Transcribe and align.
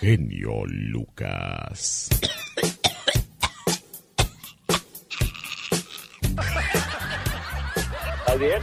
genio 0.00 0.64
Lucas. 0.66 2.08
¿Estás 8.18 8.38
bien? 8.38 8.62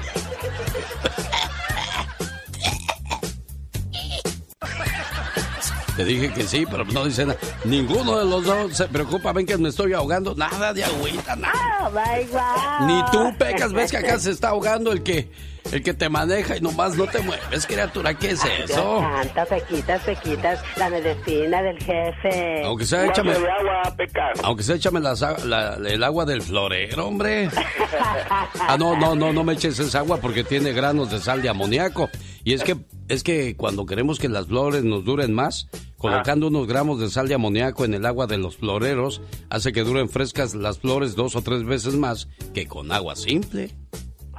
Te 5.96 6.06
dije 6.06 6.34
que 6.34 6.44
sí, 6.44 6.66
pero 6.70 6.86
no 6.86 7.06
dicen 7.06 7.28
nada. 7.28 7.40
Ninguno 7.66 8.18
de 8.18 8.26
los 8.26 8.46
dos 8.46 8.76
se 8.76 8.88
preocupa, 8.88 9.32
ven 9.32 9.46
que 9.46 9.58
me 9.58 9.70
estoy 9.70 9.94
ahogando. 9.94 10.34
Nada 10.36 10.74
de 10.74 10.84
agüita, 10.84 11.36
nada. 11.36 11.92
Oh, 11.92 12.86
Ni 12.88 13.02
tú, 13.12 13.38
Pecas, 13.38 13.74
ves 13.74 13.92
que 13.92 13.98
acá 13.98 14.20
se 14.20 14.32
está 14.32 14.50
ahogando 14.50 14.92
el 14.92 15.04
que 15.04 15.32
el 15.74 15.84
que 15.84 15.94
te 15.94 16.08
maneja 16.10 16.58
y 16.58 16.62
nomás 16.62 16.96
no 16.96 17.06
te 17.08 17.20
mueves, 17.22 17.66
criatura. 17.68 18.14
¿Qué 18.14 18.32
es 18.32 18.44
Dios 18.44 18.70
eso? 18.72 19.00
santo, 19.00 19.42
pequitas, 19.50 20.02
pequitas, 20.04 20.60
la 20.78 20.90
medicina 20.90 21.62
del 21.62 21.78
jefe. 21.80 22.64
Aunque 22.64 22.86
sea, 22.86 23.06
échame, 23.08 23.32
agua, 23.34 23.96
aunque 24.44 24.64
sea, 24.64 24.76
échame 24.76 25.00
las 25.00 25.22
la- 25.46 25.76
el 25.86 26.04
agua 26.04 26.26
del 26.26 26.42
florero, 26.42 27.08
hombre. 27.08 27.50
Ah, 28.60 28.78
no, 28.78 28.96
no, 28.98 29.16
no, 29.16 29.34
no 29.34 29.44
me 29.44 29.54
eches 29.54 29.80
esa 29.80 30.00
agua 30.00 30.18
porque 30.18 30.44
tiene 30.44 30.72
granos 30.74 31.12
de 31.12 31.20
sal 31.20 31.42
de 31.42 31.50
amoníaco. 31.50 32.10
Y 32.44 32.54
es 32.54 32.64
que, 32.64 32.78
es 33.08 33.24
que 33.24 33.56
cuando 33.56 33.86
queremos 33.86 34.20
que 34.20 34.30
las 34.30 34.48
flores 34.48 34.84
nos 34.84 35.04
duren 35.06 35.34
más, 35.34 35.68
colocando 35.98 36.48
unos 36.48 36.68
gramos 36.68 37.00
de 37.00 37.10
sal 37.10 37.28
de 37.28 37.36
amoníaco 37.36 37.86
en 37.86 37.94
el 37.94 38.06
agua 38.06 38.28
de 38.28 38.38
los 38.38 38.58
floreros, 38.58 39.22
hace 39.50 39.72
que 39.72 39.84
duren 39.84 40.10
frescas 40.10 40.56
las 40.56 40.80
flores 40.80 41.16
dos 41.16 41.36
o 41.36 41.42
tres 41.42 41.64
veces 41.66 41.96
más 41.96 42.28
que 42.54 42.68
con 42.68 42.92
agua 42.92 43.16
simple. 43.16 43.72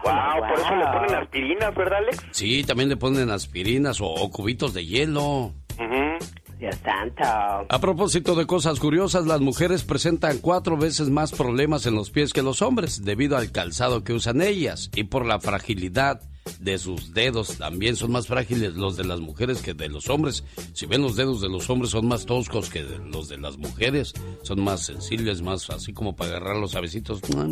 Wow, 0.05 0.49
por 0.49 0.59
eso 0.59 0.77
le 0.77 0.85
ponen 0.87 1.15
aspirinas, 1.15 1.75
¿verdad, 1.75 1.99
Alex? 1.99 2.19
Sí, 2.31 2.65
también 2.65 2.89
le 2.89 2.97
ponen 2.97 3.31
aspirinas 3.31 4.01
o, 4.01 4.07
o 4.07 4.31
cubitos 4.31 4.75
de 4.75 4.85
hielo. 4.85 5.53
Dios 6.59 6.77
santo. 6.77 7.25
A 7.69 7.79
propósito 7.81 8.35
de 8.35 8.47
cosas 8.47 8.79
curiosas, 8.79 9.27
las 9.27 9.41
mujeres 9.41 9.83
presentan 9.83 10.39
cuatro 10.39 10.77
veces 10.77 11.11
más 11.11 11.33
problemas 11.33 11.87
en 11.87 11.95
los 11.95 12.11
pies 12.11 12.33
que 12.33 12.43
los 12.43 12.63
hombres 12.63 13.05
debido 13.05 13.37
al 13.37 13.51
calzado 13.51 14.05
que 14.05 14.13
usan 14.13 14.41
ellas 14.41 14.91
y 14.95 15.05
por 15.05 15.27
la 15.27 15.41
fragilidad 15.41 16.21
de 16.61 16.79
sus 16.79 17.13
dedos. 17.13 17.59
También 17.59 17.97
son 17.97 18.13
más 18.13 18.27
frágiles 18.27 18.75
los 18.75 18.97
de 18.97 19.05
las 19.05 19.21
mujeres 19.21 19.63
que 19.63 19.75
de 19.75 19.89
los 19.89 20.09
hombres. 20.09 20.45
Si 20.73 20.87
ven 20.87 21.03
los 21.03 21.17
dedos 21.17 21.41
de 21.41 21.49
los 21.49 21.69
hombres 21.71 21.91
son 21.91 22.07
más 22.07 22.27
toscos 22.27 22.71
que 22.71 22.83
los 22.83 23.29
de 23.29 23.39
las 23.39 23.57
mujeres. 23.57 24.13
Son 24.43 24.63
más 24.63 24.85
sensibles, 24.85 25.43
más 25.43 25.69
así 25.71 25.93
como 25.93 26.15
para 26.15 26.37
agarrar 26.37 26.57
los 26.57 26.75
avecitos. 26.75 27.21
Más 27.35 27.49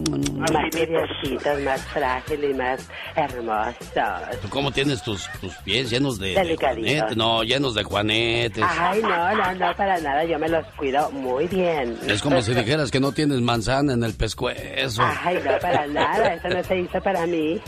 más 1.64 1.80
frágil 1.86 2.44
y 2.44 2.54
más 2.54 2.88
hermosos. 3.14 4.40
¿Tú 4.40 4.48
cómo 4.48 4.70
tienes 4.70 5.02
tus, 5.02 5.28
tus 5.40 5.54
pies 5.56 5.90
llenos 5.90 6.18
de, 6.18 6.34
de 6.34 6.56
juanetes? 6.56 7.16
No, 7.16 7.42
llenos 7.42 7.74
de 7.74 7.82
juanetes. 7.84 8.64
Ay, 8.66 9.02
no, 9.02 9.34
no, 9.36 9.54
no, 9.54 9.76
para 9.76 10.00
nada. 10.00 10.24
Yo 10.24 10.38
me 10.38 10.48
los 10.48 10.66
cuido 10.76 11.10
muy 11.10 11.46
bien. 11.48 11.96
Es 12.06 12.22
como 12.22 12.40
si 12.42 12.54
dijeras 12.54 12.90
que 12.90 13.00
no 13.00 13.12
tienes 13.12 13.40
manzana 13.40 13.92
en 13.92 14.04
el 14.04 14.14
pescuezo. 14.14 15.02
Ay, 15.02 15.38
no, 15.44 15.58
para 15.60 15.86
nada. 15.86 16.34
Eso 16.34 16.48
no 16.48 16.62
se 16.64 16.80
hizo 16.80 17.00
para 17.00 17.26
mí. 17.26 17.60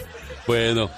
Bueno, 0.47 0.91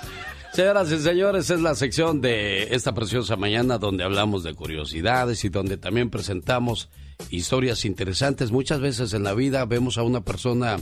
señoras 0.56 0.90
y 0.90 0.98
señores, 0.98 1.50
es 1.50 1.60
la 1.60 1.74
sección 1.74 2.22
de 2.22 2.74
esta 2.74 2.94
preciosa 2.94 3.36
mañana 3.36 3.76
donde 3.76 4.04
hablamos 4.04 4.42
de 4.42 4.54
curiosidades 4.54 5.44
y 5.44 5.50
donde 5.50 5.76
también 5.76 6.08
presentamos 6.08 6.88
historias 7.28 7.84
interesantes. 7.84 8.50
Muchas 8.50 8.80
veces 8.80 9.12
en 9.12 9.22
la 9.22 9.34
vida 9.34 9.66
vemos 9.66 9.98
a 9.98 10.02
una 10.02 10.22
persona 10.22 10.78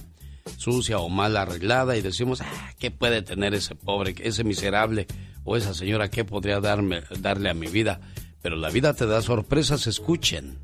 sucia 0.59 1.01
o 1.01 1.09
mal 1.09 1.37
arreglada 1.37 1.97
y 1.97 2.03
decimos, 2.03 2.41
ah, 2.41 2.71
¿qué 2.79 2.93
puede 2.93 3.23
tener 3.23 3.53
ese 3.53 3.75
pobre, 3.75 4.15
ese 4.21 4.45
miserable 4.45 5.09
o 5.43 5.57
esa 5.57 5.75
señora? 5.75 6.09
¿Qué 6.09 6.25
podría 6.25 6.61
darme, 6.61 7.03
darle 7.19 7.51
a 7.51 7.55
mi 7.55 7.67
vida? 7.67 8.01
Pero 8.43 8.55
la 8.55 8.71
vida 8.71 8.95
te 8.95 9.07
da 9.07 9.23
sorpresas, 9.23 9.89
escuchen. 9.89 10.61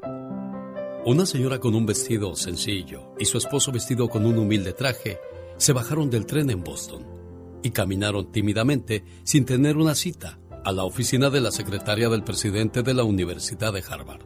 Una 1.04 1.26
señora 1.26 1.58
con 1.58 1.74
un 1.74 1.84
vestido 1.84 2.36
sencillo 2.36 3.12
y 3.18 3.24
su 3.24 3.38
esposo 3.38 3.72
vestido 3.72 4.08
con 4.08 4.24
un 4.24 4.38
humilde 4.38 4.72
traje 4.72 5.18
se 5.56 5.72
bajaron 5.72 6.10
del 6.10 6.26
tren 6.26 6.48
en 6.50 6.62
Boston 6.62 7.19
y 7.62 7.70
caminaron 7.70 8.30
tímidamente 8.32 9.04
sin 9.24 9.44
tener 9.44 9.76
una 9.76 9.94
cita 9.94 10.38
a 10.64 10.72
la 10.72 10.84
oficina 10.84 11.30
de 11.30 11.40
la 11.40 11.50
secretaria 11.50 12.08
del 12.08 12.22
presidente 12.22 12.82
de 12.82 12.94
la 12.94 13.04
Universidad 13.04 13.72
de 13.72 13.82
Harvard. 13.88 14.22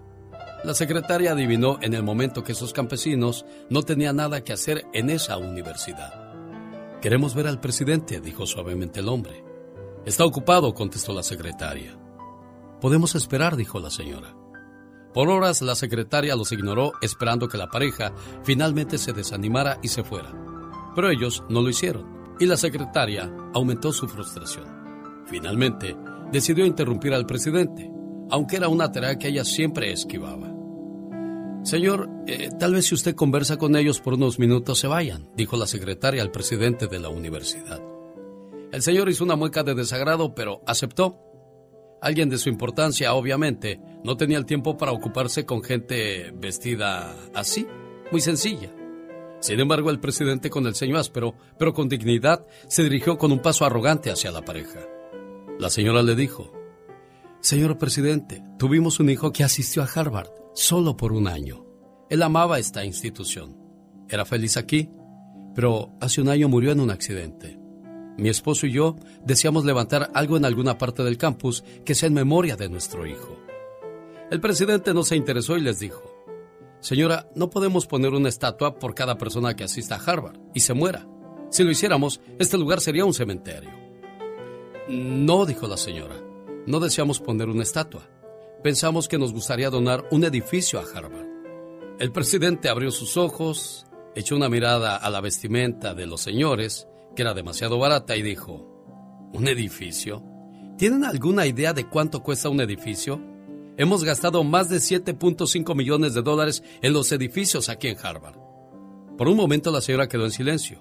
La 0.64 0.74
secretaria 0.74 1.32
adivinó 1.32 1.78
en 1.82 1.94
el 1.94 2.02
momento 2.02 2.42
que 2.42 2.52
esos 2.52 2.72
campesinos 2.72 3.44
no 3.68 3.82
tenían 3.82 4.16
nada 4.16 4.42
que 4.42 4.52
hacer 4.52 4.86
en 4.94 5.10
esa 5.10 5.36
universidad. 5.36 6.32
Queremos 7.02 7.34
ver 7.34 7.46
al 7.46 7.60
presidente, 7.60 8.20
dijo 8.20 8.46
suavemente 8.46 9.00
el 9.00 9.08
hombre. 9.08 9.44
Está 10.06 10.24
ocupado, 10.24 10.72
contestó 10.72 11.12
la 11.12 11.22
secretaria. 11.22 11.98
Podemos 12.80 13.14
esperar, 13.14 13.56
dijo 13.56 13.78
la 13.78 13.90
señora. 13.90 14.34
Por 15.12 15.28
horas 15.28 15.62
la 15.62 15.74
secretaria 15.74 16.34
los 16.34 16.50
ignoró 16.50 16.92
esperando 17.02 17.46
que 17.46 17.58
la 17.58 17.68
pareja 17.68 18.12
finalmente 18.42 18.98
se 18.98 19.12
desanimara 19.12 19.78
y 19.82 19.88
se 19.88 20.02
fuera. 20.02 20.32
Pero 20.94 21.10
ellos 21.10 21.44
no 21.48 21.60
lo 21.60 21.68
hicieron 21.68 22.13
y 22.38 22.46
la 22.46 22.56
secretaria 22.56 23.32
aumentó 23.52 23.92
su 23.92 24.08
frustración. 24.08 24.64
Finalmente 25.26 25.96
decidió 26.32 26.66
interrumpir 26.66 27.14
al 27.14 27.26
presidente, 27.26 27.90
aunque 28.30 28.56
era 28.56 28.68
una 28.68 28.90
tarea 28.90 29.18
que 29.18 29.28
ella 29.28 29.44
siempre 29.44 29.92
esquivaba. 29.92 30.52
Señor, 31.62 32.10
eh, 32.26 32.50
tal 32.58 32.74
vez 32.74 32.86
si 32.86 32.94
usted 32.94 33.14
conversa 33.14 33.56
con 33.56 33.74
ellos 33.74 34.00
por 34.00 34.14
unos 34.14 34.38
minutos 34.38 34.78
se 34.78 34.86
vayan, 34.86 35.30
dijo 35.34 35.56
la 35.56 35.66
secretaria 35.66 36.22
al 36.22 36.30
presidente 36.30 36.88
de 36.88 36.98
la 36.98 37.08
universidad. 37.08 37.80
El 38.70 38.82
señor 38.82 39.08
hizo 39.08 39.24
una 39.24 39.36
mueca 39.36 39.62
de 39.62 39.74
desagrado, 39.74 40.34
pero 40.34 40.60
aceptó. 40.66 41.20
Alguien 42.02 42.28
de 42.28 42.36
su 42.36 42.50
importancia, 42.50 43.14
obviamente, 43.14 43.80
no 44.02 44.16
tenía 44.16 44.36
el 44.36 44.44
tiempo 44.44 44.76
para 44.76 44.92
ocuparse 44.92 45.46
con 45.46 45.62
gente 45.62 46.32
vestida 46.36 47.14
así, 47.32 47.66
muy 48.12 48.20
sencilla. 48.20 48.70
Sin 49.44 49.60
embargo, 49.60 49.90
el 49.90 50.00
presidente 50.00 50.48
con 50.48 50.66
el 50.66 50.74
ceño 50.74 50.96
áspero, 50.96 51.34
pero 51.58 51.74
con 51.74 51.86
dignidad, 51.86 52.46
se 52.66 52.82
dirigió 52.82 53.18
con 53.18 53.30
un 53.30 53.42
paso 53.42 53.66
arrogante 53.66 54.10
hacia 54.10 54.32
la 54.32 54.40
pareja. 54.40 54.80
La 55.58 55.68
señora 55.68 56.02
le 56.02 56.14
dijo, 56.14 56.50
Señor 57.40 57.76
presidente, 57.76 58.42
tuvimos 58.58 59.00
un 59.00 59.10
hijo 59.10 59.32
que 59.32 59.44
asistió 59.44 59.82
a 59.82 59.86
Harvard 59.94 60.30
solo 60.54 60.96
por 60.96 61.12
un 61.12 61.28
año. 61.28 61.66
Él 62.08 62.22
amaba 62.22 62.58
esta 62.58 62.86
institución. 62.86 63.54
Era 64.08 64.24
feliz 64.24 64.56
aquí, 64.56 64.88
pero 65.54 65.92
hace 66.00 66.22
un 66.22 66.30
año 66.30 66.48
murió 66.48 66.72
en 66.72 66.80
un 66.80 66.90
accidente. 66.90 67.58
Mi 68.16 68.30
esposo 68.30 68.66
y 68.66 68.72
yo 68.72 68.96
deseamos 69.26 69.66
levantar 69.66 70.10
algo 70.14 70.38
en 70.38 70.46
alguna 70.46 70.78
parte 70.78 71.02
del 71.04 71.18
campus 71.18 71.64
que 71.84 71.94
sea 71.94 72.06
en 72.06 72.14
memoria 72.14 72.56
de 72.56 72.70
nuestro 72.70 73.06
hijo. 73.06 73.38
El 74.30 74.40
presidente 74.40 74.94
no 74.94 75.02
se 75.02 75.16
interesó 75.16 75.58
y 75.58 75.60
les 75.60 75.80
dijo, 75.80 76.13
Señora, 76.84 77.30
no 77.34 77.48
podemos 77.48 77.86
poner 77.86 78.12
una 78.12 78.28
estatua 78.28 78.78
por 78.78 78.94
cada 78.94 79.16
persona 79.16 79.56
que 79.56 79.64
asista 79.64 79.94
a 79.94 80.04
Harvard 80.04 80.38
y 80.52 80.60
se 80.60 80.74
muera. 80.74 81.08
Si 81.48 81.64
lo 81.64 81.70
hiciéramos, 81.70 82.20
este 82.38 82.58
lugar 82.58 82.82
sería 82.82 83.06
un 83.06 83.14
cementerio. 83.14 83.70
No, 84.90 85.46
dijo 85.46 85.66
la 85.66 85.78
señora, 85.78 86.16
no 86.66 86.80
deseamos 86.80 87.20
poner 87.20 87.48
una 87.48 87.62
estatua. 87.62 88.06
Pensamos 88.62 89.08
que 89.08 89.16
nos 89.16 89.32
gustaría 89.32 89.70
donar 89.70 90.06
un 90.10 90.24
edificio 90.24 90.78
a 90.78 90.82
Harvard. 90.82 91.26
El 92.00 92.12
presidente 92.12 92.68
abrió 92.68 92.90
sus 92.90 93.16
ojos, 93.16 93.86
echó 94.14 94.36
una 94.36 94.50
mirada 94.50 94.94
a 94.94 95.08
la 95.08 95.22
vestimenta 95.22 95.94
de 95.94 96.04
los 96.04 96.20
señores, 96.20 96.86
que 97.16 97.22
era 97.22 97.32
demasiado 97.32 97.78
barata, 97.78 98.14
y 98.14 98.20
dijo, 98.20 99.30
¿Un 99.32 99.48
edificio? 99.48 100.22
¿Tienen 100.76 101.04
alguna 101.04 101.46
idea 101.46 101.72
de 101.72 101.88
cuánto 101.88 102.22
cuesta 102.22 102.50
un 102.50 102.60
edificio? 102.60 103.22
Hemos 103.76 104.04
gastado 104.04 104.44
más 104.44 104.68
de 104.68 104.76
7.5 104.76 105.74
millones 105.74 106.14
de 106.14 106.22
dólares 106.22 106.62
en 106.80 106.92
los 106.92 107.10
edificios 107.10 107.68
aquí 107.68 107.88
en 107.88 107.96
Harvard. 108.00 108.36
Por 109.18 109.26
un 109.26 109.36
momento 109.36 109.72
la 109.72 109.80
señora 109.80 110.08
quedó 110.08 110.24
en 110.24 110.30
silencio. 110.30 110.80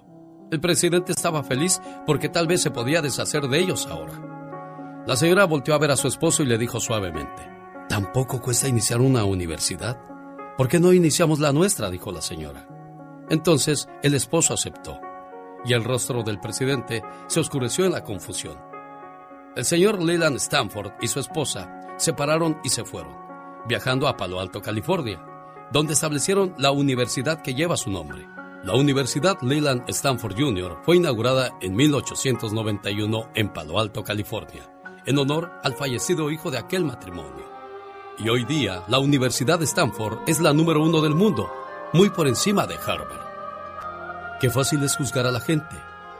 El 0.52 0.60
presidente 0.60 1.10
estaba 1.10 1.42
feliz 1.42 1.80
porque 2.06 2.28
tal 2.28 2.46
vez 2.46 2.62
se 2.62 2.70
podía 2.70 3.02
deshacer 3.02 3.48
de 3.48 3.58
ellos 3.58 3.86
ahora. 3.86 5.02
La 5.08 5.16
señora 5.16 5.44
volteó 5.44 5.74
a 5.74 5.78
ver 5.78 5.90
a 5.90 5.96
su 5.96 6.06
esposo 6.06 6.44
y 6.44 6.46
le 6.46 6.56
dijo 6.56 6.78
suavemente, 6.78 7.42
¿tampoco 7.88 8.40
cuesta 8.40 8.68
iniciar 8.68 9.00
una 9.00 9.24
universidad? 9.24 10.00
¿Por 10.56 10.68
qué 10.68 10.78
no 10.78 10.92
iniciamos 10.92 11.40
la 11.40 11.52
nuestra? 11.52 11.90
dijo 11.90 12.12
la 12.12 12.22
señora. 12.22 12.68
Entonces 13.28 13.88
el 14.04 14.14
esposo 14.14 14.54
aceptó 14.54 15.00
y 15.64 15.72
el 15.72 15.82
rostro 15.82 16.22
del 16.22 16.38
presidente 16.38 17.02
se 17.26 17.40
oscureció 17.40 17.86
en 17.86 17.92
la 17.92 18.04
confusión. 18.04 18.56
El 19.56 19.64
señor 19.64 20.00
Leland 20.00 20.36
Stanford 20.36 20.92
y 21.00 21.08
su 21.08 21.18
esposa 21.18 21.80
se 21.96 22.12
pararon 22.12 22.58
y 22.64 22.70
se 22.70 22.84
fueron, 22.84 23.14
viajando 23.66 24.08
a 24.08 24.16
Palo 24.16 24.40
Alto, 24.40 24.60
California, 24.60 25.24
donde 25.72 25.94
establecieron 25.94 26.54
la 26.58 26.70
universidad 26.70 27.42
que 27.42 27.54
lleva 27.54 27.76
su 27.76 27.90
nombre. 27.90 28.26
La 28.62 28.74
Universidad 28.74 29.36
Leland 29.42 29.82
Stanford 29.88 30.36
Jr. 30.38 30.78
fue 30.82 30.96
inaugurada 30.96 31.50
en 31.60 31.74
1891 31.74 33.30
en 33.34 33.52
Palo 33.52 33.78
Alto, 33.78 34.02
California, 34.02 34.70
en 35.04 35.18
honor 35.18 35.52
al 35.62 35.74
fallecido 35.74 36.30
hijo 36.30 36.50
de 36.50 36.58
aquel 36.58 36.84
matrimonio. 36.84 37.44
Y 38.18 38.28
hoy 38.28 38.44
día, 38.44 38.84
la 38.88 39.00
Universidad 39.00 39.58
de 39.58 39.66
Stanford 39.66 40.20
es 40.26 40.40
la 40.40 40.52
número 40.52 40.82
uno 40.82 41.02
del 41.02 41.14
mundo, 41.14 41.50
muy 41.92 42.10
por 42.10 42.26
encima 42.26 42.66
de 42.66 42.76
Harvard. 42.76 44.38
Qué 44.40 44.48
fácil 44.50 44.82
es 44.82 44.96
juzgar 44.96 45.26
a 45.26 45.32
la 45.32 45.40
gente 45.40 45.76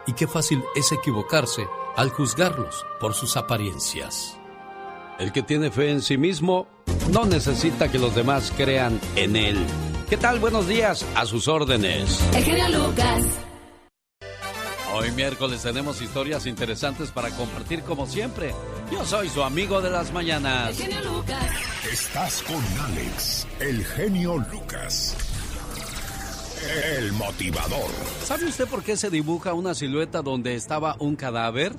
y 0.07 0.13
qué 0.13 0.27
fácil 0.27 0.63
es 0.75 0.93
equivocarse 0.93 1.67
al 1.97 2.11
juzgarlos 2.11 2.85
por 3.01 3.15
sus 3.15 3.37
apariencias. 3.37 4.39
El 5.19 5.33
que 5.33 5.43
tiene 5.43 5.71
fe 5.71 5.91
en 5.91 6.03
sí 6.03 6.19
mismo 6.19 6.67
no 7.11 7.25
necesita 7.25 7.91
que 7.91 7.99
los 7.99 8.15
demás 8.15 8.53
crean 8.57 9.01
en 9.15 9.37
él. 9.37 9.59
¿Qué 10.09 10.17
tal? 10.17 10.41
Buenos 10.41 10.67
días, 10.67 11.07
a 11.15 11.25
sus 11.25 11.47
órdenes. 11.47 12.21
El 12.35 12.45
genio 12.45 12.69
Lucas. 12.69 13.25
Hoy 14.93 15.11
miércoles 15.13 15.63
tenemos 15.63 16.03
historias 16.03 16.47
interesantes 16.47 17.11
para 17.11 17.31
compartir 17.31 17.83
como 17.83 18.07
siempre. 18.07 18.55
Yo 18.93 19.05
soy 19.05 19.29
su 19.29 19.43
amigo 19.43 19.81
de 19.81 19.91
las 19.91 20.13
mañanas. 20.13 20.81
El 20.81 20.87
genio 20.87 21.13
Lucas. 21.13 21.51
Estás 21.93 22.43
con 22.43 22.63
Alex, 22.87 23.47
el 23.61 23.85
genio 23.85 24.39
Lucas. 24.39 25.17
El 26.97 27.13
motivador. 27.13 27.91
¿Sabe 28.25 28.47
usted 28.47 28.67
por 28.67 28.83
qué 28.83 28.97
se 28.97 29.11
dibuja 29.11 29.53
una 29.53 29.75
silueta 29.75 30.23
donde 30.23 30.55
estaba 30.55 30.97
un 30.99 31.15
cadáver? 31.15 31.75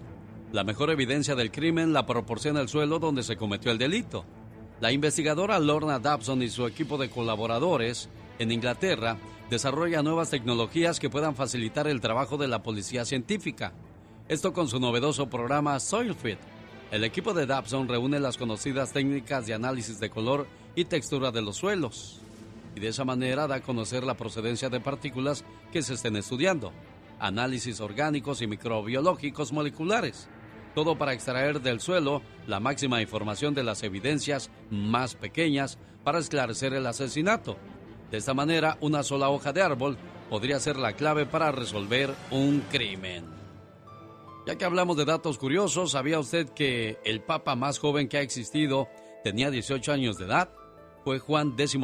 La 0.51 0.63
mejor 0.63 0.89
evidencia 0.89 1.35
del 1.35 1.51
crimen 1.51 1.93
la 1.93 2.05
proporciona 2.05 2.61
el 2.61 2.69
suelo 2.69 2.99
donde 2.99 3.23
se 3.23 3.35
cometió 3.35 3.71
el 3.71 3.77
delito. 3.77 4.25
La 4.79 4.91
investigadora 4.91 5.59
Lorna 5.59 5.99
Dobson 5.99 6.41
y 6.41 6.49
su 6.49 6.67
equipo 6.67 6.97
de 6.97 7.09
colaboradores 7.09 8.09
en 8.39 8.51
Inglaterra 8.51 9.17
desarrolla 9.49 10.03
nuevas 10.03 10.29
tecnologías 10.29 10.99
que 10.99 11.09
puedan 11.09 11.35
facilitar 11.35 11.87
el 11.87 12.01
trabajo 12.01 12.37
de 12.37 12.47
la 12.47 12.63
policía 12.63 13.05
científica. 13.05 13.73
Esto 14.27 14.53
con 14.53 14.67
su 14.67 14.79
novedoso 14.79 15.29
programa 15.29 15.79
SoilFit. 15.79 16.39
El 16.91 17.03
equipo 17.03 17.33
de 17.33 17.45
Dobson 17.45 17.87
reúne 17.87 18.19
las 18.19 18.37
conocidas 18.37 18.91
técnicas 18.91 19.45
de 19.45 19.53
análisis 19.53 19.99
de 19.99 20.09
color 20.09 20.47
y 20.75 20.85
textura 20.85 21.31
de 21.31 21.41
los 21.41 21.57
suelos 21.57 22.21
y 22.75 22.79
de 22.79 22.89
esa 22.89 23.05
manera 23.05 23.47
da 23.47 23.55
a 23.55 23.61
conocer 23.61 24.03
la 24.03 24.17
procedencia 24.17 24.69
de 24.69 24.81
partículas 24.81 25.45
que 25.71 25.81
se 25.81 25.93
estén 25.93 26.17
estudiando, 26.17 26.73
análisis 27.19 27.79
orgánicos 27.79 28.41
y 28.41 28.47
microbiológicos 28.47 29.53
moleculares, 29.53 30.27
todo 30.75 30.97
para 30.97 31.13
extraer 31.13 31.61
del 31.61 31.79
suelo 31.79 32.21
la 32.45 32.59
máxima 32.59 33.01
información 33.01 33.55
de 33.55 33.63
las 33.63 33.81
evidencias 33.81 34.51
más 34.69 35.15
pequeñas 35.15 35.79
para 36.03 36.19
esclarecer 36.19 36.73
el 36.73 36.85
asesinato. 36.85 37.57
De 38.11 38.17
esta 38.17 38.35
manera, 38.35 38.77
una 38.81 39.01
sola 39.01 39.29
hoja 39.29 39.51
de 39.53 39.63
árbol 39.63 39.97
podría 40.29 40.59
ser 40.59 40.77
la 40.77 40.93
clave 40.93 41.25
para 41.25 41.51
resolver 41.51 42.13
un 42.29 42.59
crimen. 42.69 43.25
Ya 44.45 44.57
que 44.57 44.65
hablamos 44.65 44.95
de 44.97 45.05
datos 45.05 45.39
curiosos, 45.39 45.91
¿sabía 45.91 46.19
usted 46.19 46.49
que 46.49 46.99
el 47.03 47.21
papa 47.21 47.55
más 47.55 47.79
joven 47.79 48.07
que 48.07 48.17
ha 48.17 48.21
existido 48.21 48.87
tenía 49.23 49.49
18 49.49 49.91
años 49.91 50.17
de 50.17 50.25
edad? 50.25 50.49
Fue 51.03 51.17
Juan 51.19 51.55
XII, 51.57 51.79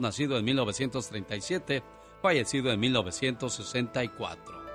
nacido 0.00 0.38
en 0.38 0.44
1937, 0.44 1.82
fallecido 2.22 2.70
en 2.70 2.80
1964. 2.80 4.65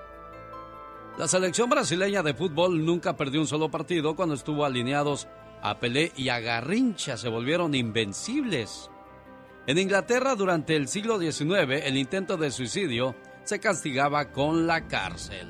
La 1.17 1.27
selección 1.27 1.69
brasileña 1.69 2.23
de 2.23 2.33
fútbol 2.33 2.85
nunca 2.85 3.17
perdió 3.17 3.41
un 3.41 3.47
solo 3.47 3.69
partido 3.69 4.15
cuando 4.15 4.35
estuvo 4.35 4.65
alineados 4.65 5.27
a 5.61 5.79
Pelé 5.79 6.11
y 6.15 6.29
a 6.29 6.39
Garrincha, 6.39 7.17
se 7.17 7.29
volvieron 7.29 7.75
invencibles. 7.75 8.89
En 9.67 9.77
Inglaterra 9.77 10.35
durante 10.35 10.75
el 10.75 10.87
siglo 10.87 11.19
XIX 11.19 11.83
el 11.83 11.97
intento 11.97 12.37
de 12.37 12.49
suicidio 12.49 13.15
se 13.43 13.59
castigaba 13.59 14.31
con 14.31 14.65
la 14.65 14.87
cárcel. 14.87 15.47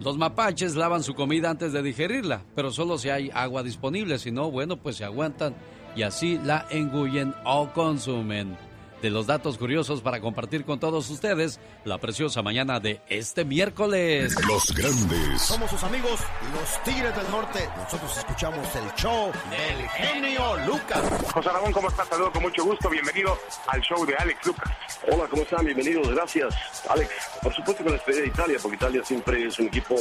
Los 0.00 0.16
mapaches 0.16 0.76
lavan 0.76 1.02
su 1.02 1.14
comida 1.14 1.50
antes 1.50 1.72
de 1.72 1.82
digerirla, 1.82 2.44
pero 2.54 2.70
solo 2.70 2.98
si 2.98 3.10
hay 3.10 3.30
agua 3.34 3.62
disponible, 3.62 4.18
si 4.18 4.30
no, 4.30 4.50
bueno, 4.50 4.76
pues 4.76 4.96
se 4.96 5.04
aguantan 5.04 5.54
y 5.94 6.02
así 6.02 6.38
la 6.42 6.66
engullen 6.70 7.34
o 7.44 7.70
consumen. 7.72 8.56
De 9.04 9.10
los 9.10 9.26
datos 9.26 9.58
curiosos 9.58 10.00
para 10.00 10.18
compartir 10.18 10.64
con 10.64 10.80
todos 10.80 11.10
ustedes 11.10 11.60
la 11.84 11.98
preciosa 11.98 12.40
mañana 12.40 12.80
de 12.80 13.02
este 13.10 13.44
miércoles. 13.44 14.34
Los 14.48 14.74
grandes. 14.74 15.42
Somos 15.42 15.68
sus 15.68 15.84
amigos, 15.84 16.18
los 16.54 16.82
Tigres 16.84 17.14
del 17.14 17.30
Norte. 17.30 17.68
Nosotros 17.76 18.16
escuchamos 18.16 18.66
el 18.74 18.94
show 18.94 19.30
del 19.50 19.88
genio 19.90 20.56
Lucas. 20.66 21.02
José 21.34 21.50
Ramón, 21.50 21.72
¿cómo 21.74 21.88
estás? 21.88 22.08
Saludos 22.08 22.30
con 22.30 22.44
mucho 22.44 22.64
gusto. 22.64 22.88
Bienvenido 22.88 23.38
al 23.66 23.82
show 23.82 24.06
de 24.06 24.16
Alex 24.16 24.46
Lucas. 24.46 24.72
Hola, 25.12 25.26
¿cómo 25.28 25.42
están? 25.42 25.66
Bienvenidos, 25.66 26.08
gracias, 26.08 26.54
Alex. 26.88 27.10
Por 27.42 27.54
supuesto 27.54 27.82
con 27.82 27.92
la 27.92 27.98
despedida 27.98 28.22
de 28.22 28.28
Italia, 28.28 28.58
porque 28.62 28.76
Italia 28.76 29.04
siempre 29.04 29.46
es 29.46 29.58
un 29.58 29.66
equipo... 29.66 29.96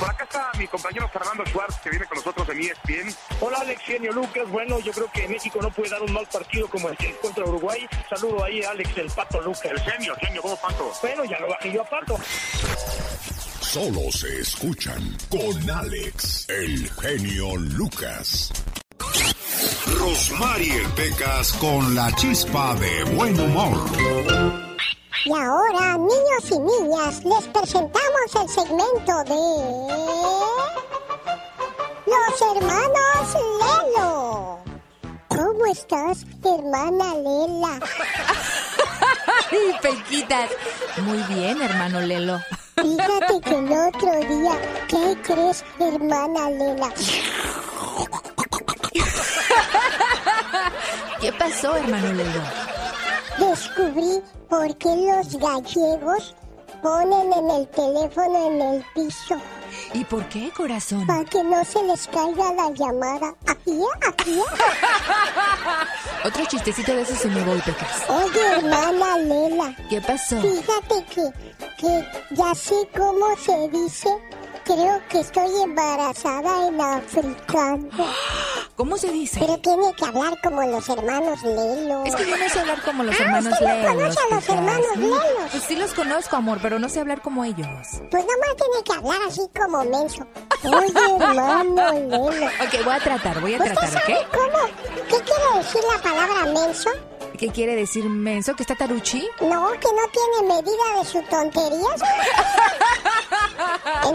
Por 0.00 0.08
acá 0.08 0.24
está 0.24 0.50
mi 0.58 0.66
compañero 0.68 1.06
Fernando 1.10 1.44
Schwartz, 1.44 1.78
que 1.82 1.90
viene 1.90 2.06
con 2.06 2.16
nosotros 2.16 2.48
en 2.48 2.60
ESPN. 2.60 3.14
Hola 3.42 3.58
Alex, 3.58 3.82
genio 3.82 4.12
Lucas. 4.12 4.48
Bueno, 4.48 4.80
yo 4.80 4.90
creo 4.92 5.10
que 5.12 5.28
México 5.28 5.58
no 5.60 5.70
puede 5.70 5.90
dar 5.90 6.00
un 6.00 6.14
mal 6.14 6.26
partido 6.32 6.66
como 6.68 6.88
el 6.88 6.96
que 6.96 7.14
contra 7.16 7.44
Uruguay. 7.44 7.86
Saludo 8.08 8.44
ahí 8.44 8.62
a 8.62 8.70
Alex, 8.70 8.96
el 8.96 9.10
Pato 9.10 9.40
Lucas. 9.40 9.64
El 9.66 9.80
genio, 9.80 10.14
genio, 10.20 10.42
¿cómo 10.42 10.56
Pato? 10.56 10.92
Bueno, 11.00 11.24
ya 11.24 11.38
lo 11.38 11.48
bajé 11.48 11.72
yo 11.72 11.82
a 11.82 11.84
Pato. 11.84 12.18
Solo 13.60 14.10
se 14.10 14.40
escuchan 14.40 15.16
con 15.28 15.70
Alex, 15.70 16.48
el 16.48 16.90
genio 16.90 17.56
Lucas. 17.56 18.52
Rosmarie 19.98 20.82
Pecas 20.96 21.52
con 21.54 21.94
la 21.94 22.10
chispa 22.16 22.74
de 22.76 23.04
buen 23.14 23.38
humor. 23.38 23.78
Y 25.24 25.32
ahora, 25.32 25.98
niños 25.98 26.50
y 26.50 26.58
niñas, 26.58 27.22
les 27.24 27.46
presentamos 27.48 28.34
el 28.40 28.48
segmento 28.48 29.24
de... 29.24 29.34
Los 32.06 32.40
hermanos 32.56 33.36
Lelo. 33.60 34.59
¿Cómo 35.50 35.66
estás, 35.66 36.24
hermana 36.44 37.12
Lela? 37.16 37.80
¡Ay, 39.50 39.74
Pequitas! 39.82 40.48
Muy 41.02 41.18
bien, 41.24 41.60
hermano 41.60 42.00
Lelo. 42.02 42.38
Fíjate 42.80 43.40
que 43.40 43.58
el 43.58 43.72
otro 43.72 44.12
día, 44.28 44.52
¿qué 44.86 45.18
crees, 45.24 45.64
hermana 45.80 46.50
Lela? 46.50 46.92
¿Qué 51.20 51.32
pasó, 51.32 51.74
hermano 51.74 52.12
Lelo? 52.12 52.42
Descubrí 53.40 54.22
por 54.48 54.76
qué 54.78 54.94
los 54.94 55.36
gallegos 55.36 56.36
ponen 56.80 57.32
en 57.32 57.50
el 57.50 57.68
teléfono 57.70 58.46
en 58.46 58.62
el 58.62 58.84
piso. 58.94 59.36
¿Y 59.94 60.04
por 60.04 60.24
qué, 60.28 60.50
corazón? 60.56 61.06
Para 61.06 61.24
que 61.24 61.42
no 61.42 61.64
se 61.64 61.82
les 61.84 62.06
caiga 62.08 62.52
la 62.54 62.70
llamada. 62.70 63.34
¿Aquí? 63.46 63.80
¿Aquí? 64.06 64.40
Otro 66.24 66.44
chistecito 66.46 66.94
de 66.94 67.02
esos 67.02 67.24
y 67.24 67.28
me 67.28 67.42
voy, 67.42 67.60
Pecas. 67.60 68.04
Oye, 68.08 68.40
hermana 68.58 69.18
Lela. 69.18 69.74
¿Qué 69.88 70.00
pasó? 70.00 70.40
Fíjate 70.40 71.04
que, 71.06 71.30
que 71.78 72.04
ya 72.30 72.54
sé 72.54 72.88
cómo 72.96 73.36
se 73.36 73.68
dice. 73.68 74.08
Creo 74.64 75.00
que 75.08 75.20
estoy 75.20 75.50
embarazada 75.62 76.68
en 76.68 76.80
africano. 76.80 77.88
¿Cómo 78.76 78.96
se 78.96 79.10
dice? 79.10 79.40
Pero 79.40 79.58
tiene 79.58 79.92
que 79.94 80.04
hablar 80.04 80.40
como 80.42 80.62
los 80.62 80.88
hermanos 80.88 81.42
Lelo. 81.42 82.04
Es 82.04 82.14
que 82.14 82.26
yo 82.28 82.36
no 82.36 82.48
sé 82.48 82.60
hablar 82.60 82.82
como 82.82 83.02
los 83.02 83.14
Ah, 83.18 83.22
hermanos 83.24 83.52
¿usted 83.52 83.66
no 83.66 83.74
Lelos. 83.74 83.94
conoce 83.94 84.18
a 84.20 84.34
los 84.34 84.48
hermanos 84.48 84.86
Mm, 84.96 85.00
Lelos? 85.00 85.50
Pues 85.50 85.62
sí 85.64 85.76
los 85.76 85.94
conozco, 85.94 86.36
amor, 86.36 86.58
pero 86.62 86.78
no 86.78 86.88
sé 86.88 87.00
hablar 87.00 87.20
como 87.20 87.44
ellos. 87.44 87.66
Pues 88.10 88.24
nomás 88.24 88.56
tiene 88.56 88.84
que 88.84 88.92
hablar 88.94 89.18
así 89.28 89.42
como 89.58 89.84
menso. 89.84 90.26
Oye, 90.64 91.14
hermano 91.18 91.92
Lelo. 91.92 92.24
Ok, 92.26 92.84
voy 92.84 92.94
a 92.94 93.00
tratar, 93.00 93.40
voy 93.40 93.54
a 93.54 93.58
¿Usted 93.58 93.72
tratar, 93.74 93.90
sabe 94.02 94.14
¿ok? 94.18 94.26
cómo? 94.32 94.66
¿Qué 95.08 95.16
quiere 95.24 95.58
decir 95.58 95.80
la 95.94 96.02
palabra 96.02 96.44
menso? 96.52 96.90
¿Qué 97.38 97.48
quiere 97.48 97.74
decir 97.74 98.04
menso? 98.04 98.54
¿Que 98.54 98.62
está 98.64 98.74
taruchi? 98.74 99.26
No, 99.40 99.70
que 99.72 99.88
no 99.88 100.02
tiene 100.12 100.54
medida 100.54 100.98
de 100.98 101.04
sus 101.06 101.26
tonterías. 101.28 102.00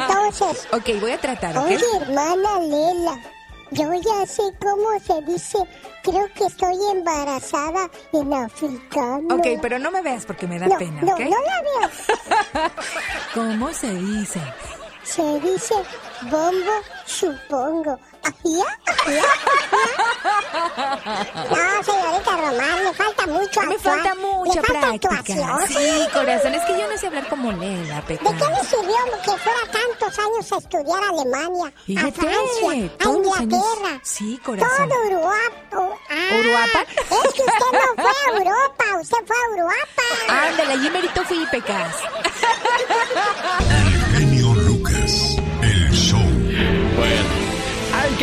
Entonces, 0.01 0.67
Ok, 0.71 0.99
voy 1.01 1.11
a 1.11 1.17
tratar, 1.19 1.57
¿ok? 1.57 1.65
oye, 1.65 1.79
hermana 2.01 2.59
Lela, 2.59 3.19
yo 3.71 3.93
ya 3.93 4.25
sé 4.25 4.43
cómo 4.61 4.87
se 5.05 5.21
dice. 5.31 5.57
Creo 6.03 6.31
que 6.35 6.45
estoy 6.45 6.75
embarazada 6.91 7.89
en 8.13 8.31
africano. 8.33 9.35
Ok, 9.35 9.47
pero 9.61 9.79
no 9.79 9.89
me 9.91 10.01
veas 10.01 10.25
porque 10.25 10.45
me 10.47 10.59
da 10.59 10.67
no, 10.67 10.77
pena, 10.77 11.01
no, 11.01 11.13
¿ok? 11.13 11.19
no 11.21 11.29
la 11.41 11.61
veo. 12.59 12.71
¿Cómo 13.33 13.73
se 13.73 13.91
dice? 13.93 14.39
Se 15.03 15.39
dice 15.39 15.73
bombo, 16.21 16.71
supongo. 17.05 17.99
No, 20.55 21.83
señorita 21.83 22.31
Román, 22.37 22.83
le 22.83 22.93
falta 22.93 23.27
mucho 23.27 23.61
Me 23.61 23.75
actuar. 23.75 23.99
falta 23.99 24.15
mucha 24.15 24.61
le 24.61 24.67
falta 24.67 24.79
práctica. 24.79 25.09
actuación. 25.19 25.67
Sí, 25.67 26.07
corazón, 26.13 26.53
es 26.55 26.63
que 26.65 26.79
yo 26.79 26.87
no 26.89 26.97
sé 26.97 27.07
hablar 27.07 27.27
como 27.27 27.51
Lela, 27.51 28.01
¿De 28.01 28.17
qué 28.17 28.23
le 28.23 28.63
sirvió 28.63 28.95
que 29.23 29.37
fuera 29.37 29.59
tantos 29.71 30.17
años 30.19 30.51
a 30.51 30.57
estudiar 30.57 31.03
a 31.03 31.09
Alemania, 31.09 31.67
a 31.67 31.71
Fíjate, 31.85 32.11
Francia, 32.13 32.85
a 32.93 32.97
todos 33.03 33.25
los 33.25 33.39
Inglaterra? 33.41 33.89
años. 33.89 34.01
Sí, 34.03 34.39
corazón. 34.43 34.89
Todo 34.89 35.03
Europa. 35.03 35.35
Ah, 36.09 36.35
¿Uruapa? 36.39 36.81
Es 36.91 37.33
que 37.33 37.41
usted 37.41 37.71
no 37.71 37.79
fue 37.95 38.11
a 38.11 38.13
Europa, 38.37 38.85
usted 39.01 39.17
fue 39.27 39.35
a 39.35 39.45
Europa. 39.57 40.03
Ándale, 40.29 40.73
allí 40.73 40.89
merito 40.89 41.23
fui, 41.25 41.45
Pecas. 41.51 41.95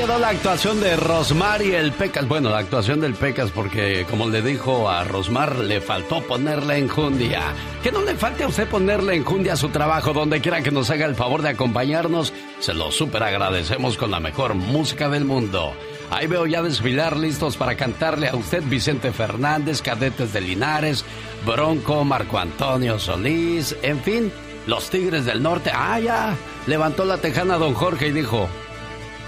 quedó 0.03 0.19
la 0.19 0.31
actuación 0.31 0.81
de 0.81 0.97
Rosmar 0.97 1.63
y 1.63 1.77
el 1.77 1.93
Pecas. 1.93 2.27
Bueno, 2.27 2.51
la 2.51 2.59
actuación 2.59 3.01
del 3.01 3.15
Pecas 3.15 3.53
porque, 3.53 4.05
como 4.11 4.29
le 4.29 4.43
dijo 4.43 4.91
a 4.91 5.05
Rosmar, 5.05 5.59
le 5.59 5.81
faltó 5.81 6.21
ponerle 6.23 6.79
enjundia. 6.79 7.41
Que 7.85 7.93
no 7.93 8.03
le 8.03 8.17
falte 8.17 8.43
a 8.43 8.49
usted 8.49 8.67
ponerle 8.67 9.15
enjundia 9.15 9.53
a 9.53 9.57
su 9.57 9.69
trabajo, 9.69 10.13
donde 10.13 10.41
quiera 10.41 10.61
que 10.61 10.73
nos 10.73 10.91
haga 10.91 11.07
el 11.07 11.15
favor 11.15 11.43
de 11.43 11.51
acompañarnos. 11.51 12.33
Se 12.59 12.75
lo 12.75 12.91
súper 12.91 13.23
agradecemos 13.23 13.97
con 13.97 14.11
la 14.11 14.19
mejor 14.19 14.55
música 14.55 15.09
del 15.09 15.25
mundo. 15.25 15.73
Ahí 16.11 16.27
veo 16.27 16.47
ya 16.47 16.63
desfilar 16.63 17.17
listos 17.17 17.57
para 17.57 17.77
cantarle 17.77 18.29
a 18.29 18.35
usted 18.35 18.65
Vicente 18.65 19.13
Fernández, 19.13 19.83
Cadetes 19.83 20.33
de 20.33 20.41
Linares, 20.41 21.05
Bronco, 21.47 22.05
Marco 22.05 22.41
Antonio 22.41 22.99
Solís, 22.99 23.77
en 23.83 24.01
fin, 24.01 24.33
los 24.67 24.91
Tigres 24.91 25.27
del 25.27 25.45
Norte. 25.45 25.71
Ah, 25.73 26.01
ya, 26.01 26.35
levantó 26.67 27.05
la 27.05 27.19
tejana 27.19 27.57
don 27.57 27.75
Jorge 27.75 28.09
y 28.09 28.13
dijo, 28.13 28.49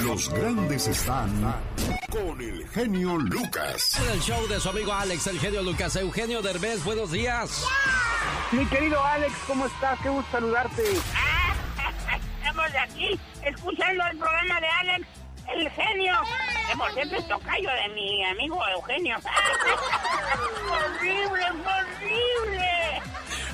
Los 0.04 0.28
grandes 0.28 0.88
están 0.88 1.54
con 2.10 2.42
el 2.42 2.68
genio 2.70 3.18
Lucas. 3.18 4.02
El 4.12 4.20
show 4.22 4.48
de 4.48 4.60
su 4.60 4.70
amigo 4.70 4.92
Alex, 4.92 5.28
el 5.28 5.40
genio 5.40 5.62
Lucas. 5.62 5.96
Eugenio 5.98 6.42
Derbez, 6.42 6.84
buenos 6.84 7.12
días. 7.12 7.64
Mi 8.52 8.66
querido 8.66 9.00
Alex, 9.04 9.34
¿cómo 9.46 9.68
estás? 9.68 10.00
Qué 10.02 10.10
gusto 10.10 10.32
saludarte. 10.32 10.82
Estamos 12.40 12.72
aquí 12.82 13.20
escuchando 13.46 14.04
el 14.12 14.18
programa 14.18 14.60
de 14.62 14.68
Alex, 14.68 15.08
el 15.56 15.70
genio. 15.70 16.14
Que 16.72 16.76
por 16.76 16.92
cierto 16.94 17.16
es 17.18 17.28
tocayo 17.28 17.70
de 17.70 17.94
mi 17.94 18.26
amigo 18.26 18.60
Eugenio. 18.70 19.16
¡Horrible, 20.72 21.46
horrible! 21.46 22.59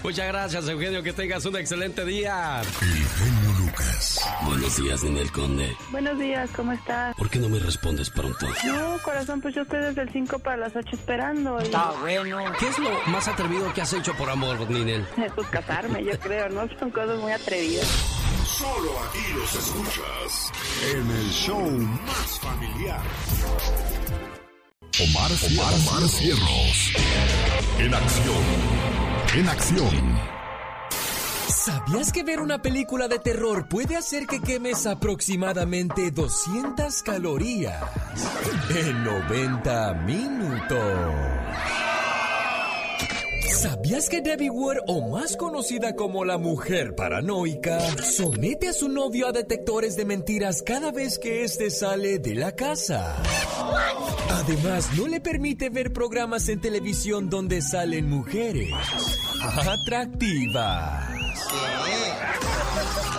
Muchas 0.05 0.27
gracias, 0.27 0.69
Eugenio. 0.69 1.01
Que 1.01 1.13
tengas 1.13 1.43
un 1.45 1.57
excelente 1.57 2.05
día. 2.05 2.61
El 2.61 2.67
genio 2.67 3.65
Lucas. 3.65 4.21
Buenos 4.43 4.77
días, 4.77 5.03
Ninel 5.03 5.31
Conde. 5.31 5.75
Buenos 5.89 6.19
días, 6.19 6.47
¿cómo 6.55 6.73
estás? 6.73 7.15
¿Por 7.15 7.27
qué 7.27 7.39
no 7.39 7.49
me 7.49 7.57
respondes 7.57 8.11
pronto? 8.11 8.45
No, 8.65 8.99
corazón, 9.01 9.41
pues 9.41 9.55
yo 9.55 9.63
estoy 9.63 9.79
desde 9.79 10.03
el 10.03 10.11
5 10.11 10.37
para 10.37 10.57
las 10.57 10.75
8 10.75 10.89
esperando. 10.93 11.59
Y... 11.59 11.63
Está 11.63 11.91
bueno. 12.01 12.53
¿Qué 12.59 12.67
es 12.67 12.77
lo 12.77 12.91
más 13.07 13.27
atrevido 13.27 13.73
que 13.73 13.81
has 13.81 13.93
hecho 13.93 14.13
por 14.13 14.29
amor, 14.29 14.69
Ninel? 14.69 15.07
Pues 15.33 15.47
casarme, 15.47 16.03
yo 16.03 16.19
creo, 16.19 16.49
¿no? 16.49 16.69
Son 16.77 16.91
cosas 16.91 17.19
muy 17.19 17.31
atrevidas. 17.31 17.87
Solo 18.45 18.91
aquí 19.09 19.33
los 19.33 19.55
escuchas 19.55 20.51
en 20.93 21.09
el 21.09 21.29
show 21.31 21.67
más 21.67 22.39
familiar. 22.41 23.01
Omar, 25.01 25.31
Omar, 25.31 25.73
Omar 25.73 26.07
Cierros. 26.09 26.93
En 27.79 27.91
acción. 27.91 28.84
En 29.35 29.49
acción. 29.49 30.17
¿Sabías 31.49 32.13
que 32.13 32.23
ver 32.23 32.39
una 32.39 32.61
película 32.61 33.09
de 33.09 33.19
terror 33.19 33.67
puede 33.67 33.97
hacer 33.97 34.27
que 34.27 34.39
quemes 34.39 34.85
aproximadamente 34.85 36.09
200 36.09 37.03
calorías 37.03 37.83
en 38.69 39.03
90 39.03 39.93
minutos? 40.05 41.15
¿Sabías 43.51 44.09
que 44.09 44.21
Debbie 44.21 44.49
Ward, 44.49 44.79
o 44.87 45.09
más 45.09 45.37
conocida 45.37 45.95
como 45.95 46.25
la 46.25 46.37
mujer 46.37 46.95
paranoica, 46.95 47.79
somete 48.03 48.69
a 48.69 48.73
su 48.73 48.89
novio 48.89 49.27
a 49.27 49.31
detectores 49.31 49.95
de 49.95 50.05
mentiras 50.05 50.61
cada 50.61 50.91
vez 50.91 51.19
que 51.19 51.43
éste 51.43 51.69
sale 51.69 52.19
de 52.19 52.35
la 52.35 52.53
casa? 52.53 53.15
Además, 54.29 54.89
no 54.97 55.07
le 55.07 55.21
permite 55.21 55.69
ver 55.69 55.93
programas 55.93 56.49
en 56.49 56.59
televisión 56.61 57.29
donde 57.29 57.61
salen 57.61 58.09
mujeres 58.09 58.71
atractivas. 59.41 61.05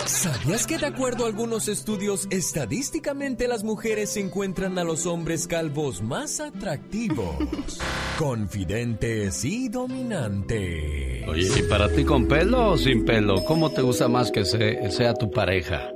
¿Sabías 0.07 0.69
que 0.69 0.79
de 0.79 0.87
acuerdo 0.87 1.25
a 1.25 1.27
algunos 1.27 1.67
estudios, 1.67 2.29
estadísticamente 2.31 3.49
las 3.49 3.65
mujeres 3.65 4.17
encuentran 4.17 4.79
a 4.79 4.85
los 4.85 5.05
hombres 5.05 5.49
calvos 5.49 6.01
más 6.01 6.39
atractivos, 6.39 7.37
confidentes 8.19 9.45
y 9.45 9.69
dominantes? 9.69 11.27
Oye, 11.27 11.49
¿y 11.59 11.63
para 11.65 11.89
ti 11.89 12.05
con 12.05 12.29
pelo 12.29 12.71
o 12.71 12.79
sin 12.79 13.05
pelo? 13.05 13.45
¿Cómo 13.45 13.71
te 13.71 13.83
gusta 13.83 14.07
más 14.07 14.31
que 14.31 14.45
sea 14.45 15.15
tu 15.15 15.29
pareja? 15.29 15.91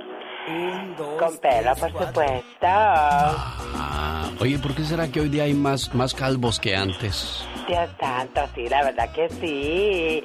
Con 1.19 1.37
pelo, 1.37 1.75
por 1.75 1.91
supuesto. 1.91 2.63
Ah, 2.63 4.29
oye, 4.39 4.57
¿por 4.59 4.73
qué 4.73 4.83
será 4.83 5.07
que 5.11 5.21
hoy 5.21 5.29
día 5.29 5.43
hay 5.43 5.53
más, 5.53 5.93
más 5.93 6.13
calvos 6.13 6.59
que 6.59 6.75
antes? 6.75 7.45
Dios 7.67 7.89
santo, 7.99 8.41
sí, 8.55 8.67
la 8.67 8.83
verdad 8.83 9.11
que 9.11 9.29
sí. 9.29 10.23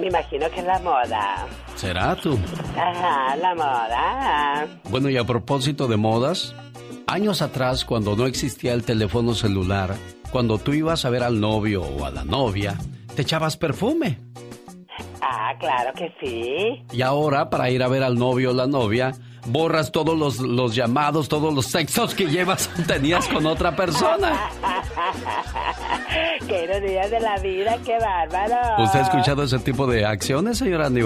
Me 0.00 0.08
imagino 0.08 0.50
que 0.50 0.60
es 0.60 0.66
la 0.66 0.78
moda. 0.80 1.46
¿Será 1.76 2.16
tú? 2.16 2.38
Ajá, 2.76 3.36
la 3.36 3.54
moda. 3.54 4.66
Bueno, 4.90 5.08
y 5.08 5.16
a 5.16 5.24
propósito 5.24 5.88
de 5.88 5.96
modas, 5.96 6.54
años 7.06 7.42
atrás, 7.42 7.84
cuando 7.84 8.16
no 8.16 8.26
existía 8.26 8.74
el 8.74 8.84
teléfono 8.84 9.34
celular, 9.34 9.94
cuando 10.30 10.58
tú 10.58 10.72
ibas 10.72 11.04
a 11.04 11.10
ver 11.10 11.22
al 11.22 11.40
novio 11.40 11.82
o 11.82 12.04
a 12.04 12.10
la 12.10 12.24
novia, 12.24 12.76
te 13.14 13.22
echabas 13.22 13.56
perfume. 13.56 14.18
Ah, 15.20 15.54
claro 15.58 15.92
que 15.94 16.12
sí. 16.20 16.84
Y 16.92 17.02
ahora, 17.02 17.48
para 17.48 17.70
ir 17.70 17.82
a 17.82 17.88
ver 17.88 18.02
al 18.02 18.18
novio 18.18 18.50
o 18.50 18.54
la 18.54 18.66
novia, 18.66 19.12
borras 19.46 19.92
todos 19.92 20.18
los, 20.18 20.38
los 20.38 20.74
llamados, 20.74 21.28
todos 21.28 21.52
los 21.52 21.66
sexos 21.66 22.14
que 22.14 22.26
llevas 22.26 22.68
tenías 22.86 23.28
con 23.28 23.46
otra 23.46 23.74
persona. 23.74 24.50
¡Qué 26.46 26.64
ironía 26.64 27.08
de 27.08 27.20
la 27.20 27.38
vida, 27.38 27.78
qué 27.84 27.98
bárbaro! 27.98 28.82
¿Usted 28.82 29.00
ha 29.00 29.02
escuchado 29.02 29.42
ese 29.42 29.58
tipo 29.58 29.86
de 29.86 30.04
acciones, 30.04 30.58
señora 30.58 30.86
Andy 30.86 31.02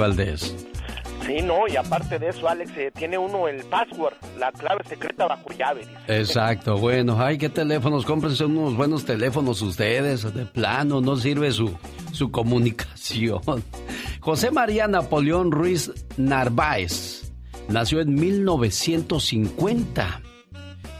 Sí, 1.26 1.42
no, 1.42 1.66
y 1.66 1.76
aparte 1.76 2.20
de 2.20 2.28
eso, 2.28 2.48
Alex, 2.48 2.70
eh, 2.76 2.92
tiene 2.94 3.18
uno 3.18 3.48
el 3.48 3.64
password, 3.64 4.14
la 4.38 4.52
clave 4.52 4.84
secreta 4.88 5.26
bajo 5.26 5.50
llave. 5.58 5.84
Exacto, 6.06 6.76
bueno, 6.78 7.20
ay, 7.20 7.36
qué 7.36 7.48
teléfonos, 7.48 8.04
cómprense 8.04 8.44
unos 8.44 8.76
buenos 8.76 9.04
teléfonos 9.04 9.60
ustedes, 9.60 10.32
de 10.32 10.46
plano, 10.46 11.00
no 11.00 11.16
sirve 11.16 11.50
su, 11.50 11.76
su 12.12 12.30
comunicación. 12.30 13.40
José 14.20 14.52
María 14.52 14.86
Napoleón 14.86 15.50
Ruiz 15.50 15.90
Narváez 16.16 17.25
nació 17.68 18.00
en 18.00 18.14
1950. 18.14 20.22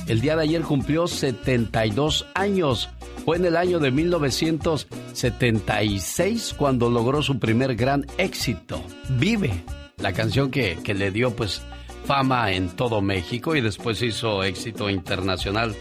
El 0.06 0.20
día 0.20 0.37
de 0.37 0.42
ayer 0.42 0.61
cumplió 0.62 1.06
72 1.06 2.26
años. 2.35 2.90
Fue 3.25 3.38
en 3.38 3.44
el 3.44 3.56
año 3.56 3.78
de 3.80 3.90
1976 3.90 6.54
cuando 6.56 6.88
logró 6.88 7.23
su 7.23 7.40
primer 7.40 7.75
gran 7.75 8.06
éxito, 8.18 8.80
Vive, 9.18 9.64
la 9.99 10.12
canción 10.12 10.49
que, 10.50 10.78
que 10.85 10.94
le 10.94 11.11
dio 11.11 11.35
pues 11.35 11.62
fama 12.04 12.52
en 12.52 12.68
todo 12.68 13.02
México 13.02 13.56
y 13.56 13.61
después 13.61 14.00
hizo 14.00 14.44
éxito 14.44 14.88
internacional. 14.88 15.75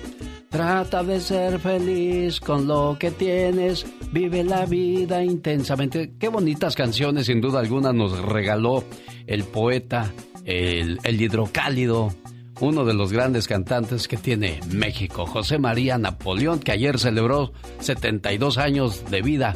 Trata 0.50 1.04
de 1.04 1.20
ser 1.20 1.60
feliz 1.60 2.40
con 2.40 2.68
lo 2.68 2.98
que 3.00 3.12
tienes, 3.12 3.86
vive 4.12 4.44
la 4.44 4.66
vida 4.66 5.24
intensamente. 5.24 6.14
Qué 6.18 6.30
bonitas 6.30 6.76
canciones, 6.76 7.28
sin 7.28 7.42
duda 7.42 7.60
alguna, 7.60 7.94
nos 7.94 8.18
regaló 8.20 8.84
el 9.28 9.44
poeta, 9.44 10.12
el, 10.46 11.22
hidrocálido, 11.22 12.14
uno 12.60 12.86
de 12.86 12.94
los 12.94 13.12
grandes 13.12 13.48
cantantes 13.48 14.08
que 14.08 14.18
tiene 14.18 14.60
México, 14.72 15.26
José 15.26 15.58
María 15.58 15.98
Napoleón, 15.98 16.60
que 16.60 16.72
ayer 16.72 17.00
celebró 17.00 17.52
72 17.80 18.58
años 18.58 19.10
de 19.10 19.22
vida. 19.22 19.54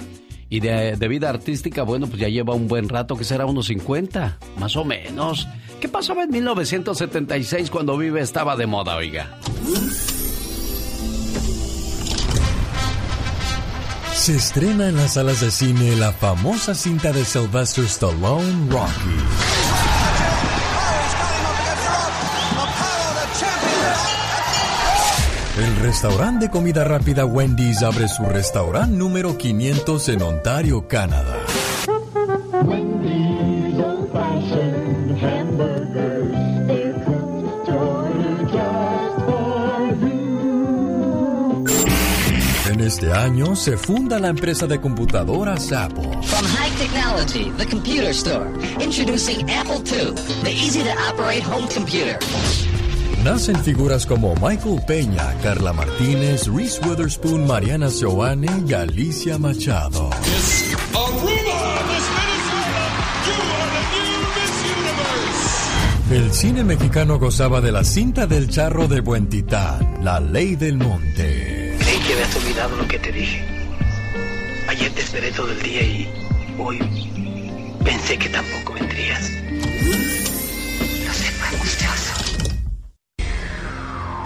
Y 0.51 0.62
de, 0.62 0.96
vida 1.08 1.29
artística, 1.29 1.84
bueno, 1.84 2.08
pues 2.08 2.19
ya 2.19 2.27
lleva 2.27 2.55
un 2.55 2.67
buen 2.67 2.89
rato, 2.89 3.15
que 3.15 3.24
será 3.24 3.46
unos 3.46 3.67
50, 3.67 4.39
más 4.58 4.75
o 4.75 4.84
menos. 4.84 5.48
¿Qué 5.79 5.88
pasaba 5.88 6.24
en 6.24 6.31
1976 6.31 7.69
cuando 7.69 7.96
Vive 7.96 8.22
estaba 8.22 8.55
de 8.55 8.65
moda, 8.65 8.96
oiga? 8.96 9.38
Se 14.15 14.36
estrena 14.36 14.89
en 14.89 14.98
las 14.98 15.13
salas 15.13 15.39
de 15.39 15.51
cine 15.51 15.96
la 15.96 16.12
famosa 16.12 16.74
cinta 16.74 17.12
de 17.12 17.24
Sylvester 17.24 17.86
Stallone, 17.86 18.69
Rocky. 18.72 19.68
Restaurante 25.79 26.45
de 26.45 26.51
comida 26.51 26.83
rápida 26.83 27.25
Wendy's 27.25 27.81
abre 27.83 28.07
su 28.07 28.23
restaurante 28.25 28.95
número 28.95 29.37
500 29.37 30.09
en 30.09 30.21
Ontario, 30.21 30.87
Canadá. 30.87 31.37
En 42.71 42.81
este 42.81 43.11
año 43.11 43.55
se 43.55 43.77
funda 43.77 44.19
la 44.19 44.27
empresa 44.27 44.67
de 44.67 44.81
computadoras 44.81 45.71
Apple. 45.71 46.09
From 46.23 46.45
high 46.45 46.71
technology, 46.77 47.51
the 47.57 47.65
computer 47.65 48.09
store, 48.09 48.49
introducing 48.79 49.49
Apple 49.49 49.81
II, 49.85 50.13
the 50.43 50.51
easy 50.51 50.83
to 50.83 50.91
operate 51.09 51.43
home 51.43 51.67
computer. 51.67 52.17
Nacen 53.23 53.62
figuras 53.63 54.05
como 54.05 54.34
Michael 54.36 54.82
Peña, 54.88 55.34
Carla 55.43 55.73
Martínez, 55.73 56.47
Reese 56.47 56.79
Witherspoon, 56.88 57.45
Mariana 57.45 57.89
Joane 57.89 58.47
y 58.67 58.73
Alicia 58.73 59.38
Machado. 59.38 60.10
El 66.12 66.34
cine 66.34 66.63
mexicano 66.63 67.19
gozaba 67.19 67.62
de 67.62 67.71
la 67.71 67.84
cinta 67.84 68.25
del 68.25 68.49
charro 68.49 68.88
de 68.88 69.01
Buen 69.01 69.29
Titán, 69.29 70.03
La 70.03 70.19
Ley 70.19 70.55
del 70.55 70.77
Monte. 70.77 71.75
Creí 71.77 71.99
que 71.99 72.13
habías 72.13 72.36
olvidado 72.36 72.75
lo 72.77 72.88
que 72.88 72.97
te 72.97 73.12
dije. 73.12 73.43
Ayer 74.69 74.91
te 74.91 75.01
esperé 75.01 75.32
todo 75.32 75.51
el 75.51 75.62
día 75.62 75.84
y 75.84 76.10
hoy 76.58 76.79
pensé 77.84 78.17
que 78.17 78.29
tampoco 78.29 78.73
vendrías. 78.73 79.29
No 81.05 81.13
sé, 81.13 81.32
fue 81.32 81.47
angustioso. 81.47 82.09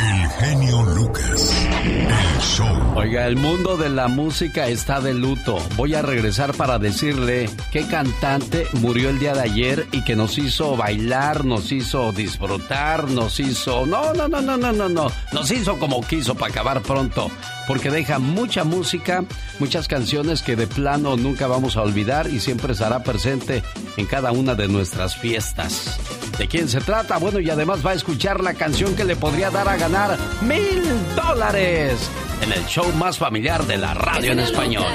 El 0.03 0.29
genio 0.29 0.83
Lucas. 0.83 1.67
El 1.85 2.41
show. 2.41 2.93
Oiga, 2.95 3.25
el 3.25 3.37
mundo 3.37 3.77
de 3.77 3.89
la 3.89 4.09
música 4.09 4.67
está 4.67 4.99
de 4.99 5.13
luto. 5.13 5.57
Voy 5.77 5.95
a 5.95 6.01
regresar 6.01 6.53
para 6.53 6.77
decirle 6.77 7.49
qué 7.71 7.87
cantante 7.87 8.67
murió 8.73 9.09
el 9.09 9.19
día 9.19 9.33
de 9.33 9.41
ayer 9.41 9.87
y 9.91 10.03
que 10.03 10.17
nos 10.17 10.37
hizo 10.37 10.75
bailar, 10.75 11.45
nos 11.45 11.71
hizo 11.71 12.11
disfrutar, 12.11 13.09
nos 13.09 13.39
hizo... 13.39 13.85
No, 13.85 14.13
no, 14.13 14.27
no, 14.27 14.41
no, 14.41 14.57
no, 14.57 14.73
no, 14.73 14.89
no. 14.89 15.11
Nos 15.31 15.51
hizo 15.51 15.79
como 15.79 16.01
quiso 16.01 16.35
para 16.35 16.51
acabar 16.51 16.81
pronto. 16.81 17.31
Porque 17.67 17.89
deja 17.89 18.19
mucha 18.19 18.63
música, 18.63 19.23
muchas 19.60 19.88
canciones 19.88 20.41
que 20.41 20.56
de 20.56 20.67
plano 20.67 21.15
nunca 21.15 21.47
vamos 21.47 21.78
a 21.78 21.82
olvidar 21.82 22.28
y 22.28 22.39
siempre 22.39 22.73
estará 22.73 23.04
presente 23.04 23.63
en 23.97 24.06
cada 24.06 24.32
una 24.32 24.56
de 24.56 24.67
nuestras 24.67 25.15
fiestas. 25.15 25.99
¿De 26.38 26.47
quién 26.47 26.67
se 26.67 26.82
trata? 26.82 27.17
Bueno, 27.17 27.39
y 27.39 27.49
además 27.49 27.86
va 27.86 27.91
a 27.91 27.93
escuchar 27.93 28.41
la 28.41 28.54
canción 28.54 28.95
que 28.95 29.04
le 29.04 29.15
podría 29.15 29.49
dar 29.49 29.69
a 29.69 29.78
ganar 29.78 30.17
mil 30.41 30.84
dólares 31.15 32.10
en 32.41 32.52
el 32.52 32.65
show 32.65 32.91
más 32.93 33.17
familiar 33.17 33.65
de 33.65 33.78
la 33.78 33.93
radio 33.93 34.32
en 34.32 34.39
español. 34.39 34.91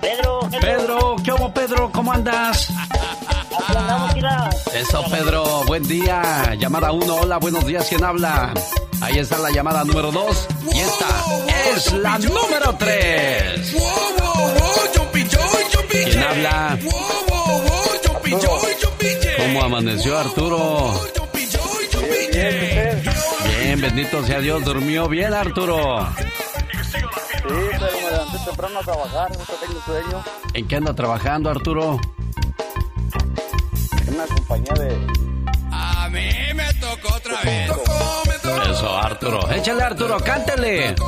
Pedro, 0.00 0.40
Pedro, 0.60 1.16
¿qué 1.24 1.32
hubo, 1.32 1.52
Pedro? 1.52 1.90
¿Cómo 1.92 2.12
andas? 2.12 2.70
Eso, 4.74 5.04
Pedro, 5.10 5.64
buen 5.66 5.82
día. 5.84 6.54
Llamada 6.54 6.92
1, 6.92 7.14
hola, 7.14 7.38
buenos 7.38 7.66
días, 7.66 7.86
¿quién 7.88 8.04
habla? 8.04 8.52
Ahí 9.00 9.18
está 9.18 9.38
la 9.38 9.50
llamada 9.50 9.84
número 9.84 10.10
2 10.10 10.48
y 10.72 10.80
esta 10.80 11.06
es 11.74 11.92
la 11.92 12.18
número 12.18 12.74
3. 12.78 13.76
¿Quién 15.90 16.22
habla? 16.22 16.78
¿Cómo 19.38 19.62
amaneció 19.62 20.18
Arturo? 20.18 21.00
Bien, 23.62 23.80
bendito 23.80 24.24
sea 24.24 24.40
Dios, 24.40 24.64
durmió 24.64 25.08
bien 25.08 25.32
Arturo. 25.34 26.08
Sí, 26.90 26.98
pero 27.42 27.92
me 28.02 28.10
levanté 28.10 28.38
temprano 28.44 28.78
a 28.78 28.82
trabajar, 28.82 29.30
no 29.30 29.44
tengo 29.44 29.82
sueño. 29.84 30.24
¿En 30.54 30.68
qué 30.68 30.76
anda 30.76 30.94
trabajando 30.94 31.50
Arturo? 31.50 32.00
En 34.06 34.14
una 34.14 34.26
compañía 34.26 34.74
de... 34.74 34.98
A 35.70 36.08
mí 36.08 36.28
me 36.54 36.74
tocó 36.74 37.14
otra 37.14 37.40
vez. 37.42 37.70
Eso, 38.64 38.96
Arturo. 38.96 39.40
Échale, 39.50 39.82
Arturo, 39.82 40.16
cántele. 40.24 40.94
No, 40.96 41.02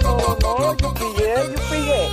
no, 0.00 0.36
no, 0.40 0.76
yo 0.76 0.94
pillé, 0.94 1.34
yo 1.54 1.60
pillé. 1.70 2.08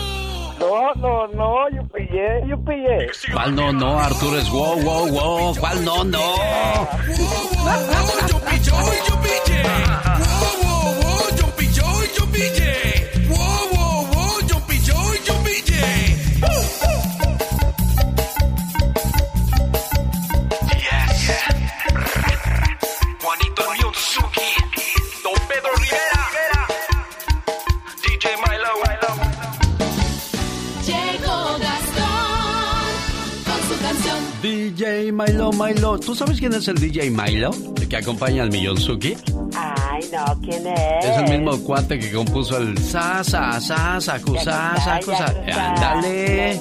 No, 0.60 0.94
no, 0.96 1.28
no, 1.28 1.70
yo 1.70 1.84
pillé, 1.94 2.48
yo 2.48 2.58
pillé. 2.64 3.10
¿Cuál 3.34 3.56
no, 3.56 3.72
no, 3.74 4.00
Arturo? 4.00 4.38
Es 4.38 4.50
wow, 4.50 4.82
wow, 4.82 5.08
wow. 5.10 5.56
¿Cuál 5.56 5.84
no, 5.86 6.04
no? 6.04 6.36
Yo 8.28 8.40
pillé, 8.40 8.72
yo 9.08 9.16
pillé. 9.22 9.64
Wow, 10.20 10.56
wow, 10.64 10.94
wow, 11.02 11.36
yo 11.38 11.48
pillé, 11.56 11.82
yo 12.18 12.26
pillé. 12.32 12.95
DJ 35.06 35.12
Milo, 35.12 35.52
Milo. 35.52 36.00
¿Tú 36.00 36.16
sabes 36.16 36.40
quién 36.40 36.52
es 36.54 36.68
el 36.68 36.80
DJ 36.80 37.12
Milo? 37.12 37.52
El 37.78 37.88
que 37.88 37.98
acompaña 37.98 38.42
al 38.42 38.50
Millonzuki. 38.50 39.16
Ay, 39.56 40.10
no, 40.12 40.42
¿quién 40.42 40.66
es? 40.66 41.06
Es 41.06 41.18
el 41.18 41.30
mismo 41.30 41.60
cuate 41.64 42.00
que 42.00 42.12
compuso 42.12 42.58
el 42.58 42.76
sa, 42.80 43.24
sa, 43.24 43.62
sa, 43.62 44.02
sa, 44.02 44.20
cu, 44.20 44.36
sa, 44.38 44.76
sa, 44.84 45.00
cu, 45.06 45.12
sa. 45.12 45.28
Ándale. 45.74 46.60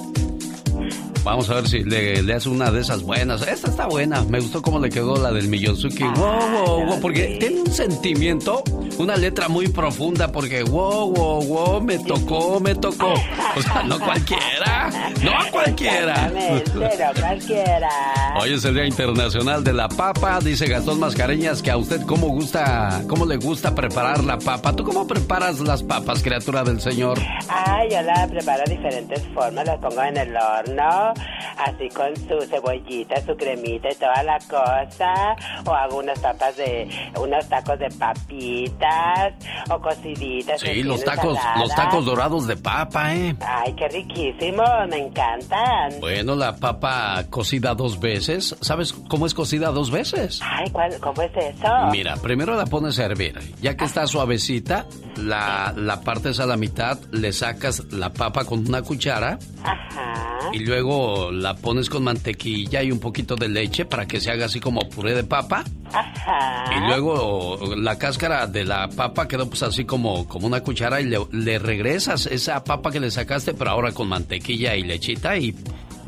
Vamos 1.25 1.49
a 1.51 1.55
ver 1.55 1.69
si 1.69 1.83
le, 1.83 2.23
le 2.23 2.35
hace 2.35 2.49
una 2.49 2.71
de 2.71 2.81
esas 2.81 3.03
buenas. 3.03 3.43
Esta 3.47 3.71
está 3.71 3.87
buena. 3.87 4.23
Me 4.29 4.41
gustó 4.41 4.61
cómo 4.63 4.79
le 4.79 4.91
quedó 4.91 5.17
la 5.17 5.33
del 5.33 5.49
Millonzuki. 5.49 6.05
Wow, 6.05 6.15
wow, 6.15 6.85
wow. 6.87 7.01
Porque 7.01 7.39
tiene 7.41 7.63
un 7.63 7.73
sentimiento, 7.73 8.63
una 8.99 9.17
letra 9.17 9.49
muy 9.49 9.69
profunda. 9.69 10.31
Porque 10.31 10.63
wow, 10.63 11.13
wow, 11.13 11.43
wow, 11.45 11.81
me 11.81 11.99
tocó, 11.99 12.61
me 12.61 12.75
tocó. 12.75 13.15
O 13.57 13.63
sea, 13.63 13.83
no 13.85 13.99
cualquiera. 13.99 15.13
No 15.23 15.33
cualquiera. 15.51 16.31
No 16.75 17.21
cualquiera. 17.21 17.89
Hoy 18.41 18.53
es 18.53 18.65
el 18.65 18.75
Día 18.75 18.87
Internacional 18.87 19.65
de 19.65 19.73
la 19.73 19.89
Papa. 19.89 20.41
Dice 20.41 20.67
Gastón 20.67 21.01
Mascareñas 21.01 21.63
que 21.63 21.71
a 21.71 21.79
usted 21.79 22.03
cómo 22.03 22.29
gusta, 22.29 23.03
cómo 23.09 23.25
le 23.25 23.37
gusta 23.39 23.75
preparar 23.75 24.23
la 24.25 24.39
papa. 24.39 24.75
¿Tú 24.77 24.85
cómo 24.85 25.07
preparas 25.07 25.61
las 25.61 25.83
papas, 25.83 26.23
criatura 26.23 26.63
del 26.65 26.81
Señor? 26.81 27.19
Ay, 27.49 27.89
yo 27.91 28.03
la 28.03 28.27
preparo 28.29 28.63
de 28.67 28.77
diferentes 28.77 29.23
formas, 29.33 29.65
las 29.65 29.79
pongo 29.79 30.03
en 30.03 30.17
el 30.17 30.37
horno, 30.37 31.14
así 31.59 31.89
con 31.91 32.15
su 32.17 32.47
cebollita, 32.49 33.21
su 33.25 33.37
cremita 33.37 33.89
y 33.91 33.95
toda 33.97 34.23
la 34.23 34.39
cosa, 34.49 35.37
o 35.67 35.73
hago 35.73 35.99
unas 35.99 36.19
papas 36.19 36.57
de, 36.57 36.89
unos 37.21 37.49
tacos 37.49 37.79
de 37.79 37.89
papitas, 37.91 39.35
o 39.71 39.81
cociditas. 39.81 40.61
Sí, 40.61 40.83
los 40.83 41.05
tacos, 41.05 41.37
ensalada. 41.37 41.61
los 41.61 41.75
tacos 41.75 42.05
dorados 42.05 42.47
de 42.47 42.57
papa, 42.57 43.15
¿eh? 43.15 43.37
Ay, 43.41 43.75
qué 43.75 43.89
riquísimo, 43.89 44.63
me 44.89 44.99
encantan. 44.99 46.01
Bueno, 46.01 46.35
la 46.35 46.57
papa 46.57 47.25
cocida 47.31 47.75
dos 47.75 48.01
veces. 48.01 48.57
¿Sabes 48.61 48.93
cómo 49.09 49.27
es 49.27 49.35
cocida 49.35 49.71
dos 49.71 49.91
veces? 49.91 50.41
Ay, 50.43 50.71
¿cuál, 50.71 50.99
¿cómo 51.01 51.23
es 51.23 51.33
eso? 51.37 51.69
Mira, 51.91 52.17
primero 52.17 52.55
la 52.57 52.67
pones 52.67 52.99
a 52.99 53.05
hervir. 53.05 53.39
Ya 53.61 53.77
que 53.77 53.85
está 53.85 54.07
suavecita, 54.07 54.87
la, 55.17 55.73
la 55.77 56.01
partes 56.01 56.41
a 56.41 56.47
la 56.47 56.57
mitad, 56.57 56.99
le 57.13 57.33
sacas 57.33 57.93
la 57.93 58.13
papa 58.13 58.45
con 58.45 58.67
una 58.67 58.83
cuchara 58.83 59.39
Ajá. 59.63 60.51
y 60.53 60.61
luego 60.61 61.04
la 61.33 61.55
pones 61.57 61.89
con 61.89 62.05
mantequilla 62.05 62.83
y 62.83 62.93
un 62.93 63.01
poquito 63.01 63.37
de 63.37 63.49
leche 63.49 63.85
para 63.85 64.07
que 64.07 64.21
se 64.21 64.31
haga 64.31 64.47
así 64.47 64.61
como 64.61 64.89
puré 64.89 65.15
de 65.15 65.25
papa. 65.25 65.65
Ajá. 65.93 66.65
Y 66.77 66.89
luego 66.89 67.75
la 67.77 67.99
cáscara 67.99 68.47
de 68.47 68.65
la 68.65 68.89
papa 68.89 69.29
quedó 69.29 69.49
pues 69.49 69.63
así 69.63 69.85
como, 69.85 70.27
como 70.29 70.47
una 70.47 70.61
cuchara 70.61 71.01
y 71.01 71.05
le, 71.05 71.19
le 71.33 71.59
regresas 71.59 72.27
esa 72.27 72.65
papa 72.65 72.91
que 72.91 73.01
le 73.01 73.11
sacaste, 73.11 73.55
pero 73.55 73.71
ahora 73.71 73.93
con 73.93 74.09
mantequilla 74.09 74.77
y 74.77 74.83
lechita 74.83 75.37
y 75.37 75.55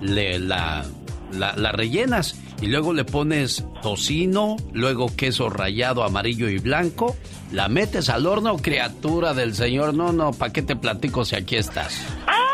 le, 0.01 0.39
la, 0.39 0.85
la, 1.33 1.55
la 1.57 1.73
rellenas. 1.73 2.37
Y 2.63 2.69
luego 2.69 2.95
le 2.95 3.05
pones 3.05 3.67
tocino, 3.83 4.57
luego 4.73 5.15
queso 5.15 5.51
rallado 5.51 6.05
amarillo 6.05 6.49
y 6.49 6.59
blanco. 6.59 7.15
La 7.53 7.69
metes 7.69 8.09
al 8.09 8.27
horno, 8.27 8.57
criatura 8.57 9.35
del 9.35 9.55
Señor. 9.55 9.93
No, 9.93 10.11
no, 10.13 10.33
¿para 10.33 10.53
qué 10.53 10.63
te 10.63 10.75
platico 10.75 11.25
si 11.25 11.37
aquí 11.37 11.57
estás? 11.57 12.01
Ay, 12.27 12.46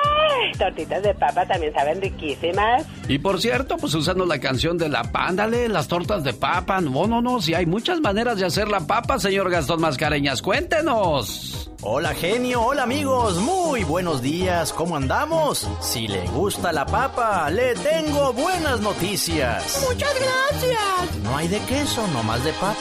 tortitas 0.59 1.02
de 1.02 1.14
papa 1.14 1.46
también 1.46 1.72
saben 1.72 2.00
riquísimas. 2.00 2.85
Y 3.09 3.18
por 3.18 3.40
cierto, 3.40 3.76
pues 3.76 3.94
usando 3.94 4.26
la 4.26 4.38
canción 4.38 4.78
de 4.78 4.88
la 4.88 5.05
pándale, 5.05 5.68
las 5.68 5.88
tortas 5.88 6.24
de 6.24 6.33
papa. 6.33 6.81
No, 6.81 7.07
no, 7.07 7.20
no, 7.20 7.40
si 7.40 7.55
hay 7.55 7.66
muchas 7.66 8.00
maneras 8.00 8.38
de 8.38 8.46
hacer 8.46 8.68
la 8.68 8.81
papa, 8.81 9.18
señor 9.18 9.50
Gastón 9.50 9.81
Mascareñas. 9.81 10.42
Cuéntenos. 10.42 11.70
Hola 11.85 12.14
genio, 12.14 12.62
hola 12.62 12.85
amigos, 12.85 13.38
muy 13.38 13.83
buenos 13.83 14.22
días, 14.22 14.72
¿cómo 14.72 14.96
andamos? 14.96 15.68
Si 15.81 16.07
le 16.07 16.28
gusta 16.28 16.70
la 16.70 16.87
papa, 16.87 17.50
le 17.50 17.74
tengo 17.74 18.33
buenas 18.33 18.81
noticias. 18.81 19.85
Muchas 19.88 20.14
gracias. 20.14 21.18
No 21.24 21.37
hay 21.37 21.48
de 21.48 21.59
queso, 21.62 22.07
nomás 22.12 22.44
de 22.44 22.52
papa. 22.52 22.76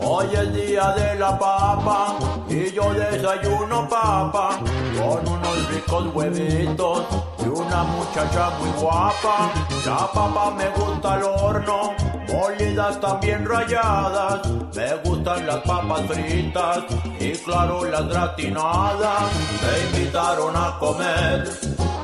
Hoy 0.00 0.28
es 0.32 0.54
día 0.54 0.92
de 0.92 1.18
la 1.18 1.38
papa 1.38 2.18
y 2.48 2.72
yo 2.72 2.90
desayuno 2.94 3.86
papa 3.86 4.58
con 5.00 5.26
unos 5.26 5.68
ricos 5.70 6.14
huevitos 6.14 7.04
y 7.38 7.48
una 7.48 7.82
muchacha 7.84 8.50
muy 8.58 8.70
guapa. 8.80 9.50
La 9.86 10.12
papa 10.12 10.50
me 10.50 10.68
gusta 10.70 11.14
al 11.14 11.22
horno, 11.22 11.94
molidas 12.28 13.00
también 13.00 13.46
rayadas. 13.46 14.46
Me 14.74 14.94
gustan 15.04 15.46
las 15.46 15.58
papas 15.58 16.02
fritas 16.06 16.78
y 17.18 17.32
claro 17.32 17.84
las 17.84 18.06
gratinadas. 18.08 19.32
Me 19.62 19.98
invitaron 19.98 20.54
a 20.56 20.78
comer 20.78 21.48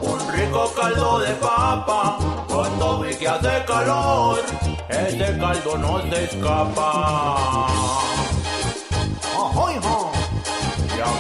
un 0.00 0.32
rico 0.32 0.72
caldo 0.74 1.18
de 1.20 1.32
papa 1.34 2.18
todo 2.78 3.08
y 3.08 3.14
que 3.14 3.28
hace 3.28 3.64
calor. 3.66 4.38
Ese 4.88 5.38
caldo 5.38 5.78
no 5.78 6.00
se 6.02 6.24
escapa. 6.24 8.15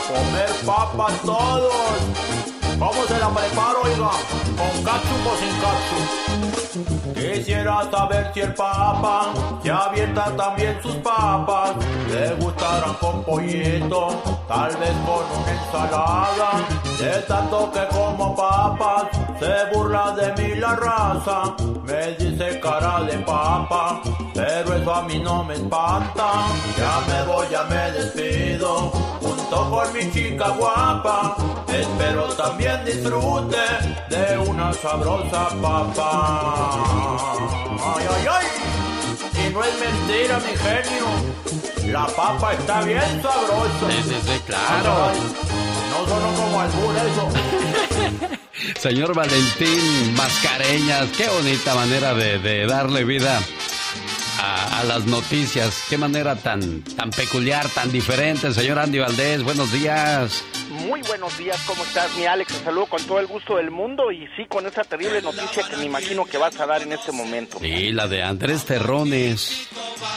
Comer 0.08 0.50
papas 0.64 1.20
todos. 1.22 1.72
¿Cómo 2.78 3.04
se 3.06 3.18
la 3.18 3.30
preparo, 3.30 3.82
oiga? 3.84 4.10
¿Con 4.58 4.84
catsup 4.84 5.26
o 5.26 5.36
sin 5.40 5.54
catsup? 5.62 6.26
Quisiera 7.14 7.90
saber 7.90 8.30
si 8.34 8.40
el 8.40 8.54
papa 8.54 9.32
se 9.62 9.70
avienta 9.70 10.36
también 10.36 10.78
sus 10.82 10.94
papas. 10.96 11.70
Le 12.10 12.34
gustarán 12.34 12.94
con 13.00 13.24
pollito, 13.24 14.08
tal 14.46 14.76
vez 14.76 14.92
con 15.06 15.24
una 15.40 15.52
ensalada. 15.52 16.50
De 16.98 17.22
tanto 17.22 17.70
que 17.72 17.86
como 17.88 18.36
papas, 18.36 19.04
se 19.40 19.74
burla 19.74 20.10
de 20.12 20.42
mí 20.42 20.54
la 20.56 20.76
raza. 20.76 21.54
Me 21.84 22.12
dice 22.18 22.60
cara 22.60 23.02
de 23.04 23.18
papa, 23.18 24.02
pero 24.34 24.74
eso 24.74 24.94
a 24.94 25.02
mí 25.02 25.18
no 25.18 25.44
me 25.44 25.54
espanta. 25.54 26.28
Ya 26.76 27.00
me 27.08 27.32
voy, 27.32 27.46
ya 27.50 27.62
me 27.64 27.90
despido, 27.92 28.92
con 29.50 29.92
mi 29.92 30.10
chica 30.12 30.48
guapa. 30.50 31.36
Espero 31.68 32.24
también 32.34 32.84
disfrute 32.84 33.56
de 34.08 34.38
una 34.38 34.72
sabrosa 34.72 35.48
papa. 35.60 36.72
Ay, 37.96 38.06
ay, 38.10 38.26
ay. 38.30 39.46
Y 39.46 39.52
no 39.52 39.64
es 39.64 39.74
mentira, 39.78 40.38
mi 40.40 40.56
genio. 40.56 41.92
La 41.92 42.06
papa 42.06 42.54
está 42.54 42.82
bien 42.82 43.22
sabrosa. 43.22 43.90
Sí, 43.90 44.02
sí, 44.08 44.16
sí, 44.24 44.40
claro. 44.46 45.10
Ay, 45.10 45.18
no 45.90 46.08
solo 46.08 46.34
como 46.34 46.60
albur 46.60 46.96
eso. 46.96 47.28
Señor 48.80 49.14
Valentín 49.14 50.14
Mascareñas, 50.16 51.08
qué 51.16 51.28
bonita 51.28 51.74
manera 51.74 52.14
de, 52.14 52.38
de 52.38 52.66
darle 52.66 53.04
vida 53.04 53.40
a, 54.38 54.80
a 54.80 54.84
las 54.84 55.06
noticias. 55.06 55.84
Qué 55.88 55.98
manera 55.98 56.36
tan, 56.36 56.82
tan 56.82 57.10
peculiar, 57.10 57.68
tan 57.68 57.90
diferente. 57.92 58.52
Señor 58.52 58.78
Andy 58.78 58.98
Valdés, 58.98 59.42
buenos 59.42 59.72
días. 59.72 60.44
Muy 60.86 61.00
buenos 61.02 61.36
días, 61.38 61.60
¿cómo 61.66 61.82
estás, 61.84 62.14
mi 62.16 62.26
Alex? 62.26 62.52
Te 62.52 62.64
saludo 62.64 62.86
con 62.86 63.02
todo 63.04 63.18
el 63.18 63.26
gusto 63.26 63.56
del 63.56 63.70
mundo 63.70 64.12
y 64.12 64.26
sí, 64.36 64.44
con 64.48 64.66
esa 64.66 64.84
terrible 64.84 65.22
noticia 65.22 65.62
que 65.68 65.76
me 65.76 65.84
imagino 65.84 66.24
que 66.24 66.36
vas 66.38 66.58
a 66.60 66.66
dar 66.66 66.82
en 66.82 66.92
este 66.92 67.12
momento. 67.12 67.58
Sí, 67.60 67.92
la 67.92 68.06
de 68.08 68.22
Andrés 68.22 68.64
Terrones. 68.64 69.68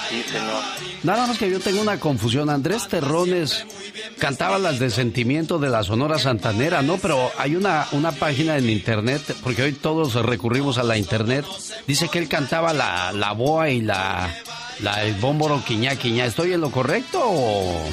Sí, 0.09 0.23
señor. 0.23 0.63
Nada 1.03 1.27
más 1.27 1.37
que 1.37 1.49
yo 1.49 1.59
tengo 1.59 1.81
una 1.81 1.99
confusión. 1.99 2.49
Andrés 2.49 2.87
Terrones 2.87 3.65
cantaba 4.19 4.57
las 4.57 4.79
de 4.79 4.89
sentimiento 4.89 5.59
de 5.59 5.69
la 5.69 5.83
Sonora 5.83 6.19
Santanera, 6.19 6.81
¿no? 6.81 6.97
Pero 6.97 7.31
hay 7.37 7.55
una, 7.55 7.87
una 7.93 8.11
página 8.11 8.57
en 8.57 8.69
internet, 8.69 9.21
porque 9.41 9.63
hoy 9.63 9.73
todos 9.73 10.13
recurrimos 10.15 10.77
a 10.77 10.83
la 10.83 10.97
internet. 10.97 11.45
Dice 11.87 12.09
que 12.09 12.19
él 12.19 12.27
cantaba 12.27 12.73
la, 12.73 13.13
la 13.13 13.31
boa 13.31 13.69
y 13.69 13.81
la, 13.81 14.08
la 14.81 15.03
el 15.03 15.15
bómboro 15.15 15.61
quiñá 15.65 15.95
quiñá. 15.95 16.25
¿Estoy 16.25 16.53
en 16.53 16.61
lo 16.61 16.71
correcto 16.71 17.19
o...? 17.21 17.85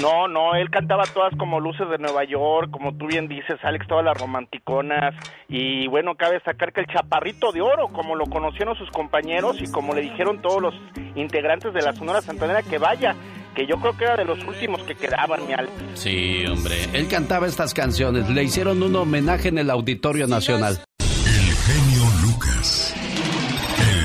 No, 0.00 0.26
no, 0.26 0.56
él 0.56 0.70
cantaba 0.70 1.04
todas 1.04 1.32
como 1.36 1.60
luces 1.60 1.88
de 1.88 1.98
Nueva 1.98 2.24
York, 2.24 2.70
como 2.70 2.96
tú 2.96 3.06
bien 3.06 3.28
dices, 3.28 3.56
Alex, 3.62 3.86
todas 3.86 4.04
las 4.04 4.18
romanticonas. 4.18 5.14
Y 5.48 5.86
bueno, 5.86 6.16
cabe 6.16 6.34
destacar 6.34 6.72
que 6.72 6.80
el 6.80 6.86
chaparrito 6.88 7.52
de 7.52 7.60
oro, 7.60 7.88
como 7.88 8.16
lo 8.16 8.26
conocieron 8.26 8.76
sus 8.76 8.90
compañeros 8.90 9.56
y 9.60 9.70
como 9.70 9.94
le 9.94 10.00
dijeron 10.00 10.42
todos 10.42 10.60
los 10.60 10.74
integrantes 11.14 11.72
de 11.72 11.82
la 11.82 11.92
Sonora 11.92 12.22
Santanera, 12.22 12.62
que 12.62 12.78
vaya, 12.78 13.14
que 13.54 13.66
yo 13.66 13.76
creo 13.76 13.96
que 13.96 14.04
era 14.04 14.16
de 14.16 14.24
los 14.24 14.42
últimos 14.44 14.82
que 14.82 14.96
quedaban, 14.96 15.46
mi 15.46 15.52
Alex. 15.52 15.72
Sí, 15.94 16.44
hombre. 16.46 16.74
Él 16.92 17.06
cantaba 17.08 17.46
estas 17.46 17.72
canciones. 17.72 18.28
Le 18.28 18.42
hicieron 18.42 18.82
un 18.82 18.96
homenaje 18.96 19.48
en 19.48 19.58
el 19.58 19.70
Auditorio 19.70 20.26
Nacional. 20.26 20.80
El 20.98 21.54
genio 21.54 22.04
Lucas. 22.22 22.93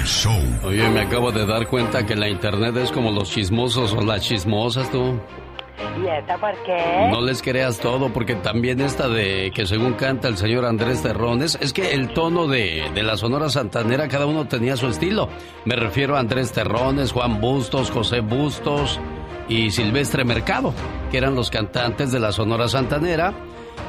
Show. 0.09 0.41
Oye, 0.63 0.89
me 0.89 1.01
acabo 1.01 1.31
de 1.31 1.45
dar 1.45 1.67
cuenta 1.67 2.03
que 2.03 2.15
la 2.15 2.27
internet 2.27 2.75
es 2.77 2.91
como 2.91 3.11
los 3.11 3.29
chismosos 3.29 3.93
o 3.93 4.01
las 4.01 4.21
chismosas, 4.23 4.91
tú. 4.91 5.19
¿Y 6.03 6.07
esta 6.07 6.35
por 6.37 6.51
qué? 6.63 7.09
No 7.11 7.21
les 7.21 7.43
creas 7.43 7.79
todo, 7.79 8.11
porque 8.11 8.33
también 8.33 8.81
esta 8.81 9.07
de 9.07 9.51
que 9.53 9.67
según 9.67 9.93
canta 9.93 10.27
el 10.27 10.37
señor 10.37 10.65
Andrés 10.65 11.03
Terrones, 11.03 11.59
es 11.61 11.73
que 11.73 11.93
el 11.93 12.09
tono 12.09 12.47
de, 12.47 12.89
de 12.93 13.03
la 13.03 13.17
Sonora 13.17 13.49
Santanera, 13.49 14.07
cada 14.07 14.25
uno 14.25 14.47
tenía 14.47 14.75
su 14.77 14.87
estilo. 14.87 15.29
Me 15.65 15.75
refiero 15.75 16.15
a 16.17 16.19
Andrés 16.19 16.51
Terrones, 16.51 17.11
Juan 17.11 17.39
Bustos, 17.39 17.91
José 17.91 18.21
Bustos 18.21 18.99
y 19.47 19.69
Silvestre 19.69 20.25
Mercado, 20.25 20.73
que 21.11 21.19
eran 21.19 21.35
los 21.35 21.51
cantantes 21.51 22.11
de 22.11 22.19
la 22.19 22.31
Sonora 22.31 22.67
Santanera. 22.67 23.33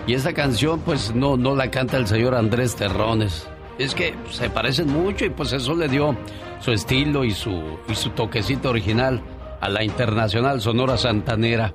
Y 0.07 0.13
esta 0.13 0.35
canción, 0.35 0.81
pues 0.81 1.15
no, 1.15 1.39
no 1.39 1.57
la 1.57 1.71
canta 1.71 1.97
el 1.97 2.07
señor 2.07 2.35
Andrés 2.35 2.77
Terrones. 2.77 3.49
Es 3.81 3.95
que 3.95 4.15
se 4.31 4.51
parecen 4.51 4.89
mucho 4.89 5.25
y 5.25 5.31
pues 5.31 5.55
eso 5.55 5.75
le 5.75 5.89
dio 5.89 6.15
su 6.61 6.71
estilo 6.71 7.25
y 7.25 7.31
su, 7.31 7.79
y 7.89 7.95
su 7.95 8.11
toquecito 8.11 8.69
original 8.69 9.23
a 9.59 9.71
la 9.71 9.83
Internacional 9.83 10.61
Sonora 10.61 10.99
Santanera. 10.99 11.73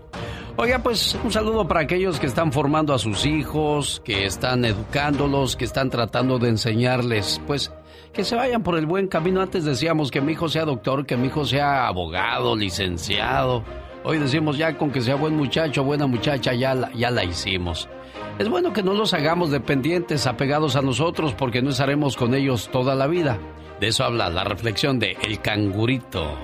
Oiga, 0.56 0.84
pues 0.84 1.18
un 1.24 1.32
saludo 1.32 1.68
para 1.68 1.80
aquellos 1.80 2.20
que 2.20 2.28
están 2.28 2.52
formando 2.52 2.94
a 2.94 3.00
sus 3.00 3.26
hijos, 3.26 4.04
que 4.06 4.28
están 4.28 4.66
educándolos, 4.66 5.56
que 5.56 5.66
están 5.66 5.90
tratando 5.90 6.38
de 6.38 6.50
enseñarles, 6.50 7.42
pues 7.48 7.72
que 8.14 8.24
se 8.24 8.36
vayan 8.36 8.62
por 8.62 8.78
el 8.78 8.86
buen 8.86 9.08
camino. 9.08 9.42
Antes 9.42 9.66
decíamos 9.66 10.12
que 10.12 10.22
mi 10.22 10.34
hijo 10.34 10.48
sea 10.48 10.66
doctor, 10.66 11.08
que 11.08 11.18
mi 11.18 11.30
hijo 11.30 11.44
sea 11.44 11.88
abogado, 11.88 12.56
licenciado. 12.56 13.64
Hoy 14.04 14.20
decimos 14.20 14.60
ya 14.60 14.78
con 14.78 14.92
que 14.92 15.02
sea 15.02 15.16
buen 15.16 15.36
muchacho, 15.36 15.84
buena 15.84 16.06
muchacha, 16.06 16.54
ya 16.54 16.92
ya 16.94 17.10
la 17.10 17.24
hicimos. 17.24 17.90
Es 18.38 18.50
bueno 18.50 18.74
que 18.74 18.84
no 18.84 18.94
los 18.94 19.14
hagamos 19.14 19.50
dependientes, 19.50 20.28
apegados 20.28 20.76
a 20.76 20.82
nosotros, 20.82 21.34
porque 21.34 21.62
no 21.62 21.70
estaremos 21.70 22.18
con 22.18 22.36
ellos 22.36 22.70
toda 22.70 22.94
la 22.94 23.08
vida. 23.08 23.40
De 23.80 23.88
eso 23.88 24.04
habla 24.04 24.30
la 24.30 24.44
reflexión 24.44 25.00
de 25.00 25.16
El 25.24 25.42
Cangurito. 25.42 26.38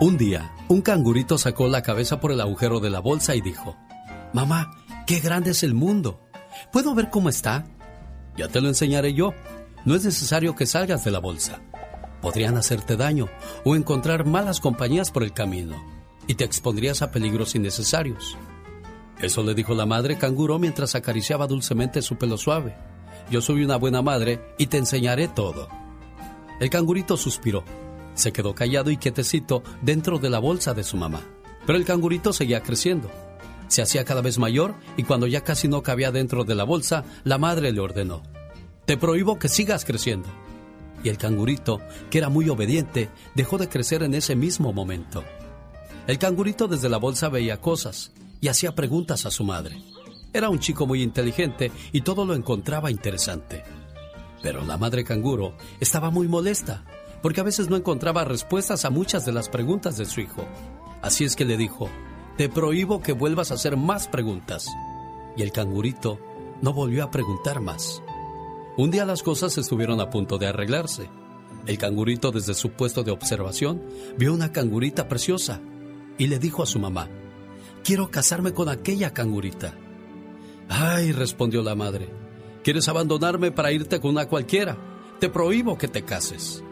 Un 0.00 0.18
día, 0.18 0.52
un 0.68 0.82
cangurito 0.82 1.38
sacó 1.38 1.66
la 1.66 1.82
cabeza 1.82 2.20
por 2.20 2.30
el 2.30 2.42
agujero 2.42 2.78
de 2.78 2.90
la 2.90 3.00
bolsa 3.00 3.34
y 3.34 3.40
dijo, 3.40 3.76
Mamá, 4.34 4.70
qué 5.06 5.18
grande 5.20 5.52
es 5.52 5.62
el 5.62 5.72
mundo. 5.72 6.20
¿Puedo 6.72 6.94
ver 6.94 7.08
cómo 7.08 7.30
está? 7.30 7.64
Ya 8.36 8.48
te 8.48 8.60
lo 8.60 8.68
enseñaré 8.68 9.14
yo. 9.14 9.32
No 9.86 9.94
es 9.94 10.04
necesario 10.04 10.54
que 10.54 10.66
salgas 10.66 11.04
de 11.04 11.10
la 11.10 11.20
bolsa. 11.20 11.60
Podrían 12.20 12.58
hacerte 12.58 12.96
daño 12.96 13.28
o 13.64 13.76
encontrar 13.76 14.26
malas 14.26 14.60
compañías 14.60 15.10
por 15.10 15.22
el 15.22 15.32
camino 15.32 15.82
y 16.26 16.34
te 16.34 16.44
expondrías 16.44 17.00
a 17.00 17.10
peligros 17.10 17.54
innecesarios. 17.54 18.36
Eso 19.20 19.42
le 19.42 19.54
dijo 19.54 19.74
la 19.74 19.84
madre 19.84 20.16
canguro 20.16 20.58
mientras 20.58 20.94
acariciaba 20.94 21.48
dulcemente 21.48 22.02
su 22.02 22.16
pelo 22.16 22.38
suave. 22.38 22.76
Yo 23.30 23.40
soy 23.40 23.64
una 23.64 23.76
buena 23.76 24.00
madre 24.00 24.40
y 24.58 24.68
te 24.68 24.78
enseñaré 24.78 25.26
todo. 25.26 25.68
El 26.60 26.70
cangurito 26.70 27.16
suspiró. 27.16 27.64
Se 28.14 28.32
quedó 28.32 28.54
callado 28.54 28.90
y 28.90 28.96
quietecito 28.96 29.62
dentro 29.82 30.18
de 30.18 30.30
la 30.30 30.38
bolsa 30.38 30.72
de 30.72 30.84
su 30.84 30.96
mamá. 30.96 31.20
Pero 31.66 31.78
el 31.78 31.84
cangurito 31.84 32.32
seguía 32.32 32.62
creciendo. 32.62 33.10
Se 33.66 33.82
hacía 33.82 34.04
cada 34.04 34.22
vez 34.22 34.38
mayor 34.38 34.74
y 34.96 35.02
cuando 35.02 35.26
ya 35.26 35.42
casi 35.42 35.68
no 35.68 35.82
cabía 35.82 36.12
dentro 36.12 36.44
de 36.44 36.54
la 36.54 36.64
bolsa, 36.64 37.04
la 37.24 37.38
madre 37.38 37.72
le 37.72 37.80
ordenó. 37.80 38.22
Te 38.86 38.96
prohíbo 38.96 39.38
que 39.38 39.48
sigas 39.48 39.84
creciendo. 39.84 40.28
Y 41.02 41.08
el 41.08 41.18
cangurito, 41.18 41.80
que 42.10 42.18
era 42.18 42.28
muy 42.28 42.48
obediente, 42.48 43.10
dejó 43.34 43.58
de 43.58 43.68
crecer 43.68 44.02
en 44.02 44.14
ese 44.14 44.34
mismo 44.36 44.72
momento. 44.72 45.22
El 46.06 46.18
cangurito 46.18 46.66
desde 46.66 46.88
la 46.88 46.96
bolsa 46.96 47.28
veía 47.28 47.60
cosas 47.60 48.12
y 48.40 48.48
hacía 48.48 48.74
preguntas 48.74 49.26
a 49.26 49.30
su 49.30 49.44
madre. 49.44 49.82
Era 50.32 50.50
un 50.50 50.58
chico 50.58 50.86
muy 50.86 51.02
inteligente 51.02 51.72
y 51.92 52.02
todo 52.02 52.24
lo 52.24 52.34
encontraba 52.34 52.90
interesante. 52.90 53.64
Pero 54.42 54.64
la 54.64 54.76
madre 54.76 55.04
canguro 55.04 55.54
estaba 55.80 56.10
muy 56.10 56.28
molesta, 56.28 56.84
porque 57.22 57.40
a 57.40 57.44
veces 57.44 57.68
no 57.68 57.76
encontraba 57.76 58.24
respuestas 58.24 58.84
a 58.84 58.90
muchas 58.90 59.24
de 59.24 59.32
las 59.32 59.48
preguntas 59.48 59.96
de 59.96 60.04
su 60.04 60.20
hijo. 60.20 60.44
Así 61.02 61.24
es 61.24 61.34
que 61.34 61.44
le 61.44 61.56
dijo, 61.56 61.88
te 62.36 62.48
prohíbo 62.48 63.00
que 63.00 63.12
vuelvas 63.12 63.50
a 63.50 63.54
hacer 63.54 63.76
más 63.76 64.06
preguntas. 64.06 64.68
Y 65.36 65.42
el 65.42 65.52
cangurito 65.52 66.20
no 66.62 66.72
volvió 66.72 67.04
a 67.04 67.10
preguntar 67.10 67.60
más. 67.60 68.02
Un 68.76 68.90
día 68.92 69.04
las 69.04 69.22
cosas 69.22 69.58
estuvieron 69.58 70.00
a 70.00 70.10
punto 70.10 70.38
de 70.38 70.46
arreglarse. 70.46 71.10
El 71.66 71.78
cangurito 71.78 72.30
desde 72.30 72.54
su 72.54 72.70
puesto 72.70 73.02
de 73.02 73.10
observación 73.10 73.82
vio 74.16 74.32
una 74.32 74.52
cangurita 74.52 75.08
preciosa 75.08 75.60
y 76.16 76.28
le 76.28 76.38
dijo 76.38 76.62
a 76.62 76.66
su 76.66 76.78
mamá, 76.78 77.08
quiero 77.88 78.10
casarme 78.10 78.52
con 78.52 78.68
aquella 78.68 79.14
cangurita. 79.14 79.72
Ay, 80.68 81.12
respondió 81.12 81.62
la 81.62 81.74
madre, 81.74 82.10
¿quieres 82.62 82.86
abandonarme 82.86 83.50
para 83.50 83.72
irte 83.72 83.98
con 83.98 84.10
una 84.10 84.28
cualquiera? 84.28 84.76
Te 85.18 85.30
prohíbo 85.30 85.78
que 85.78 85.88
te 85.88 86.04
cases. 86.04 86.62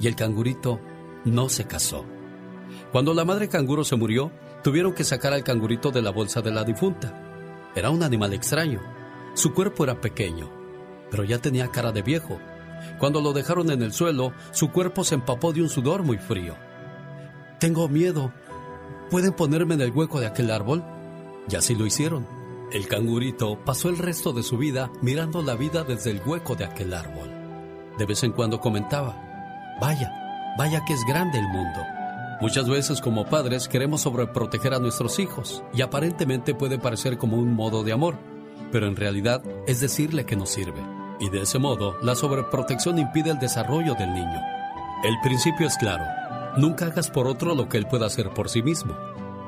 Y 0.00 0.08
el 0.08 0.16
cangurito 0.16 0.80
no 1.24 1.48
se 1.48 1.64
casó. 1.68 2.04
Cuando 2.90 3.14
la 3.14 3.24
madre 3.24 3.48
canguro 3.48 3.84
se 3.84 3.94
murió, 3.94 4.32
tuvieron 4.64 4.94
que 4.94 5.04
sacar 5.04 5.32
al 5.32 5.44
cangurito 5.44 5.92
de 5.92 6.02
la 6.02 6.10
bolsa 6.10 6.42
de 6.42 6.50
la 6.50 6.64
difunta. 6.64 7.70
Era 7.76 7.90
un 7.90 8.02
animal 8.02 8.34
extraño. 8.34 8.80
Su 9.34 9.54
cuerpo 9.54 9.84
era 9.84 10.00
pequeño 10.00 10.58
pero 11.10 11.24
ya 11.24 11.38
tenía 11.38 11.70
cara 11.70 11.92
de 11.92 12.02
viejo. 12.02 12.38
Cuando 12.98 13.20
lo 13.20 13.32
dejaron 13.32 13.70
en 13.70 13.80
el 13.80 13.92
suelo, 13.92 14.32
su 14.50 14.70
cuerpo 14.70 15.04
se 15.04 15.14
empapó 15.14 15.52
de 15.52 15.62
un 15.62 15.68
sudor 15.68 16.02
muy 16.02 16.18
frío. 16.18 16.56
Tengo 17.58 17.88
miedo. 17.88 18.32
¿Pueden 19.10 19.32
ponerme 19.32 19.74
en 19.74 19.80
el 19.80 19.92
hueco 19.92 20.20
de 20.20 20.26
aquel 20.26 20.50
árbol? 20.50 20.84
Y 21.50 21.56
así 21.56 21.74
lo 21.74 21.86
hicieron. 21.86 22.26
El 22.72 22.86
cangurito 22.88 23.58
pasó 23.64 23.88
el 23.88 23.96
resto 23.96 24.32
de 24.32 24.42
su 24.42 24.58
vida 24.58 24.90
mirando 25.00 25.42
la 25.42 25.54
vida 25.54 25.84
desde 25.84 26.10
el 26.10 26.20
hueco 26.24 26.54
de 26.54 26.64
aquel 26.64 26.92
árbol. 26.92 27.30
De 27.96 28.04
vez 28.04 28.22
en 28.22 28.32
cuando 28.32 28.60
comentaba, 28.60 29.16
vaya, 29.80 30.12
vaya 30.58 30.84
que 30.86 30.92
es 30.92 31.04
grande 31.06 31.38
el 31.38 31.48
mundo. 31.48 31.80
Muchas 32.40 32.68
veces 32.68 33.00
como 33.00 33.26
padres 33.26 33.66
queremos 33.66 34.02
sobreproteger 34.02 34.74
a 34.74 34.78
nuestros 34.78 35.18
hijos 35.18 35.62
y 35.72 35.80
aparentemente 35.80 36.54
puede 36.54 36.78
parecer 36.78 37.16
como 37.16 37.38
un 37.38 37.54
modo 37.54 37.82
de 37.82 37.92
amor, 37.92 38.16
pero 38.70 38.86
en 38.86 38.96
realidad 38.96 39.42
es 39.66 39.80
decirle 39.80 40.26
que 40.26 40.36
no 40.36 40.46
sirve 40.46 40.98
y 41.20 41.30
de 41.30 41.42
ese 41.42 41.58
modo 41.58 41.96
la 42.02 42.14
sobreprotección 42.14 42.98
impide 42.98 43.30
el 43.30 43.38
desarrollo 43.38 43.94
del 43.94 44.12
niño. 44.12 44.40
El 45.04 45.18
principio 45.22 45.66
es 45.66 45.76
claro, 45.76 46.04
nunca 46.58 46.86
hagas 46.86 47.10
por 47.10 47.26
otro 47.26 47.54
lo 47.54 47.68
que 47.68 47.78
él 47.78 47.86
pueda 47.86 48.06
hacer 48.06 48.30
por 48.30 48.48
sí 48.48 48.62
mismo. 48.62 48.94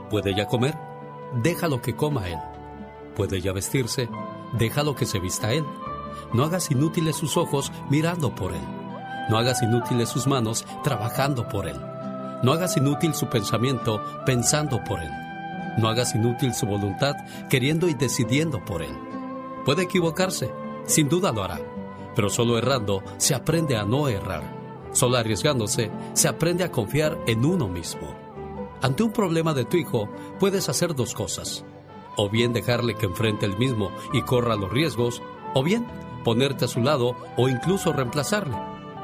¿Puede 0.08 0.34
ya 0.34 0.46
comer? 0.46 0.76
Déjalo 1.42 1.82
que 1.82 1.94
coma 1.94 2.28
él. 2.28 2.38
¿Puede 3.14 3.40
ya 3.40 3.52
vestirse? 3.52 4.08
Déjalo 4.52 4.94
que 4.94 5.06
se 5.06 5.18
vista 5.18 5.52
él. 5.52 5.64
No 6.32 6.44
hagas 6.44 6.70
inútiles 6.70 7.16
sus 7.16 7.36
ojos 7.36 7.72
mirando 7.90 8.34
por 8.34 8.52
él. 8.52 8.62
No 9.28 9.38
hagas 9.38 9.62
inútiles 9.62 10.08
sus 10.08 10.26
manos 10.26 10.64
trabajando 10.82 11.48
por 11.48 11.68
él. 11.68 11.76
No 12.42 12.52
hagas 12.52 12.76
inútil 12.76 13.14
su 13.14 13.28
pensamiento 13.28 14.02
pensando 14.24 14.82
por 14.84 15.02
él. 15.02 15.10
No 15.78 15.88
hagas 15.88 16.14
inútil 16.14 16.54
su 16.54 16.66
voluntad 16.66 17.14
queriendo 17.48 17.88
y 17.88 17.94
decidiendo 17.94 18.64
por 18.64 18.82
él. 18.82 18.96
Puede 19.64 19.82
equivocarse, 19.82 20.50
sin 20.86 21.08
duda 21.08 21.32
lo 21.32 21.44
hará, 21.44 21.60
pero 22.16 22.30
solo 22.30 22.58
errando 22.58 23.02
se 23.18 23.34
aprende 23.34 23.76
a 23.76 23.84
no 23.84 24.08
errar. 24.08 24.59
Solo 24.92 25.16
arriesgándose 25.16 25.90
se 26.14 26.28
aprende 26.28 26.64
a 26.64 26.70
confiar 26.70 27.18
en 27.26 27.44
uno 27.44 27.68
mismo. 27.68 28.14
Ante 28.82 29.02
un 29.02 29.12
problema 29.12 29.54
de 29.54 29.64
tu 29.64 29.76
hijo, 29.76 30.08
puedes 30.38 30.68
hacer 30.68 30.94
dos 30.94 31.14
cosas. 31.14 31.64
O 32.16 32.28
bien 32.28 32.52
dejarle 32.52 32.94
que 32.94 33.06
enfrente 33.06 33.46
el 33.46 33.56
mismo 33.56 33.90
y 34.12 34.22
corra 34.22 34.56
los 34.56 34.70
riesgos, 34.70 35.22
o 35.54 35.62
bien 35.62 35.86
ponerte 36.24 36.64
a 36.64 36.68
su 36.68 36.80
lado 36.80 37.16
o 37.36 37.48
incluso 37.48 37.92
reemplazarle, 37.92 38.56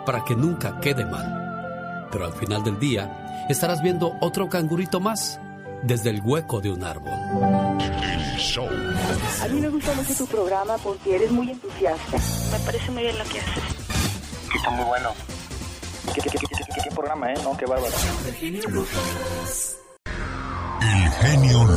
para 0.05 0.25
que 0.25 0.35
nunca 0.35 0.81
quede 0.81 1.05
mal. 1.05 2.09
Pero 2.11 2.27
al 2.27 2.33
final 2.33 2.65
del 2.65 2.79
día, 2.79 3.47
estarás 3.49 3.83
viendo 3.83 4.15
otro 4.21 4.49
cangurito 4.49 5.01
más 5.01 5.41
desde 5.83 6.11
el 6.11 6.21
hueco 6.23 6.61
de 6.61 6.71
un 6.71 6.85
árbol. 6.85 7.13
A 9.43 9.49
mí 9.49 9.61
me 9.61 9.69
gusta 9.69 9.95
mucho 9.95 10.15
tu 10.15 10.27
programa 10.27 10.77
porque 10.79 11.17
eres 11.17 11.31
muy 11.31 11.51
entusiasta. 11.51 12.17
Me 12.51 12.59
parece 12.65 12.91
muy 12.91 13.03
bien 13.03 13.19
lo 13.19 13.25
que 13.25 13.41
haces. 13.41 13.65
Está 14.55 14.71
muy 14.71 14.85
bueno. 14.85 15.11
¿Qué, 16.15 16.21
qué, 16.21 16.31
qué, 16.31 16.39
qué, 16.39 16.81
qué 16.85 16.91
programa, 16.95 17.33
eh? 17.33 17.37
No, 17.43 17.57
qué 17.57 17.67
bárbaro. 17.67 17.95
El 18.27 18.35
genio 18.35 18.69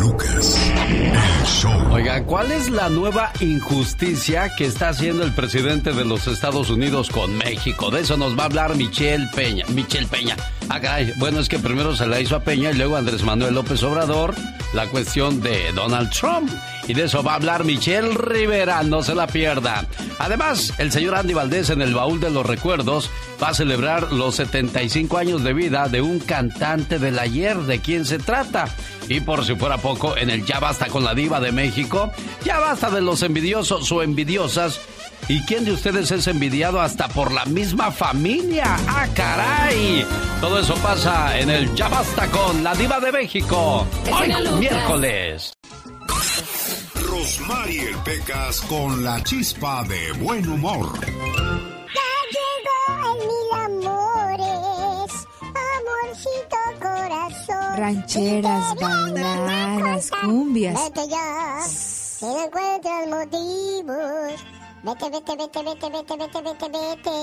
Lucas. 0.01 0.71
El 0.87 1.45
show. 1.45 1.93
Oiga, 1.93 2.23
¿cuál 2.25 2.51
es 2.51 2.69
la 2.69 2.89
nueva 2.89 3.31
injusticia 3.39 4.53
que 4.55 4.65
está 4.65 4.89
haciendo 4.89 5.23
el 5.23 5.33
presidente 5.33 5.93
de 5.93 6.05
los 6.05 6.27
Estados 6.27 6.69
Unidos 6.69 7.09
con 7.09 7.37
México? 7.37 7.89
De 7.89 8.01
eso 8.01 8.17
nos 8.17 8.37
va 8.37 8.43
a 8.43 8.45
hablar 8.45 8.75
Michelle 8.75 9.27
Peña. 9.35 9.65
Michelle 9.69 10.07
Peña. 10.07 10.35
Ah, 10.69 10.79
caray. 10.79 11.13
Bueno, 11.17 11.39
es 11.39 11.49
que 11.49 11.59
primero 11.59 11.95
se 11.95 12.05
la 12.07 12.19
hizo 12.19 12.35
a 12.35 12.41
Peña 12.41 12.71
y 12.71 12.75
luego 12.75 12.97
Andrés 12.97 13.23
Manuel 13.23 13.55
López 13.55 13.81
Obrador 13.83 14.35
la 14.73 14.87
cuestión 14.87 15.41
de 15.41 15.71
Donald 15.73 16.09
Trump. 16.11 16.49
Y 16.89 16.95
de 16.95 17.03
eso 17.03 17.21
va 17.21 17.33
a 17.33 17.35
hablar 17.35 17.65
Michelle 17.65 18.15
Rivera, 18.15 18.81
no 18.81 19.03
se 19.03 19.13
la 19.13 19.27
pierda. 19.27 19.85
Además, 20.17 20.73
el 20.79 20.91
señor 20.91 21.13
Andy 21.13 21.35
Valdés 21.35 21.69
en 21.69 21.83
el 21.83 21.93
baúl 21.93 22.19
de 22.19 22.31
los 22.31 22.43
recuerdos 22.43 23.11
va 23.41 23.49
a 23.49 23.53
celebrar 23.53 24.11
los 24.11 24.37
75 24.37 25.19
años 25.19 25.43
de 25.43 25.53
vida 25.53 25.87
de 25.87 26.01
un 26.01 26.17
cantante 26.17 26.97
del 26.97 27.19
ayer. 27.19 27.57
¿De 27.57 27.79
quién 27.79 28.05
se 28.05 28.17
trata? 28.17 28.65
Y 29.07 29.19
por 29.19 29.45
si 29.45 29.53
fuera 29.53 29.77
poco, 29.77 30.17
en 30.17 30.31
el 30.31 30.43
Ya 30.47 30.59
Basta 30.59 30.87
con 30.87 31.03
la 31.03 31.13
Diva 31.13 31.39
de 31.39 31.51
México, 31.51 32.11
ya 32.43 32.57
basta 32.59 32.89
de 32.89 33.01
los 33.01 33.21
envidiosos 33.21 33.91
o 33.91 34.01
envidiosas. 34.01 34.81
¿Y 35.27 35.43
quién 35.43 35.65
de 35.65 35.73
ustedes 35.73 36.09
es 36.09 36.25
envidiado 36.25 36.81
hasta 36.81 37.07
por 37.07 37.31
la 37.31 37.45
misma 37.45 37.91
familia? 37.91 38.77
¡Ah, 38.87 39.05
caray! 39.13 40.03
Todo 40.41 40.57
eso 40.57 40.73
pasa 40.77 41.37
en 41.37 41.51
el 41.51 41.75
Ya 41.75 41.87
Basta 41.87 42.25
con 42.31 42.63
la 42.63 42.73
Diva 42.73 42.99
de 42.99 43.11
México. 43.11 43.85
Hoy, 44.11 44.33
miércoles. 44.57 45.53
Rosmarie 47.09 47.95
Pecas 48.05 48.61
con 48.61 49.03
la 49.03 49.23
chispa 49.23 49.83
de 49.83 50.11
buen 50.23 50.47
humor. 50.47 50.99
Ya 51.01 52.11
llegó 52.35 52.81
el 53.11 53.19
mil 53.27 53.51
amores, 53.87 55.27
amorcito 55.73 56.61
corazón. 56.79 57.77
Rancheras, 57.77 58.75
baladas, 58.75 60.11
cumbias. 60.21 60.75
Vete 60.83 61.07
ya, 61.09 61.61
si 61.67 62.25
no 62.25 62.43
encuentras 62.45 63.07
motivos 63.07 64.58
Vete, 64.81 65.09
vete, 65.09 65.35
vete, 65.35 65.61
vete, 65.61 65.89
vete, 65.89 66.15
vete, 66.17 66.41
vete, 66.41 66.69
vete. 66.69 67.11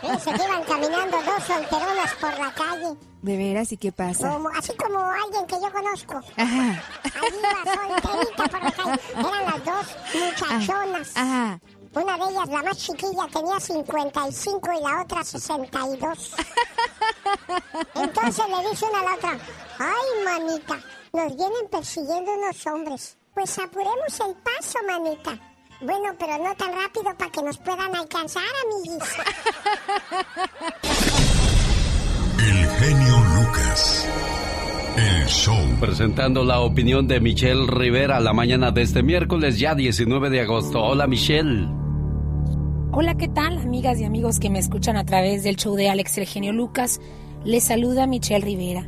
Que 0.00 0.08
iban 0.44 0.64
caminando 0.64 1.22
dos 1.22 1.44
solteronas 1.44 2.14
por 2.20 2.38
la 2.38 2.52
calle. 2.54 2.96
¿De 3.22 3.36
veras? 3.36 3.70
¿Y 3.72 3.76
qué 3.76 3.92
pasa? 3.92 4.30
Como, 4.30 4.48
así 4.50 4.72
como 4.76 4.98
alguien 5.04 5.46
que 5.46 5.56
yo 5.56 5.70
conozco. 5.72 6.20
Ajá. 6.36 6.82
Ahí 7.04 7.38
iba 7.38 7.50
solterita 7.74 8.48
por 8.48 8.62
la 8.62 8.70
calle. 8.70 9.00
Eran 9.16 9.44
las 9.44 9.64
dos 9.64 9.86
muchachonas. 10.14 11.16
Ajá. 11.16 11.60
Una 11.92 12.16
de 12.16 12.24
ellas, 12.30 12.48
la 12.48 12.62
más 12.62 12.78
chiquilla, 12.78 13.26
tenía 13.32 13.58
55 13.60 14.72
y 14.72 14.80
la 14.82 15.02
otra 15.02 15.24
62. 15.24 16.34
Entonces 17.96 18.44
le 18.48 18.70
dice 18.70 18.84
una 18.86 19.00
a 19.00 19.04
la 19.04 19.14
otra, 19.14 19.38
ay, 19.78 20.24
manita, 20.24 20.78
nos 21.12 21.36
vienen 21.36 21.68
persiguiendo 21.70 22.32
unos 22.32 22.66
hombres. 22.66 23.16
Pues 23.34 23.58
apuremos 23.58 24.20
el 24.20 24.34
paso, 24.36 24.78
manita. 24.86 25.38
Bueno, 25.82 26.14
pero 26.18 26.36
no 26.38 26.54
tan 26.56 26.72
rápido 26.74 27.16
para 27.16 27.30
que 27.30 27.42
nos 27.42 27.56
puedan 27.56 27.94
alcanzar, 27.94 28.42
amiguis. 28.66 29.02
El 32.38 32.66
genio 32.68 33.16
Lucas. 33.34 34.06
El 34.96 35.26
show. 35.26 35.56
Presentando 35.80 36.44
la 36.44 36.60
opinión 36.60 37.08
de 37.08 37.20
Michelle 37.20 37.66
Rivera 37.66 38.20
la 38.20 38.34
mañana 38.34 38.70
de 38.70 38.82
este 38.82 39.02
miércoles, 39.02 39.58
ya 39.58 39.74
19 39.74 40.28
de 40.28 40.42
agosto. 40.42 40.82
Hola, 40.82 41.06
Michelle. 41.06 41.66
Hola, 42.92 43.16
¿qué 43.16 43.28
tal, 43.28 43.56
amigas 43.56 43.98
y 44.00 44.04
amigos 44.04 44.38
que 44.38 44.50
me 44.50 44.58
escuchan 44.58 44.98
a 44.98 45.06
través 45.06 45.44
del 45.44 45.56
show 45.56 45.76
de 45.76 45.88
Alex 45.88 46.18
El 46.18 46.26
Genio 46.26 46.52
Lucas? 46.52 47.00
Les 47.44 47.64
saluda 47.64 48.06
Michelle 48.06 48.44
Rivera. 48.44 48.86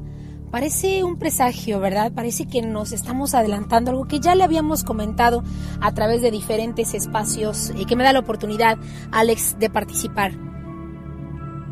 Parece 0.53 1.03
un 1.03 1.17
presagio, 1.17 1.81
¿verdad? 1.81 2.13
Parece 2.13 2.45
que 2.45 2.61
nos 2.61 2.93
estamos 2.93 3.33
adelantando 3.33 3.91
algo 3.91 4.07
que 4.07 4.21
ya 4.21 4.35
le 4.35 4.45
habíamos 4.45 4.85
comentado 4.85 5.43
a 5.81 5.95
través 5.95 6.21
de 6.21 6.31
diferentes 6.31 6.93
espacios 6.93 7.73
y 7.75 7.87
que 7.87 7.97
me 7.97 8.05
da 8.05 8.13
la 8.13 8.19
oportunidad, 8.19 8.77
Alex, 9.13 9.59
de 9.59 9.71
participar. 9.71 10.33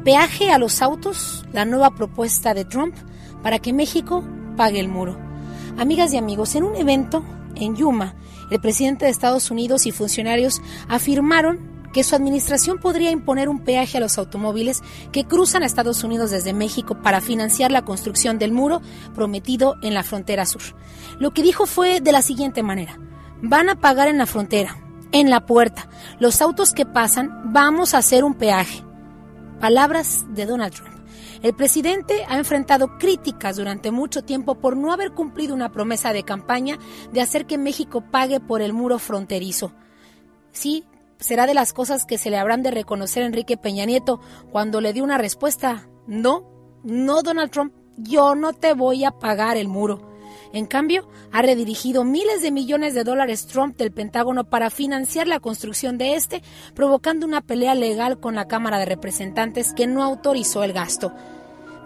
Peaje 0.03 0.51
a 0.51 0.57
los 0.57 0.81
autos, 0.81 1.45
la 1.53 1.67
nueva 1.67 1.91
propuesta 1.91 2.55
de 2.55 2.65
Trump 2.65 2.95
para 3.43 3.59
que 3.59 3.75
México 3.75 4.25
pague 4.57 4.81
el 4.81 4.89
muro. 4.89 5.19
Amigas 5.79 6.15
y 6.15 6.17
amigos, 6.17 6.55
en 6.55 6.65
un 6.65 6.75
evento 6.75 7.23
en 7.57 7.77
Yuma, 7.77 8.15
el 8.51 8.63
presidente 8.63 9.05
de 9.05 9.11
Estados 9.11 9.51
Unidos 9.51 9.85
y 9.85 9.93
funcionarios 9.93 10.63
afirmaron 10.89 11.70
que 11.93 12.05
su 12.05 12.15
administración 12.15 12.79
podría 12.79 13.11
imponer 13.11 13.49
un 13.49 13.65
peaje 13.65 13.99
a 13.99 14.01
los 14.01 14.19
automóviles 14.19 14.83
que 15.13 15.25
cruzan 15.25 15.63
a 15.63 15.67
Estados 15.67 16.05
Unidos 16.05 16.31
desde 16.31 16.53
México 16.53 17.01
para 17.03 17.21
financiar 17.21 17.73
la 17.73 17.85
construcción 17.85 18.39
del 18.39 18.53
muro 18.53 18.81
prometido 19.15 19.77
en 19.83 19.95
la 19.95 20.03
frontera 20.03 20.47
sur. 20.47 20.63
Lo 21.19 21.33
que 21.33 21.43
dijo 21.43 21.67
fue 21.67 22.01
de 22.01 22.13
la 22.13 22.23
siguiente 22.23 22.63
manera, 22.63 22.99
van 23.43 23.69
a 23.69 23.81
pagar 23.81 24.09
en 24.09 24.19
la 24.19 24.27
frontera, 24.27 24.77
en 25.13 25.31
la 25.31 25.47
puerta, 25.47 25.89
los 26.19 26.41
autos 26.41 26.73
que 26.73 26.87
pasan, 26.87 27.53
vamos 27.53 27.95
a 27.95 27.99
hacer 27.99 28.25
un 28.25 28.35
peaje. 28.35 28.85
Palabras 29.61 30.25
de 30.31 30.47
Donald 30.47 30.75
Trump. 30.75 31.01
El 31.43 31.55
presidente 31.55 32.25
ha 32.29 32.37
enfrentado 32.37 32.99
críticas 32.99 33.57
durante 33.57 33.91
mucho 33.91 34.23
tiempo 34.23 34.57
por 34.57 34.77
no 34.77 34.93
haber 34.93 35.13
cumplido 35.13 35.55
una 35.55 35.73
promesa 35.73 36.13
de 36.13 36.23
campaña 36.23 36.79
de 37.13 37.23
hacer 37.23 37.47
que 37.47 37.57
México 37.57 38.05
pague 38.11 38.41
por 38.41 38.61
el 38.61 38.75
muro 38.75 38.99
fronterizo. 38.99 39.73
Sí, 40.53 40.85
será 41.21 41.47
de 41.47 41.55
las 41.55 41.73
cosas 41.73 42.05
que 42.05 42.19
se 42.19 42.31
le 42.31 42.39
habrán 42.39 42.63
de 42.63 42.71
reconocer 42.71 43.23
a 43.23 43.27
Enrique 43.27 43.57
Peña 43.57 43.85
Nieto 43.85 44.21
cuando 44.51 44.81
le 44.81 44.93
dio 44.93 45.05
una 45.05 45.19
respuesta. 45.19 45.89
No, 46.07 46.45
no 46.83 47.23
Donald 47.23 47.51
Trump, 47.51 47.75
yo 47.97 48.35
no 48.35 48.53
te 48.53 48.75
voy 48.75 49.05
a 49.05 49.13
pagar 49.13 49.57
el 49.57 49.69
muro. 49.69 50.11
En 50.53 50.67
cambio, 50.67 51.09
ha 51.31 51.43
redirigido 51.43 52.03
miles 52.03 52.43
de 52.43 52.51
millones 52.51 52.95
de 52.95 53.05
dólares 53.05 53.47
Trump 53.47 53.77
del 53.77 53.93
Pentágono 53.93 54.45
para 54.45 54.71
financiar 54.71 55.29
la 55.29 55.39
construcción 55.39 55.97
de 55.97 56.15
este, 56.15 56.43
provocando 56.75 57.27
una 57.27 57.41
pelea 57.41 57.75
legal 57.75 58.19
con 58.19 58.35
la 58.35 58.49
Cámara 58.49 58.79
de 58.79 58.87
Representantes 58.87 59.73
que 59.75 59.87
no 59.87 60.03
autorizó 60.03 60.65
el 60.65 60.73
gasto. 60.73 61.13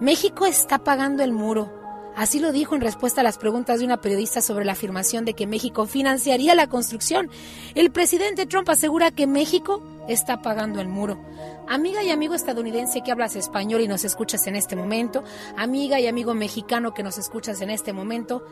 México 0.00 0.46
está 0.46 0.78
pagando 0.78 1.22
el 1.22 1.32
muro. 1.32 1.83
Así 2.16 2.38
lo 2.38 2.52
dijo 2.52 2.74
en 2.74 2.80
respuesta 2.80 3.20
a 3.20 3.24
las 3.24 3.38
preguntas 3.38 3.80
de 3.80 3.84
una 3.84 4.00
periodista 4.00 4.40
sobre 4.40 4.64
la 4.64 4.72
afirmación 4.72 5.24
de 5.24 5.34
que 5.34 5.46
México 5.46 5.86
financiaría 5.86 6.54
la 6.54 6.68
construcción. 6.68 7.28
El 7.74 7.90
presidente 7.90 8.46
Trump 8.46 8.68
asegura 8.68 9.10
que 9.10 9.26
México 9.26 9.82
está 10.08 10.40
pagando 10.40 10.80
el 10.80 10.88
muro. 10.88 11.18
Amiga 11.68 12.04
y 12.04 12.10
amigo 12.10 12.34
estadounidense 12.34 13.02
que 13.02 13.10
hablas 13.10 13.36
español 13.36 13.80
y 13.80 13.88
nos 13.88 14.04
escuchas 14.04 14.46
en 14.46 14.54
este 14.54 14.76
momento, 14.76 15.24
amiga 15.56 15.98
y 15.98 16.06
amigo 16.06 16.34
mexicano 16.34 16.94
que 16.94 17.02
nos 17.02 17.18
escuchas 17.18 17.60
en 17.62 17.70
este 17.70 17.92
momento, 17.92 18.44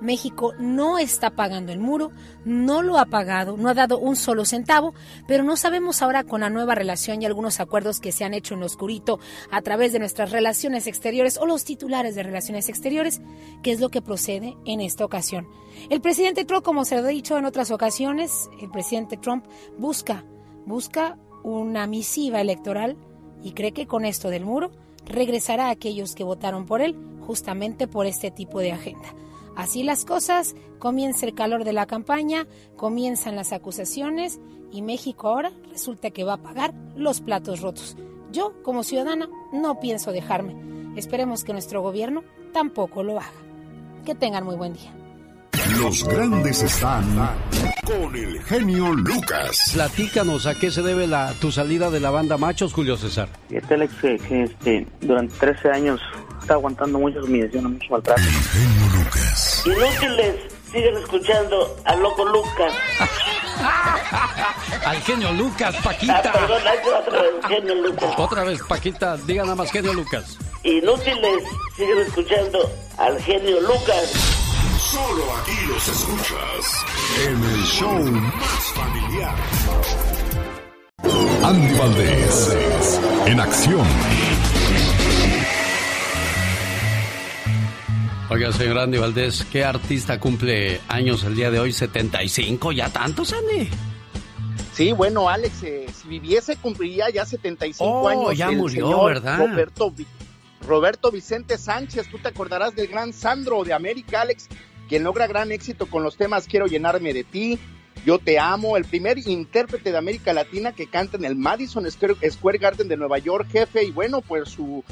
México 0.00 0.54
no 0.58 0.98
está 0.98 1.30
pagando 1.30 1.72
el 1.72 1.78
muro, 1.78 2.10
no 2.44 2.82
lo 2.82 2.98
ha 2.98 3.06
pagado, 3.06 3.56
no 3.56 3.68
ha 3.68 3.74
dado 3.74 3.98
un 3.98 4.16
solo 4.16 4.44
centavo, 4.44 4.94
pero 5.26 5.44
no 5.44 5.56
sabemos 5.56 6.02
ahora 6.02 6.24
con 6.24 6.40
la 6.40 6.50
nueva 6.50 6.74
relación 6.74 7.22
y 7.22 7.26
algunos 7.26 7.60
acuerdos 7.60 8.00
que 8.00 8.12
se 8.12 8.24
han 8.24 8.34
hecho 8.34 8.54
en 8.54 8.60
lo 8.60 8.66
oscurito 8.66 9.18
a 9.50 9.62
través 9.62 9.92
de 9.92 9.98
nuestras 9.98 10.30
relaciones 10.30 10.86
exteriores 10.86 11.38
o 11.38 11.46
los 11.46 11.64
titulares 11.64 12.14
de 12.14 12.22
relaciones 12.22 12.68
exteriores, 12.68 13.20
qué 13.62 13.72
es 13.72 13.80
lo 13.80 13.90
que 13.90 14.02
procede 14.02 14.56
en 14.64 14.80
esta 14.80 15.04
ocasión. 15.04 15.48
El 15.90 16.00
presidente 16.00 16.44
Trump, 16.44 16.64
como 16.64 16.84
se 16.84 17.00
lo 17.00 17.06
he 17.08 17.12
dicho 17.12 17.36
en 17.36 17.44
otras 17.44 17.70
ocasiones, 17.70 18.48
el 18.60 18.70
presidente 18.70 19.16
Trump 19.16 19.46
busca, 19.78 20.24
busca 20.66 21.18
una 21.42 21.86
misiva 21.86 22.40
electoral 22.40 22.96
y 23.42 23.52
cree 23.52 23.72
que 23.72 23.86
con 23.86 24.04
esto 24.04 24.30
del 24.30 24.44
muro 24.44 24.70
regresará 25.04 25.66
a 25.66 25.70
aquellos 25.70 26.14
que 26.14 26.24
votaron 26.24 26.66
por 26.66 26.80
él 26.80 26.96
justamente 27.20 27.86
por 27.86 28.06
este 28.06 28.30
tipo 28.30 28.60
de 28.60 28.72
agenda. 28.72 29.14
Así 29.56 29.82
las 29.82 30.04
cosas, 30.04 30.54
comienza 30.78 31.26
el 31.26 31.34
calor 31.34 31.64
de 31.64 31.72
la 31.72 31.86
campaña, 31.86 32.46
comienzan 32.76 33.36
las 33.36 33.52
acusaciones 33.52 34.40
y 34.72 34.82
México 34.82 35.28
ahora 35.28 35.52
resulta 35.70 36.10
que 36.10 36.24
va 36.24 36.34
a 36.34 36.42
pagar 36.42 36.74
los 36.96 37.20
platos 37.20 37.60
rotos. 37.60 37.96
Yo, 38.32 38.52
como 38.62 38.82
ciudadana, 38.82 39.28
no 39.52 39.78
pienso 39.78 40.10
dejarme. 40.10 40.56
Esperemos 40.96 41.44
que 41.44 41.52
nuestro 41.52 41.82
gobierno 41.82 42.24
tampoco 42.52 43.02
lo 43.02 43.18
haga. 43.18 43.30
Que 44.04 44.14
tengan 44.14 44.44
muy 44.44 44.56
buen 44.56 44.72
día. 44.72 44.92
Los 45.78 46.04
grandes 46.04 46.62
están 46.62 47.04
con 47.86 48.14
el 48.16 48.42
genio 48.42 48.92
Lucas. 48.92 49.70
Platícanos 49.72 50.46
a 50.46 50.54
qué 50.54 50.70
se 50.70 50.82
debe 50.82 51.06
la, 51.06 51.32
tu 51.40 51.52
salida 51.52 51.90
de 51.90 52.00
la 52.00 52.10
banda 52.10 52.36
Machos, 52.36 52.72
Julio 52.72 52.96
César. 52.96 53.28
Fíjate, 53.48 53.74
Alex, 53.74 53.94
que, 54.00 54.18
que, 54.18 54.42
este, 54.42 54.86
durante 55.00 55.34
13 55.36 55.70
años 55.70 56.00
está 56.44 56.54
aguantando 56.54 56.98
muchas 56.98 57.24
humillaciones, 57.24 57.72
mucho 57.72 57.86
maltrato. 57.90 58.22
Inútiles, 59.64 60.36
siguen 60.70 60.96
escuchando 60.98 61.76
al 61.86 62.02
loco 62.02 62.24
Lucas. 62.26 62.74
Al 64.84 65.00
genio 65.02 65.32
Lucas, 65.32 65.74
Paquita. 65.82 66.18
Ah, 66.18 66.32
perdón, 66.32 66.62
otra 67.00 67.22
vez, 67.22 67.32
genio 67.48 67.74
Lucas. 67.76 68.14
Otra 68.18 68.44
vez, 68.44 68.60
Paquita, 68.68 69.16
diga 69.26 69.44
nada 69.44 69.54
más 69.54 69.72
genio 69.72 69.94
Lucas. 69.94 70.38
Inútiles, 70.64 71.44
siguen 71.76 71.98
escuchando 71.98 72.70
al 72.98 73.18
genio 73.22 73.60
Lucas. 73.62 74.12
Solo 74.78 75.24
aquí 75.40 75.66
los 75.66 75.88
escuchas 75.88 76.84
en 77.26 77.42
el 77.42 77.62
show 77.64 78.02
más 78.02 78.64
familiar. 78.74 79.34
Andy 81.42 81.78
Valdés, 81.78 83.00
en 83.26 83.40
acción. 83.40 84.33
Oiga, 88.30 88.50
señor 88.52 88.78
Andy 88.78 88.98
Valdés, 88.98 89.44
¿qué 89.52 89.64
artista 89.64 90.18
cumple 90.18 90.80
años 90.88 91.24
el 91.24 91.36
día 91.36 91.50
de 91.50 91.60
hoy? 91.60 91.70
¿75? 91.70 92.72
¿Ya 92.74 92.88
tantos, 92.88 93.32
Andy? 93.34 93.68
Sí, 94.72 94.92
bueno, 94.92 95.28
Alex, 95.28 95.62
eh, 95.62 95.86
si 95.94 96.08
viviese 96.08 96.56
cumpliría 96.56 97.10
ya 97.10 97.24
75 97.26 97.84
Oh, 97.88 98.08
años. 98.08 98.36
ya 98.36 98.48
el 98.48 98.56
murió, 98.56 98.86
señor 98.86 99.14
¿verdad? 99.14 99.38
Roberto, 99.38 99.92
Roberto 100.66 101.10
Vicente 101.12 101.58
Sánchez, 101.58 102.08
tú 102.10 102.18
te 102.18 102.28
acordarás 102.28 102.74
del 102.74 102.88
gran 102.88 103.12
Sandro 103.12 103.62
de 103.62 103.74
América, 103.74 104.22
Alex, 104.22 104.48
quien 104.88 105.04
logra 105.04 105.26
gran 105.26 105.52
éxito 105.52 105.86
con 105.86 106.02
los 106.02 106.16
temas 106.16 106.46
Quiero 106.48 106.66
llenarme 106.66 107.12
de 107.12 107.24
ti, 107.24 107.58
Yo 108.04 108.18
te 108.18 108.38
amo, 108.38 108.76
el 108.76 108.84
primer 108.84 109.18
intérprete 109.26 109.90
de 109.90 109.96
América 109.96 110.34
Latina 110.34 110.72
que 110.72 110.86
canta 110.86 111.16
en 111.16 111.24
el 111.24 111.36
Madison 111.36 111.90
Square 111.90 112.58
Garden 112.58 112.86
de 112.86 112.96
Nueva 112.98 113.18
York, 113.18 113.48
jefe, 113.50 113.84
y 113.84 113.92
bueno, 113.92 114.20
pues 114.20 114.50
su 114.50 114.84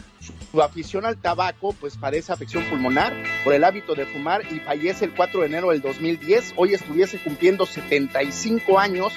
afición 0.63 1.05
al 1.05 1.19
tabaco, 1.19 1.75
pues 1.79 1.99
padece 1.99 2.33
afección 2.33 2.65
pulmonar 2.65 3.15
por 3.45 3.53
el 3.53 3.65
hábito 3.65 3.95
de 3.95 4.07
fumar 4.07 4.43
y 4.51 4.61
fallece 4.61 5.05
el 5.05 5.15
4 5.15 5.41
de 5.41 5.47
enero 5.47 5.71
del 5.71 5.83
2010. 5.83 6.55
Hoy 6.57 6.73
estuviese 6.73 7.19
cumpliendo 7.19 7.67
75 7.67 8.79
años, 8.79 9.13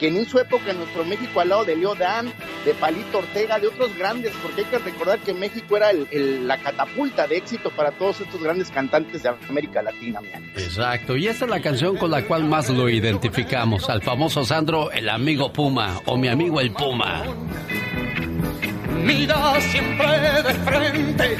quien 0.00 0.16
en 0.16 0.26
su 0.26 0.38
época 0.40 0.70
en 0.72 0.78
nuestro 0.78 1.04
México 1.04 1.40
al 1.40 1.50
lado 1.50 1.64
de 1.64 1.76
Leo 1.76 1.94
Dan, 1.94 2.32
de 2.64 2.74
Palito 2.74 3.18
Ortega, 3.18 3.58
de 3.60 3.68
otros 3.68 3.96
grandes, 3.96 4.32
porque 4.42 4.62
hay 4.62 4.66
que 4.66 4.78
recordar 4.78 5.18
que 5.20 5.32
México 5.34 5.76
era 5.76 5.90
el- 5.90 6.08
el- 6.10 6.48
la 6.48 6.56
catapulta 6.58 7.26
de 7.28 7.36
éxito 7.36 7.70
para 7.70 7.92
todos 7.92 8.20
estos 8.22 8.42
grandes 8.42 8.70
cantantes 8.70 9.22
de 9.22 9.28
América 9.48 9.82
Latina. 9.82 10.20
mi 10.22 10.32
Alex. 10.32 10.62
Exacto, 10.64 11.16
y 11.16 11.28
esta 11.28 11.44
es 11.44 11.50
la 11.50 11.60
canción 11.60 11.96
con 11.96 12.10
la 12.10 12.22
cual 12.24 12.44
más 12.44 12.68
lo 12.70 12.88
identificamos, 12.88 13.88
al 13.90 14.02
famoso 14.02 14.44
Sandro, 14.44 14.90
el 14.90 15.08
amigo 15.08 15.52
Puma, 15.52 16.00
o 16.06 16.16
mi 16.16 16.26
amigo 16.28 16.60
el 16.60 16.72
Puma. 16.72 17.22
Mira 19.04 19.60
siempre 19.60 20.20
de 20.42 20.54
frente, 20.54 21.36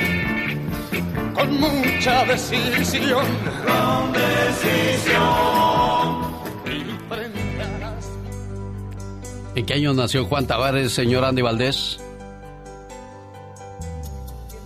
con 1.35 1.59
mucha 1.61 2.25
decisión. 2.27 3.25
Con 3.67 4.13
decisión. 4.13 6.30
¿En 9.55 9.67
qué 9.67 9.75
año 9.75 9.93
nació 9.95 10.25
Juan 10.27 10.47
Tavares, 10.47 10.93
señor 10.93 11.25
Andy 11.25 11.43
Valdés? 11.43 11.99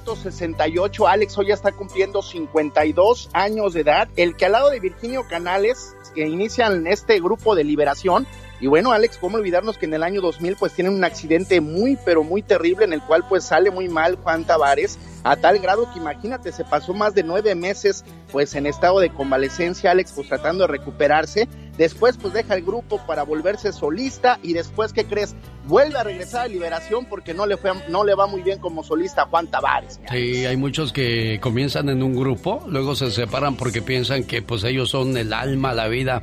1968, 0.04 1.08
Alex 1.08 1.38
hoy 1.38 1.46
ya 1.48 1.54
está 1.54 1.72
cumpliendo 1.72 2.20
52 2.20 3.30
años 3.32 3.72
de 3.72 3.80
edad. 3.80 4.08
El 4.16 4.36
que 4.36 4.44
al 4.44 4.52
lado 4.52 4.68
de 4.68 4.80
Virginio 4.80 5.26
Canales, 5.26 5.96
que 6.14 6.28
inician 6.28 6.86
este 6.86 7.18
grupo 7.18 7.54
de 7.54 7.64
liberación, 7.64 8.26
y 8.60 8.66
bueno, 8.66 8.92
Alex, 8.92 9.16
¿cómo 9.16 9.38
olvidarnos 9.38 9.78
que 9.78 9.86
en 9.86 9.94
el 9.94 10.02
año 10.02 10.20
2000 10.20 10.56
pues 10.56 10.74
tienen 10.74 10.92
un 10.92 11.04
accidente 11.04 11.62
muy, 11.62 11.98
pero 12.04 12.22
muy 12.22 12.42
terrible 12.42 12.84
en 12.84 12.92
el 12.92 13.00
cual 13.00 13.24
pues 13.26 13.44
sale 13.44 13.70
muy 13.70 13.88
mal 13.88 14.16
Juan 14.16 14.44
Tavares, 14.44 14.98
a 15.24 15.36
tal 15.36 15.58
grado 15.58 15.90
que 15.90 15.98
imagínate, 15.98 16.52
se 16.52 16.64
pasó 16.64 16.92
más 16.92 17.14
de 17.14 17.22
nueve 17.22 17.54
meses 17.54 18.04
pues 18.30 18.54
en 18.54 18.66
estado 18.66 19.00
de 19.00 19.10
convalecencia, 19.10 19.90
Alex, 19.90 20.12
pues 20.14 20.28
tratando 20.28 20.66
de 20.66 20.68
recuperarse. 20.68 21.48
Después 21.78 22.16
pues 22.18 22.34
deja 22.34 22.54
el 22.54 22.62
grupo 22.62 23.04
para 23.06 23.24
volverse 23.24 23.72
solista 23.72 24.38
y 24.42 24.52
después, 24.52 24.92
¿qué 24.92 25.06
crees? 25.06 25.34
Vuelve 25.66 25.98
a 25.98 26.04
regresar 26.04 26.42
a 26.42 26.48
Liberación 26.48 27.06
porque 27.06 27.34
no 27.34 27.46
le, 27.46 27.56
fue, 27.56 27.72
no 27.88 28.04
le 28.04 28.14
va 28.14 28.26
muy 28.26 28.42
bien 28.42 28.58
como 28.60 28.84
solista 28.84 29.22
a 29.22 29.26
Juan 29.26 29.48
Tavares. 29.48 29.98
Sí, 30.10 30.44
hay 30.44 30.56
muchos 30.56 30.92
que 30.92 31.40
comienzan 31.40 31.88
en 31.88 32.02
un 32.02 32.14
grupo, 32.14 32.62
luego 32.68 32.94
se 32.94 33.10
separan 33.10 33.56
porque 33.56 33.82
piensan 33.82 34.24
que 34.24 34.42
pues 34.42 34.62
ellos 34.62 34.90
son 34.90 35.16
el 35.16 35.32
alma, 35.32 35.72
la 35.72 35.88
vida 35.88 36.22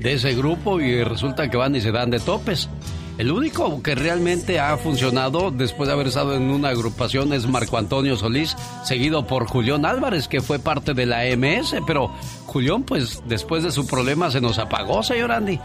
de 0.00 0.14
ese 0.14 0.34
grupo 0.34 0.80
y 0.80 1.04
resulta 1.04 1.50
que 1.50 1.56
van 1.56 1.76
y 1.76 1.80
se 1.80 1.92
dan 1.92 2.10
de 2.10 2.18
topes. 2.18 2.68
El 3.18 3.32
único 3.32 3.82
que 3.82 3.96
realmente 3.96 4.60
ha 4.60 4.76
funcionado 4.76 5.50
después 5.50 5.88
de 5.88 5.92
haber 5.92 6.06
estado 6.06 6.36
en 6.36 6.50
una 6.50 6.68
agrupación 6.68 7.32
es 7.32 7.48
Marco 7.48 7.76
Antonio 7.76 8.16
Solís, 8.16 8.56
seguido 8.84 9.26
por 9.26 9.48
Julián 9.48 9.84
Álvarez, 9.84 10.28
que 10.28 10.40
fue 10.40 10.60
parte 10.60 10.94
de 10.94 11.04
la 11.04 11.24
MS, 11.36 11.78
pero 11.84 12.12
Julián, 12.46 12.84
pues 12.84 13.20
después 13.26 13.64
de 13.64 13.72
su 13.72 13.88
problema 13.88 14.30
se 14.30 14.40
nos 14.40 14.60
apagó, 14.60 15.02
señor 15.02 15.32
Andy. 15.32 15.58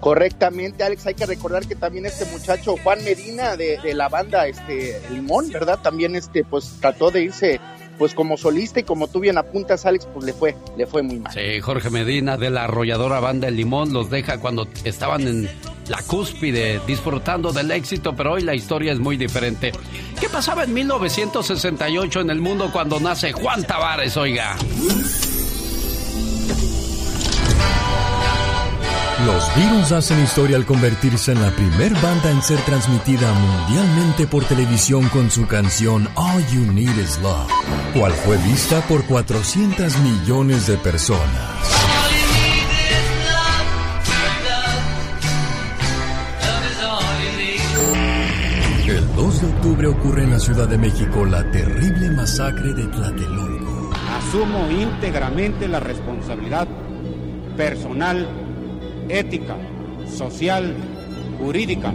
Correctamente, 0.00 0.84
Alex, 0.84 1.06
hay 1.06 1.14
que 1.14 1.24
recordar 1.24 1.66
que 1.66 1.76
también 1.76 2.04
este 2.04 2.26
muchacho 2.26 2.76
Juan 2.84 3.02
Medina 3.02 3.56
de, 3.56 3.80
la 3.94 4.10
banda 4.10 4.46
este 4.46 5.00
Limón, 5.10 5.48
¿verdad? 5.50 5.78
También 5.82 6.14
este 6.14 6.44
pues 6.44 6.76
trató 6.78 7.10
de 7.10 7.22
irse 7.22 7.58
pues 7.98 8.14
como 8.14 8.36
solista 8.36 8.80
y 8.80 8.82
como 8.82 9.08
tú 9.08 9.20
bien 9.20 9.38
apuntas, 9.38 9.86
Alex, 9.86 10.06
pues 10.12 10.24
le 10.24 10.32
fue, 10.32 10.56
le 10.76 10.86
fue 10.86 11.02
muy 11.02 11.18
mal. 11.18 11.32
Sí, 11.32 11.60
Jorge 11.60 11.90
Medina 11.90 12.36
de 12.36 12.50
la 12.50 12.64
arrolladora 12.64 13.20
banda 13.20 13.48
El 13.48 13.56
Limón 13.56 13.92
los 13.92 14.10
deja 14.10 14.38
cuando 14.38 14.68
estaban 14.84 15.22
en 15.22 15.48
la 15.88 16.02
cúspide 16.02 16.80
disfrutando 16.86 17.52
del 17.52 17.70
éxito, 17.70 18.14
pero 18.14 18.32
hoy 18.32 18.42
la 18.42 18.54
historia 18.54 18.92
es 18.92 18.98
muy 18.98 19.16
diferente. 19.16 19.72
¿Qué 20.20 20.28
pasaba 20.28 20.64
en 20.64 20.74
1968 20.74 22.20
en 22.20 22.30
el 22.30 22.40
mundo 22.40 22.70
cuando 22.72 22.98
nace 23.00 23.32
Juan 23.32 23.64
Tavares, 23.64 24.16
oiga? 24.16 24.56
Los 29.26 29.56
Beatles 29.56 29.90
hacen 29.90 30.22
historia 30.22 30.56
al 30.56 30.64
convertirse 30.64 31.32
en 31.32 31.42
la 31.42 31.50
primer 31.50 31.92
banda 31.94 32.30
en 32.30 32.40
ser 32.42 32.60
transmitida 32.60 33.32
mundialmente 33.32 34.28
por 34.28 34.44
televisión 34.44 35.08
con 35.08 35.32
su 35.32 35.48
canción 35.48 36.08
All 36.14 36.46
You 36.46 36.72
Need 36.72 36.96
Is 36.96 37.18
Love, 37.20 37.50
cual 37.92 38.12
fue 38.12 38.36
vista 38.36 38.80
por 38.82 39.04
400 39.04 39.98
millones 39.98 40.68
de 40.68 40.76
personas. 40.76 41.26
El 48.86 49.12
2 49.16 49.40
de 49.40 49.46
octubre 49.48 49.88
ocurre 49.88 50.22
en 50.22 50.30
la 50.30 50.38
Ciudad 50.38 50.68
de 50.68 50.78
México 50.78 51.24
la 51.24 51.50
terrible 51.50 52.10
masacre 52.10 52.72
de 52.74 52.86
Tlatelolco. 52.86 53.90
Asumo 54.18 54.70
íntegramente 54.70 55.66
la 55.66 55.80
responsabilidad 55.80 56.68
personal 57.56 58.45
ética, 59.08 59.56
social, 60.16 60.74
jurídica, 61.38 61.92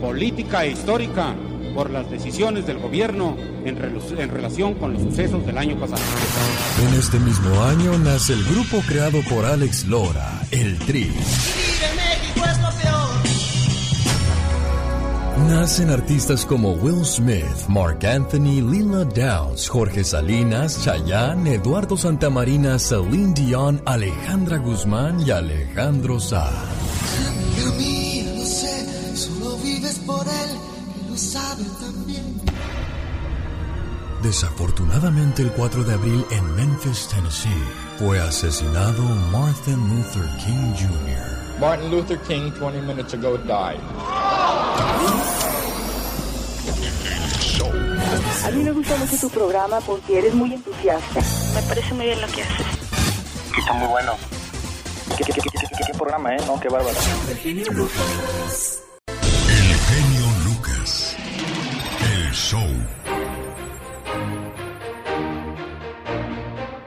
política 0.00 0.64
e 0.64 0.72
histórica 0.72 1.34
por 1.74 1.90
las 1.90 2.10
decisiones 2.10 2.66
del 2.66 2.78
gobierno 2.78 3.36
en, 3.64 3.78
en, 3.78 4.30
relación 4.30 4.74
con 4.74 4.94
los 4.94 5.02
sucesos 5.02 5.44
del 5.46 5.58
año 5.58 5.78
pasado. 5.78 6.02
En 6.88 6.98
este 6.98 7.18
mismo 7.20 7.62
año 7.62 7.98
nace 7.98 8.32
el 8.32 8.44
grupo 8.44 8.82
creado 8.86 9.20
por 9.28 9.44
Alex 9.44 9.86
Lora, 9.86 10.42
el 10.50 10.78
Tri. 10.78 11.12
Nacen 15.46 15.90
artistas 15.90 16.44
como 16.44 16.72
Will 16.72 17.04
Smith, 17.04 17.68
Mark 17.68 18.04
Anthony, 18.04 18.60
Lila 18.60 19.04
Downs, 19.04 19.68
Jorge 19.68 20.02
Salinas, 20.02 20.82
Chayanne, 20.82 21.54
Eduardo 21.54 21.96
Santamarina, 21.96 22.78
Celine 22.78 23.32
Dion, 23.34 23.80
Alejandra 23.86 24.58
Guzmán 24.58 25.20
y 25.20 25.30
Alejandro 25.30 26.18
Sanz. 26.18 26.52
Amiga 27.28 27.78
mía, 27.78 28.32
lo 28.36 28.44
sé, 28.44 29.16
solo 29.16 29.56
vives 29.58 30.00
por 30.06 30.26
él, 30.26 30.50
y 31.00 31.10
lo 31.10 31.16
sabe 31.16 31.64
también. 31.80 32.40
Desafortunadamente, 34.22 35.42
el 35.42 35.52
4 35.52 35.84
de 35.84 35.94
abril 35.94 36.24
en 36.30 36.56
Memphis, 36.56 37.08
Tennessee, 37.08 37.48
fue 37.98 38.18
asesinado 38.20 39.02
Martin 39.30 39.78
Luther 39.88 40.28
King 40.38 40.74
Jr. 40.74 41.37
Martin 41.60 41.90
Luther 41.90 42.16
King 42.18 42.52
20 42.52 42.80
minutes 42.82 43.14
ago 43.14 43.36
died. 43.38 43.80
A 48.44 48.50
mí 48.52 48.62
me 48.62 48.70
gusta 48.70 48.96
mucho 48.96 49.16
tu 49.18 49.28
programa 49.30 49.80
porque 49.80 50.18
eres 50.18 50.34
muy 50.34 50.54
entusiasta. 50.54 51.20
Me 51.54 51.62
parece 51.62 51.94
muy 51.94 52.06
bien 52.06 52.20
lo 52.20 52.28
que 52.28 52.42
haces. 52.42 52.66
Está 53.58 53.72
muy 53.74 53.88
bueno. 53.88 54.12
¿Qué, 55.16 55.24
qué, 55.24 55.32
qué, 55.32 55.40
qué, 55.40 55.84
qué 55.86 55.98
programa, 55.98 56.34
eh? 56.36 56.38
No, 56.46 56.60
qué 56.60 56.68
bárbaro. 56.68 56.96
El 57.28 57.36
genio 57.38 57.72
Lucas. 57.72 58.84
El 62.00 62.32
show. 62.32 62.68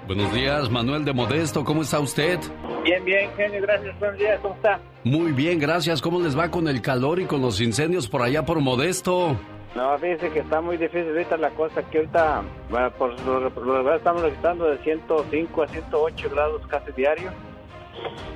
Buenos 0.07 0.33
días, 0.33 0.69
Manuel 0.69 1.05
de 1.05 1.13
Modesto, 1.13 1.63
¿cómo 1.63 1.81
está 1.83 1.99
usted? 1.99 2.39
Bien, 2.83 3.05
bien, 3.05 3.29
genio, 3.37 3.61
gracias, 3.61 3.99
buenos 3.99 4.17
días, 4.17 4.39
¿cómo 4.41 4.55
está? 4.55 4.79
Muy 5.03 5.31
bien, 5.33 5.59
gracias. 5.59 6.01
¿Cómo 6.01 6.19
les 6.19 6.37
va 6.37 6.49
con 6.49 6.67
el 6.67 6.81
calor 6.81 7.19
y 7.19 7.25
con 7.25 7.41
los 7.41 7.61
incendios 7.61 8.07
por 8.07 8.23
allá 8.23 8.43
por 8.43 8.59
Modesto? 8.59 9.35
No, 9.75 9.97
fíjense 9.99 10.31
que 10.31 10.39
está 10.39 10.61
muy 10.61 10.77
difícil 10.77 11.09
ahorita 11.09 11.37
la 11.37 11.51
cosa, 11.51 11.83
que 11.83 11.99
ahorita, 11.99 12.41
bueno, 12.69 12.91
por 12.91 13.19
lo, 13.21 13.49
regular 13.49 13.97
estamos 13.97 14.23
registrando 14.23 14.65
de 14.65 14.77
105 14.79 15.63
a 15.63 15.67
108 15.67 16.29
grados 16.31 16.61
casi 16.67 16.91
diario. 16.93 17.31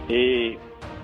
Y, 0.07 0.57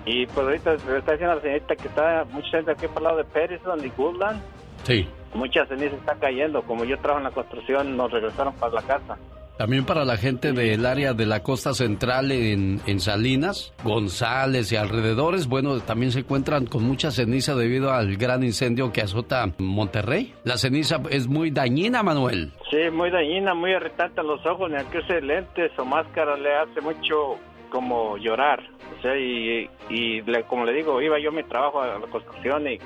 y 0.06 0.26
pues 0.26 0.38
ahorita 0.38 0.76
me 0.88 0.98
está 0.98 1.12
diciendo 1.12 1.34
la 1.34 1.42
señorita 1.42 1.76
que 1.76 1.88
está 1.88 2.24
mucha 2.30 2.48
gente 2.48 2.70
aquí 2.70 2.86
por 2.86 2.98
el 2.98 3.04
lado 3.04 3.16
de 3.18 3.24
Patterson 3.24 3.84
y 3.84 3.90
Goodland. 3.96 4.40
Sí. 4.84 5.08
Mucha 5.34 5.66
ceniza 5.66 5.96
está 5.96 6.14
cayendo, 6.14 6.62
como 6.62 6.84
yo 6.84 6.96
trabajo 6.98 7.18
en 7.18 7.24
la 7.24 7.30
construcción, 7.30 7.96
nos 7.96 8.10
regresaron 8.12 8.54
para 8.54 8.74
la 8.74 8.82
casa. 8.82 9.18
También 9.58 9.84
para 9.84 10.04
la 10.04 10.16
gente 10.16 10.52
del 10.52 10.86
área 10.86 11.12
de 11.12 11.26
la 11.26 11.42
costa 11.42 11.74
central 11.74 12.32
en, 12.32 12.80
en, 12.86 13.00
Salinas, 13.00 13.72
González 13.84 14.72
y 14.72 14.76
alrededores, 14.76 15.46
bueno, 15.46 15.80
también 15.80 16.10
se 16.10 16.20
encuentran 16.20 16.66
con 16.66 16.82
mucha 16.82 17.10
ceniza 17.10 17.54
debido 17.54 17.92
al 17.92 18.16
gran 18.16 18.42
incendio 18.42 18.92
que 18.92 19.02
azota 19.02 19.52
Monterrey. 19.58 20.34
La 20.44 20.56
ceniza 20.56 21.00
es 21.10 21.28
muy 21.28 21.50
dañina, 21.50 22.02
Manuel. 22.02 22.52
Sí, 22.70 22.90
muy 22.90 23.10
dañina, 23.10 23.54
muy 23.54 23.72
irritante 23.72 24.20
a 24.20 24.24
los 24.24 24.44
ojos, 24.46 24.70
ni 24.70 24.76
al 24.76 24.88
que 24.88 24.98
use 24.98 25.20
lentes 25.20 25.70
o 25.78 25.84
máscara 25.84 26.36
le 26.36 26.54
hace 26.54 26.80
mucho 26.80 27.36
como 27.70 28.16
llorar. 28.16 28.60
O 28.98 29.02
sea, 29.02 29.16
y, 29.16 29.68
y 29.90 30.22
le, 30.22 30.44
como 30.44 30.64
le 30.64 30.72
digo, 30.72 31.00
iba 31.00 31.18
yo 31.20 31.30
a 31.30 31.32
mi 31.32 31.42
trabajo 31.44 31.80
a 31.80 31.98
la 31.98 32.06
construcción 32.06 32.66
y 32.68 32.78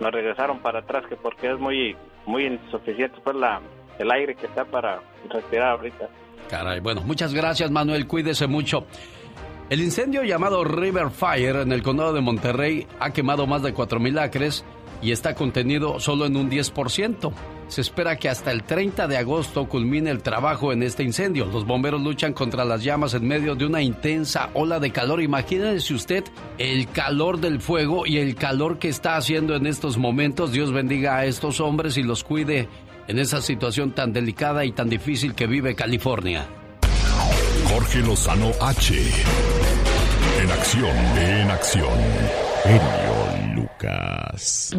me 0.00 0.10
regresaron 0.10 0.58
para 0.60 0.80
atrás 0.80 1.04
que 1.08 1.16
porque 1.16 1.50
es 1.50 1.58
muy, 1.58 1.96
muy 2.26 2.46
insuficiente 2.46 3.18
pues 3.22 3.36
la 3.36 3.60
el 3.98 4.10
aire 4.10 4.34
que 4.34 4.46
está 4.46 4.64
para 4.64 5.00
ahorita. 5.62 6.08
Caray, 6.48 6.80
bueno, 6.80 7.02
muchas 7.02 7.32
gracias 7.32 7.70
Manuel, 7.70 8.06
cuídese 8.06 8.46
mucho. 8.46 8.86
El 9.68 9.80
incendio 9.80 10.24
llamado 10.24 10.64
River 10.64 11.10
Fire 11.10 11.56
en 11.56 11.70
el 11.70 11.82
condado 11.82 12.12
de 12.12 12.20
Monterrey 12.20 12.88
ha 12.98 13.12
quemado 13.12 13.46
más 13.46 13.62
de 13.62 13.72
4.000 13.72 14.20
acres 14.20 14.64
y 15.00 15.12
está 15.12 15.34
contenido 15.34 16.00
solo 16.00 16.26
en 16.26 16.36
un 16.36 16.50
10%. 16.50 17.32
Se 17.68 17.80
espera 17.80 18.16
que 18.16 18.28
hasta 18.28 18.50
el 18.50 18.64
30 18.64 19.06
de 19.06 19.16
agosto 19.16 19.68
culmine 19.68 20.10
el 20.10 20.24
trabajo 20.24 20.72
en 20.72 20.82
este 20.82 21.04
incendio. 21.04 21.46
Los 21.46 21.64
bomberos 21.64 22.02
luchan 22.02 22.32
contra 22.32 22.64
las 22.64 22.82
llamas 22.82 23.14
en 23.14 23.28
medio 23.28 23.54
de 23.54 23.64
una 23.64 23.80
intensa 23.80 24.50
ola 24.54 24.80
de 24.80 24.90
calor. 24.90 25.22
Imagínese 25.22 25.94
usted 25.94 26.24
el 26.58 26.88
calor 26.90 27.38
del 27.38 27.60
fuego 27.60 28.06
y 28.06 28.18
el 28.18 28.34
calor 28.34 28.80
que 28.80 28.88
está 28.88 29.16
haciendo 29.16 29.54
en 29.54 29.68
estos 29.68 29.98
momentos. 29.98 30.50
Dios 30.50 30.72
bendiga 30.72 31.18
a 31.18 31.26
estos 31.26 31.60
hombres 31.60 31.96
y 31.96 32.02
los 32.02 32.24
cuide 32.24 32.68
en 33.10 33.18
esa 33.18 33.42
situación 33.42 33.90
tan 33.90 34.12
delicada 34.12 34.64
y 34.64 34.70
tan 34.70 34.88
difícil 34.88 35.34
que 35.34 35.48
vive 35.48 35.74
California. 35.74 36.46
Jorge 37.68 37.98
Lozano 37.98 38.52
H. 38.60 38.94
En 40.40 40.50
acción, 40.52 40.96
en 41.18 41.50
acción. 41.50 43.09
Lucas. 43.60 44.76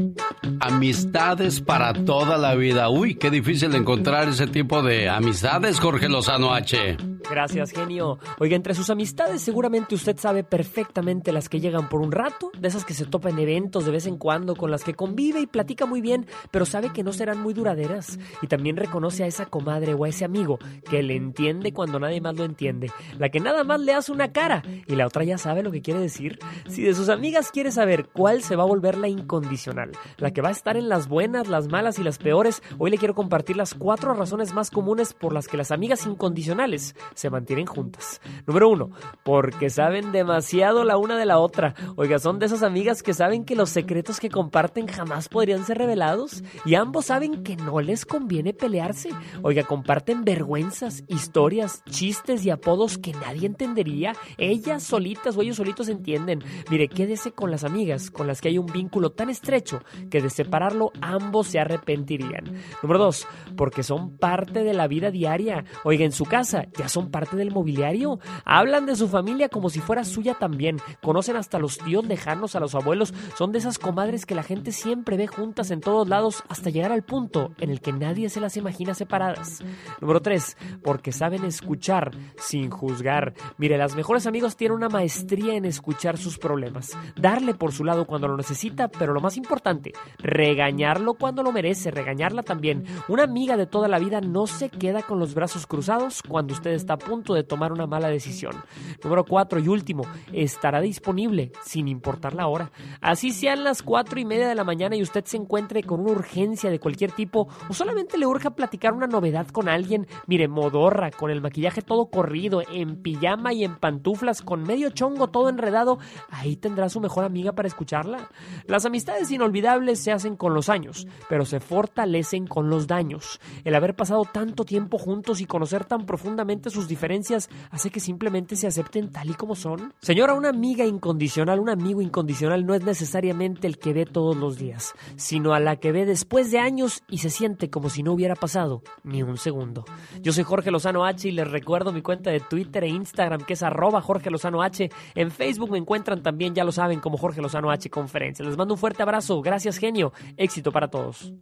Amistades 0.59 1.61
para 1.61 1.93
toda 1.93 2.38
la 2.38 2.55
vida. 2.55 2.89
Uy, 2.89 3.15
qué 3.15 3.29
difícil 3.29 3.73
encontrar 3.75 4.29
ese 4.29 4.47
tipo 4.47 4.82
de 4.82 5.09
amistades, 5.09 5.79
Jorge 5.79 6.09
Lozano 6.09 6.53
H. 6.53 6.97
Gracias, 7.29 7.71
genio. 7.71 8.19
Oiga, 8.39 8.55
entre 8.55 8.73
sus 8.73 8.89
amistades 8.89 9.41
seguramente 9.41 9.95
usted 9.95 10.17
sabe 10.17 10.43
perfectamente 10.43 11.32
las 11.32 11.47
que 11.47 11.59
llegan 11.59 11.88
por 11.88 12.01
un 12.01 12.11
rato, 12.11 12.51
de 12.59 12.67
esas 12.67 12.84
que 12.84 12.93
se 12.93 13.05
topa 13.05 13.29
en 13.29 13.39
eventos 13.39 13.86
de 13.86 13.91
vez 13.91 14.05
en 14.05 14.17
cuando, 14.17 14.55
con 14.55 14.71
las 14.71 14.84
que 14.84 14.95
convive 14.95 15.39
y 15.39 15.47
platica 15.47 15.86
muy 15.86 16.01
bien, 16.01 16.25
pero 16.51 16.65
sabe 16.65 16.91
que 16.91 17.03
no 17.03 17.13
serán 17.13 17.39
muy 17.41 17.53
duraderas. 17.53 18.19
Y 18.41 18.47
también 18.47 18.75
reconoce 18.75 19.23
a 19.23 19.27
esa 19.27 19.45
comadre 19.45 19.93
o 19.93 20.03
a 20.03 20.09
ese 20.09 20.25
amigo 20.25 20.59
que 20.89 21.03
le 21.03 21.15
entiende 21.15 21.73
cuando 21.73 21.99
nadie 21.99 22.19
más 22.19 22.36
lo 22.36 22.43
entiende, 22.43 22.91
la 23.17 23.29
que 23.29 23.39
nada 23.39 23.63
más 23.63 23.79
le 23.79 23.93
hace 23.93 24.11
una 24.11 24.34
cara 24.34 24.63
y 24.88 24.95
la 24.95 25.07
otra 25.07 25.23
ya 25.23 25.38
sabe 25.38 25.63
lo 25.63 25.71
que 25.71 25.82
quiere 25.82 25.99
decir. 25.99 26.39
Si 26.67 26.82
de 26.82 26.93
sus 26.93 27.09
amigas 27.09 27.51
quiere 27.51 27.71
saber 27.71 28.07
cuál 28.07 28.43
se 28.43 28.55
va 28.55 28.63
a 28.63 28.67
volver 28.72 28.97
la 28.97 29.09
incondicional, 29.09 29.91
la 30.15 30.32
que 30.32 30.41
va 30.41 30.47
a 30.47 30.53
estar 30.53 30.78
en 30.78 30.88
las 30.88 31.09
buenas, 31.09 31.49
las 31.49 31.67
malas 31.67 31.99
y 31.99 32.03
las 32.03 32.17
peores, 32.17 32.63
hoy 32.78 32.89
le 32.89 32.97
quiero 32.97 33.13
compartir 33.13 33.57
las 33.57 33.74
cuatro 33.74 34.13
razones 34.13 34.53
más 34.53 34.72
comunes 34.72 35.13
por 35.13 35.34
las 35.34 35.49
que 35.49 35.57
las 35.57 35.72
amigas 35.72 36.05
incondicionales 36.05 36.95
se 37.13 37.30
mantienen 37.30 37.65
juntas. 37.65 38.22
Número 38.47 38.69
uno, 38.69 38.91
porque 39.24 39.69
saben 39.69 40.13
demasiado 40.13 40.86
la 40.86 40.95
una 40.95 41.17
de 41.17 41.26
la 41.26 41.38
otra. 41.38 41.76
Oiga, 41.97 42.17
son 42.17 42.39
de 42.39 42.45
esas 42.45 42.63
amigas 42.63 43.03
que 43.03 43.13
saben 43.13 43.43
que 43.43 43.57
los 43.57 43.69
secretos 43.69 44.22
que 44.22 44.30
comparten 44.30 44.88
jamás 44.88 45.28
podrían 45.28 45.65
ser 45.65 45.78
revelados 45.78 46.41
y 46.63 46.76
ambos 46.76 47.07
saben 47.07 47.43
que 47.43 47.57
no 47.57 47.82
les 47.82 48.05
conviene 48.05 48.53
pelearse. 48.53 49.09
Oiga, 49.41 49.63
comparten 49.63 50.24
vergüenzas, 50.24 51.03
historias, 51.09 51.84
chistes 51.89 52.45
y 52.45 52.51
apodos 52.51 52.97
que 52.97 53.11
nadie 53.11 53.47
entendería. 53.47 54.13
Ellas 54.38 54.84
solitas 54.84 55.36
o 55.36 55.41
ellos 55.41 55.57
solitos 55.57 55.89
entienden. 55.89 56.41
Mire, 56.69 56.88
quédese 56.88 57.34
con 57.34 57.51
las 57.51 57.65
amigas 57.65 58.11
con 58.11 58.28
las 58.28 58.39
que 58.39 58.47
hay 58.47 58.57
un 58.57 58.61
vínculo 58.66 59.12
tan 59.12 59.30
estrecho 59.30 59.82
que 60.09 60.22
de 60.22 60.30
separarlo 60.30 60.91
ambos 61.01 61.47
se 61.47 61.59
arrepentirían. 61.59 62.43
Número 62.82 62.99
dos, 62.99 63.28
porque 63.55 63.84
son 63.84 64.18
parte 64.18 64.64
de 64.64 64.74
la 64.74 64.88
vida 64.88 65.12
diaria. 65.12 65.66
Oiga, 65.84 66.05
en 66.05 66.12
su 66.12 66.26
casa 66.26 66.66
ya 66.78 66.89
son 66.89 67.12
parte 67.12 67.36
del 67.38 67.51
mobiliario. 67.51 68.20
Hablan 68.45 68.86
de 68.86 68.95
su 68.95 69.07
familia 69.07 69.49
como 69.49 69.70
si 69.70 69.80
fuera 69.80 70.03
suya 70.03 70.36
también. 70.36 70.78
Conocen 71.01 71.36
hasta 71.36 71.59
los 71.59 71.78
tíos 71.78 72.05
lejanos, 72.05 72.55
a 72.55 72.59
los 72.59 72.76
abuelos. 72.76 73.14
Son 73.38 73.51
de 73.51 73.59
esas 73.59 73.80
comadres 73.80 74.26
que 74.26 74.36
la 74.36 74.43
gente 74.43 74.72
siempre 74.72 75.18
ve 75.18 75.28
juntas 75.28 75.72
en 75.72 75.82
todos 75.82 76.07
lados 76.07 76.43
hasta 76.49 76.70
llegar 76.70 76.91
al 76.91 77.03
punto 77.03 77.51
en 77.59 77.70
el 77.70 77.82
que 77.82 77.93
nadie 77.93 78.30
se 78.30 78.41
las 78.41 78.57
imagina 78.57 78.93
separadas. 78.93 79.64
Número 79.99 80.22
3. 80.22 80.57
Porque 80.84 81.12
saben 81.12 81.43
escuchar 81.45 82.12
sin 82.38 82.70
juzgar. 82.70 83.34
Mire, 83.57 83.78
las 83.78 83.95
mejores 83.95 84.28
amigos 84.28 84.55
tienen 84.55 84.78
una 84.78 84.89
maestría 84.89 85.55
en 85.55 85.66
escuchar 85.66 86.18
sus 86.18 86.38
problemas. 86.38 86.97
Darle 87.16 87.53
por 87.53 87.72
su 87.72 87.84
lado 87.84 88.05
cuando 88.05 88.28
lo 88.28 88.36
necesita, 88.41 88.87
pero 88.87 89.13
lo 89.13 89.21
más 89.21 89.37
importante, 89.37 89.93
regañarlo 90.17 91.13
cuando 91.13 91.43
lo 91.43 91.51
merece, 91.51 91.91
regañarla 91.91 92.41
también. 92.43 92.85
Una 93.07 93.23
amiga 93.23 93.55
de 93.55 93.67
toda 93.67 93.87
la 93.87 93.99
vida 93.99 94.19
no 94.19 94.47
se 94.47 94.69
queda 94.69 95.03
con 95.03 95.19
los 95.19 95.35
brazos 95.35 95.67
cruzados 95.67 96.23
cuando 96.27 96.53
usted 96.53 96.71
está 96.71 96.93
a 96.95 96.97
punto 96.97 97.35
de 97.35 97.43
tomar 97.43 97.71
una 97.71 97.85
mala 97.85 98.09
decisión. 98.09 98.55
Número 99.03 99.25
4 99.25 99.59
y 99.59 99.67
último, 99.67 100.03
estará 100.33 100.81
disponible 100.81 101.51
sin 101.63 101.87
importar 101.87 102.33
la 102.33 102.47
hora. 102.47 102.71
Así 102.99 103.31
sean 103.31 103.63
las 103.63 103.83
cuatro 103.83 104.19
y 104.19 104.25
media 104.25 104.47
de 104.47 104.55
la 104.55 104.63
mañana 104.63 104.95
y 104.95 105.03
usted 105.03 105.23
se 105.25 105.37
encuentre 105.37 105.83
con 105.83 105.99
una 105.99 106.11
urgencia 106.11 106.71
de 106.71 106.79
cualquier 106.79 107.11
tipo 107.11 107.47
o 107.69 107.73
solamente 107.73 108.17
le 108.17 108.25
urge 108.25 108.49
platicar 108.51 108.93
una 108.93 109.07
novedad 109.07 109.47
con 109.47 109.69
alguien, 109.69 110.07
mire, 110.25 110.47
modorra, 110.47 111.11
con 111.11 111.29
el 111.29 111.41
maquillaje 111.41 111.81
todo 111.81 112.09
corrido, 112.09 112.61
en 112.71 113.01
pijama 113.03 113.53
y 113.53 113.63
en 113.63 113.75
pantuflas, 113.75 114.41
con 114.41 114.63
medio 114.63 114.89
chongo 114.89 115.27
todo 115.27 115.49
enredado, 115.49 115.99
ahí 116.29 116.55
tendrá 116.55 116.89
su 116.89 116.99
mejor 116.99 117.23
amiga 117.23 117.51
para 117.53 117.67
escucharla. 117.67 118.29
Las 118.67 118.86
amistades 118.86 119.32
inolvidables 119.32 119.99
se 119.99 120.11
hacen 120.11 120.36
con 120.36 120.53
los 120.53 120.69
años, 120.69 121.07
pero 121.29 121.45
se 121.45 121.59
fortalecen 121.59 122.47
con 122.47 122.69
los 122.69 122.88
daños. 122.88 123.39
El 123.63 123.75
haber 123.75 123.95
pasado 123.95 124.23
tanto 124.25 124.65
tiempo 124.65 124.97
juntos 124.97 125.41
y 125.41 125.45
conocer 125.45 125.86
tan 125.86 126.05
profundamente 126.05 126.69
sus 126.69 126.88
diferencias 126.88 127.49
hace 127.69 127.89
que 127.89 127.99
simplemente 127.99 128.55
se 128.55 128.67
acepten 128.67 129.11
tal 129.11 129.29
y 129.29 129.34
como 129.34 129.55
son. 129.55 129.93
Señora, 130.01 130.34
una 130.34 130.49
amiga 130.49 130.86
incondicional, 130.86 131.59
un 131.59 131.69
amigo 131.69 132.01
incondicional 132.01 132.65
no 132.65 132.73
es 132.73 132.84
necesariamente 132.84 133.67
el 133.67 133.77
que 133.77 133.93
ve 133.93 134.05
todos 134.05 134.36
los 134.36 134.57
días, 134.57 134.93
sino 135.15 135.53
a 135.53 135.59
la 135.59 135.77
que 135.77 135.91
ve 135.91 136.05
después 136.05 136.51
de 136.51 136.59
años 136.59 137.03
y 137.07 137.19
se 137.19 137.29
siente 137.29 137.69
como 137.69 137.89
si 137.89 138.03
no 138.03 138.13
hubiera 138.13 138.36
pasado 138.36 138.84
ni 139.03 139.23
un 139.23 139.38
segundo. 139.38 139.86
Yo 140.21 140.34
soy 140.34 140.43
Jorge 140.43 140.71
Lozano 140.71 141.05
H 141.05 141.27
y 141.27 141.32
les 141.32 141.49
recuerdo 141.49 141.91
mi 141.91 142.01
cuenta 142.01 142.32
de 142.32 142.39
Twitter 142.39 142.84
e 142.84 142.89
Instagram 142.89 143.41
que 143.41 143.53
es 143.53 143.63
arroba 143.63 144.01
Jorge 144.01 144.29
Lozano 144.29 144.61
H. 144.61 144.89
En 145.15 145.32
Facebook 145.32 145.71
me 145.71 145.77
encuentran 145.77 146.21
también, 146.21 146.53
ya 146.53 146.63
lo 146.63 146.71
saben, 146.71 146.99
como 146.99 147.17
Jorge 147.17 147.41
Lozano 147.41 147.71
H 147.71 147.89
Conferencia. 147.89 148.20
Les 148.22 148.57
mando 148.57 148.74
un 148.74 148.80
fuerte 148.80 149.01
abrazo. 149.03 149.41
Gracias, 149.41 149.78
genio. 149.78 150.13
Éxito 150.38 150.72
para 150.72 150.89
todos. 150.89 151.34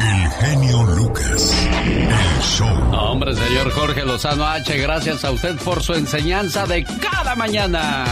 El 0.00 0.30
genio 0.30 0.82
Lucas. 0.96 1.68
El 1.72 2.42
show. 2.42 2.68
Hombre, 2.92 3.34
señor 3.34 3.70
Jorge 3.72 4.04
Lozano 4.04 4.46
H, 4.46 4.78
gracias 4.78 5.24
a 5.24 5.30
usted 5.30 5.56
por 5.64 5.82
su 5.82 5.94
enseñanza 5.94 6.66
de 6.66 6.84
cada 6.84 7.34
mañana. 7.34 8.04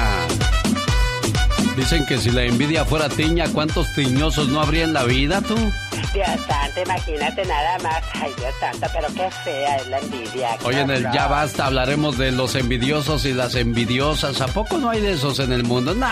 Dicen 1.76 2.06
que 2.06 2.16
si 2.16 2.30
la 2.30 2.42
envidia 2.42 2.86
fuera 2.86 3.10
tiña, 3.10 3.44
¿cuántos 3.52 3.92
tiñosos 3.92 4.48
no 4.48 4.62
habría 4.62 4.84
en 4.84 4.94
la 4.94 5.04
vida, 5.04 5.42
tú? 5.42 5.54
Dios 6.14 6.26
santo, 6.48 6.80
imagínate 6.82 7.44
nada 7.44 7.78
más. 7.80 8.02
Ay, 8.14 8.32
Dios 8.38 8.54
santo, 8.58 8.86
pero 8.94 9.08
qué 9.08 9.30
fea 9.44 9.76
es 9.76 9.86
la 9.88 9.98
envidia. 9.98 10.56
Hoy 10.64 10.76
en 10.76 10.90
el 10.90 11.02
Ya 11.12 11.26
Basta 11.26 11.66
hablaremos 11.66 12.16
de 12.16 12.32
los 12.32 12.54
envidiosos 12.54 13.26
y 13.26 13.34
las 13.34 13.54
envidiosas. 13.56 14.40
¿A 14.40 14.46
poco 14.46 14.78
no 14.78 14.88
hay 14.88 15.02
de 15.02 15.12
esos 15.12 15.38
en 15.38 15.52
el 15.52 15.64
mundo? 15.64 15.94
Nah. 15.94 16.08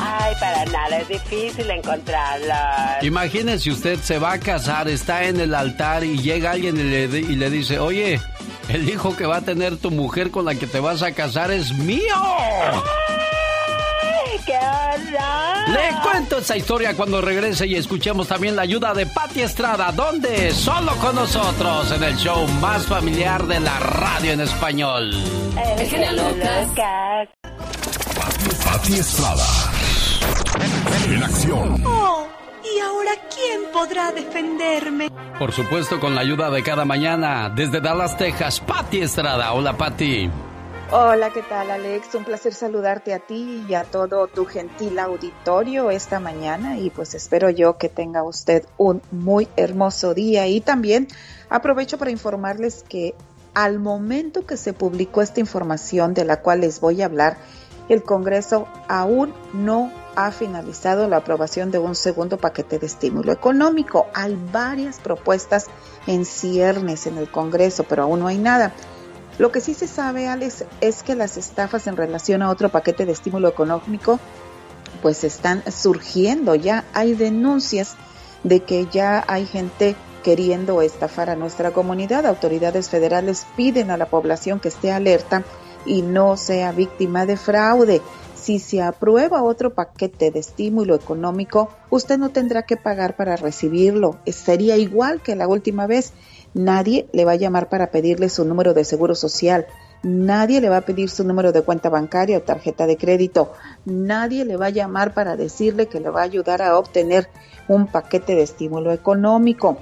Ay, 0.00 0.34
para 0.40 0.64
nada, 0.64 0.98
es 0.98 1.06
difícil 1.06 1.70
encontrarlos. 1.70 3.02
Imagínese 3.02 3.70
usted 3.70 4.00
se 4.00 4.18
va 4.18 4.32
a 4.32 4.40
casar, 4.40 4.88
está 4.88 5.22
en 5.24 5.38
el 5.38 5.54
altar 5.54 6.02
y 6.02 6.18
llega 6.18 6.50
alguien 6.50 6.76
y 6.76 6.82
le, 6.82 7.04
y 7.20 7.36
le 7.36 7.50
dice, 7.50 7.78
oye, 7.78 8.20
el 8.68 8.88
hijo 8.88 9.16
que 9.16 9.26
va 9.26 9.36
a 9.36 9.42
tener 9.42 9.76
tu 9.76 9.92
mujer 9.92 10.32
con 10.32 10.44
la 10.44 10.56
que 10.56 10.66
te 10.66 10.80
vas 10.80 11.02
a 11.02 11.12
casar 11.12 11.52
es 11.52 11.72
mío. 11.72 12.16
¡Ay, 14.34 14.40
qué 14.44 14.56
horror! 14.56 15.68
Le 15.68 16.02
cuento 16.02 16.38
esa 16.38 16.56
historia 16.56 16.96
cuando 16.96 17.20
regrese 17.20 17.66
y 17.66 17.76
escuchemos 17.76 18.26
también 18.26 18.56
la 18.56 18.62
ayuda 18.62 18.92
de 18.92 19.06
Patti 19.06 19.42
Estrada. 19.42 19.92
¿Dónde? 19.92 20.52
Solo 20.52 20.92
con 20.96 21.14
nosotros 21.14 21.92
en 21.92 22.02
el 22.02 22.16
show 22.16 22.44
más 22.60 22.84
familiar 22.86 23.46
de 23.46 23.60
la 23.60 23.78
radio 23.78 24.32
en 24.32 24.40
español. 24.40 25.12
El 25.56 25.86
genio 25.86 26.12
Lucas. 26.12 27.28
Pati 28.64 28.94
Estrada. 28.94 29.46
En 31.08 31.22
acción. 31.22 31.82
Oh, 31.86 32.26
¿y 32.64 32.80
ahora 32.80 33.12
quién 33.32 33.60
podrá 33.72 34.10
defenderme? 34.10 35.10
Por 35.38 35.52
supuesto, 35.52 36.00
con 36.00 36.14
la 36.14 36.22
ayuda 36.22 36.50
de 36.50 36.62
cada 36.62 36.84
mañana, 36.84 37.50
desde 37.50 37.80
Dallas, 37.80 38.16
Texas, 38.16 38.58
Patti 38.60 39.00
Estrada. 39.00 39.52
Hola, 39.52 39.76
Patti. 39.76 40.28
Hola, 40.96 41.30
¿qué 41.30 41.42
tal 41.42 41.72
Alex? 41.72 42.14
Un 42.14 42.22
placer 42.22 42.54
saludarte 42.54 43.14
a 43.14 43.18
ti 43.18 43.64
y 43.68 43.74
a 43.74 43.82
todo 43.82 44.28
tu 44.28 44.44
gentil 44.44 45.00
auditorio 45.00 45.90
esta 45.90 46.20
mañana 46.20 46.78
y 46.78 46.90
pues 46.90 47.16
espero 47.16 47.50
yo 47.50 47.78
que 47.78 47.88
tenga 47.88 48.22
usted 48.22 48.64
un 48.78 49.02
muy 49.10 49.48
hermoso 49.56 50.14
día 50.14 50.46
y 50.46 50.60
también 50.60 51.08
aprovecho 51.50 51.98
para 51.98 52.12
informarles 52.12 52.84
que 52.88 53.16
al 53.54 53.80
momento 53.80 54.46
que 54.46 54.56
se 54.56 54.72
publicó 54.72 55.20
esta 55.20 55.40
información 55.40 56.14
de 56.14 56.26
la 56.26 56.40
cual 56.42 56.60
les 56.60 56.78
voy 56.78 57.02
a 57.02 57.06
hablar, 57.06 57.38
el 57.88 58.04
Congreso 58.04 58.68
aún 58.86 59.34
no 59.52 59.90
ha 60.14 60.30
finalizado 60.30 61.08
la 61.08 61.16
aprobación 61.16 61.72
de 61.72 61.80
un 61.80 61.96
segundo 61.96 62.38
paquete 62.38 62.78
de 62.78 62.86
estímulo 62.86 63.32
económico. 63.32 64.06
Hay 64.14 64.38
varias 64.52 65.00
propuestas 65.00 65.66
en 66.06 66.24
ciernes 66.24 67.08
en 67.08 67.18
el 67.18 67.28
Congreso, 67.28 67.82
pero 67.82 68.04
aún 68.04 68.20
no 68.20 68.28
hay 68.28 68.38
nada. 68.38 68.72
Lo 69.38 69.50
que 69.50 69.60
sí 69.60 69.74
se 69.74 69.88
sabe, 69.88 70.28
Alex, 70.28 70.64
es 70.80 71.02
que 71.02 71.14
las 71.14 71.36
estafas 71.36 71.86
en 71.86 71.96
relación 71.96 72.42
a 72.42 72.50
otro 72.50 72.68
paquete 72.68 73.04
de 73.04 73.12
estímulo 73.12 73.48
económico 73.48 74.20
pues 75.02 75.24
están 75.24 75.62
surgiendo. 75.70 76.54
Ya 76.54 76.84
hay 76.94 77.14
denuncias 77.14 77.96
de 78.44 78.60
que 78.60 78.86
ya 78.90 79.24
hay 79.26 79.46
gente 79.46 79.96
queriendo 80.22 80.80
estafar 80.82 81.30
a 81.30 81.36
nuestra 81.36 81.72
comunidad. 81.72 82.26
Autoridades 82.26 82.88
federales 82.88 83.46
piden 83.56 83.90
a 83.90 83.96
la 83.96 84.06
población 84.06 84.60
que 84.60 84.68
esté 84.68 84.92
alerta 84.92 85.44
y 85.84 86.02
no 86.02 86.36
sea 86.36 86.72
víctima 86.72 87.26
de 87.26 87.36
fraude. 87.36 88.00
Si 88.34 88.58
se 88.58 88.82
aprueba 88.82 89.42
otro 89.42 89.74
paquete 89.74 90.30
de 90.30 90.38
estímulo 90.38 90.94
económico, 90.94 91.70
usted 91.90 92.18
no 92.18 92.30
tendrá 92.30 92.62
que 92.62 92.76
pagar 92.76 93.16
para 93.16 93.36
recibirlo. 93.36 94.18
Sería 94.26 94.76
igual 94.76 95.22
que 95.22 95.36
la 95.36 95.48
última 95.48 95.86
vez. 95.86 96.12
Nadie 96.54 97.08
le 97.12 97.24
va 97.24 97.32
a 97.32 97.36
llamar 97.36 97.68
para 97.68 97.90
pedirle 97.90 98.28
su 98.28 98.44
número 98.44 98.74
de 98.74 98.84
seguro 98.84 99.14
social. 99.14 99.66
Nadie 100.04 100.60
le 100.60 100.68
va 100.68 100.78
a 100.78 100.80
pedir 100.82 101.10
su 101.10 101.24
número 101.24 101.50
de 101.50 101.62
cuenta 101.62 101.88
bancaria 101.88 102.38
o 102.38 102.42
tarjeta 102.42 102.86
de 102.86 102.96
crédito. 102.96 103.52
Nadie 103.84 104.44
le 104.44 104.56
va 104.56 104.66
a 104.66 104.70
llamar 104.70 105.14
para 105.14 105.36
decirle 105.36 105.86
que 105.86 105.98
le 106.00 106.10
va 106.10 106.20
a 106.20 106.24
ayudar 106.24 106.62
a 106.62 106.78
obtener 106.78 107.28
un 107.68 107.86
paquete 107.86 108.34
de 108.34 108.42
estímulo 108.42 108.92
económico. 108.92 109.78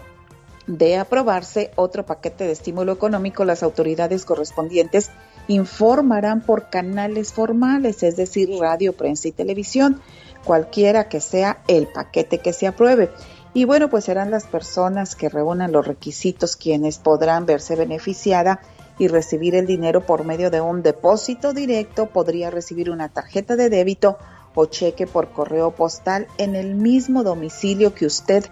De 0.67 0.97
aprobarse 0.97 1.73
otro 1.75 2.07
paquete 2.07 2.45
de 2.45 2.53
estímulo 2.53 2.93
económico, 2.93 3.45
las 3.45 3.63
autoridades 3.63 4.25
correspondientes 4.25 5.11
informarán 5.49 6.41
por 6.41 6.71
canales 6.71 7.33
formales, 7.33 8.03
es 8.03 8.17
decir, 8.17 8.49
radio, 8.61 8.93
prensa 8.93 9.29
y 9.29 9.33
televisión, 9.33 10.01
cualquiera 10.45 11.09
que 11.09 11.21
sea 11.21 11.63
el 11.67 11.89
paquete 11.89 12.39
que 12.39 12.53
se 12.53 12.69
apruebe. 12.69 13.11
Y 13.55 13.65
bueno, 13.65 13.91
pues 13.91 14.05
serán 14.05 14.31
las 14.31 14.45
personas 14.45 15.15
que 15.15 15.29
reúnan 15.29 15.73
los 15.73 15.87
requisitos 15.87 16.57
quienes 16.57 16.99
podrán 16.99 17.45
verse 17.45 17.77
beneficiada 17.77 18.61
y 18.99 19.09
recibir 19.09 19.55
el 19.55 19.67
dinero 19.67 20.07
por 20.07 20.25
medio 20.25 20.51
de 20.51 20.61
un 20.61 20.83
depósito 20.83 21.53
directo, 21.53 22.07
podría 22.07 22.51
recibir 22.51 22.91
una 22.91 23.09
tarjeta 23.09 23.57
de 23.57 23.69
débito 23.69 24.19
o 24.55 24.67
cheque 24.67 25.07
por 25.07 25.31
correo 25.31 25.71
postal 25.73 26.27
en 26.39 26.57
el 26.57 26.75
mismo 26.75 27.23
domicilio 27.23 27.95
que 27.95 28.07
usted 28.07 28.45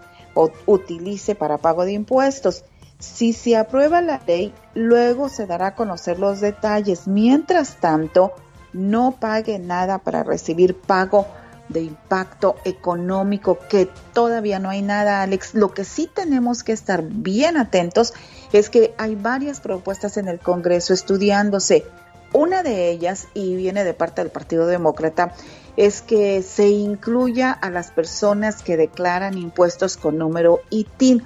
utilice 0.67 1.35
para 1.35 1.59
pago 1.59 1.85
de 1.85 1.93
impuestos. 1.93 2.65
Si 2.99 3.33
se 3.33 3.57
aprueba 3.57 4.03
la 4.03 4.21
ley, 4.27 4.53
luego 4.75 5.29
se 5.29 5.47
dará 5.47 5.69
a 5.69 5.75
conocer 5.75 6.19
los 6.19 6.41
detalles. 6.41 7.07
Mientras 7.07 7.77
tanto, 7.77 8.33
no 8.73 9.17
pague 9.19 9.59
nada 9.59 9.99
para 9.99 10.23
recibir 10.23 10.77
pago 10.77 11.27
de 11.71 11.81
impacto 11.83 12.57
económico, 12.65 13.59
que 13.69 13.89
todavía 14.13 14.59
no 14.59 14.69
hay 14.69 14.83
nada, 14.83 15.23
Alex. 15.23 15.55
Lo 15.55 15.73
que 15.73 15.85
sí 15.85 16.11
tenemos 16.13 16.63
que 16.63 16.73
estar 16.73 17.03
bien 17.03 17.57
atentos 17.57 18.13
es 18.53 18.69
que 18.69 18.95
hay 18.99 19.15
varias 19.15 19.61
propuestas 19.61 20.17
en 20.17 20.29
el 20.29 20.39
Congreso 20.39 20.93
estudiándose. 20.93 21.87
Una 22.33 22.63
de 22.63 22.91
ellas, 22.91 23.27
y 23.35 23.57
viene 23.57 23.85
de 23.85 23.95
parte 23.95 24.23
del 24.23 24.31
Partido 24.31 24.67
Demócrata, 24.67 25.35
es 25.77 26.03
que 26.03 26.43
se 26.43 26.69
incluya 26.69 27.53
a 27.53 27.71
las 27.71 27.91
personas 27.91 28.63
que 28.63 28.77
declaran 28.77 29.39
impuestos 29.39 29.97
con 29.97 30.19
número 30.19 30.61
ITIN. 30.71 31.25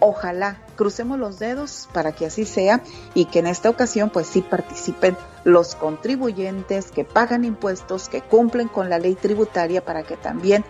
Ojalá 0.00 0.58
crucemos 0.76 1.18
los 1.18 1.38
dedos 1.38 1.88
para 1.92 2.12
que 2.12 2.26
así 2.26 2.44
sea 2.44 2.82
y 3.14 3.26
que 3.26 3.38
en 3.38 3.46
esta 3.46 3.70
ocasión 3.70 4.10
pues 4.10 4.26
sí 4.26 4.42
participen 4.42 5.16
los 5.44 5.74
contribuyentes 5.74 6.90
que 6.90 7.04
pagan 7.04 7.44
impuestos, 7.44 8.08
que 8.08 8.20
cumplen 8.20 8.68
con 8.68 8.90
la 8.90 8.98
ley 8.98 9.14
tributaria 9.14 9.84
para 9.84 10.02
que 10.02 10.16
también 10.16 10.64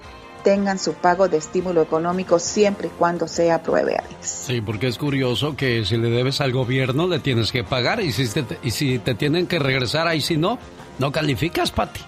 tengan 0.44 0.78
su 0.78 0.94
pago 0.94 1.28
de 1.28 1.38
estímulo 1.38 1.82
económico 1.82 2.38
siempre 2.38 2.86
y 2.86 2.90
cuando 2.90 3.26
sea 3.26 3.56
apruebe, 3.56 3.96
Sí, 4.20 4.60
porque 4.60 4.86
es 4.86 4.96
curioso 4.96 5.56
que 5.56 5.84
si 5.84 5.96
le 5.96 6.08
debes 6.08 6.40
al 6.40 6.52
gobierno 6.52 7.08
le 7.08 7.18
tienes 7.18 7.50
que 7.50 7.64
pagar 7.64 8.00
y 8.00 8.12
si 8.12 8.28
te, 8.28 8.58
y 8.62 8.70
si 8.70 9.00
te 9.00 9.16
tienen 9.16 9.48
que 9.48 9.58
regresar 9.58 10.06
ahí 10.06 10.20
si 10.20 10.36
no, 10.36 10.60
no 11.00 11.10
calificas, 11.10 11.72
Pati. 11.72 12.00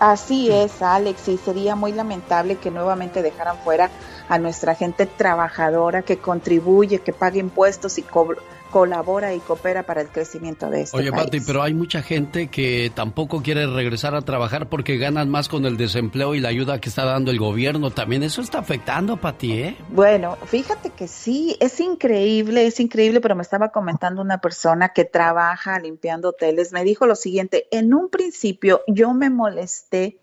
Así 0.00 0.48
es, 0.52 0.80
Alex, 0.80 1.26
y 1.26 1.38
sería 1.38 1.74
muy 1.74 1.92
lamentable 1.92 2.56
que 2.56 2.70
nuevamente 2.70 3.20
dejaran 3.20 3.58
fuera 3.58 3.90
a 4.28 4.38
nuestra 4.38 4.76
gente 4.76 5.06
trabajadora 5.06 6.02
que 6.02 6.18
contribuye, 6.18 7.00
que 7.00 7.12
paga 7.12 7.38
impuestos 7.38 7.98
y 7.98 8.04
colabora 8.70 9.34
y 9.34 9.40
coopera 9.40 9.82
para 9.84 10.00
el 10.00 10.08
crecimiento 10.08 10.70
de 10.70 10.82
este 10.82 10.96
Oye, 10.96 11.10
país. 11.10 11.24
Pati, 11.24 11.40
pero 11.40 11.62
hay 11.62 11.74
mucha 11.74 12.02
gente 12.02 12.48
que 12.48 12.90
tampoco 12.94 13.42
quiere 13.42 13.66
regresar 13.66 14.14
a 14.14 14.22
trabajar 14.22 14.68
porque 14.68 14.96
ganan 14.96 15.28
más 15.28 15.48
con 15.48 15.64
el 15.64 15.76
desempleo 15.76 16.34
y 16.34 16.40
la 16.40 16.48
ayuda 16.48 16.80
que 16.80 16.88
está 16.88 17.04
dando 17.04 17.30
el 17.30 17.38
gobierno. 17.38 17.90
También 17.90 18.22
eso 18.22 18.40
está 18.40 18.58
afectando, 18.58 19.16
Pati, 19.16 19.52
¿eh? 19.52 19.76
Bueno, 19.90 20.36
fíjate 20.46 20.90
que 20.90 21.08
sí, 21.08 21.56
es 21.60 21.80
increíble, 21.80 22.66
es 22.66 22.80
increíble, 22.80 23.20
pero 23.20 23.34
me 23.34 23.42
estaba 23.42 23.70
comentando 23.70 24.22
una 24.22 24.38
persona 24.38 24.90
que 24.90 25.04
trabaja 25.04 25.78
limpiando 25.78 26.30
hoteles. 26.30 26.72
Me 26.72 26.84
dijo 26.84 27.06
lo 27.06 27.14
siguiente, 27.14 27.66
en 27.70 27.94
un 27.94 28.08
principio 28.08 28.82
yo 28.86 29.14
me 29.14 29.30
molesté 29.30 30.18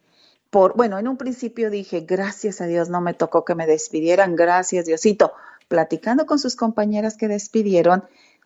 bueno, 0.76 0.98
en 0.98 1.08
un 1.08 1.18
principio 1.18 1.70
dije, 1.70 2.02
gracias 2.02 2.62
a 2.62 2.66
Dios 2.66 2.90
no 2.90 3.02
me 3.02 3.14
tocó 3.14 3.44
que 3.44 3.56
me 3.56 3.68
despidieran, 3.68 4.36
gracias 4.36 4.86
Diosito. 4.86 5.34
Platicando 5.68 6.26
con 6.26 6.40
sus 6.40 6.56
compañeras 6.56 7.18
que 7.18 7.28
despidieron, 7.28 8.06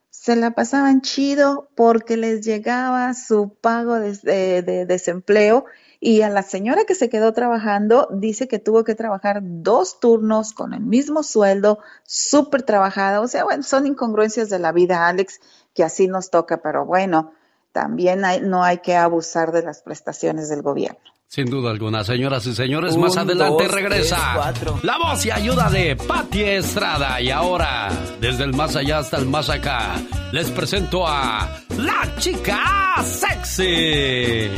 se 0.09 0.35
la 0.35 0.51
pasaban 0.51 1.01
chido 1.01 1.69
porque 1.75 2.17
les 2.17 2.45
llegaba 2.45 3.13
su 3.13 3.55
pago 3.61 3.95
de, 3.99 4.85
desempleo 4.87 5.65
y 5.99 6.21
a 6.21 6.29
la 6.29 6.43
señora 6.43 6.85
que 6.85 6.95
se 6.95 7.09
quedó 7.09 7.33
trabajando 7.33 8.07
dice 8.11 8.47
que 8.47 8.59
tuvo 8.59 8.83
que 8.83 8.95
trabajar 8.95 9.41
dos 9.41 9.99
turnos 9.99 10.53
con 10.53 10.73
el 10.73 10.81
mismo 10.81 11.23
sueldo, 11.23 11.79
súper 12.03 12.63
trabajada. 12.63 13.21
O 13.21 13.27
sea, 13.27 13.43
bueno, 13.43 13.63
son 13.63 13.85
incongruencias 13.85 14.49
de 14.49 14.59
la 14.59 14.71
vida, 14.71 15.07
Alex, 15.07 15.39
que 15.73 15.83
así 15.83 16.07
nos 16.07 16.29
toca, 16.29 16.61
pero 16.61 16.85
bueno, 16.85 17.33
también 17.71 18.21
no 18.43 18.63
hay 18.63 18.79
que 18.79 18.95
abusar 18.95 19.51
de 19.51 19.63
las 19.63 19.81
prestaciones 19.81 20.49
del 20.49 20.61
gobierno. 20.61 21.18
Sin 21.31 21.45
duda 21.45 21.69
alguna, 21.69 22.03
señoras 22.03 22.43
y 22.47 22.55
señores, 22.55 22.97
más 22.97 23.15
adelante 23.15 23.67
regresa 23.67 24.51
la 24.81 24.97
voz 24.97 25.23
y 25.27 25.29
ayuda 25.29 25.69
de 25.69 25.95
Patti 25.95 26.41
Estrada. 26.41 27.21
Y 27.21 27.29
ahora, 27.29 27.91
desde 28.19 28.45
el 28.45 28.53
más 28.55 28.75
allá 28.75 28.97
hasta 28.97 29.17
el 29.17 29.27
más 29.27 29.47
acá, 29.47 29.93
les 30.31 30.49
presento 30.49 31.07
a 31.07 31.47
la 31.77 32.15
chica 32.17 32.95
sexy. 33.03 34.49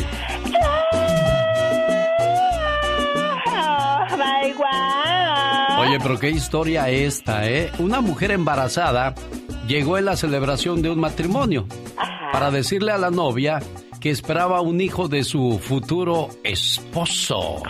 Oye, 5.77 5.97
pero 6.01 6.17
qué 6.17 6.29
historia 6.29 6.87
esta, 6.87 7.49
¿eh? 7.49 7.69
Una 7.79 7.99
mujer 7.99 8.31
embarazada 8.31 9.13
llegó 9.67 9.97
en 9.97 10.05
la 10.05 10.15
celebración 10.15 10.81
de 10.81 10.89
un 10.89 11.01
matrimonio 11.01 11.67
para 12.31 12.49
decirle 12.49 12.93
a 12.93 12.97
la 12.97 13.11
novia 13.11 13.59
que 14.01 14.09
esperaba 14.09 14.61
un 14.61 14.81
hijo 14.81 15.07
de 15.07 15.23
su 15.23 15.59
futuro 15.59 16.29
esposo. 16.43 17.61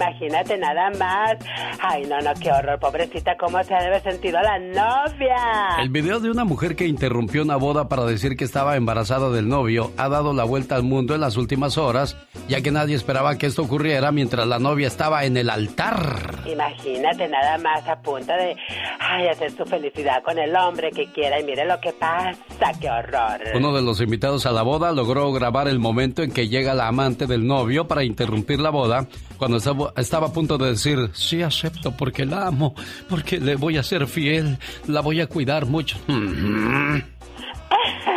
Imagínate 0.00 0.56
nada 0.56 0.90
más. 0.98 1.36
Ay, 1.82 2.06
no, 2.06 2.18
no, 2.20 2.32
qué 2.40 2.50
horror, 2.50 2.80
pobrecita, 2.80 3.36
cómo 3.36 3.62
se 3.62 3.74
debe 3.74 4.00
sentido 4.00 4.40
la 4.40 4.58
novia. 4.58 5.76
El 5.78 5.90
video 5.90 6.20
de 6.20 6.30
una 6.30 6.44
mujer 6.44 6.74
que 6.74 6.86
interrumpió 6.86 7.42
una 7.42 7.56
boda 7.56 7.86
para 7.90 8.06
decir 8.06 8.34
que 8.34 8.44
estaba 8.44 8.76
embarazada 8.76 9.28
del 9.28 9.46
novio 9.46 9.92
ha 9.98 10.08
dado 10.08 10.32
la 10.32 10.44
vuelta 10.44 10.74
al 10.74 10.84
mundo 10.84 11.14
en 11.14 11.20
las 11.20 11.36
últimas 11.36 11.76
horas, 11.76 12.16
ya 12.48 12.62
que 12.62 12.70
nadie 12.70 12.96
esperaba 12.96 13.36
que 13.36 13.44
esto 13.44 13.60
ocurriera 13.60 14.10
mientras 14.10 14.46
la 14.46 14.58
novia 14.58 14.86
estaba 14.86 15.26
en 15.26 15.36
el 15.36 15.50
altar. 15.50 16.44
Imagínate 16.46 17.28
nada 17.28 17.58
más 17.58 17.86
a 17.86 18.00
punto 18.00 18.32
de 18.32 18.56
ay, 19.00 19.28
hacer 19.28 19.50
su 19.50 19.66
felicidad 19.66 20.22
con 20.22 20.38
el 20.38 20.56
hombre 20.56 20.92
que 20.92 21.12
quiera 21.12 21.38
y 21.38 21.44
mire 21.44 21.66
lo 21.66 21.78
que 21.78 21.92
pasa, 21.92 22.72
qué 22.80 22.88
horror. 22.88 23.40
Uno 23.54 23.74
de 23.74 23.82
los 23.82 24.00
invitados 24.00 24.46
a 24.46 24.52
la 24.52 24.62
boda 24.62 24.92
logró 24.92 25.30
grabar 25.30 25.68
el 25.68 25.78
momento 25.78 26.22
en 26.22 26.32
que 26.32 26.48
llega 26.48 26.72
la 26.72 26.88
amante 26.88 27.26
del 27.26 27.46
novio 27.46 27.86
para 27.86 28.02
interrumpir 28.02 28.60
la 28.60 28.70
boda 28.70 29.06
cuando 29.36 29.58
estaba 29.58 29.89
estaba 29.96 30.28
a 30.28 30.32
punto 30.32 30.58
de 30.58 30.70
decir, 30.70 31.10
sí 31.12 31.42
acepto 31.42 31.92
porque 31.96 32.24
la 32.24 32.46
amo, 32.46 32.74
porque 33.08 33.38
le 33.40 33.56
voy 33.56 33.76
a 33.76 33.82
ser 33.82 34.06
fiel, 34.06 34.58
la 34.86 35.00
voy 35.00 35.20
a 35.20 35.26
cuidar 35.26 35.66
mucho. 35.66 35.98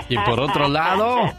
y 0.10 0.16
por 0.18 0.40
otro 0.40 0.68
lado... 0.68 1.32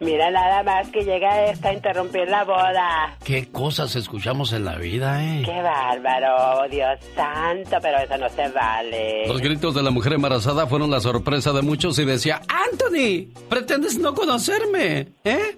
Mira 0.00 0.30
nada 0.30 0.62
más 0.62 0.88
que 0.90 1.02
llega 1.02 1.46
esta 1.46 1.70
a 1.70 1.72
interrumpir 1.72 2.28
la 2.28 2.44
boda. 2.44 3.16
Qué 3.24 3.48
cosas 3.50 3.96
escuchamos 3.96 4.52
en 4.52 4.64
la 4.64 4.76
vida, 4.76 5.24
¿eh? 5.24 5.42
Qué 5.44 5.62
bárbaro, 5.62 6.68
Dios 6.68 6.98
santo, 7.14 7.78
pero 7.80 7.98
eso 7.98 8.18
no 8.18 8.28
se 8.28 8.48
vale. 8.48 9.26
Los 9.26 9.40
gritos 9.40 9.74
de 9.74 9.82
la 9.82 9.90
mujer 9.90 10.14
embarazada 10.14 10.66
fueron 10.66 10.90
la 10.90 11.00
sorpresa 11.00 11.52
de 11.52 11.62
muchos 11.62 11.98
y 11.98 12.04
decía, 12.04 12.42
Anthony, 12.70 13.32
pretendes 13.48 13.98
no 13.98 14.14
conocerme, 14.14 15.08
¿eh? 15.24 15.56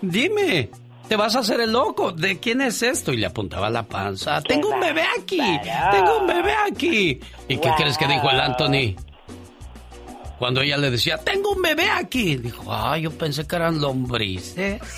Dime, 0.00 0.70
te 1.08 1.16
vas 1.16 1.36
a 1.36 1.40
hacer 1.40 1.60
el 1.60 1.72
loco. 1.72 2.12
¿De 2.12 2.38
quién 2.38 2.60
es 2.60 2.82
esto? 2.82 3.12
Y 3.12 3.18
le 3.18 3.26
apuntaba 3.26 3.70
la 3.70 3.82
panza. 3.82 4.40
Tengo 4.42 4.70
un 4.70 4.80
bebé 4.80 5.02
aquí. 5.18 5.40
Tengo 5.90 6.18
un 6.20 6.26
bebé 6.26 6.54
aquí. 6.68 7.20
¿Y 7.48 7.56
qué 7.58 7.70
crees 7.76 7.98
que 7.98 8.06
dijo 8.06 8.30
el 8.30 8.40
Anthony? 8.40 8.96
Cuando 10.38 10.60
ella 10.62 10.76
le 10.76 10.90
decía, 10.90 11.16
tengo 11.18 11.52
un 11.52 11.62
bebé 11.62 11.88
aquí. 11.88 12.36
Dijo, 12.36 12.64
ay, 12.68 13.02
yo 13.02 13.10
pensé 13.12 13.46
que 13.46 13.56
eran 13.56 13.80
lombrices. 13.80 14.80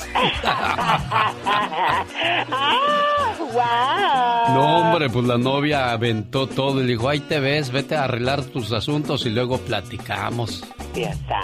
No, 3.57 4.79
hombre, 4.79 5.09
pues 5.09 5.25
la 5.27 5.39
novia 5.39 5.91
aventó 5.93 6.47
todo 6.47 6.81
y 6.81 6.85
le 6.85 6.93
dijo, 6.93 7.09
ahí 7.09 7.21
te 7.21 7.41
ves, 7.41 7.71
vete 7.71 7.97
a 7.97 8.05
arreglar 8.05 8.45
tus 8.45 8.73
asuntos 8.73 9.25
y 9.25 9.31
luego 9.31 9.59
platicamos. 9.59 10.63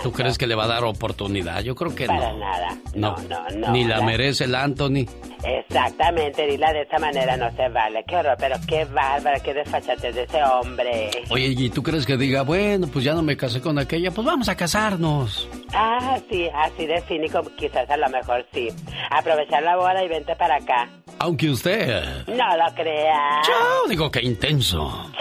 ¿Tú 0.03 0.13
crees 0.13 0.39
que 0.39 0.47
le 0.47 0.55
va 0.55 0.65
a 0.65 0.69
dar 0.69 0.85
oportunidad? 0.85 1.61
Yo 1.63 1.75
creo 1.75 1.95
que 1.95 2.07
Para 2.07 2.33
no. 2.33 2.39
nada. 2.39 2.69
No, 2.95 3.17
no, 3.29 3.49
no. 3.57 3.73
Ni 3.73 3.85
la 3.85 4.01
merece 4.03 4.45
el 4.45 4.55
Anthony. 4.55 5.07
Exactamente, 5.45 6.47
dila 6.47 6.73
de 6.73 6.83
esa 6.83 6.99
manera 6.99 7.37
no 7.37 7.51
se 7.57 7.69
vale. 7.69 8.05
Qué 8.07 8.17
horror, 8.17 8.37
pero 8.39 8.57
qué 8.67 8.85
bárbara, 8.85 9.41
qué 9.41 9.53
desfachate 9.55 10.13
de 10.13 10.23
ese 10.23 10.43
hombre. 10.45 11.11
Oye, 11.31 11.47
¿y 11.57 11.71
tú 11.71 11.83
crees 11.83 12.07
que 12.07 12.17
diga, 12.17 12.43
bueno, 12.43 12.87
pues 12.87 13.05
ya 13.05 13.15
no 13.15 13.23
me 13.23 13.37
casé 13.37 13.61
con 13.61 13.79
aquella, 13.79 14.11
pues 14.11 14.25
vamos 14.27 14.49
a 14.49 14.57
casarnos? 14.57 15.49
Ah, 15.75 16.19
sí, 16.31 16.49
así 16.55 16.87
de 16.87 17.01
cínico, 17.03 17.43
quizás 17.57 17.89
a 17.91 17.97
lo 17.97 18.09
mejor 18.09 18.47
sí. 18.53 18.69
Aprovechar 19.11 19.63
la 19.63 19.77
boda 19.77 20.05
y 20.05 20.09
vente 20.09 20.35
para 20.37 20.57
acá. 20.57 20.89
Aunque 21.19 21.51
usted... 21.51 22.27
No 22.29 22.57
lo 22.57 22.75
crea. 22.75 23.41
Yo 23.47 23.89
digo 23.89 24.11
que 24.11 24.23
intenso. 24.23 24.83
Un 24.87 25.13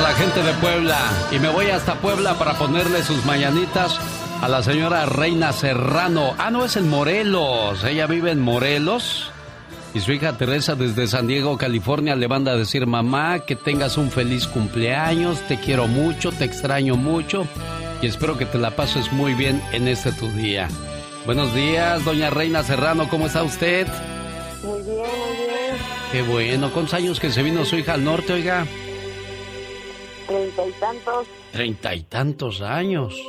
la 0.00 0.12
gente 0.14 0.42
de 0.42 0.52
Puebla. 0.54 0.98
Y 1.30 1.38
me 1.38 1.48
voy 1.48 1.66
hasta 1.66 1.94
Puebla 1.94 2.34
para 2.38 2.54
ponerle 2.58 3.02
sus 3.02 3.24
mañanitas 3.24 3.98
a 4.40 4.48
la 4.48 4.62
señora 4.62 5.06
Reina 5.06 5.52
Serrano. 5.52 6.34
Ah, 6.38 6.50
no, 6.50 6.64
es 6.64 6.76
en 6.76 6.88
Morelos. 6.88 7.84
Ella 7.84 8.06
vive 8.06 8.30
en 8.30 8.40
Morelos. 8.40 9.30
Y 9.92 10.00
su 10.00 10.12
hija 10.12 10.38
Teresa 10.38 10.76
desde 10.76 11.08
San 11.08 11.26
Diego, 11.26 11.58
California, 11.58 12.14
le 12.14 12.28
manda 12.28 12.52
a 12.52 12.56
decir, 12.56 12.86
mamá, 12.86 13.40
que 13.40 13.56
tengas 13.56 13.98
un 13.98 14.10
feliz 14.10 14.46
cumpleaños, 14.46 15.40
te 15.48 15.58
quiero 15.58 15.88
mucho, 15.88 16.30
te 16.30 16.44
extraño 16.44 16.94
mucho. 16.94 17.46
y 18.00 18.06
espero 18.06 18.38
que 18.38 18.46
te 18.46 18.56
la 18.56 18.76
pases 18.76 19.12
muy 19.12 19.34
bien 19.34 19.60
en 19.72 19.88
este 19.88 20.12
tu 20.12 20.28
día. 20.28 20.68
Buenos 21.26 21.52
días, 21.54 22.04
doña 22.04 22.30
Reina 22.30 22.62
Serrano, 22.62 23.08
¿cómo 23.08 23.26
está 23.26 23.42
usted? 23.42 23.86
Muy 24.62 24.80
bien, 24.82 24.96
muy 24.96 25.36
bien. 25.36 25.76
Qué 26.12 26.22
bueno, 26.22 26.70
¿cuántos 26.70 26.94
años 26.94 27.20
que 27.20 27.30
se 27.30 27.42
vino 27.42 27.64
su 27.64 27.76
hija 27.76 27.94
al 27.94 28.04
norte, 28.04 28.32
oiga? 28.32 28.64
Treinta 30.30 30.64
y 30.64 30.70
tantos. 30.72 31.26
Treinta 31.50 31.94
y 31.96 32.02
tantos 32.02 32.62
años. 32.62 33.20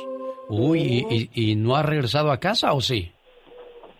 Uy, 0.48 1.04
y, 1.10 1.30
y, 1.34 1.56
no 1.56 1.74
ha 1.74 1.82
regresado 1.82 2.30
a 2.30 2.38
casa 2.38 2.74
o 2.74 2.80
sí? 2.80 3.10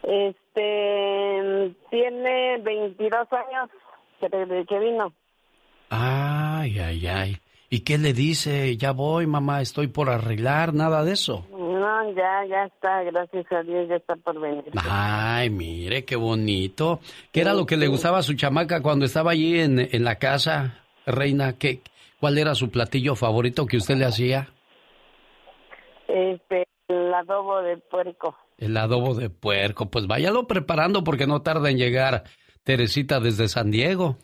Este, 0.04 1.74
tiene 1.90 2.58
22 2.58 3.26
años 3.32 3.70
desde 4.20 4.64
que 4.66 4.78
vino. 4.78 5.12
Ay, 5.90 6.78
ay, 6.78 7.06
ay. 7.08 7.36
¿Y 7.70 7.80
qué 7.80 7.98
le 7.98 8.12
dice? 8.12 8.76
Ya 8.76 8.92
voy, 8.92 9.26
mamá, 9.26 9.62
estoy 9.62 9.88
por 9.88 10.08
arreglar, 10.08 10.72
nada 10.72 11.02
de 11.02 11.14
eso. 11.14 11.44
No, 11.50 12.12
ya, 12.14 12.46
ya 12.48 12.66
está, 12.66 13.02
gracias 13.02 13.50
a 13.50 13.64
Dios, 13.64 13.88
ya 13.88 13.96
está 13.96 14.14
por 14.14 14.40
venir. 14.40 14.64
Ay, 14.88 15.50
mire, 15.50 16.04
qué 16.04 16.14
bonito. 16.14 17.00
¿Qué 17.32 17.40
era 17.40 17.52
lo 17.52 17.66
que 17.66 17.76
le 17.76 17.88
gustaba 17.88 18.18
a 18.18 18.22
su 18.22 18.34
chamaca 18.34 18.80
cuando 18.80 19.06
estaba 19.06 19.32
allí 19.32 19.58
en, 19.58 19.80
en 19.80 20.04
la 20.04 20.16
casa, 20.20 20.84
reina? 21.04 21.54
¿Qué, 21.54 21.80
¿Cuál 22.22 22.38
era 22.38 22.54
su 22.54 22.70
platillo 22.70 23.16
favorito 23.16 23.66
que 23.66 23.78
usted 23.78 23.96
le 23.96 24.04
hacía? 24.04 24.48
Este, 26.06 26.68
el 26.86 27.12
adobo 27.12 27.60
de 27.62 27.78
puerco. 27.78 28.36
El 28.58 28.76
adobo 28.76 29.16
de 29.16 29.28
puerco, 29.28 29.90
pues 29.90 30.06
váyalo 30.06 30.46
preparando 30.46 31.02
porque 31.02 31.26
no 31.26 31.42
tarda 31.42 31.68
en 31.68 31.78
llegar 31.78 32.22
Teresita 32.62 33.18
desde 33.18 33.48
San 33.48 33.72
Diego. 33.72 34.18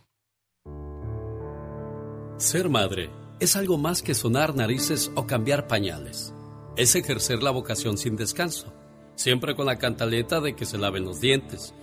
Ser 2.37 2.69
madre 2.69 3.11
es 3.41 3.57
algo 3.57 3.79
más 3.79 4.01
que 4.01 4.15
sonar 4.15 4.55
narices 4.55 5.11
o 5.17 5.27
cambiar 5.27 5.67
pañales. 5.67 6.33
Es 6.77 6.95
ejercer 6.95 7.43
la 7.43 7.51
vocación 7.51 7.99
sin 7.99 8.15
descanso, 8.15 8.73
siempre 9.17 9.57
con 9.57 9.67
la 9.67 9.79
cantaleta 9.79 10.41
de 10.41 10.55
que 10.55 10.67
se 10.67 10.79
laven 10.79 11.05
los 11.05 11.21
dientes, 11.21 11.75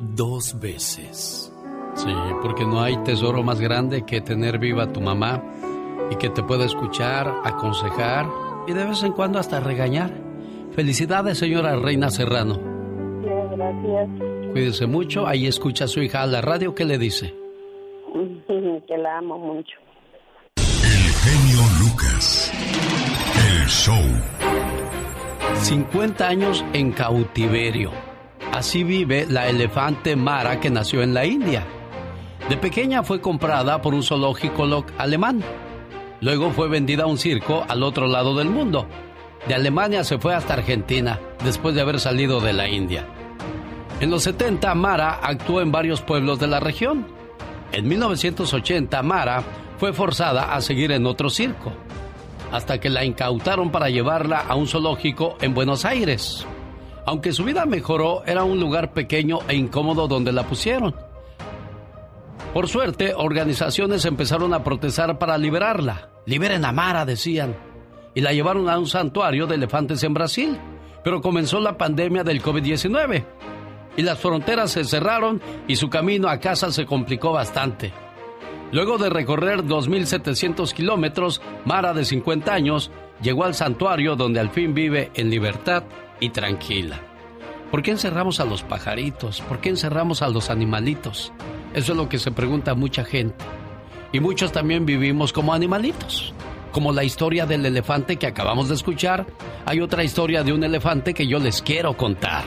dos 0.00 0.58
veces. 0.58 1.52
Sí, 1.94 2.12
porque 2.42 2.64
no 2.64 2.80
hay 2.80 2.96
tesoro 3.04 3.42
más 3.42 3.60
grande 3.60 4.04
que 4.06 4.20
tener 4.20 4.58
viva 4.58 4.84
a 4.84 4.92
tu 4.92 5.00
mamá 5.00 5.42
y 6.10 6.16
que 6.16 6.30
te 6.30 6.42
pueda 6.42 6.64
escuchar, 6.64 7.32
aconsejar 7.44 8.26
y 8.66 8.72
de 8.72 8.84
vez 8.84 9.02
en 9.02 9.12
cuando 9.12 9.38
hasta 9.38 9.60
regañar. 9.60 10.10
Felicidades, 10.72 11.38
señora 11.38 11.76
Reina 11.76 12.10
Serrano. 12.10 12.58
Gracias. 13.50 14.08
Cuídese 14.52 14.86
mucho. 14.86 15.26
Ahí 15.26 15.46
escucha 15.46 15.84
a 15.84 15.88
su 15.88 16.00
hija 16.00 16.22
a 16.22 16.26
la 16.26 16.40
radio. 16.40 16.74
¿Qué 16.74 16.84
le 16.84 16.98
dice? 16.98 17.34
Que 18.86 18.98
la 18.98 19.18
amo 19.18 19.38
mucho. 19.38 19.76
El 20.56 21.12
genio 21.22 21.60
Lucas. 21.78 22.52
El 23.36 23.68
show. 23.68 24.02
50 25.54 26.26
años 26.26 26.64
en 26.72 26.90
cautiverio. 26.90 27.92
Así 28.52 28.82
vive 28.82 29.26
la 29.28 29.48
elefante 29.48 30.16
Mara 30.16 30.60
que 30.60 30.70
nació 30.70 31.02
en 31.02 31.14
la 31.14 31.24
India. 31.24 31.64
De 32.48 32.56
pequeña 32.56 33.02
fue 33.02 33.20
comprada 33.20 33.80
por 33.80 33.94
un 33.94 34.02
zoológico 34.02 34.66
alemán. 34.98 35.42
Luego 36.20 36.50
fue 36.50 36.68
vendida 36.68 37.04
a 37.04 37.06
un 37.06 37.16
circo 37.16 37.64
al 37.68 37.82
otro 37.82 38.06
lado 38.06 38.34
del 38.36 38.50
mundo. 38.50 38.86
De 39.46 39.54
Alemania 39.54 40.04
se 40.04 40.18
fue 40.18 40.34
hasta 40.34 40.54
Argentina 40.54 41.18
después 41.44 41.74
de 41.74 41.80
haber 41.80 42.00
salido 42.00 42.40
de 42.40 42.52
la 42.52 42.68
India. 42.68 43.06
En 44.00 44.10
los 44.10 44.24
70 44.24 44.74
Mara 44.74 45.20
actuó 45.22 45.60
en 45.60 45.70
varios 45.70 46.02
pueblos 46.02 46.38
de 46.40 46.48
la 46.48 46.58
región. 46.58 47.06
En 47.72 47.86
1980 47.86 49.02
Mara 49.02 49.44
fue 49.78 49.92
forzada 49.92 50.54
a 50.54 50.60
seguir 50.60 50.92
en 50.92 51.06
otro 51.06 51.30
circo, 51.30 51.72
hasta 52.50 52.80
que 52.80 52.90
la 52.90 53.04
incautaron 53.04 53.70
para 53.70 53.88
llevarla 53.88 54.40
a 54.40 54.56
un 54.56 54.66
zoológico 54.66 55.36
en 55.40 55.54
Buenos 55.54 55.84
Aires. 55.84 56.46
Aunque 57.10 57.32
su 57.32 57.42
vida 57.42 57.66
mejoró, 57.66 58.22
era 58.24 58.44
un 58.44 58.60
lugar 58.60 58.92
pequeño 58.92 59.40
e 59.48 59.56
incómodo 59.56 60.06
donde 60.06 60.30
la 60.30 60.46
pusieron. 60.46 60.94
Por 62.54 62.68
suerte, 62.68 63.14
organizaciones 63.16 64.04
empezaron 64.04 64.54
a 64.54 64.62
protestar 64.62 65.18
para 65.18 65.36
liberarla. 65.36 66.10
Liberen 66.24 66.64
a 66.64 66.70
Mara, 66.70 67.04
decían. 67.04 67.56
Y 68.14 68.20
la 68.20 68.32
llevaron 68.32 68.68
a 68.68 68.78
un 68.78 68.86
santuario 68.86 69.48
de 69.48 69.56
elefantes 69.56 70.04
en 70.04 70.14
Brasil. 70.14 70.56
Pero 71.02 71.20
comenzó 71.20 71.58
la 71.58 71.76
pandemia 71.76 72.22
del 72.22 72.40
COVID-19. 72.40 73.24
Y 73.96 74.02
las 74.02 74.20
fronteras 74.20 74.70
se 74.70 74.84
cerraron 74.84 75.42
y 75.66 75.74
su 75.74 75.90
camino 75.90 76.28
a 76.28 76.38
casa 76.38 76.70
se 76.70 76.86
complicó 76.86 77.32
bastante. 77.32 77.92
Luego 78.70 78.98
de 78.98 79.10
recorrer 79.10 79.64
2.700 79.64 80.72
kilómetros, 80.72 81.42
Mara, 81.64 81.92
de 81.92 82.04
50 82.04 82.54
años, 82.54 82.92
llegó 83.20 83.46
al 83.46 83.56
santuario 83.56 84.14
donde 84.14 84.38
al 84.38 84.50
fin 84.50 84.74
vive 84.74 85.10
en 85.14 85.28
libertad 85.28 85.82
y 86.20 86.30
tranquila. 86.30 87.00
¿Por 87.70 87.82
qué 87.82 87.92
encerramos 87.92 88.40
a 88.40 88.44
los 88.44 88.62
pajaritos? 88.62 89.40
¿Por 89.42 89.60
qué 89.60 89.68
encerramos 89.68 90.22
a 90.22 90.28
los 90.28 90.50
animalitos? 90.50 91.32
Eso 91.72 91.92
es 91.92 91.96
lo 91.96 92.08
que 92.08 92.18
se 92.18 92.32
pregunta 92.32 92.74
mucha 92.74 93.04
gente. 93.04 93.44
Y 94.12 94.18
muchos 94.18 94.50
también 94.50 94.84
vivimos 94.86 95.32
como 95.32 95.54
animalitos. 95.54 96.34
Como 96.72 96.92
la 96.92 97.04
historia 97.04 97.46
del 97.46 97.64
elefante 97.64 98.16
que 98.16 98.26
acabamos 98.26 98.68
de 98.68 98.74
escuchar, 98.74 99.26
hay 99.66 99.80
otra 99.80 100.02
historia 100.02 100.42
de 100.42 100.52
un 100.52 100.64
elefante 100.64 101.14
que 101.14 101.28
yo 101.28 101.38
les 101.38 101.62
quiero 101.62 101.96
contar. 101.96 102.44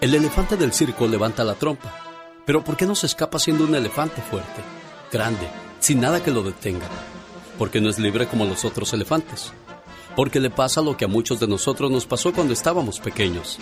El 0.00 0.14
elefante 0.14 0.56
del 0.56 0.72
circo 0.72 1.06
levanta 1.06 1.44
la 1.44 1.54
trompa. 1.54 1.92
Pero 2.44 2.62
¿por 2.62 2.76
qué 2.76 2.86
no 2.86 2.94
se 2.94 3.06
escapa 3.06 3.38
siendo 3.38 3.64
un 3.64 3.74
elefante 3.74 4.20
fuerte, 4.20 4.60
grande, 5.10 5.48
sin 5.78 6.00
nada 6.00 6.22
que 6.22 6.30
lo 6.30 6.42
detenga? 6.42 6.88
Porque 7.56 7.80
no 7.80 7.88
es 7.88 7.98
libre 7.98 8.26
como 8.26 8.44
los 8.44 8.64
otros 8.64 8.92
elefantes 8.92 9.54
porque 10.16 10.40
le 10.40 10.50
pasa 10.50 10.80
lo 10.80 10.96
que 10.96 11.04
a 11.04 11.08
muchos 11.08 11.40
de 11.40 11.48
nosotros 11.48 11.90
nos 11.90 12.06
pasó 12.06 12.32
cuando 12.32 12.52
estábamos 12.52 13.00
pequeños. 13.00 13.58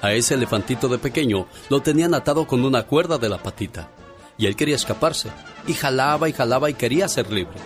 A 0.00 0.12
ese 0.12 0.34
elefantito 0.34 0.88
de 0.88 0.98
pequeño 0.98 1.46
lo 1.70 1.80
tenían 1.80 2.14
atado 2.14 2.46
con 2.46 2.64
una 2.64 2.84
cuerda 2.84 3.18
de 3.18 3.28
la 3.28 3.42
patita, 3.42 3.90
y 4.36 4.46
él 4.46 4.54
quería 4.54 4.76
escaparse, 4.76 5.30
y 5.66 5.74
jalaba 5.74 6.28
y 6.28 6.32
jalaba 6.32 6.70
y 6.70 6.74
quería 6.74 7.08
ser 7.08 7.32
libre, 7.32 7.56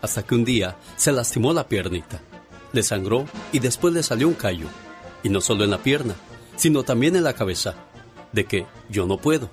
hasta 0.00 0.22
que 0.22 0.34
un 0.34 0.44
día 0.44 0.76
se 0.96 1.12
lastimó 1.12 1.52
la 1.52 1.68
piernita, 1.68 2.22
le 2.72 2.82
sangró 2.82 3.26
y 3.52 3.58
después 3.58 3.92
le 3.92 4.02
salió 4.02 4.28
un 4.28 4.34
callo, 4.34 4.66
y 5.22 5.28
no 5.28 5.40
solo 5.40 5.64
en 5.64 5.70
la 5.70 5.78
pierna, 5.78 6.14
sino 6.56 6.82
también 6.84 7.16
en 7.16 7.24
la 7.24 7.34
cabeza, 7.34 7.74
de 8.32 8.46
que 8.46 8.66
yo 8.88 9.06
no 9.06 9.18
puedo, 9.18 9.50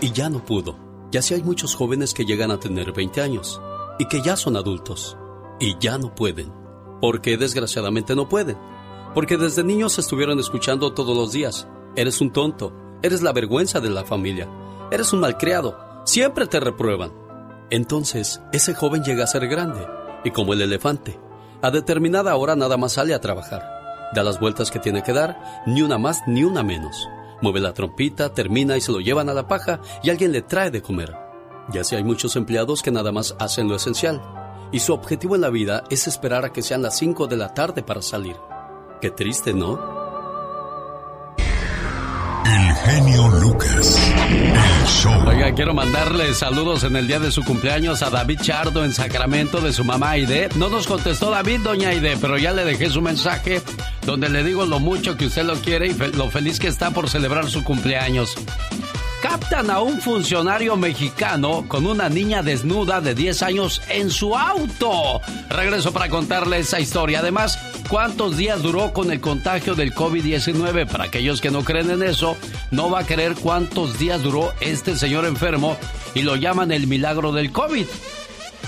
y 0.00 0.12
ya 0.12 0.28
no 0.28 0.44
pudo. 0.44 0.78
Ya 1.10 1.22
si 1.22 1.34
hay 1.34 1.42
muchos 1.42 1.74
jóvenes 1.74 2.14
que 2.14 2.24
llegan 2.24 2.50
a 2.50 2.58
tener 2.58 2.92
20 2.92 3.20
años, 3.20 3.60
y 3.98 4.06
que 4.06 4.22
ya 4.22 4.36
son 4.36 4.56
adultos, 4.56 5.16
y 5.60 5.76
ya 5.78 5.98
no 5.98 6.14
pueden 6.14 6.63
porque 7.00 7.36
desgraciadamente 7.36 8.14
no 8.14 8.28
pueden. 8.28 8.56
Porque 9.14 9.36
desde 9.36 9.62
niños 9.62 9.98
estuvieron 9.98 10.38
escuchando 10.40 10.92
todos 10.92 11.16
los 11.16 11.32
días, 11.32 11.68
eres 11.96 12.20
un 12.20 12.32
tonto, 12.32 12.72
eres 13.02 13.22
la 13.22 13.32
vergüenza 13.32 13.80
de 13.80 13.90
la 13.90 14.04
familia, 14.04 14.48
eres 14.90 15.12
un 15.12 15.20
malcriado, 15.20 15.78
siempre 16.04 16.46
te 16.46 16.60
reprueban. 16.60 17.12
Entonces, 17.70 18.40
ese 18.52 18.74
joven 18.74 19.04
llega 19.04 19.24
a 19.24 19.28
ser 19.28 19.46
grande, 19.46 19.86
y 20.24 20.30
como 20.30 20.52
el 20.52 20.62
elefante, 20.62 21.18
a 21.62 21.70
determinada 21.70 22.36
hora 22.36 22.56
nada 22.56 22.76
más 22.76 22.92
sale 22.92 23.14
a 23.14 23.20
trabajar. 23.20 23.62
Da 24.14 24.22
las 24.22 24.38
vueltas 24.38 24.70
que 24.70 24.78
tiene 24.78 25.02
que 25.02 25.12
dar, 25.12 25.62
ni 25.66 25.82
una 25.82 25.98
más 25.98 26.22
ni 26.26 26.44
una 26.44 26.62
menos. 26.62 27.08
Mueve 27.40 27.60
la 27.60 27.72
trompita, 27.72 28.32
termina 28.32 28.76
y 28.76 28.80
se 28.80 28.92
lo 28.92 29.00
llevan 29.00 29.28
a 29.28 29.34
la 29.34 29.48
paja 29.48 29.80
y 30.02 30.10
alguien 30.10 30.32
le 30.32 30.42
trae 30.42 30.70
de 30.70 30.82
comer. 30.82 31.14
Ya 31.70 31.80
así 31.80 31.96
hay 31.96 32.04
muchos 32.04 32.36
empleados 32.36 32.82
que 32.82 32.90
nada 32.90 33.12
más 33.12 33.34
hacen 33.38 33.68
lo 33.68 33.76
esencial. 33.76 34.22
Y 34.74 34.80
su 34.80 34.92
objetivo 34.92 35.36
en 35.36 35.40
la 35.42 35.50
vida 35.50 35.84
es 35.88 36.08
esperar 36.08 36.44
a 36.44 36.52
que 36.52 36.60
sean 36.60 36.82
las 36.82 36.98
5 36.98 37.28
de 37.28 37.36
la 37.36 37.54
tarde 37.54 37.84
para 37.84 38.02
salir. 38.02 38.34
Qué 39.00 39.12
triste, 39.12 39.54
¿no? 39.54 39.78
El 42.44 42.74
genio 42.74 43.28
Lucas. 43.40 44.12
El 44.28 44.86
show. 44.88 45.28
Oiga, 45.28 45.54
quiero 45.54 45.74
mandarle 45.74 46.34
saludos 46.34 46.82
en 46.82 46.96
el 46.96 47.06
día 47.06 47.20
de 47.20 47.30
su 47.30 47.44
cumpleaños 47.44 48.02
a 48.02 48.10
David 48.10 48.40
Chardo 48.40 48.84
en 48.84 48.92
Sacramento 48.92 49.60
de 49.60 49.72
su 49.72 49.84
mamá 49.84 50.10
Aide. 50.10 50.48
No 50.56 50.68
nos 50.68 50.88
contestó 50.88 51.30
David, 51.30 51.60
doña 51.60 51.90
Aide, 51.90 52.16
pero 52.20 52.36
ya 52.36 52.52
le 52.52 52.64
dejé 52.64 52.90
su 52.90 53.00
mensaje 53.00 53.62
donde 54.04 54.28
le 54.28 54.42
digo 54.42 54.66
lo 54.66 54.80
mucho 54.80 55.16
que 55.16 55.26
usted 55.26 55.44
lo 55.44 55.54
quiere 55.54 55.86
y 55.86 55.94
lo 55.94 56.32
feliz 56.32 56.58
que 56.58 56.66
está 56.66 56.90
por 56.90 57.08
celebrar 57.08 57.48
su 57.48 57.62
cumpleaños. 57.62 58.34
Captan 59.24 59.70
a 59.70 59.80
un 59.80 60.02
funcionario 60.02 60.76
mexicano 60.76 61.64
con 61.66 61.86
una 61.86 62.10
niña 62.10 62.42
desnuda 62.42 63.00
de 63.00 63.14
10 63.14 63.42
años 63.42 63.80
en 63.88 64.10
su 64.10 64.36
auto. 64.36 65.22
Regreso 65.48 65.94
para 65.94 66.10
contarle 66.10 66.58
esa 66.58 66.78
historia. 66.78 67.20
Además, 67.20 67.58
¿cuántos 67.88 68.36
días 68.36 68.62
duró 68.62 68.92
con 68.92 69.10
el 69.10 69.22
contagio 69.22 69.74
del 69.74 69.94
COVID-19? 69.94 70.86
Para 70.86 71.04
aquellos 71.04 71.40
que 71.40 71.50
no 71.50 71.64
creen 71.64 71.90
en 71.90 72.02
eso, 72.02 72.36
no 72.70 72.90
va 72.90 72.98
a 72.98 73.06
creer 73.06 73.34
cuántos 73.34 73.98
días 73.98 74.22
duró 74.22 74.52
este 74.60 74.94
señor 74.94 75.24
enfermo 75.24 75.78
y 76.14 76.20
lo 76.20 76.36
llaman 76.36 76.70
el 76.70 76.86
milagro 76.86 77.32
del 77.32 77.50
COVID. 77.50 77.86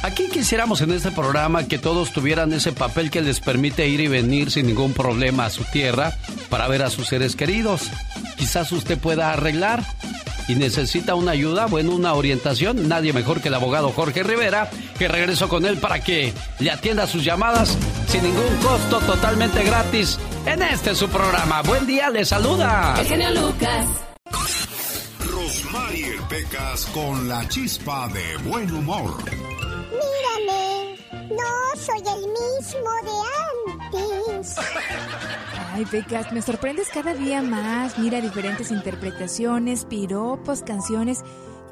Aquí 0.03 0.31
quisiéramos 0.31 0.81
en 0.81 0.93
este 0.93 1.11
programa 1.11 1.69
que 1.69 1.79
todos 1.79 2.15
tuvieran 2.15 2.55
ese 2.55 2.73
papel 2.73 3.11
que 3.11 3.21
les 3.21 3.41
permite 3.41 3.89
ir 3.89 4.01
y 4.01 4.09
venir 4.09 4.51
sin 4.51 4.69
ningún 4.69 4.95
problema 4.95 5.45
a 5.45 5.51
su 5.51 5.65
tierra 5.65 6.17
para 6.49 6.67
ver 6.67 6.83
a 6.83 6.89
sus 6.89 7.09
seres 7.09 7.37
queridos. 7.37 7.91
Quizás 8.39 8.73
usted 8.73 8.97
pueda 8.97 9.33
arreglar 9.35 9.85
y 10.49 10.55
necesita 10.55 11.15
una 11.15 11.33
ayuda, 11.33 11.67
bueno, 11.67 11.93
una 11.93 12.15
orientación. 12.15 12.89
Nadie 12.89 13.13
mejor 13.13 13.41
que 13.41 13.49
el 13.49 13.55
abogado 13.55 13.91
Jorge 13.91 14.23
Rivera, 14.23 14.71
que 14.99 15.09
regreso 15.09 15.49
con 15.49 15.65
él 15.65 15.79
para 15.79 16.03
que 16.03 16.33
le 16.59 16.71
atienda 16.71 17.07
sus 17.07 17.25
llamadas 17.25 17.77
sin 18.09 18.23
ningún 18.23 18.57
costo, 18.63 18.99
totalmente 19.01 19.63
gratis, 19.65 20.19
en 20.47 20.63
este 20.63 20.95
su 20.95 21.09
programa. 21.09 21.63
Buen 21.63 21.87
día, 21.87 22.11
le 22.11 22.25
saluda. 22.25 22.95
El 22.99 23.07
genio 23.07 23.31
Lucas. 23.31 23.87
Rosmarie 25.21 26.15
Pecas 26.29 26.87
con 26.87 27.29
la 27.29 27.47
chispa 27.49 28.09
de 28.09 28.37
buen 28.49 28.73
humor. 28.73 29.17
Mírame, 29.91 30.97
no 31.31 31.81
soy 31.81 31.99
el 31.99 32.21
mismo 32.29 32.91
de 33.03 34.01
antes. 34.33 34.57
Ay, 35.77 35.85
Pecas, 35.85 36.33
me 36.33 36.41
sorprendes 36.41 36.89
cada 36.89 37.13
día 37.13 37.43
más. 37.43 37.99
Mira 37.99 38.23
diferentes 38.23 38.71
interpretaciones, 38.71 39.85
piropos, 39.85 40.63
canciones. 40.63 41.23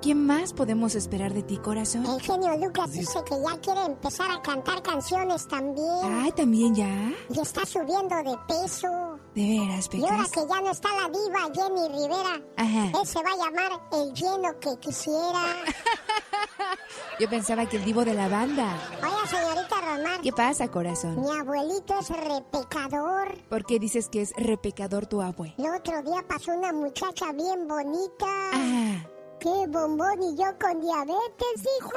¿Qué 0.05 0.15
más 0.15 0.53
podemos 0.53 0.95
esperar 0.97 1.33
de 1.33 1.43
ti, 1.43 1.57
corazón? 1.57 2.05
El 2.05 2.21
genio 2.21 2.55
Lucas 2.59 2.93
dice 2.93 3.21
que 3.25 3.37
ya 3.43 3.59
quiere 3.59 3.87
empezar 3.87 4.31
a 4.31 4.43
cantar 4.43 4.83
canciones 4.83 5.49
también. 5.49 5.89
Ay, 6.23 6.31
¿también 6.33 6.75
ya? 6.75 7.11
Y 7.31 7.41
está 7.41 7.65
subiendo 7.65 8.15
de 8.17 8.37
peso. 8.47 9.19
¿De 9.35 9.59
veras, 9.61 9.89
Y 9.95 10.03
ahora 10.05 10.17
Pecas? 10.19 10.31
que 10.33 10.41
ya 10.47 10.61
no 10.61 10.71
está 10.71 10.89
la 10.91 11.09
diva 11.09 11.41
Jenny 11.55 11.89
Rivera, 11.89 12.43
Ajá. 12.59 13.01
él 13.01 13.07
se 13.07 13.19
va 13.23 13.31
a 13.31 13.37
llamar 13.47 13.81
el 13.93 14.13
lleno 14.13 14.61
que 14.61 14.79
quisiera. 14.79 15.57
Yo 17.19 17.31
pensaba 17.31 17.65
que 17.67 17.79
el 17.79 17.85
divo 17.87 18.05
de 18.05 18.13
la 18.13 18.29
banda. 18.29 18.77
Oiga, 19.03 19.27
señorita 19.27 19.81
Román, 19.81 20.21
¿Qué 20.23 20.33
pasa, 20.33 20.69
corazón? 20.69 21.19
mi 21.19 21.31
abuelito 21.35 21.99
es 21.99 22.11
repecador. 22.11 23.39
¿Por 23.49 23.65
qué 23.65 23.79
dices 23.79 24.11
que 24.11 24.21
es 24.21 24.35
repecador 24.37 25.07
tu 25.07 25.23
abue? 25.23 25.55
El 25.57 25.75
otro 25.75 26.03
día 26.03 26.23
pasó 26.29 26.53
una 26.53 26.75
muchacha 26.75 27.33
bien 27.33 27.67
bonita. 27.67 28.27
Ah. 28.53 29.07
¡Qué 29.45 29.67
bombón! 29.69 30.23
Y 30.23 30.35
yo 30.39 30.47
con 30.59 30.81
diabetes, 30.81 31.61
dijo. 31.61 31.93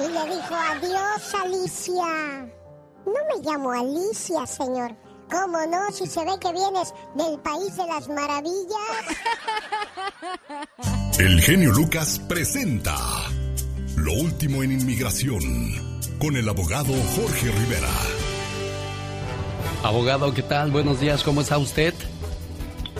y 0.00 0.08
le 0.08 0.34
dijo, 0.34 0.52
adiós, 0.52 1.34
Alicia. 1.44 2.50
No 3.06 3.20
me 3.30 3.40
llamo 3.44 3.70
Alicia, 3.70 4.44
señor. 4.44 4.96
¿Cómo 5.30 5.64
no? 5.66 5.92
Si 5.92 6.08
se 6.08 6.24
ve 6.24 6.32
que 6.40 6.50
vienes 6.52 6.92
del 7.14 7.38
país 7.38 7.76
de 7.76 7.86
las 7.86 8.08
maravillas. 8.08 8.74
El 11.20 11.40
genio 11.40 11.70
Lucas 11.70 12.20
presenta 12.28 12.96
Lo 13.94 14.12
último 14.12 14.64
en 14.64 14.72
inmigración 14.72 15.40
con 16.18 16.36
el 16.36 16.48
abogado 16.48 16.92
Jorge 17.14 17.52
Rivera. 17.52 17.92
Abogado, 19.84 20.34
¿qué 20.34 20.42
tal? 20.42 20.72
Buenos 20.72 20.98
días, 20.98 21.22
¿cómo 21.22 21.42
está 21.42 21.58
usted? 21.58 21.94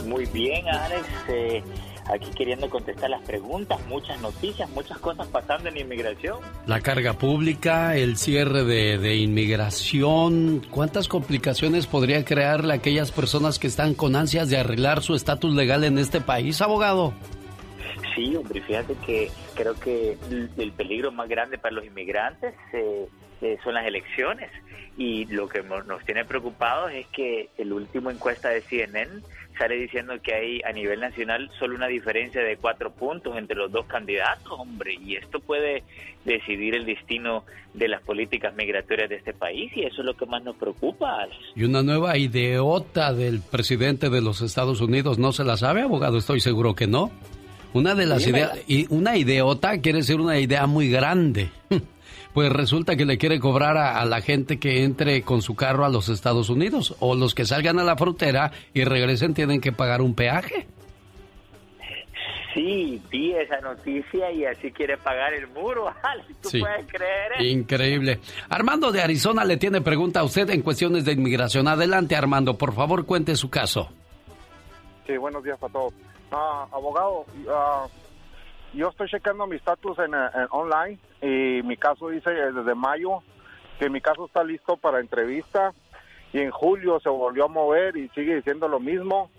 Muy 0.07 0.27
bien, 0.27 0.69
Alex. 0.69 1.07
eh, 1.29 1.63
aquí 2.09 2.31
queriendo 2.37 2.71
contestar 2.71 3.11
las 3.11 3.23
preguntas, 3.23 3.79
muchas 3.89 4.21
noticias, 4.21 4.71
muchas 4.71 4.99
cosas 4.99 5.27
pasando 5.29 5.69
en 5.69 5.77
inmigración. 5.77 6.39
La 6.67 6.81
carga 6.81 7.15
pública, 7.15 7.97
el 7.97 8.17
cierre 8.17 8.65
de, 8.65 8.99
de 8.99 9.17
inmigración, 9.17 10.65
¿cuántas 10.71 11.09
complicaciones 11.09 11.87
podría 11.87 12.25
crearle 12.25 12.73
a 12.73 12.77
aquellas 12.77 13.11
personas 13.11 13.59
que 13.59 13.67
están 13.67 13.95
con 13.95 14.17
ansias 14.17 14.49
de 14.49 14.59
arreglar 14.59 15.03
su 15.03 15.15
estatus 15.15 15.55
legal 15.55 15.85
en 15.85 15.99
este 15.99 16.21
país, 16.21 16.61
abogado? 16.61 17.13
Sí, 18.15 18.35
hombre, 18.35 18.63
fíjate 18.63 18.95
que 19.05 19.31
creo 19.55 19.75
que 19.75 20.17
el 20.31 20.51
el 20.57 20.73
peligro 20.73 21.13
más 21.13 21.29
grande 21.29 21.59
para 21.59 21.75
los 21.75 21.85
inmigrantes 21.85 22.55
eh, 22.73 23.07
eh, 23.43 23.59
son 23.63 23.75
las 23.75 23.87
elecciones. 23.87 24.51
Y 24.97 25.27
lo 25.27 25.49
que 25.49 25.63
nos 25.63 26.03
tiene 26.07 26.25
preocupados 26.25 26.91
es 26.93 27.07
que 27.09 27.51
el 27.59 27.73
último 27.73 28.11
encuesta 28.11 28.49
de 28.49 28.63
CNN 28.63 29.11
sale 29.57 29.77
diciendo 29.77 30.15
que 30.23 30.35
hay 30.35 30.61
a 30.63 30.73
nivel 30.73 31.01
nacional 31.01 31.51
solo 31.59 31.77
una 31.77 31.87
diferencia 31.87 32.43
de 32.43 32.57
cuatro 32.57 32.93
puntos 32.93 33.37
entre 33.37 33.57
los 33.57 33.71
dos 33.71 33.87
candidatos, 33.87 34.53
hombre. 34.53 34.95
Y 34.95 35.17
esto 35.17 35.41
puede 35.41 35.83
decidir 36.25 36.75
el 36.75 36.87
destino 36.87 37.45
de 37.75 37.89
las 37.89 38.03
políticas 38.03 38.55
migratorias 38.55 39.09
de 39.09 39.17
este 39.17 39.33
país 39.33 39.71
y 39.77 39.83
eso 39.83 40.01
es 40.01 40.07
lo 40.07 40.15
que 40.15 40.27
más 40.27 40.43
nos 40.43 40.57
preocupa, 40.57 41.23
Alex. 41.23 41.37
Y 41.55 41.65
una 41.65 41.83
nueva 41.83 42.17
ideota 42.17 43.13
del 43.13 43.41
presidente 43.41 44.11
de 44.11 44.21
los 44.21 44.41
Estados 44.41 44.81
Unidos, 44.81 45.19
¿no 45.19 45.33
se 45.33 45.45
la 45.45 45.57
sabe, 45.57 45.83
abogado? 45.83 46.19
Estoy 46.19 46.41
seguro 46.41 46.75
que 46.75 46.87
no. 46.87 47.11
Una 47.73 47.95
de 47.95 48.07
las 48.07 48.27
ideas, 48.27 48.59
y 48.67 48.87
una 48.93 49.17
ideota 49.17 49.79
quiere 49.81 49.99
decir 49.99 50.21
una 50.21 50.39
idea 50.39 50.67
muy 50.67 50.89
grande. 50.89 51.51
Pues 52.37 52.53
resulta 52.53 52.97
que 52.97 53.07
le 53.07 53.17
quiere 53.17 53.41
cobrar 53.41 53.79
a, 53.79 53.99
a 53.99 54.05
la 54.05 54.21
gente 54.21 54.59
que 54.59 54.85
entre 54.85 55.23
con 55.23 55.41
su 55.41 55.55
carro 55.57 55.87
a 55.87 55.89
los 55.89 56.11
Estados 56.11 56.51
Unidos 56.51 56.95
o 57.01 57.15
los 57.15 57.35
que 57.35 57.47
salgan 57.47 57.79
a 57.79 57.83
la 57.83 57.97
frontera 57.97 58.53
y 58.75 58.85
regresen 58.85 59.33
tienen 59.33 59.59
que 59.59 59.73
pagar 59.73 60.03
un 60.03 60.15
peaje. 60.15 60.67
Sí, 62.53 63.01
vi 63.11 63.33
esa 63.33 63.59
noticia 63.63 64.31
y 64.33 64.45
así 64.45 64.71
quiere 64.71 64.99
pagar 64.99 65.33
el 65.33 65.47
muro. 65.49 65.87
¿Tú 66.43 66.51
Sí. 66.51 66.61
puedes 66.61 66.87
creer? 66.87 67.33
eso? 67.37 67.45
Increíble. 67.45 68.21
Armando 68.51 68.93
de 68.93 69.01
Arizona 69.01 69.43
le 69.43 69.57
tiene 69.57 69.81
pregunta 69.81 70.21
a 70.21 70.25
usted 70.25 70.51
en 70.51 70.61
cuestiones 70.61 71.07
de 71.07 71.13
inmigración. 71.13 71.67
Adelante, 71.69 72.17
Armando, 72.17 72.59
por 72.59 72.75
favor, 72.75 73.07
cuente 73.07 73.35
su 73.37 73.49
caso. 73.49 73.89
Sí, 75.07 75.17
buenos 75.17 75.43
días 75.43 75.59
para 75.59 75.73
todos. 75.73 75.95
Ah, 76.31 76.67
abogado, 76.71 77.25
ah, 77.49 77.87
yo 78.77 78.91
estoy 78.91 79.09
checando 79.09 79.47
mi 79.47 79.57
estatus 79.57 79.99
en, 79.99 80.15
eh, 80.15 80.29
en 80.35 80.47
online 80.51 80.99
y 81.23 81.63
mi 81.63 81.77
caso 81.77 82.11
dice 82.11 82.31
eh, 82.31 82.53
desde 82.53 82.75
mayo 82.75 83.23
que 83.79 83.89
mi 83.89 84.01
caso 84.01 84.27
está 84.27 84.45
listo 84.45 84.77
para 84.77 85.01
entrevista 85.01 85.73
y 86.33 86.41
en 86.41 86.51
julio 86.51 87.01
se 87.01 87.09
volvió 87.09 87.47
a 87.47 87.49
mover 87.49 87.97
y 87.97 88.09
sigue 88.11 88.37
diciendo 88.37 88.69
lo 88.69 88.79
mismo. 88.79 89.31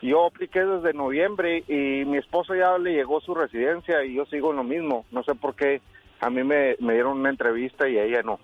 Yo 0.00 0.26
apliqué 0.26 0.64
desde 0.64 0.94
noviembre 0.94 1.64
y 1.68 2.04
mi 2.06 2.16
esposo 2.16 2.54
ya 2.54 2.78
le 2.78 2.92
llegó 2.92 3.20
su 3.20 3.34
residencia 3.34 4.04
y 4.04 4.14
yo 4.14 4.24
sigo 4.26 4.50
en 4.50 4.56
lo 4.56 4.64
mismo. 4.64 5.04
No 5.10 5.22
sé 5.22 5.34
por 5.34 5.54
qué 5.54 5.82
a 6.20 6.30
mí 6.30 6.42
me, 6.44 6.76
me 6.78 6.94
dieron 6.94 7.18
una 7.18 7.30
entrevista 7.30 7.88
y 7.88 7.98
a 7.98 8.04
ella 8.04 8.22
no. 8.22 8.38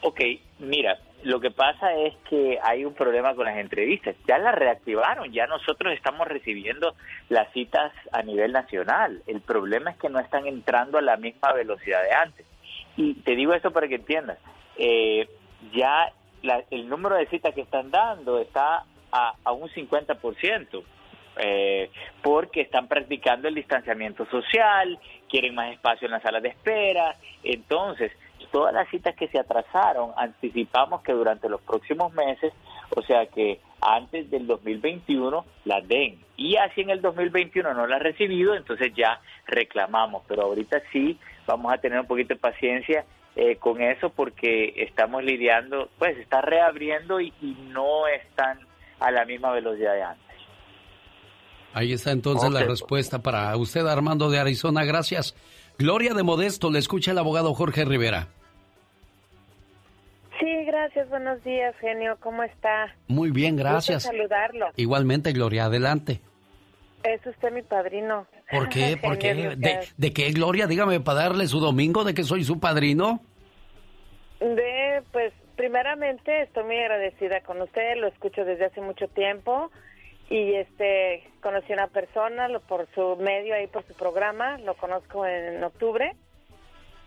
Ok, 0.00 0.20
mira, 0.58 0.98
lo 1.24 1.40
que 1.40 1.50
pasa 1.50 1.94
es 1.94 2.14
que 2.28 2.58
hay 2.62 2.84
un 2.84 2.94
problema 2.94 3.34
con 3.34 3.46
las 3.46 3.56
entrevistas. 3.58 4.16
Ya 4.26 4.38
las 4.38 4.54
reactivaron, 4.54 5.32
ya 5.32 5.46
nosotros 5.46 5.92
estamos 5.92 6.26
recibiendo 6.28 6.94
las 7.28 7.50
citas 7.52 7.92
a 8.12 8.22
nivel 8.22 8.52
nacional. 8.52 9.22
El 9.26 9.40
problema 9.40 9.90
es 9.90 9.96
que 9.98 10.08
no 10.08 10.18
están 10.20 10.46
entrando 10.46 10.98
a 10.98 11.02
la 11.02 11.16
misma 11.16 11.52
velocidad 11.52 12.02
de 12.02 12.12
antes. 12.12 12.46
Y 12.96 13.14
te 13.14 13.34
digo 13.36 13.54
esto 13.54 13.70
para 13.70 13.88
que 13.88 13.96
entiendas. 13.96 14.38
Eh, 14.76 15.28
ya 15.72 16.12
la- 16.42 16.64
el 16.70 16.88
número 16.88 17.14
de 17.16 17.26
citas 17.26 17.54
que 17.54 17.60
están 17.62 17.90
dando 17.90 18.38
está 18.40 18.84
a, 19.12 19.34
a 19.44 19.52
un 19.52 19.68
50%. 19.70 20.82
eh, 21.38 21.90
porque 22.20 22.60
están 22.60 22.88
practicando 22.88 23.48
el 23.48 23.54
distanciamiento 23.54 24.26
social, 24.26 24.98
quieren 25.30 25.54
más 25.54 25.72
espacio 25.72 26.04
en 26.04 26.12
las 26.12 26.22
salas 26.22 26.42
de 26.42 26.50
espera. 26.50 27.16
Entonces, 27.42 28.12
todas 28.52 28.72
las 28.72 28.88
citas 28.90 29.16
que 29.16 29.26
se 29.28 29.38
atrasaron, 29.38 30.12
anticipamos 30.16 31.02
que 31.02 31.12
durante 31.12 31.48
los 31.48 31.60
próximos 31.62 32.12
meses 32.12 32.52
O 32.94 33.02
sea 33.02 33.26
que 33.26 33.60
antes 33.80 34.30
del 34.30 34.46
2021 34.46 35.44
las 35.64 35.88
den. 35.88 36.20
Y 36.36 36.56
así 36.56 36.82
en 36.82 36.90
el 36.90 37.00
2021 37.00 37.74
no 37.74 37.86
la 37.86 37.96
ha 37.96 37.98
recibido, 37.98 38.54
entonces 38.54 38.92
ya 38.94 39.20
reclamamos. 39.46 40.22
Pero 40.28 40.42
ahorita 40.42 40.82
sí 40.92 41.18
vamos 41.46 41.72
a 41.72 41.78
tener 41.78 41.98
un 41.98 42.06
poquito 42.06 42.34
de 42.34 42.40
paciencia 42.40 43.04
eh, 43.34 43.56
con 43.56 43.80
eso 43.80 44.10
porque 44.10 44.74
estamos 44.76 45.24
lidiando, 45.24 45.88
pues 45.98 46.18
está 46.18 46.42
reabriendo 46.42 47.20
y, 47.20 47.32
y 47.40 47.56
no 47.70 48.06
están 48.06 48.60
a 49.00 49.10
la 49.10 49.24
misma 49.24 49.52
velocidad 49.52 49.94
de 49.94 50.02
antes. 50.02 50.36
Ahí 51.74 51.92
está 51.94 52.10
entonces 52.10 52.50
la 52.50 52.64
respuesta 52.64 53.22
para 53.22 53.56
usted, 53.56 53.86
Armando 53.86 54.30
de 54.30 54.38
Arizona. 54.38 54.84
Gracias. 54.84 55.34
Gloria 55.78 56.12
de 56.12 56.22
Modesto, 56.22 56.70
le 56.70 56.78
escucha 56.78 57.12
el 57.12 57.18
abogado 57.18 57.54
Jorge 57.54 57.86
Rivera. 57.86 58.28
Sí, 60.42 60.64
gracias. 60.64 61.08
Buenos 61.08 61.42
días, 61.44 61.72
genio. 61.78 62.16
¿Cómo 62.18 62.42
está? 62.42 62.92
Muy 63.06 63.30
bien, 63.30 63.54
gracias. 63.54 64.02
Gusto 64.02 64.10
saludarlo. 64.10 64.70
Igualmente, 64.74 65.32
Gloria, 65.32 65.66
adelante. 65.66 66.20
Es 67.04 67.24
usted 67.24 67.52
mi 67.52 67.62
padrino. 67.62 68.26
¿Por 68.50 68.68
qué? 68.68 68.96
¿Por 69.00 69.18
qué? 69.18 69.34
¿De, 69.34 69.86
¿De, 69.96 70.12
qué, 70.12 70.32
Gloria? 70.32 70.66
Dígame, 70.66 70.98
para 70.98 71.20
darle 71.20 71.46
su 71.46 71.60
domingo, 71.60 72.02
¿de 72.02 72.12
que 72.12 72.24
soy 72.24 72.42
su 72.42 72.58
padrino? 72.58 73.20
De, 74.40 75.04
pues, 75.12 75.32
primeramente 75.54 76.42
estoy 76.42 76.64
muy 76.64 76.78
agradecida 76.78 77.42
con 77.42 77.62
usted, 77.62 77.94
lo 77.98 78.08
escucho 78.08 78.44
desde 78.44 78.64
hace 78.64 78.80
mucho 78.80 79.06
tiempo 79.06 79.70
y 80.28 80.54
este 80.54 81.22
conocí 81.40 81.70
a 81.72 81.76
una 81.76 81.86
persona 81.86 82.48
lo, 82.48 82.60
por 82.62 82.88
su 82.96 83.16
medio 83.16 83.54
ahí 83.54 83.66
por 83.66 83.86
su 83.86 83.92
programa 83.94 84.56
lo 84.58 84.74
conozco 84.76 85.26
en 85.26 85.62
octubre 85.62 86.16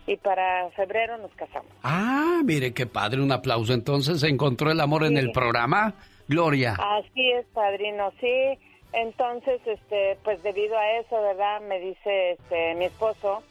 y 0.06 0.16
para 0.16 0.70
febrero 0.70 1.18
nos 1.18 1.32
casamos. 1.32 1.70
Ah 1.82 2.40
mire 2.44 2.72
qué 2.72 2.86
padre 2.86 3.20
un 3.20 3.32
aplauso. 3.32 3.72
Entonces 3.72 4.20
se 4.20 4.28
encontró 4.28 4.70
el 4.70 4.80
amor 4.80 5.04
en 5.04 5.16
el 5.16 5.32
programa 5.32 5.94
Gloria. 6.28 6.76
Así 6.78 7.30
es 7.32 7.46
padrino 7.46 8.12
sí. 8.20 8.58
Entonces 8.92 9.60
este 9.66 10.18
pues 10.22 10.42
debido 10.42 10.78
a 10.78 10.98
eso 10.98 11.20
verdad 11.20 11.60
me 11.60 11.80
dice 11.80 12.32
este 12.32 12.74
mi 12.76 12.86
esposo 12.86 13.42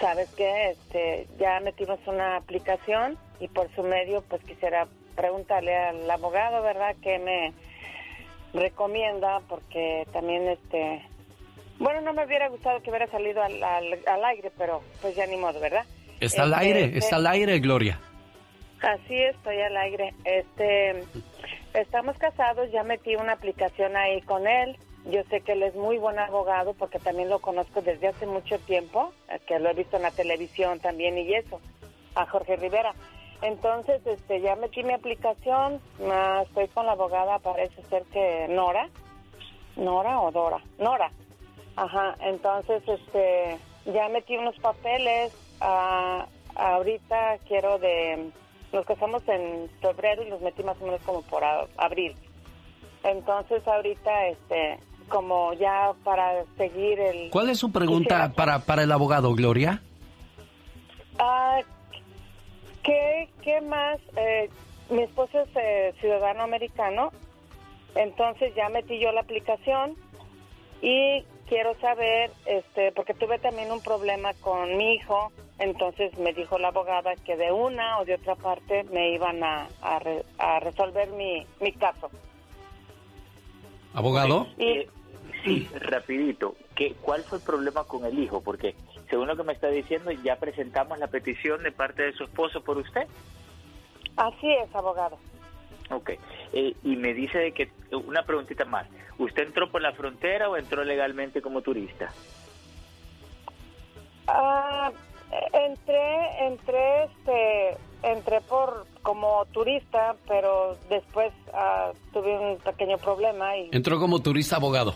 sabes 0.00 0.32
qué 0.36 0.70
este 0.70 1.26
ya 1.38 1.60
metimos 1.60 1.98
una 2.06 2.36
aplicación 2.36 3.18
y 3.40 3.48
por 3.48 3.68
su 3.74 3.82
medio 3.82 4.22
pues 4.22 4.42
quisiera 4.44 4.86
preguntarle 5.14 5.76
al 5.76 6.10
abogado 6.10 6.62
verdad 6.62 6.94
que 7.02 7.18
me 7.18 7.52
recomienda 8.54 9.40
porque 9.48 10.06
también 10.12 10.48
este 10.48 11.02
bueno 11.84 12.00
no 12.00 12.12
me 12.14 12.24
hubiera 12.24 12.48
gustado 12.48 12.82
que 12.82 12.90
hubiera 12.90 13.06
salido 13.06 13.42
al, 13.42 13.62
al, 13.62 14.24
aire 14.24 14.50
pero 14.56 14.82
pues 15.00 15.14
ya 15.14 15.26
ni 15.26 15.36
modo 15.36 15.60
verdad 15.60 15.84
está 16.20 16.42
al 16.42 16.54
aire 16.54 16.86
este, 16.86 16.98
está 16.98 17.16
al 17.16 17.26
aire 17.26 17.60
Gloria. 17.60 18.00
Así 18.84 19.16
estoy 19.16 19.60
al 19.60 19.76
aire. 19.78 20.14
Este 20.24 21.04
estamos 21.72 22.18
casados 22.18 22.70
ya 22.70 22.82
metí 22.82 23.16
una 23.16 23.32
aplicación 23.32 23.96
ahí 23.96 24.20
con 24.22 24.46
él. 24.46 24.76
Yo 25.06 25.22
sé 25.30 25.40
que 25.40 25.52
él 25.52 25.62
es 25.62 25.74
muy 25.74 25.98
buen 25.98 26.18
abogado 26.18 26.74
porque 26.74 26.98
también 26.98 27.28
lo 27.28 27.38
conozco 27.38 27.82
desde 27.82 28.08
hace 28.08 28.26
mucho 28.26 28.58
tiempo 28.60 29.12
que 29.46 29.58
lo 29.58 29.70
he 29.70 29.74
visto 29.74 29.96
en 29.96 30.02
la 30.02 30.10
televisión 30.10 30.80
también 30.80 31.16
y 31.18 31.34
eso 31.34 31.60
a 32.14 32.26
Jorge 32.26 32.56
Rivera. 32.56 32.94
Entonces, 33.42 34.00
este, 34.06 34.40
ya 34.40 34.56
metí 34.56 34.82
mi 34.82 34.94
aplicación, 34.94 35.80
estoy 36.42 36.68
con 36.68 36.86
la 36.86 36.92
abogada, 36.92 37.38
parece 37.40 37.82
ser 37.84 38.04
que 38.04 38.46
Nora, 38.48 38.88
Nora 39.76 40.20
o 40.20 40.30
Dora, 40.30 40.58
Nora. 40.78 41.10
Ajá, 41.76 42.14
entonces, 42.20 42.82
este, 42.86 43.58
ya 43.86 44.08
metí 44.08 44.36
unos 44.36 44.56
papeles, 44.60 45.32
ah, 45.60 46.26
ahorita 46.54 47.38
quiero 47.48 47.78
de, 47.78 48.30
nos 48.72 48.86
casamos 48.86 49.22
en 49.28 49.68
febrero 49.80 50.22
y 50.22 50.30
los 50.30 50.40
metí 50.40 50.62
más 50.62 50.80
o 50.80 50.84
menos 50.84 51.02
como 51.02 51.22
por 51.22 51.42
abril. 51.76 52.14
Entonces, 53.02 53.66
ahorita, 53.66 54.28
este, 54.28 54.78
como 55.08 55.52
ya 55.54 55.92
para 56.04 56.44
seguir 56.56 56.98
el... 57.00 57.30
¿Cuál 57.30 57.50
es 57.50 57.58
su 57.58 57.70
pregunta 57.70 58.32
para, 58.34 58.60
para 58.60 58.82
el 58.82 58.92
abogado, 58.92 59.34
Gloria? 59.34 59.82
Ah, 61.18 61.60
¿Qué, 62.82 63.28
qué 63.42 63.60
más? 63.62 63.98
Eh, 64.16 64.50
mi 64.90 65.02
esposo 65.02 65.40
es 65.40 65.48
eh, 65.56 65.94
ciudadano 66.00 66.42
americano, 66.42 67.10
entonces 67.94 68.54
ya 68.54 68.68
metí 68.68 68.98
yo 68.98 69.10
la 69.12 69.22
aplicación 69.22 69.96
y 70.82 71.24
quiero 71.48 71.74
saber, 71.80 72.30
este, 72.46 72.92
porque 72.92 73.14
tuve 73.14 73.38
también 73.38 73.70
un 73.70 73.80
problema 73.80 74.34
con 74.34 74.76
mi 74.76 74.94
hijo, 74.94 75.32
entonces 75.58 76.16
me 76.18 76.32
dijo 76.32 76.58
la 76.58 76.68
abogada 76.68 77.14
que 77.24 77.36
de 77.36 77.52
una 77.52 77.98
o 77.98 78.04
de 78.04 78.14
otra 78.14 78.34
parte 78.34 78.84
me 78.84 79.14
iban 79.14 79.42
a, 79.42 79.68
a, 79.80 80.60
resolver 80.60 81.08
mi, 81.10 81.46
mi 81.60 81.72
caso. 81.72 82.10
¿Abogado? 83.94 84.48
Y, 84.58 84.86
sí, 85.44 85.68
rapidito, 85.80 86.56
¿qué, 86.74 86.94
¿cuál 87.00 87.24
fue 87.24 87.38
el 87.38 87.44
problema 87.44 87.84
con 87.84 88.04
el 88.04 88.18
hijo? 88.18 88.40
Porque 88.40 88.74
según 89.08 89.28
lo 89.28 89.36
que 89.36 89.44
me 89.44 89.52
está 89.52 89.68
diciendo, 89.68 90.10
ya 90.10 90.36
presentamos 90.36 90.98
la 90.98 91.06
petición 91.06 91.62
de 91.62 91.70
parte 91.70 92.02
de 92.02 92.12
su 92.14 92.24
esposo 92.24 92.62
por 92.62 92.78
usted. 92.78 93.06
Así 94.16 94.52
es, 94.52 94.74
abogado. 94.74 95.18
Ok. 95.90 96.10
Eh, 96.56 96.74
y 96.84 96.94
me 96.96 97.12
dice 97.14 97.38
de 97.38 97.52
que, 97.52 97.68
una 97.90 98.22
preguntita 98.22 98.64
más, 98.64 98.86
¿usted 99.18 99.42
entró 99.42 99.70
por 99.70 99.82
la 99.82 99.92
frontera 99.92 100.48
o 100.48 100.56
entró 100.56 100.84
legalmente 100.84 101.42
como 101.42 101.62
turista? 101.62 102.12
Ah, 104.28 104.92
entré, 105.52 106.46
entré, 106.46 107.04
este, 107.04 107.76
entré 108.04 108.40
por 108.42 108.86
como 109.02 109.44
turista, 109.46 110.14
pero 110.28 110.78
después 110.88 111.32
ah, 111.52 111.90
tuve 112.12 112.38
un 112.38 112.58
pequeño 112.58 112.98
problema 112.98 113.56
y... 113.56 113.70
Entró 113.72 113.98
como 113.98 114.22
turista 114.22 114.56
abogado. 114.56 114.94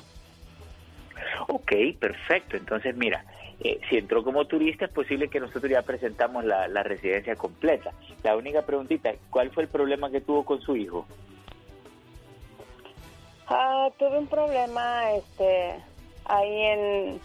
Ok, 1.48 1.72
perfecto. 1.98 2.56
Entonces, 2.56 2.96
mira, 2.96 3.24
eh, 3.60 3.80
si 3.88 3.96
entró 3.96 4.22
como 4.22 4.46
turista 4.46 4.84
es 4.84 4.92
posible 4.92 5.28
que 5.28 5.40
nosotros 5.40 5.70
ya 5.70 5.82
presentamos 5.82 6.44
la, 6.44 6.82
residencia 6.84 7.34
completa. 7.34 7.92
La 8.22 8.36
única 8.36 8.62
preguntita, 8.62 9.12
¿cuál 9.30 9.50
fue 9.50 9.64
el 9.64 9.68
problema 9.68 10.10
que 10.10 10.20
tuvo 10.20 10.44
con 10.44 10.60
su 10.60 10.76
hijo? 10.76 11.06
Ah, 13.48 13.88
tuve 13.98 14.18
un 14.18 14.26
problema 14.26 15.12
este, 15.12 15.74
ahí 16.26 16.62
en, 16.62 17.20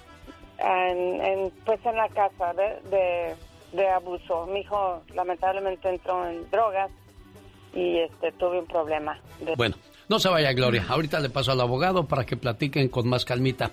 en, 0.59 1.51
pues 1.65 1.85
en 1.85 1.95
la 1.95 2.07
casa 2.09 2.53
de, 2.53 3.35
de, 3.73 3.89
abuso. 3.89 4.45
Mi 4.47 4.61
hijo 4.61 5.01
lamentablemente 5.13 5.89
entró 5.89 6.27
en 6.27 6.49
drogas 6.49 6.89
y 7.73 7.99
este, 7.99 8.31
tuve 8.33 8.59
un 8.59 8.67
problema. 8.67 9.19
Bueno, 9.57 9.75
no 10.07 10.19
se 10.19 10.29
vaya 10.29 10.53
Gloria, 10.53 10.85
ahorita 10.87 11.19
le 11.19 11.29
paso 11.29 11.51
al 11.51 11.59
abogado 11.59 12.07
para 12.07 12.25
que 12.25 12.37
platiquen 12.37 12.87
con 12.87 13.07
más 13.07 13.25
calmita. 13.25 13.71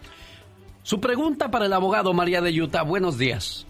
Su 0.83 1.01
pregunta 1.01 1.51
para 1.51 1.67
el 1.67 1.73
abogado 1.73 2.13
María 2.15 2.41
de 2.41 2.51
Utah. 2.61 2.83
Buenos 2.83 3.17
días. 3.17 3.67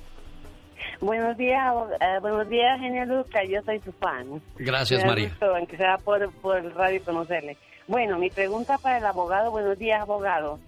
Buenos 1.01 1.37
días, 1.37 1.74
eh, 2.01 2.18
buenos 2.20 2.49
días, 2.49 2.78
genio 2.78 3.05
Lucas. 3.07 3.43
Yo 3.49 3.61
soy 3.62 3.81
su 3.81 3.93
fan. 3.93 4.41
Gracias, 4.57 5.05
María. 5.05 5.37
aunque 5.41 5.76
sea 5.76 5.99
por, 5.99 6.31
por 6.41 6.59
el 6.59 6.72
radio 6.74 7.03
conocerle. 7.05 7.57
Bueno, 7.91 8.18
mi 8.18 8.30
pregunta 8.30 8.78
para 8.78 8.99
el 8.99 9.05
abogado. 9.05 9.51
Buenos 9.51 9.76
días, 9.76 10.01
abogado. 10.01 10.61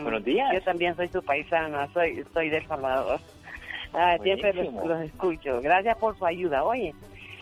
buenos 0.00 0.24
días. 0.24 0.50
Yo 0.54 0.62
también 0.62 0.96
soy 0.96 1.08
su 1.08 1.22
paisana. 1.22 1.86
Soy, 1.92 2.24
soy 2.32 2.48
de 2.48 2.66
Salvador. 2.66 3.20
Ah, 3.92 4.16
siempre 4.22 4.54
los, 4.54 5.02
escucho. 5.02 5.60
Gracias 5.60 5.98
por 5.98 6.16
su 6.16 6.24
ayuda. 6.24 6.64
Oye, 6.64 6.94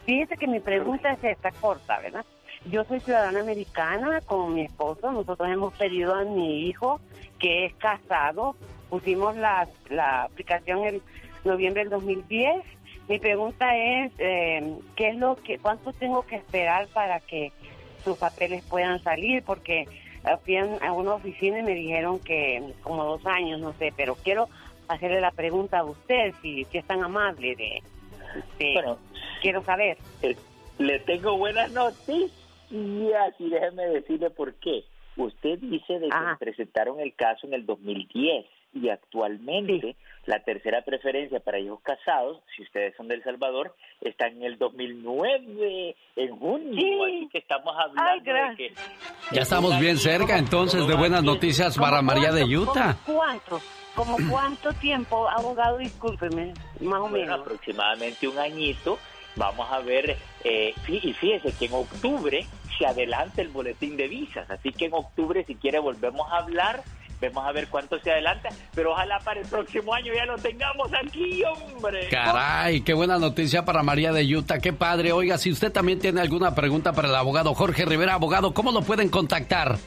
fíjese 0.06 0.36
que 0.36 0.48
mi 0.48 0.58
pregunta 0.58 1.12
es 1.12 1.22
esta, 1.22 1.52
corta, 1.52 2.00
¿verdad? 2.00 2.24
Yo 2.68 2.82
soy 2.82 2.98
ciudadana 2.98 3.38
americana 3.38 4.20
con 4.22 4.54
mi 4.54 4.62
esposo. 4.62 5.12
Nosotros 5.12 5.48
hemos 5.48 5.72
pedido 5.74 6.12
a 6.12 6.24
mi 6.24 6.66
hijo 6.66 7.00
que 7.38 7.66
es 7.66 7.74
casado. 7.74 8.56
Pusimos 8.90 9.36
la, 9.36 9.68
la 9.88 10.24
aplicación 10.24 10.84
en 10.84 11.00
noviembre 11.44 11.82
del 11.84 11.90
2010. 11.90 12.56
Mi 13.08 13.20
pregunta 13.20 13.76
es, 13.76 14.10
eh, 14.18 14.78
¿qué 14.96 15.10
es 15.10 15.16
lo 15.16 15.36
que, 15.36 15.60
cuánto 15.60 15.92
tengo 15.92 16.22
que 16.26 16.34
esperar 16.34 16.88
para 16.88 17.20
que 17.20 17.52
sus 18.06 18.18
papeles 18.18 18.64
puedan 18.64 19.02
salir? 19.02 19.42
Porque 19.42 19.86
fui 20.44 20.56
a 20.56 20.92
una 20.92 21.14
oficina 21.14 21.58
y 21.58 21.62
me 21.62 21.74
dijeron 21.74 22.18
que 22.20 22.72
como 22.82 23.04
dos 23.04 23.26
años, 23.26 23.60
no 23.60 23.72
sé, 23.74 23.92
pero 23.96 24.14
quiero 24.14 24.48
hacerle 24.88 25.20
la 25.20 25.32
pregunta 25.32 25.80
a 25.80 25.84
usted, 25.84 26.32
si, 26.40 26.64
si 26.64 26.78
es 26.78 26.84
tan 26.86 27.02
amable 27.02 27.56
de, 27.56 27.82
bueno, 28.74 28.98
quiero 29.42 29.62
saber. 29.64 29.98
Eh, 30.22 30.36
le 30.78 31.00
tengo 31.00 31.36
buenas 31.36 31.72
noticias 31.72 32.30
y 32.70 33.50
déjeme 33.50 33.86
decirle 33.86 34.30
por 34.30 34.54
qué. 34.54 34.84
Usted 35.16 35.58
dice 35.60 35.98
de 35.98 36.08
que 36.08 36.36
presentaron 36.38 37.00
el 37.00 37.14
caso 37.14 37.46
en 37.46 37.54
el 37.54 37.64
2010 37.64 38.46
y 38.72 38.88
actualmente 38.88 39.96
la 40.26 40.40
tercera 40.40 40.82
preferencia 40.82 41.40
para 41.40 41.58
hijos 41.58 41.80
casados, 41.82 42.42
si 42.54 42.62
ustedes 42.62 42.94
son 42.96 43.08
del 43.08 43.22
Salvador, 43.22 43.74
está 44.00 44.26
en 44.26 44.42
el 44.42 44.58
2009, 44.58 45.96
en 46.16 46.38
junio, 46.38 47.04
así 47.04 47.28
que 47.30 47.38
estamos 47.38 47.74
hablando 47.78 48.32
de 48.32 48.56
que... 48.56 48.74
Ya 49.32 49.42
estamos 49.42 49.78
bien 49.78 49.96
cerca 49.96 50.36
entonces 50.36 50.86
de 50.86 50.94
buenas 50.94 51.22
noticias 51.22 51.78
para 51.78 52.02
María 52.02 52.32
de 52.32 52.44
Utah. 52.44 52.96
¿Cuánto? 53.06 53.60
¿Como 53.94 54.16
cuánto 54.30 54.72
tiempo, 54.74 55.28
abogado? 55.28 55.78
Discúlpeme, 55.78 56.52
más 56.80 57.00
o 57.00 57.08
menos. 57.08 57.40
aproximadamente 57.40 58.28
un 58.28 58.38
añito 58.38 58.98
vamos 59.36 59.70
a 59.70 59.80
ver, 59.80 60.16
eh, 60.44 60.74
y 60.88 61.12
fíjese 61.12 61.52
que 61.52 61.66
en 61.66 61.74
octubre 61.74 62.46
se 62.78 62.86
adelanta 62.86 63.42
el 63.42 63.48
boletín 63.48 63.96
de 63.96 64.08
visas, 64.08 64.50
así 64.50 64.72
que 64.72 64.86
en 64.86 64.94
octubre 64.94 65.44
si 65.46 65.54
quiere 65.54 65.78
volvemos 65.78 66.30
a 66.32 66.38
hablar 66.38 66.82
Vemos 67.20 67.46
a 67.46 67.52
ver 67.52 67.68
cuánto 67.68 67.98
se 68.00 68.10
adelanta, 68.10 68.50
pero 68.74 68.92
ojalá 68.92 69.18
para 69.20 69.40
el 69.40 69.46
próximo 69.46 69.94
año 69.94 70.12
ya 70.14 70.26
lo 70.26 70.36
tengamos 70.36 70.90
aquí, 70.92 71.42
hombre. 71.44 72.08
Caray, 72.10 72.82
qué 72.82 72.92
buena 72.92 73.18
noticia 73.18 73.64
para 73.64 73.82
María 73.82 74.12
de 74.12 74.36
Utah, 74.36 74.58
qué 74.58 74.72
padre. 74.72 75.12
Oiga, 75.12 75.38
si 75.38 75.50
usted 75.50 75.72
también 75.72 75.98
tiene 75.98 76.20
alguna 76.20 76.54
pregunta 76.54 76.92
para 76.92 77.08
el 77.08 77.14
abogado 77.14 77.54
Jorge 77.54 77.86
Rivera, 77.86 78.14
abogado, 78.14 78.52
¿cómo 78.52 78.70
lo 78.70 78.82
pueden 78.82 79.08
contactar? 79.08 79.78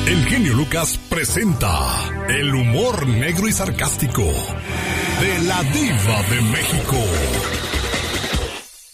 El 0.06 0.24
genio 0.26 0.54
Lucas 0.54 0.98
presenta 1.08 1.68
el 2.28 2.54
humor 2.54 3.06
negro 3.08 3.48
y 3.48 3.52
sarcástico 3.52 4.22
de 4.22 5.38
la 5.46 5.62
diva 5.64 6.22
de 6.30 6.40
México. 6.42 7.65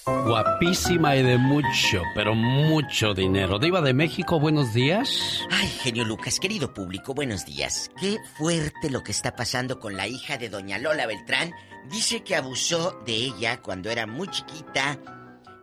Guapísima 0.05 1.15
y 1.15 1.23
de 1.23 1.39
mucho, 1.39 2.03
pero 2.17 2.35
mucho 2.35 3.15
dinero. 3.15 3.61
Diva 3.61 3.81
de 3.81 3.95
México, 3.95 4.41
buenos 4.41 4.75
días. 4.75 5.41
Ay, 5.51 5.69
genio 5.69 6.05
Lucas, 6.05 6.41
querido 6.41 6.75
público, 6.75 7.15
buenos 7.15 7.47
días. 7.47 7.89
Qué 8.01 8.19
fuerte 8.37 8.91
lo 8.91 9.05
que 9.05 9.13
está 9.13 9.37
pasando 9.37 9.79
con 9.79 9.97
la 9.97 10.09
hija 10.09 10.39
de 10.39 10.49
doña 10.49 10.79
Lola 10.79 11.07
Beltrán. 11.07 11.53
Dice 11.89 12.25
que 12.25 12.35
abusó 12.35 13.01
de 13.07 13.15
ella 13.15 13.63
cuando 13.63 13.91
era 13.91 14.09
muy 14.09 14.27
chiquita 14.29 14.99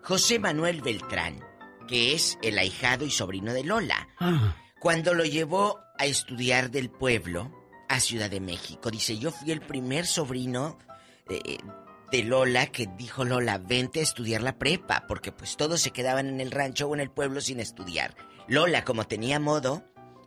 José 0.04 0.40
Manuel 0.40 0.82
Beltrán, 0.82 1.44
que 1.86 2.14
es 2.14 2.38
el 2.42 2.58
ahijado 2.60 3.04
y 3.06 3.12
sobrino 3.12 3.52
de 3.52 3.66
Lola. 3.66 4.08
Ah. 4.20 4.56
Cuando 4.80 5.14
lo 5.14 5.26
llevó 5.26 5.82
a 5.98 6.06
estudiar 6.06 6.72
del 6.72 6.90
pueblo 6.90 7.52
a 7.90 8.00
Ciudad 8.00 8.30
de 8.30 8.40
México, 8.40 8.90
dice, 8.90 9.18
yo 9.18 9.32
fui 9.32 9.52
el 9.52 9.60
primer 9.60 10.06
sobrino 10.06 10.78
eh, 11.30 11.58
de 12.12 12.24
Lola 12.24 12.68
que 12.68 12.88
dijo 12.98 13.26
Lola, 13.26 13.58
vente 13.58 14.00
a 14.00 14.04
estudiar 14.04 14.42
la 14.42 14.58
prepa, 14.58 15.06
porque 15.08 15.32
pues 15.32 15.58
todos 15.58 15.82
se 15.82 15.92
quedaban 15.92 16.28
en 16.28 16.42
el 16.42 16.52
rancho 16.52 16.88
o 16.88 16.94
en 16.94 17.02
el 17.02 17.12
pueblo 17.12 17.42
sin 17.42 17.60
estudiar. 17.60 18.16
Lola, 18.48 18.84
como 18.84 19.06
tenía 19.06 19.40
modo, 19.40 19.84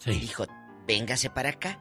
dijo, 0.07 0.47
véngase 0.87 1.30
para 1.30 1.51
acá. 1.51 1.80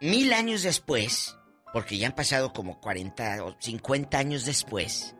Mil 0.00 0.32
años 0.32 0.62
después, 0.62 1.36
porque 1.72 1.96
ya 1.98 2.08
han 2.08 2.14
pasado 2.14 2.52
como 2.52 2.80
40 2.80 3.44
o 3.44 3.56
50 3.58 4.18
años 4.18 4.44
después, 4.44 5.14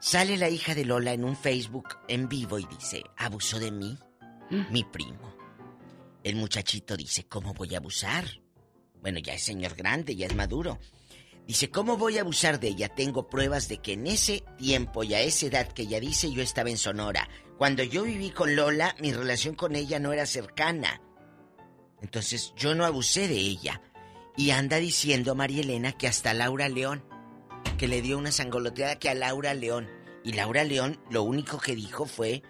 sale 0.00 0.36
la 0.36 0.48
hija 0.48 0.74
de 0.74 0.84
Lola 0.84 1.12
en 1.12 1.24
un 1.24 1.36
Facebook 1.36 1.96
en 2.08 2.28
vivo 2.28 2.58
y 2.58 2.66
dice, 2.66 3.02
abusó 3.16 3.58
de 3.58 3.70
mí, 3.70 3.98
¿Mm? 4.50 4.70
mi 4.70 4.84
primo. 4.84 5.34
El 6.22 6.36
muchachito 6.36 6.96
dice, 6.96 7.24
¿cómo 7.24 7.52
voy 7.52 7.74
a 7.74 7.78
abusar? 7.78 8.24
Bueno, 9.00 9.18
ya 9.18 9.34
es 9.34 9.42
señor 9.42 9.74
grande, 9.74 10.14
ya 10.14 10.26
es 10.26 10.34
maduro. 10.36 10.78
Dice, 11.46 11.70
¿cómo 11.70 11.96
voy 11.96 12.18
a 12.18 12.20
abusar 12.20 12.60
de 12.60 12.68
ella? 12.68 12.88
Tengo 12.88 13.28
pruebas 13.28 13.68
de 13.68 13.78
que 13.78 13.94
en 13.94 14.06
ese 14.06 14.44
tiempo 14.56 15.02
y 15.02 15.14
a 15.14 15.20
esa 15.20 15.46
edad 15.46 15.68
que 15.68 15.82
ella 15.82 16.00
dice 16.00 16.30
yo 16.32 16.42
estaba 16.42 16.70
en 16.70 16.78
Sonora. 16.78 17.28
Cuando 17.58 17.82
yo 17.82 18.04
viví 18.04 18.30
con 18.30 18.54
Lola, 18.54 18.94
mi 19.00 19.12
relación 19.12 19.54
con 19.54 19.74
ella 19.74 19.98
no 19.98 20.12
era 20.12 20.26
cercana. 20.26 21.00
Entonces 22.00 22.52
yo 22.56 22.74
no 22.74 22.84
abusé 22.84 23.28
de 23.28 23.36
ella. 23.36 23.80
Y 24.36 24.50
anda 24.50 24.78
diciendo 24.78 25.34
María 25.34 25.60
Elena 25.62 25.92
que 25.92 26.08
hasta 26.08 26.32
Laura 26.32 26.68
León, 26.68 27.04
que 27.76 27.88
le 27.88 28.02
dio 28.02 28.18
una 28.18 28.32
sangoloteada 28.32 28.98
que 28.98 29.10
a 29.10 29.14
Laura 29.14 29.52
León. 29.54 29.88
Y 30.24 30.32
Laura 30.32 30.64
León 30.64 31.00
lo 31.10 31.22
único 31.22 31.58
que 31.58 31.74
dijo 31.74 32.06
fue 32.06 32.42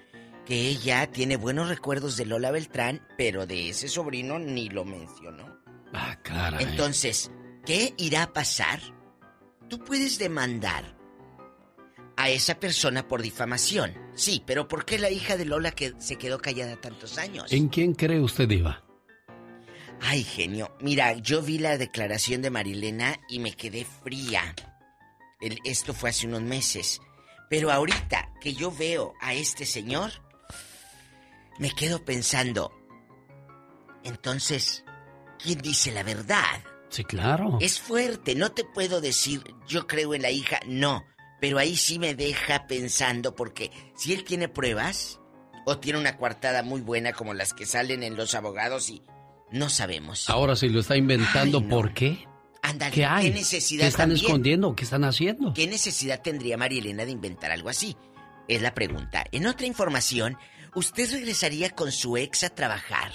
que 0.45 0.68
ella 0.68 1.11
tiene 1.11 1.36
buenos 1.36 1.68
recuerdos 1.68 2.16
de 2.16 2.26
Lola 2.26 2.51
Beltrán, 2.51 3.07
pero 3.16 3.47
de 3.47 3.70
ese 3.70 3.88
sobrino 3.88 4.38
ni 4.38 4.68
lo 4.68 4.84
mencionó. 4.84 5.59
Ah, 5.93 6.18
claro. 6.22 6.59
Entonces, 6.61 7.30
¿Qué 7.64 7.94
irá 7.96 8.24
a 8.24 8.32
pasar? 8.32 8.80
Tú 9.68 9.78
puedes 9.78 10.18
demandar 10.18 10.96
a 12.16 12.28
esa 12.28 12.58
persona 12.58 13.06
por 13.06 13.22
difamación. 13.22 13.94
Sí, 14.14 14.42
pero 14.44 14.68
¿por 14.68 14.84
qué 14.84 14.98
la 14.98 15.10
hija 15.10 15.36
de 15.36 15.44
Lola 15.44 15.70
que 15.70 15.94
se 15.98 16.16
quedó 16.16 16.38
callada 16.38 16.80
tantos 16.80 17.18
años? 17.18 17.52
¿En 17.52 17.68
quién 17.68 17.94
cree 17.94 18.20
usted, 18.20 18.50
Iba? 18.50 18.84
Ay, 20.00 20.24
genio. 20.24 20.76
Mira, 20.80 21.14
yo 21.14 21.42
vi 21.42 21.58
la 21.58 21.78
declaración 21.78 22.42
de 22.42 22.50
Marilena 22.50 23.20
y 23.28 23.38
me 23.38 23.52
quedé 23.52 23.84
fría. 23.84 24.54
esto 25.64 25.94
fue 25.94 26.10
hace 26.10 26.26
unos 26.26 26.42
meses. 26.42 27.00
Pero 27.48 27.70
ahorita 27.70 28.32
que 28.40 28.54
yo 28.54 28.72
veo 28.72 29.14
a 29.20 29.34
este 29.34 29.66
señor, 29.66 30.10
me 31.58 31.70
quedo 31.70 32.04
pensando. 32.04 32.72
Entonces, 34.02 34.84
¿quién 35.38 35.60
dice 35.60 35.92
la 35.92 36.02
verdad? 36.02 36.72
Sí, 36.93 37.05
claro. 37.05 37.57
Es 37.61 37.80
fuerte, 37.80 38.34
no 38.34 38.53
te 38.53 38.64
puedo 38.64 39.01
decir 39.01 39.43
yo 39.66 39.86
creo 39.86 40.14
en 40.14 40.20
la 40.20 40.30
hija, 40.30 40.61
no, 40.66 41.07
pero 41.40 41.59
ahí 41.59 41.74
sí 41.74 41.99
me 41.99 42.14
deja 42.14 42.66
pensando 42.66 43.34
porque 43.34 43.70
si 43.97 44.12
él 44.12 44.24
tiene 44.24 44.49
pruebas 44.49 45.18
o 45.64 45.78
tiene 45.78 45.99
una 45.99 46.18
coartada 46.18 46.62
muy 46.62 46.82
buena 46.82 47.14
como 47.14 47.32
las 47.32 47.55
que 47.55 47.64
salen 47.64 48.03
en 48.03 48.14
los 48.14 48.34
abogados 48.34 48.90
y 48.90 49.03
no 49.51 49.70
sabemos. 49.70 50.28
Ahora 50.28 50.55
si 50.55 50.68
lo 50.68 50.80
está 50.80 50.95
inventando, 50.95 51.66
¿por 51.66 51.95
qué? 51.95 52.28
Ándale, 52.61 52.95
¿qué, 52.95 53.07
hay? 53.07 53.30
necesidad 53.30 53.84
¿Qué 53.84 53.88
están 53.88 54.12
escondiendo? 54.12 54.76
¿Qué 54.76 54.84
están 54.84 55.05
haciendo? 55.05 55.55
¿Qué 55.55 55.66
necesidad 55.66 56.20
tendría 56.20 56.59
María 56.59 56.80
Elena 56.80 57.07
de 57.07 57.12
inventar 57.12 57.51
algo 57.51 57.70
así? 57.70 57.97
Es 58.49 58.61
la 58.61 58.74
pregunta. 58.74 59.24
En 59.32 59.47
otra 59.47 59.66
información, 59.66 60.36
¿usted 60.74 61.11
regresaría 61.11 61.70
con 61.70 61.90
su 61.90 62.18
ex 62.18 62.45
a 62.45 62.51
trabajar? 62.51 63.12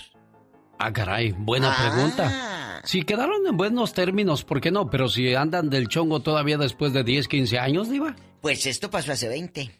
Ah, 0.79 0.93
caray, 0.93 1.31
buena 1.31 1.75
pregunta. 1.75 2.29
Ah. 2.31 2.81
Si 2.83 3.03
quedaron 3.03 3.45
en 3.47 3.57
buenos 3.57 3.93
términos, 3.93 4.43
¿por 4.43 4.61
qué 4.61 4.71
no? 4.71 4.89
Pero 4.89 5.09
si 5.09 5.33
andan 5.33 5.69
del 5.69 5.87
chongo 5.87 6.21
todavía 6.21 6.57
después 6.57 6.93
de 6.93 7.03
10, 7.03 7.27
15 7.27 7.59
años, 7.59 7.89
Diva. 7.89 8.15
Pues 8.41 8.65
esto 8.65 8.89
pasó 8.89 9.11
hace 9.11 9.27
20. 9.27 9.71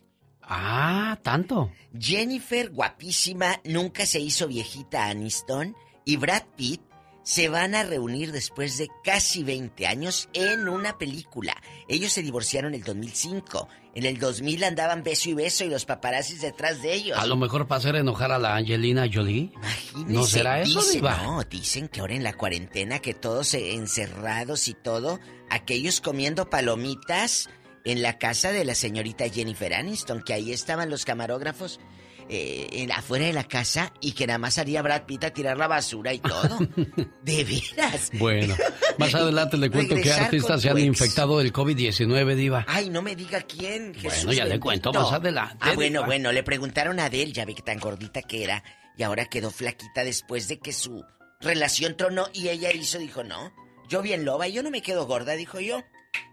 Ah, 0.42 1.20
tanto. 1.22 1.72
Jennifer, 1.98 2.70
guapísima, 2.70 3.60
nunca 3.64 4.06
se 4.06 4.20
hizo 4.20 4.48
viejita 4.48 5.08
Aniston. 5.08 5.76
Y 6.06 6.18
Brad 6.18 6.44
Pitt 6.56 6.82
se 7.28 7.50
van 7.50 7.76
a 7.76 7.84
reunir 7.84 8.32
después 8.32 8.78
de 8.78 8.88
casi 9.04 9.44
20 9.44 9.86
años 9.86 10.30
en 10.32 10.70
una 10.70 10.98
película. 10.98 11.62
Ellos 11.90 12.14
se 12.14 12.22
divorciaron 12.22 12.74
en 12.74 12.80
el 12.80 12.86
2005. 12.86 13.68
En 13.96 14.06
el 14.06 14.18
2000 14.18 14.64
andaban 14.64 15.04
beso 15.04 15.32
y 15.32 15.34
beso 15.34 15.66
y 15.66 15.70
los 15.70 15.84
paparazzis 15.84 16.40
detrás 16.40 16.82
de 16.82 16.94
ellos. 16.94 17.18
A 17.20 17.26
lo 17.26 17.36
mejor 17.36 17.68
para 17.68 17.80
hacer 17.80 17.98
enojar 17.98 18.32
a 18.32 18.40
la 18.40 18.56
Angelina 18.56 19.10
Jolie. 19.14 19.52
Imagínese. 19.54 20.14
¿No 20.14 20.24
será 20.24 20.62
eso, 20.62 20.80
dicen, 20.80 21.04
No, 21.04 21.44
dicen 21.44 21.90
que 21.90 22.00
ahora 22.00 22.16
en 22.16 22.24
la 22.24 22.32
cuarentena 22.32 23.00
que 23.00 23.14
todos 23.14 23.54
encerrados 23.56 24.70
y 24.70 24.74
todo, 24.74 25.20
aquellos 25.50 26.00
comiendo 26.00 26.50
palomitas 26.50 27.50
en 27.84 28.04
la 28.04 28.18
casa 28.20 28.54
de 28.54 28.64
la 28.64 28.74
señorita 28.74 29.28
Jennifer 29.28 29.74
Aniston, 29.74 30.22
que 30.22 30.32
ahí 30.32 30.54
estaban 30.54 30.90
los 30.90 31.04
camarógrafos 31.04 31.82
eh, 32.30 32.68
en, 32.72 32.92
afuera 32.92 33.26
de 33.26 33.34
la 33.34 33.46
casa 33.46 33.94
y 34.02 34.12
que 34.12 34.28
nada 34.28 34.38
más 34.38 34.58
haría 34.58 34.82
Brad 34.82 35.04
Pitt 35.04 35.24
a 35.24 35.30
tirar 35.32 35.58
la 35.58 35.68
basura 35.68 36.14
y 36.14 36.20
todo. 36.20 36.60
de 37.24 37.44
veras. 37.44 38.12
Bueno, 38.14 38.56
más 38.98 39.16
adelante 39.16 39.58
le 39.58 39.70
cuento 39.70 39.96
que 39.96 40.12
artistas 40.12 40.62
se 40.62 40.70
han 40.70 40.80
infectado 40.80 41.40
del 41.40 41.54
COVID-19, 41.54 42.36
Diva. 42.36 42.66
Ay, 42.68 42.90
no 42.90 43.02
me 43.02 43.16
diga 43.16 43.42
quién, 43.42 43.94
Jesús. 43.94 44.26
Bueno, 44.26 44.38
ya 44.40 44.46
le 44.46 44.60
cuento 44.60 44.92
más 44.92 45.12
adelante. 45.12 45.58
Ah, 45.62 45.74
bueno, 45.76 46.06
bueno, 46.06 46.32
le 46.32 46.44
preguntaron 46.44 47.00
a 47.00 47.06
Adele, 47.06 47.32
ya 47.32 47.46
ve 47.46 47.56
que 47.56 47.62
tan 47.62 47.80
gordita 47.80 48.22
que 48.22 48.44
era, 48.44 48.64
y 48.98 49.04
ahora 49.04 49.26
quedó 49.26 49.50
flaquita 49.50 50.04
después 50.04 50.48
de 50.48 50.60
que 50.60 50.74
su 50.74 51.06
relación 51.40 51.96
tronó 51.96 52.28
y 52.34 52.50
ella 52.50 52.72
hizo, 52.74 52.98
dijo, 52.98 53.24
no, 53.24 53.54
yo 53.88 54.02
bien 54.02 54.26
loba 54.26 54.48
y 54.48 54.54
yo 54.54 54.64
no 54.64 54.72
me 54.72 54.82
quedo 54.82 55.06
gorda, 55.06 55.34
dijo 55.34 55.60
yo. 55.60 55.84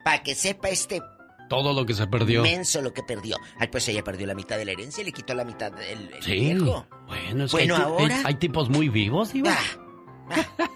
Para 0.03 0.23
que 0.23 0.35
sepa 0.35 0.71
este 0.71 1.03
todo 1.55 1.73
lo 1.73 1.87
que 1.87 1.95
se 1.95 2.07
perdió. 2.07 2.45
Inmenso 2.45 2.83
lo 2.83 2.93
que 2.93 3.03
perdió. 3.03 3.37
Ay, 3.59 3.69
pues 3.69 3.87
ella 3.89 4.03
perdió 4.03 4.27
la 4.27 4.35
mitad 4.35 4.57
de 4.57 4.65
la 4.65 4.73
herencia 4.73 5.03
y 5.03 5.05
le 5.05 5.13
quitó 5.13 5.35
la 5.35 5.45
mitad 5.45 5.73
del 5.73 6.11
sí. 6.21 6.33
Viejo. 6.33 6.87
Bueno, 7.07 7.45
es 7.45 7.53
bueno, 7.53 7.77
que 7.77 7.83
hay, 7.83 7.89
ahora... 7.89 8.23
hay, 8.25 8.35
tipos 8.35 8.69
muy 8.69 8.89
vivos, 8.89 9.35
Iván. 9.35 9.55
Ah, 9.55 9.85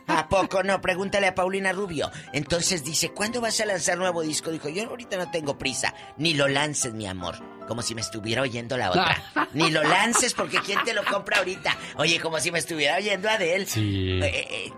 ¿A 0.06 0.28
poco 0.28 0.62
no? 0.62 0.80
Pregúntale 0.80 1.26
a 1.26 1.34
Paulina 1.34 1.72
Rubio. 1.72 2.10
Entonces 2.32 2.84
dice, 2.84 3.10
¿cuándo 3.10 3.40
vas 3.40 3.60
a 3.60 3.66
lanzar 3.66 3.98
nuevo 3.98 4.22
disco? 4.22 4.50
Dijo, 4.50 4.68
yo 4.68 4.88
ahorita 4.88 5.16
no 5.16 5.30
tengo 5.30 5.58
prisa. 5.58 5.94
Ni 6.16 6.34
lo 6.34 6.48
lances, 6.48 6.92
mi 6.92 7.06
amor. 7.06 7.36
Como 7.66 7.82
si 7.82 7.94
me 7.94 8.00
estuviera 8.00 8.42
oyendo 8.42 8.76
la 8.76 8.90
otra. 8.90 9.22
Ni 9.52 9.70
lo 9.70 9.82
lances 9.82 10.34
porque 10.34 10.58
¿quién 10.64 10.78
te 10.84 10.94
lo 10.94 11.04
compra 11.04 11.38
ahorita? 11.38 11.76
Oye, 11.96 12.18
como 12.20 12.40
si 12.40 12.50
me 12.50 12.58
estuviera 12.58 12.96
oyendo 12.96 13.28
Adele. 13.28 13.66
Sí. 13.66 14.18
Eh, 14.22 14.48
eh, 14.50 14.72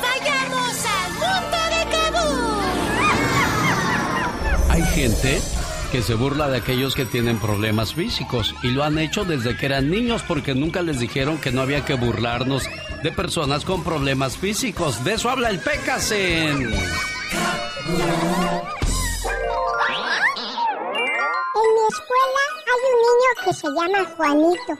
vayamos 0.00 0.84
al 0.86 1.10
mundo 1.12 1.58
de 1.70 1.82
Kabul. 1.90 2.60
Hay 4.70 4.82
gente 4.94 5.40
que 5.92 6.02
se 6.02 6.14
burla 6.14 6.48
de 6.48 6.56
aquellos 6.56 6.94
que 6.96 7.04
tienen 7.04 7.38
problemas 7.38 7.94
físicos 7.94 8.54
y 8.62 8.68
lo 8.68 8.82
han 8.82 8.98
hecho 8.98 9.24
desde 9.24 9.56
que 9.56 9.66
eran 9.66 9.90
niños 9.90 10.24
porque 10.26 10.54
nunca 10.54 10.82
les 10.82 10.98
dijeron 10.98 11.38
que 11.38 11.52
no 11.52 11.62
había 11.62 11.84
que 11.84 11.94
burlarnos 11.94 12.64
de 13.02 13.12
personas 13.12 13.64
con 13.64 13.84
problemas 13.84 14.36
físicos. 14.36 15.04
De 15.04 15.14
eso 15.14 15.30
habla 15.30 15.50
el 15.50 15.60
Pecas 15.60 16.10
en... 16.10 16.50
En 16.50 16.68
mi 21.74 21.84
escuela 21.92 22.42
hay 22.66 22.80
un 22.90 22.96
niño 23.04 23.30
que 23.44 23.52
se 23.52 23.68
llama 23.68 24.00
Juanito, 24.16 24.72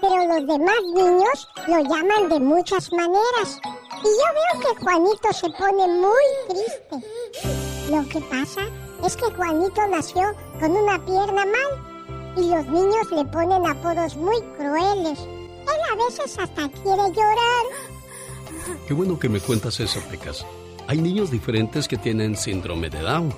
pero 0.00 0.26
los 0.26 0.46
demás 0.46 0.82
niños 0.94 1.48
lo 1.68 1.78
llaman 1.82 2.28
de 2.28 2.40
muchas 2.40 2.92
maneras. 2.92 3.60
Y 4.02 4.08
yo 4.08 4.60
veo 4.62 4.74
que 4.74 4.82
Juanito 4.82 5.32
se 5.32 5.50
pone 5.50 5.86
muy 5.88 6.24
triste. 6.48 7.90
Lo 7.90 8.08
que 8.08 8.20
pasa 8.28 8.62
es 9.04 9.16
que 9.16 9.26
Juanito 9.34 9.86
nació 9.88 10.22
con 10.58 10.72
una 10.72 11.04
pierna 11.04 11.44
mal 11.44 12.34
y 12.36 12.48
los 12.48 12.66
niños 12.66 13.10
le 13.10 13.24
ponen 13.26 13.66
apodos 13.66 14.16
muy 14.16 14.40
crueles. 14.56 15.18
Él 15.18 15.80
a 15.92 15.96
veces 15.96 16.38
hasta 16.38 16.68
quiere 16.82 17.12
llorar. 17.12 17.64
Qué 18.86 18.94
bueno 18.94 19.18
que 19.18 19.28
me 19.28 19.40
cuentas 19.40 19.80
eso, 19.80 20.00
Pecas. 20.10 20.46
Hay 20.86 21.00
niños 21.00 21.30
diferentes 21.30 21.86
que 21.86 21.96
tienen 21.96 22.36
síndrome 22.36 22.88
de 22.90 23.00
Down. 23.00 23.34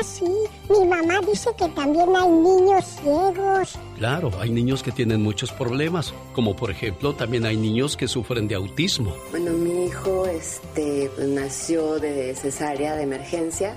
Ah, 0.00 0.02
sí. 0.02 0.24
Mi 0.70 0.86
mamá 0.86 1.20
dice 1.20 1.50
que 1.58 1.68
también 1.68 2.08
hay 2.16 2.28
niños 2.30 2.84
ciegos. 3.02 3.78
Claro, 3.98 4.30
hay 4.40 4.48
niños 4.48 4.82
que 4.82 4.92
tienen 4.92 5.22
muchos 5.22 5.52
problemas, 5.52 6.14
como 6.32 6.56
por 6.56 6.70
ejemplo 6.70 7.14
también 7.14 7.44
hay 7.44 7.58
niños 7.58 7.98
que 7.98 8.08
sufren 8.08 8.48
de 8.48 8.54
autismo. 8.54 9.14
Bueno, 9.30 9.52
mi 9.52 9.84
hijo 9.84 10.24
este, 10.24 11.10
pues, 11.14 11.28
nació 11.28 11.98
de 11.98 12.34
cesárea 12.34 12.96
de 12.96 13.02
emergencia 13.02 13.74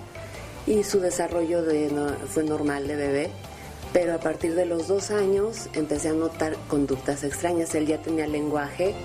y 0.66 0.84
su 0.84 1.02
desarrollo 1.02 1.62
de, 1.62 1.91
fue 2.28 2.45
normal 2.45 2.88
de 2.88 2.95
bebé, 2.95 3.30
pero 3.91 4.14
a 4.14 4.20
partir 4.20 4.56
de 4.56 4.66
los 4.66 4.88
dos 4.88 5.12
años 5.12 5.68
empecé 5.74 6.10
a 6.10 6.14
notar 6.14 6.56
conductas 6.70 7.26
extrañas. 7.26 7.76
Él 7.76 7.86
ya 7.86 8.02
tenía 8.02 8.28
lenguaje, 8.28 8.95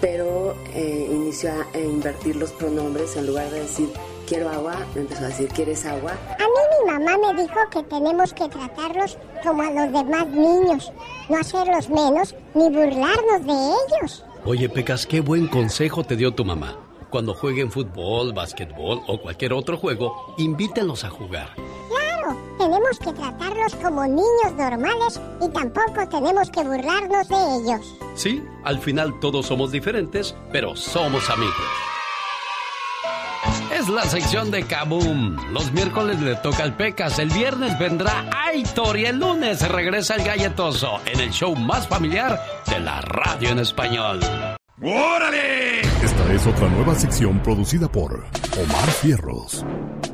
pero 0.00 0.56
eh, 0.74 1.08
inició 1.08 1.52
a, 1.52 1.78
invertir 1.78 2.34
los 2.34 2.50
pronombres 2.50 3.16
en 3.16 3.28
lugar 3.28 3.48
de 3.50 3.60
decir 3.60 3.90
quiero 4.32 4.48
agua, 4.48 4.74
me 4.94 5.02
empezó 5.02 5.24
a 5.24 5.28
decir 5.28 5.48
¿quieres 5.48 5.84
agua? 5.84 6.12
A 6.12 6.44
mí 6.44 6.62
mi 6.72 6.90
mamá 6.90 7.18
me 7.18 7.42
dijo 7.42 7.58
que 7.70 7.82
tenemos 7.82 8.32
que 8.32 8.48
tratarlos 8.48 9.18
como 9.42 9.62
a 9.62 9.70
los 9.70 9.92
demás 9.92 10.26
niños, 10.28 10.90
no 11.28 11.36
hacerlos 11.36 11.90
menos 11.90 12.34
ni 12.54 12.64
burlarnos 12.70 13.44
de 13.44 13.52
ellos. 13.52 14.24
Oye, 14.46 14.70
Pecas, 14.70 15.06
qué 15.06 15.20
buen 15.20 15.48
consejo 15.48 16.02
te 16.02 16.16
dio 16.16 16.32
tu 16.32 16.46
mamá. 16.46 16.78
Cuando 17.10 17.34
jueguen 17.34 17.70
fútbol, 17.70 18.32
básquetbol 18.32 19.02
o 19.06 19.20
cualquier 19.20 19.52
otro 19.52 19.76
juego, 19.76 20.34
invítenlos 20.38 21.04
a 21.04 21.10
jugar. 21.10 21.50
Claro, 21.90 22.34
tenemos 22.56 22.98
que 22.98 23.12
tratarlos 23.12 23.74
como 23.82 24.06
niños 24.06 24.52
normales 24.56 25.20
y 25.42 25.48
tampoco 25.50 26.08
tenemos 26.10 26.48
que 26.48 26.62
burlarnos 26.62 27.28
de 27.28 27.56
ellos. 27.58 27.94
Sí, 28.14 28.42
al 28.64 28.78
final 28.78 29.20
todos 29.20 29.44
somos 29.44 29.70
diferentes, 29.70 30.34
pero 30.50 30.74
somos 30.74 31.28
amigos. 31.28 31.91
Es 33.82 33.88
la 33.88 34.04
sección 34.04 34.52
de 34.52 34.62
Kaboom. 34.62 35.36
Los 35.52 35.72
miércoles 35.72 36.20
le 36.20 36.36
toca 36.36 36.62
al 36.62 36.76
Pecas, 36.76 37.18
el 37.18 37.30
viernes 37.30 37.76
vendrá 37.80 38.30
Aitor 38.46 38.96
y 38.96 39.06
el 39.06 39.18
lunes 39.18 39.68
regresa 39.68 40.14
el 40.14 40.22
galletoso 40.22 41.00
en 41.04 41.18
el 41.18 41.30
show 41.32 41.56
más 41.56 41.88
familiar 41.88 42.40
de 42.70 42.78
la 42.78 43.00
radio 43.00 43.48
en 43.48 43.58
español. 43.58 44.20
¡Órale! 44.80 45.80
Esta 45.80 46.32
es 46.32 46.46
otra 46.46 46.68
nueva 46.68 46.94
sección 46.94 47.42
producida 47.42 47.90
por 47.90 48.24
Omar 48.56 48.88
Fierros. 49.00 49.64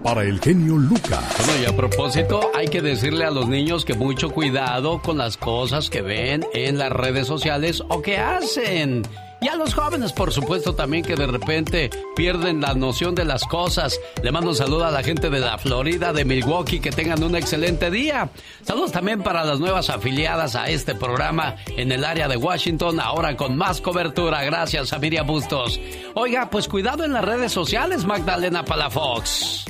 Para 0.02 0.22
el 0.22 0.40
genio 0.40 0.78
Lucas. 0.78 1.22
Bueno, 1.44 1.62
y 1.62 1.66
a 1.66 1.76
propósito, 1.76 2.50
hay 2.54 2.68
que 2.68 2.80
decirle 2.80 3.26
a 3.26 3.30
los 3.30 3.48
niños 3.48 3.84
que 3.84 3.92
mucho 3.92 4.30
cuidado 4.30 5.02
con 5.02 5.18
las 5.18 5.36
cosas 5.36 5.90
que 5.90 6.00
ven 6.00 6.46
en 6.54 6.78
las 6.78 6.90
redes 6.90 7.26
sociales 7.26 7.82
o 7.86 8.00
que 8.00 8.16
hacen. 8.16 9.02
Y 9.40 9.48
a 9.48 9.54
los 9.54 9.72
jóvenes, 9.72 10.12
por 10.12 10.32
supuesto, 10.32 10.74
también 10.74 11.04
que 11.04 11.14
de 11.14 11.26
repente 11.26 11.90
pierden 12.16 12.60
la 12.60 12.74
noción 12.74 13.14
de 13.14 13.24
las 13.24 13.44
cosas. 13.44 13.98
Le 14.22 14.32
mando 14.32 14.50
un 14.50 14.56
saludo 14.56 14.84
a 14.84 14.90
la 14.90 15.04
gente 15.04 15.30
de 15.30 15.38
la 15.38 15.58
Florida, 15.58 16.12
de 16.12 16.24
Milwaukee, 16.24 16.80
que 16.80 16.90
tengan 16.90 17.22
un 17.22 17.36
excelente 17.36 17.90
día. 17.90 18.30
Saludos 18.64 18.90
también 18.90 19.22
para 19.22 19.44
las 19.44 19.60
nuevas 19.60 19.90
afiliadas 19.90 20.56
a 20.56 20.68
este 20.68 20.96
programa 20.96 21.54
en 21.76 21.92
el 21.92 22.04
área 22.04 22.26
de 22.26 22.36
Washington, 22.36 22.98
ahora 22.98 23.36
con 23.36 23.56
más 23.56 23.80
cobertura. 23.80 24.42
Gracias 24.42 24.92
a 24.92 24.98
Miriam 24.98 25.26
Bustos. 25.26 25.78
Oiga, 26.14 26.50
pues 26.50 26.66
cuidado 26.66 27.04
en 27.04 27.12
las 27.12 27.24
redes 27.24 27.52
sociales, 27.52 28.04
Magdalena 28.04 28.64
Palafox. 28.64 29.66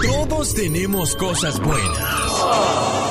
Todos 0.00 0.54
tenemos 0.54 1.16
cosas 1.16 1.58
buenas. 1.60 3.03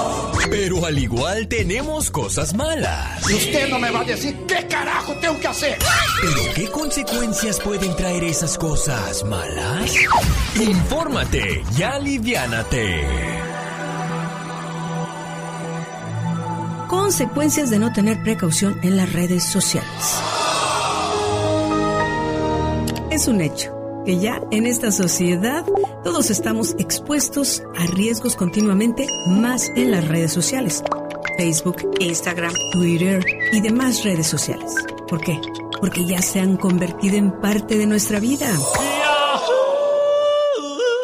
Pero 0.49 0.85
al 0.85 0.97
igual 0.99 1.47
tenemos 1.47 2.09
cosas 2.09 2.53
malas. 2.53 3.29
Y 3.29 3.35
usted 3.35 3.69
no 3.69 3.79
me 3.79 3.91
va 3.91 4.01
a 4.01 4.03
decir 4.03 4.35
qué 4.47 4.67
carajo 4.67 5.13
tengo 5.19 5.39
que 5.39 5.47
hacer. 5.47 5.77
Pero 6.21 6.53
¿qué 6.53 6.67
consecuencias 6.69 7.59
pueden 7.59 7.95
traer 7.95 8.23
esas 8.23 8.57
cosas 8.57 9.23
malas? 9.23 9.95
Infórmate 10.55 11.63
y 11.77 11.83
aliviánate. 11.83 13.07
Consecuencias 16.87 17.69
de 17.69 17.79
no 17.79 17.91
tener 17.91 18.21
precaución 18.23 18.79
en 18.83 18.97
las 18.97 19.11
redes 19.11 19.43
sociales. 19.43 20.19
Es 23.09 23.27
un 23.27 23.41
hecho 23.41 23.82
que 24.05 24.19
ya 24.19 24.41
en 24.51 24.65
esta 24.65 24.91
sociedad 24.91 25.65
todos 26.03 26.29
estamos 26.29 26.75
expuestos 26.79 27.63
a 27.77 27.85
riesgos 27.87 28.35
continuamente 28.35 29.07
más 29.27 29.69
en 29.75 29.91
las 29.91 30.07
redes 30.07 30.31
sociales. 30.31 30.83
Facebook, 31.37 31.77
Instagram, 31.99 32.53
Twitter 32.73 33.23
y 33.51 33.61
demás 33.61 34.03
redes 34.03 34.27
sociales. 34.27 34.73
¿Por 35.07 35.21
qué? 35.21 35.39
Porque 35.79 36.05
ya 36.05 36.21
se 36.21 36.39
han 36.39 36.57
convertido 36.57 37.17
en 37.17 37.31
parte 37.31 37.77
de 37.77 37.87
nuestra 37.87 38.19
vida. 38.19 38.47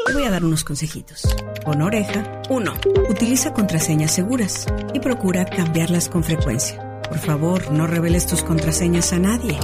Te 0.06 0.14
voy 0.14 0.24
a 0.24 0.32
dar 0.32 0.44
unos 0.44 0.64
consejitos. 0.64 1.24
Con 1.64 1.82
oreja. 1.82 2.42
1. 2.50 2.74
Utiliza 3.10 3.54
contraseñas 3.54 4.12
seguras 4.12 4.66
y 4.94 5.00
procura 5.00 5.46
cambiarlas 5.46 6.10
con 6.10 6.24
frecuencia. 6.24 6.89
Por 7.10 7.18
favor, 7.18 7.72
no 7.72 7.88
reveles 7.88 8.26
tus 8.27 8.44
contraseñas 8.44 9.11
a 9.14 9.19
nadie. 9.19 9.57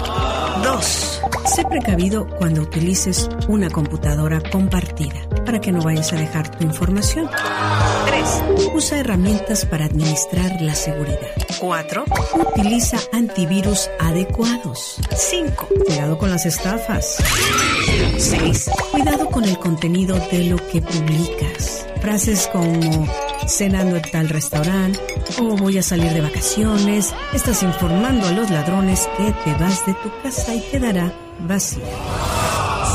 2. 0.63 1.22
Sé 1.55 1.63
precavido 1.69 2.27
cuando 2.27 2.63
utilices 2.63 3.30
una 3.47 3.69
computadora 3.69 4.41
compartida 4.41 5.27
para 5.45 5.61
que 5.61 5.72
no 5.72 5.81
vayas 5.81 6.11
a 6.11 6.15
dejar 6.15 6.49
tu 6.49 6.63
información. 6.63 7.30
3. 8.07 8.73
Usa 8.73 8.99
herramientas 8.99 9.65
para 9.65 9.85
administrar 9.85 10.59
la 10.61 10.73
seguridad. 10.73 11.19
4. 11.59 12.05
Utiliza 12.55 12.97
antivirus 13.13 13.89
adecuados. 13.99 14.99
5. 15.15 15.67
Cuidado 15.85 16.17
con 16.17 16.31
las 16.31 16.45
estafas. 16.47 17.17
6. 18.17 18.69
Cuidado 18.91 19.27
con 19.27 19.45
el 19.45 19.57
contenido 19.59 20.15
de 20.31 20.45
lo 20.45 20.57
que 20.67 20.81
publicas. 20.81 21.85
Frases 22.01 22.49
como 22.51 23.07
cenando 23.47 23.97
en 23.97 24.11
tal 24.11 24.30
restaurante 24.30 24.99
o 25.39 25.55
voy 25.55 25.77
a 25.77 25.84
salir 25.84 26.13
de 26.13 26.22
vacaciones. 26.22 27.13
Estás 27.34 27.63
informando 27.63 28.27
a 28.27 28.31
los 28.31 28.49
ladrones 28.49 29.07
que 29.17 29.31
te 29.31 29.53
vas 29.55 29.85
de 29.85 29.93
tu 29.95 30.11
casa 30.22 30.53
y 30.53 30.61
quedará 30.61 31.13
vacía. 31.39 31.84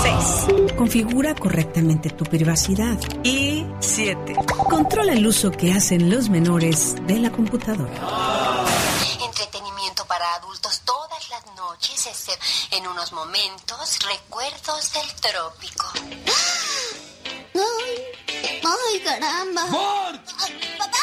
6. 0.03 0.75
Configura 0.77 1.35
correctamente 1.35 2.11
tu 2.11 2.25
privacidad. 2.25 2.99
Y 3.23 3.67
7. 3.81 4.35
Controla 4.69 5.13
el 5.13 5.27
uso 5.27 5.51
que 5.51 5.73
hacen 5.73 6.09
los 6.11 6.31
menores 6.31 6.95
de 7.07 7.19
la 7.19 7.31
computadora. 7.31 7.93
Entretenimiento 9.25 10.07
para 10.07 10.35
adultos 10.37 10.81
todas 10.85 11.29
las 11.29 11.45
noches, 11.57 12.09
en 12.71 12.87
unos 12.87 13.13
momentos, 13.13 13.99
recuerdos 14.09 14.93
del 14.93 15.07
trópico. 15.21 15.87
¡Ay! 17.55 18.30
¡Ay, 18.63 19.01
caramba! 19.01 19.63
¡Papá! 20.79 20.99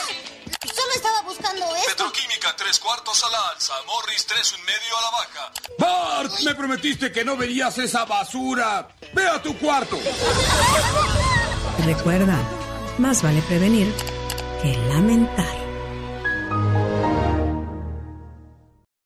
Solo 0.74 0.92
estaba 0.94 1.22
buscando 1.22 1.66
esto. 1.76 1.90
Petroquímica, 1.90 2.56
tres 2.56 2.80
cuartos 2.80 3.24
a 3.24 3.30
la 3.30 3.50
alza. 3.50 3.74
Morris, 3.88 4.26
tres 4.26 4.54
un 4.54 4.64
medio 4.66 4.98
a 4.98 5.02
la 5.02 5.12
baja. 5.12 5.52
¡Bart! 5.80 6.40
Me 6.42 6.56
prometiste 6.56 7.12
que 7.12 7.24
no 7.24 7.38
verías 7.38 7.78
esa 7.78 8.06
basura. 8.06 8.88
¡Ve 9.14 9.28
a 9.28 9.42
tu 9.42 9.58
cuarto! 9.58 9.98
Recuerda, 11.86 12.38
más 12.98 13.22
vale 13.24 13.42
prevenir 13.44 13.94
que 14.62 14.76
lamentar. 14.90 15.56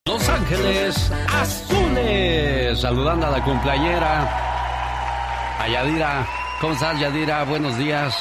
Los 0.06 0.28
Ángeles 0.30 1.12
Azules. 1.30 2.80
Saludando 2.82 3.28
a 3.28 3.30
la 3.30 3.44
cumpleañera. 3.44 5.58
A 5.60 5.68
Yadira. 5.68 6.28
¿Cómo 6.62 6.74
estás, 6.74 7.00
Yadira? 7.00 7.44
Buenos 7.44 7.76
días. 7.76 8.16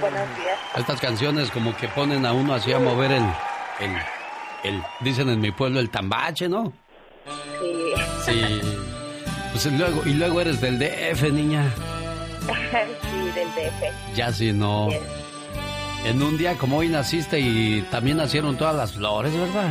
Buenos 0.00 0.38
días. 0.38 0.58
Estas 0.74 0.98
canciones 0.98 1.50
como 1.50 1.76
que 1.76 1.86
ponen 1.86 2.24
a 2.24 2.32
uno 2.32 2.54
así 2.54 2.72
a 2.72 2.78
mover 2.78 3.12
el, 3.12 3.24
el, 3.78 3.90
el 4.64 4.82
dicen 5.00 5.28
en 5.28 5.38
mi 5.38 5.50
pueblo, 5.52 5.78
el 5.78 5.90
tambache, 5.90 6.48
¿no? 6.48 6.72
Sí. 7.60 7.92
Sí. 8.24 8.60
Pues 9.50 9.66
luego, 9.66 10.02
y 10.06 10.14
luego 10.14 10.40
eres 10.40 10.62
del 10.62 10.78
DF, 10.78 11.30
niña. 11.30 11.70
sí, 13.02 13.30
del 13.34 13.48
DF. 13.48 14.14
Ya 14.16 14.32
si 14.32 14.50
no. 14.52 14.88
En 16.06 16.22
un 16.22 16.38
día 16.38 16.56
como 16.56 16.78
hoy 16.78 16.88
naciste 16.88 17.38
y 17.38 17.82
también 17.90 18.16
nacieron 18.16 18.56
todas 18.56 18.74
las 18.74 18.92
flores, 18.92 19.34
¿verdad? 19.36 19.70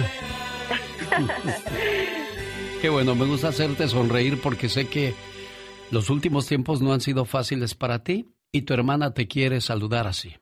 Qué 2.80 2.90
bueno, 2.90 3.16
me 3.16 3.26
gusta 3.26 3.48
hacerte 3.48 3.88
sonreír 3.88 4.40
porque 4.40 4.70
sé 4.70 4.88
que 4.88 5.16
los 5.91 6.09
últimos 6.09 6.47
tiempos 6.47 6.81
no 6.81 6.93
han 6.93 7.01
sido 7.01 7.26
fáciles 7.26 7.76
para 7.76 8.03
ti 8.03 8.34
y 8.51 8.63
tu 8.63 8.73
hermana 8.73 9.13
te 9.13 9.27
quiere 9.27 9.61
saludar 9.61 10.07
así. 10.07 10.34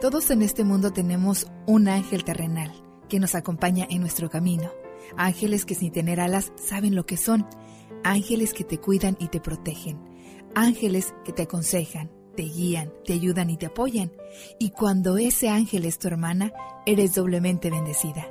Todos 0.00 0.30
en 0.30 0.42
este 0.42 0.64
mundo 0.64 0.92
tenemos 0.92 1.46
un 1.66 1.88
ángel 1.88 2.24
terrenal 2.24 2.72
que 3.08 3.20
nos 3.20 3.34
acompaña 3.34 3.86
en 3.90 4.00
nuestro 4.00 4.30
camino. 4.30 4.70
Ángeles 5.16 5.64
que 5.64 5.74
sin 5.74 5.92
tener 5.92 6.20
alas 6.20 6.52
saben 6.56 6.94
lo 6.94 7.04
que 7.04 7.16
son. 7.16 7.46
Ángeles 8.04 8.54
que 8.54 8.64
te 8.64 8.78
cuidan 8.78 9.16
y 9.20 9.28
te 9.28 9.40
protegen. 9.40 9.98
Ángeles 10.54 11.14
que 11.24 11.32
te 11.32 11.42
aconsejan, 11.42 12.10
te 12.36 12.44
guían, 12.44 12.92
te 13.04 13.12
ayudan 13.12 13.50
y 13.50 13.56
te 13.56 13.66
apoyan. 13.66 14.12
Y 14.58 14.70
cuando 14.70 15.18
ese 15.18 15.48
ángel 15.48 15.84
es 15.84 15.98
tu 15.98 16.08
hermana, 16.08 16.52
eres 16.86 17.14
doblemente 17.14 17.70
bendecida. 17.70 18.30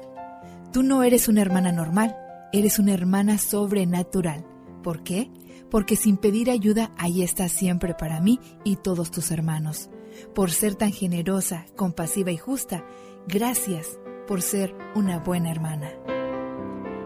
Tú 0.71 0.83
no 0.83 1.03
eres 1.03 1.27
una 1.27 1.41
hermana 1.41 1.71
normal, 1.71 2.15
eres 2.53 2.79
una 2.79 2.93
hermana 2.93 3.37
sobrenatural. 3.37 4.45
¿Por 4.83 5.03
qué? 5.03 5.29
Porque 5.69 5.95
sin 5.95 6.17
pedir 6.17 6.49
ayuda, 6.49 6.91
ahí 6.97 7.23
estás 7.23 7.51
siempre 7.51 7.93
para 7.93 8.21
mí 8.21 8.39
y 8.63 8.77
todos 8.77 9.11
tus 9.11 9.31
hermanos 9.31 9.89
por 10.33 10.51
ser 10.51 10.75
tan 10.75 10.91
generosa, 10.91 11.65
compasiva 11.75 12.31
y 12.31 12.37
justa. 12.37 12.83
Gracias 13.27 13.99
por 14.27 14.41
ser 14.41 14.73
una 14.95 15.19
buena 15.19 15.51
hermana. 15.51 15.91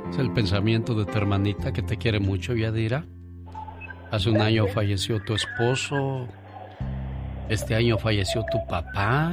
Es 0.10 0.18
el 0.18 0.32
pensamiento 0.34 0.94
de 0.94 1.06
tu 1.06 1.18
hermanita 1.18 1.72
que 1.72 1.82
te 1.82 1.98
quiere 1.98 2.20
mucho, 2.20 2.54
Yadira. 2.54 3.06
Hace 4.12 4.30
un 4.30 4.42
año 4.42 4.68
falleció 4.68 5.24
tu 5.24 5.36
esposo. 5.36 6.28
Este 7.48 7.76
año 7.76 7.98
falleció 7.98 8.44
tu 8.52 8.58
papá. 8.68 9.32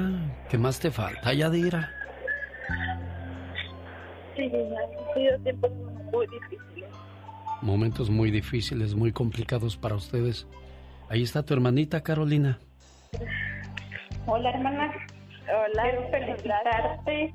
¿Qué 0.48 0.56
más 0.56 0.78
te 0.78 0.90
falta, 0.90 1.32
Yadira? 1.32 1.90
Sí, 4.36 4.42
han 4.44 5.14
sido 5.14 5.38
tiempos 5.42 5.70
muy 6.12 6.26
difíciles. 6.26 6.77
Momentos 7.60 8.08
muy 8.10 8.30
difíciles, 8.30 8.94
muy 8.94 9.12
complicados 9.12 9.76
para 9.76 9.96
ustedes. 9.96 10.46
Ahí 11.08 11.22
está 11.22 11.42
tu 11.42 11.54
hermanita 11.54 12.02
Carolina. 12.02 12.58
Hola, 14.26 14.50
hermana. 14.50 14.92
Hola. 15.48 15.82
Quiero 15.82 16.08
felicitarte 16.10 17.34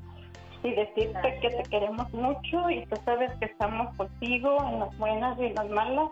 y 0.64 0.72
decirte 0.72 1.40
que 1.41 1.50
te 1.50 1.64
queremos 1.70 2.12
mucho 2.14 2.70
y 2.70 2.86
tú 2.86 2.95
sabes 3.04 3.32
que 3.40 3.45
estamos 3.45 3.95
contigo 3.98 4.58
en 4.70 4.80
las 4.80 4.98
buenas 4.98 5.38
y 5.40 5.50
las 5.50 5.70
malas. 5.70 6.10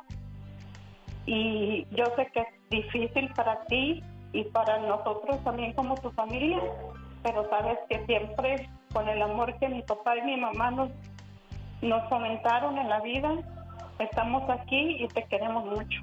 Y 1.25 1.87
yo 1.91 2.05
sé 2.15 2.27
que 2.33 2.41
es 2.41 2.47
difícil 2.69 3.29
para 3.35 3.63
ti 3.65 4.03
y 4.33 4.43
para 4.45 4.79
nosotros 4.79 5.41
también 5.43 5.73
como 5.73 5.95
tu 5.95 6.09
familia, 6.11 6.59
pero 7.23 7.49
sabes 7.49 7.77
que 7.89 8.05
siempre 8.05 8.67
con 8.91 9.07
el 9.07 9.21
amor 9.21 9.57
que 9.59 9.69
mi 9.69 9.81
papá 9.83 10.17
y 10.17 10.21
mi 10.23 10.37
mamá 10.37 10.71
nos, 10.71 10.89
nos 11.81 12.09
fomentaron 12.09 12.77
en 12.77 12.89
la 12.89 12.99
vida, 13.01 13.37
estamos 14.03 14.43
aquí 14.49 14.97
y 14.99 15.07
te 15.07 15.23
queremos 15.25 15.65
mucho. 15.65 16.01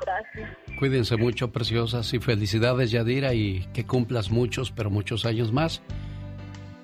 Gracias. 0.00 0.50
Cuídense 0.78 1.16
mucho, 1.16 1.52
preciosas, 1.52 2.12
y 2.12 2.18
felicidades, 2.18 2.90
Yadira, 2.90 3.34
y 3.34 3.68
que 3.72 3.86
cumplas 3.86 4.30
muchos, 4.30 4.72
pero 4.72 4.90
muchos 4.90 5.24
años 5.24 5.52
más. 5.52 5.82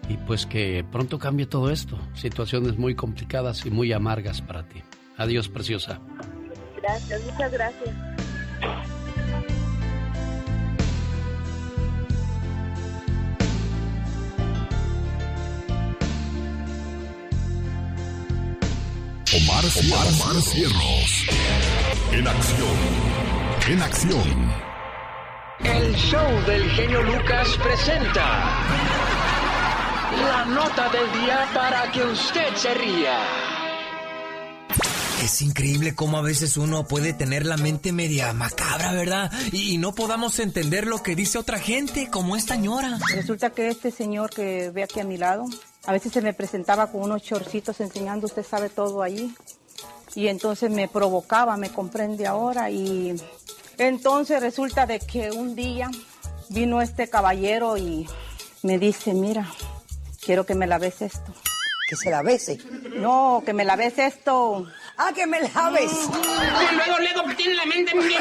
Y 0.09 0.17
pues 0.19 0.47
que 0.47 0.85
pronto 0.91 1.19
cambie 1.19 1.47
todo 1.47 1.71
esto. 1.71 1.99
Situaciones 2.15 2.79
muy 2.79 2.95
complicadas 2.95 3.67
y 3.67 3.71
muy 3.71 3.93
amargas 3.93 4.41
para 4.41 4.63
ti. 4.63 4.83
Adiós, 5.17 5.49
preciosa. 5.49 6.01
Gracias, 6.81 7.25
muchas 7.25 7.53
gracias. 7.53 7.95
Omar, 19.31 19.63
Omar, 19.63 20.43
Cierros. 20.43 21.27
En 22.13 22.27
acción. 22.27 22.77
En 23.69 23.83
acción. 23.83 24.53
El 25.65 25.95
show 25.97 26.47
del 26.47 26.71
genio 26.71 27.03
Lucas 27.03 27.49
presenta 27.63 28.65
la 30.17 30.47
nota 30.47 30.89
del 30.89 31.13
día 31.21 31.47
para 31.53 31.93
que 31.93 32.05
usted 32.05 32.55
se 32.57 32.73
ría. 32.73 33.19
Es 35.23 35.43
increíble 35.43 35.95
cómo 35.95 36.17
a 36.17 36.23
veces 36.23 36.57
uno 36.57 36.87
puede 36.87 37.13
tener 37.13 37.45
la 37.45 37.59
mente 37.59 37.93
media 37.93 38.33
macabra, 38.33 38.93
¿verdad? 38.93 39.31
Y, 39.53 39.77
no 39.77 39.95
podamos 39.95 40.39
entender 40.39 40.87
lo 40.87 41.03
que 41.03 41.15
dice 41.15 41.37
otra 41.37 41.59
gente, 41.59 42.09
como 42.09 42.35
esta 42.35 42.55
señora. 42.55 42.99
Resulta 43.15 43.51
que 43.51 43.69
este 43.69 43.91
señor 43.91 44.31
que 44.31 44.71
ve 44.71 44.85
aquí 44.85 45.01
a 45.01 45.05
mi 45.05 45.19
lado, 45.19 45.45
a 45.89 45.93
veces 45.93 46.13
se 46.13 46.21
me 46.21 46.35
presentaba 46.35 46.93
con 46.93 47.01
unos 47.01 47.23
chorcitos 47.23 47.81
enseñando, 47.81 48.27
usted 48.27 48.45
sabe 48.45 48.69
todo 48.69 49.03
allí. 49.03 49.35
Y 50.15 50.29
entonces 50.29 50.71
me 50.71 50.87
provocaba, 50.87 51.57
me 51.57 51.71
comprende 51.71 52.27
ahora. 52.27 52.71
Y 52.71 53.17
entonces 53.79 54.43
resulta 54.43 54.85
de 54.85 54.99
que 55.01 55.31
un 55.31 55.55
día 55.55 55.91
vino 56.51 56.83
este 56.83 57.09
caballero 57.09 57.79
y 57.79 58.07
me 58.63 58.79
dice, 58.79 59.15
mira, 59.15 59.51
quiero 60.23 60.45
que 60.45 60.55
me 60.55 60.67
laves 60.67 61.01
esto. 61.01 61.33
¿Que 61.89 61.97
se 61.97 62.11
la 62.11 62.21
bese? 62.21 62.59
No, 62.99 63.43
que 63.47 63.55
me 63.55 63.65
laves 63.65 63.99
esto. 63.99 64.67
Ah, 65.01 65.13
que 65.15 65.29
me 65.29 65.41
laves. 65.41 65.93
luego, 65.93 66.99
luego, 66.99 67.37
tiene 67.37 67.55
la 67.55 67.67
mente 67.67 67.95
muy 67.95 68.09
bien 68.09 68.21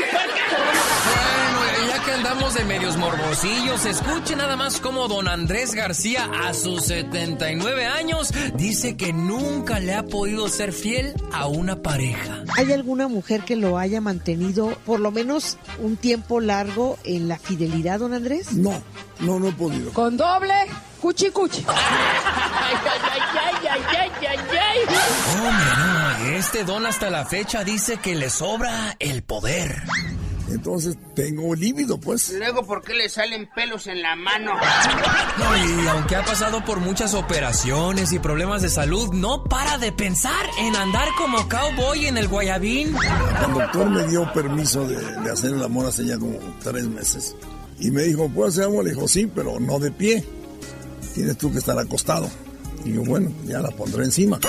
Bueno, 1.58 1.88
ya 1.88 2.06
que 2.06 2.12
andamos 2.12 2.54
de 2.54 2.64
medios 2.66 2.98
morbosillos, 2.98 3.84
escuche 3.86 4.36
nada 4.36 4.56
más 4.56 4.80
cómo 4.80 5.08
don 5.08 5.28
Andrés 5.28 5.74
García, 5.74 6.30
a 6.46 6.54
sus 6.54 6.86
79 6.86 7.88
años, 7.88 8.32
dice 8.54 8.96
que 8.96 9.12
nunca 9.12 9.80
le 9.80 9.96
ha 9.96 10.04
podido 10.04 10.50
ser 10.50 10.72
fiel 10.72 11.16
a 11.34 11.48
una 11.48 11.82
pareja. 11.82 12.44
¿Hay 12.56 12.72
alguna 12.72 13.08
mujer 13.08 13.42
que 13.42 13.56
lo 13.56 13.80
haya 13.80 14.00
mantenido 14.00 14.78
por 14.86 15.00
lo 15.00 15.10
menos 15.10 15.58
un 15.80 15.98
tiempo 15.98 16.42
largo 16.42 17.00
en 17.04 17.28
la 17.28 17.40
fidelidad, 17.40 18.00
don 18.00 18.14
Andrés? 18.14 18.54
No, 18.54 18.84
no, 19.20 19.40
no 19.40 19.48
he 19.48 19.52
podido. 19.52 19.92
¿Con 19.94 20.18
doble? 20.18 20.54
Cuchi, 21.02 21.30
cuchi. 21.30 21.66
ay, 21.68 22.76
ay, 22.84 23.00
ay, 23.14 23.68
ay, 23.70 23.82
ay, 23.98 24.28
ay, 24.28 24.58
ay. 24.60 24.80
Oh, 25.40 25.52
no, 25.52 26.36
este 26.36 26.64
don 26.64 26.86
hasta 26.86 27.10
la 27.10 27.26
fecha 27.26 27.64
dice 27.64 27.98
que 27.98 28.16
le 28.16 28.30
sobra 28.30 28.96
el 29.00 29.24
poder. 29.24 29.84
Entonces 30.50 30.98
tengo 31.14 31.54
líbido, 31.56 32.00
pues. 32.00 32.32
Luego, 32.32 32.66
¿por 32.66 32.82
qué 32.82 32.94
le 32.94 33.10
salen 33.10 33.50
pelos 33.54 33.88
en 33.88 34.02
la 34.02 34.16
mano? 34.16 34.54
No, 35.38 35.58
y 35.58 35.88
aunque 35.88 36.16
ha 36.16 36.24
pasado 36.24 36.64
por 36.64 36.80
muchas 36.80 37.14
operaciones 37.14 38.14
y 38.14 38.20
problemas 38.20 38.62
de 38.62 38.70
salud, 38.70 39.14
no 39.14 39.44
para 39.44 39.78
de 39.78 39.92
pensar 39.92 40.46
en 40.60 40.76
andar 40.76 41.10
como 41.18 41.50
cowboy 41.50 42.08
en 42.08 42.18
el 42.18 42.28
Guayabín. 42.28 42.96
El 43.46 43.54
doctor 43.54 43.90
me 43.90 44.08
dio 44.08 44.32
permiso 44.32 44.88
de, 44.88 44.96
de 45.22 45.32
hacer 45.32 45.52
el 45.52 45.64
amor 45.64 45.88
hace 45.88 46.06
ya 46.06 46.18
como 46.18 46.38
tres 46.64 46.86
meses. 46.86 47.36
Y 47.80 47.92
me 47.92 48.04
dijo, 48.04 48.28
¿puedo 48.30 48.50
hacer 48.50 48.64
algo? 48.66 48.82
Le 48.82 48.92
dijo, 48.92 49.08
sí, 49.08 49.28
pero 49.28 49.60
no 49.60 49.80
de 49.80 49.92
pie. 49.92 50.24
Tienes 51.14 51.38
tú 51.38 51.52
que 51.52 51.60
estar 51.60 51.78
acostado. 51.78 52.28
Y 52.84 52.94
yo, 52.94 53.04
bueno, 53.04 53.32
ya 53.46 53.60
la 53.60 53.70
pondré 53.70 54.04
encima. 54.06 54.40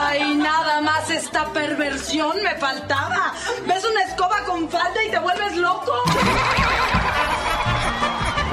¡Ay, 0.00 0.34
nada 0.36 0.80
más 0.80 1.10
esta 1.10 1.52
perversión 1.52 2.42
me 2.42 2.54
faltaba! 2.56 3.34
¿Ves 3.66 3.84
una 3.84 4.02
escoba 4.04 4.44
con 4.46 4.68
falda 4.68 5.04
y 5.06 5.10
te 5.10 5.18
vuelves 5.18 5.56
loco? 5.56 5.92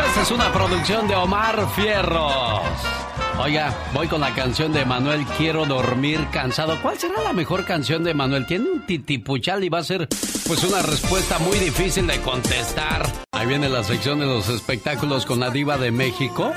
Esta 0.07 0.21
es 0.21 0.31
una 0.31 0.51
producción 0.51 1.07
de 1.07 1.15
Omar 1.15 1.67
Fierros. 1.75 2.61
Oiga, 3.37 3.75
voy 3.93 4.07
con 4.07 4.21
la 4.21 4.33
canción 4.33 4.71
de 4.71 4.85
Manuel 4.85 5.25
Quiero 5.37 5.65
dormir 5.65 6.25
cansado. 6.31 6.81
¿Cuál 6.81 6.97
será 6.97 7.21
la 7.21 7.33
mejor 7.33 7.65
canción 7.65 8.03
de 8.03 8.13
Manuel? 8.13 8.45
Tiene 8.45 8.69
un 8.69 8.85
titipuchal 8.85 9.63
y 9.63 9.69
va 9.69 9.79
a 9.79 9.83
ser 9.83 10.07
pues 10.47 10.63
una 10.63 10.81
respuesta 10.81 11.37
muy 11.39 11.57
difícil 11.59 12.07
de 12.07 12.19
contestar. 12.21 13.05
Ahí 13.31 13.45
viene 13.45 13.67
la 13.67 13.83
sección 13.83 14.19
de 14.19 14.25
los 14.25 14.47
espectáculos 14.47 15.25
con 15.25 15.41
la 15.41 15.51
diva 15.51 15.77
de 15.77 15.91
México 15.91 16.53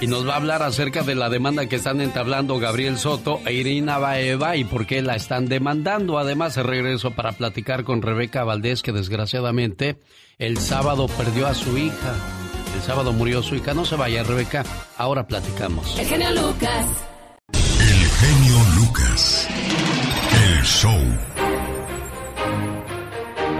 y 0.00 0.08
nos 0.08 0.28
va 0.28 0.34
a 0.34 0.36
hablar 0.36 0.62
acerca 0.62 1.02
de 1.02 1.14
la 1.14 1.30
demanda 1.30 1.66
que 1.66 1.76
están 1.76 2.00
entablando 2.00 2.58
Gabriel 2.58 2.98
Soto 2.98 3.40
e 3.46 3.52
Irina 3.54 3.98
Baeva 3.98 4.56
y 4.56 4.64
por 4.64 4.84
qué 4.86 5.02
la 5.02 5.14
están 5.14 5.46
demandando. 5.46 6.18
Además, 6.18 6.56
regreso 6.56 7.12
para 7.12 7.32
platicar 7.32 7.84
con 7.84 8.02
Rebeca 8.02 8.42
Valdés 8.42 8.82
que 8.82 8.92
desgraciadamente 8.92 10.00
el 10.38 10.58
sábado 10.58 11.06
perdió 11.06 11.46
a 11.46 11.54
su 11.54 11.78
hija. 11.78 12.45
El 12.76 12.82
sábado 12.82 13.10
murió 13.10 13.42
su 13.42 13.54
hija. 13.54 13.72
No 13.72 13.86
se 13.86 13.96
vaya, 13.96 14.22
Rebeca. 14.22 14.62
Ahora 14.98 15.26
platicamos. 15.26 15.98
El 15.98 16.04
genio 16.04 16.30
Lucas. 16.32 17.08
El 17.54 18.06
genio 18.20 18.58
Lucas. 18.76 19.48
El 20.44 20.62
show. 20.62 21.00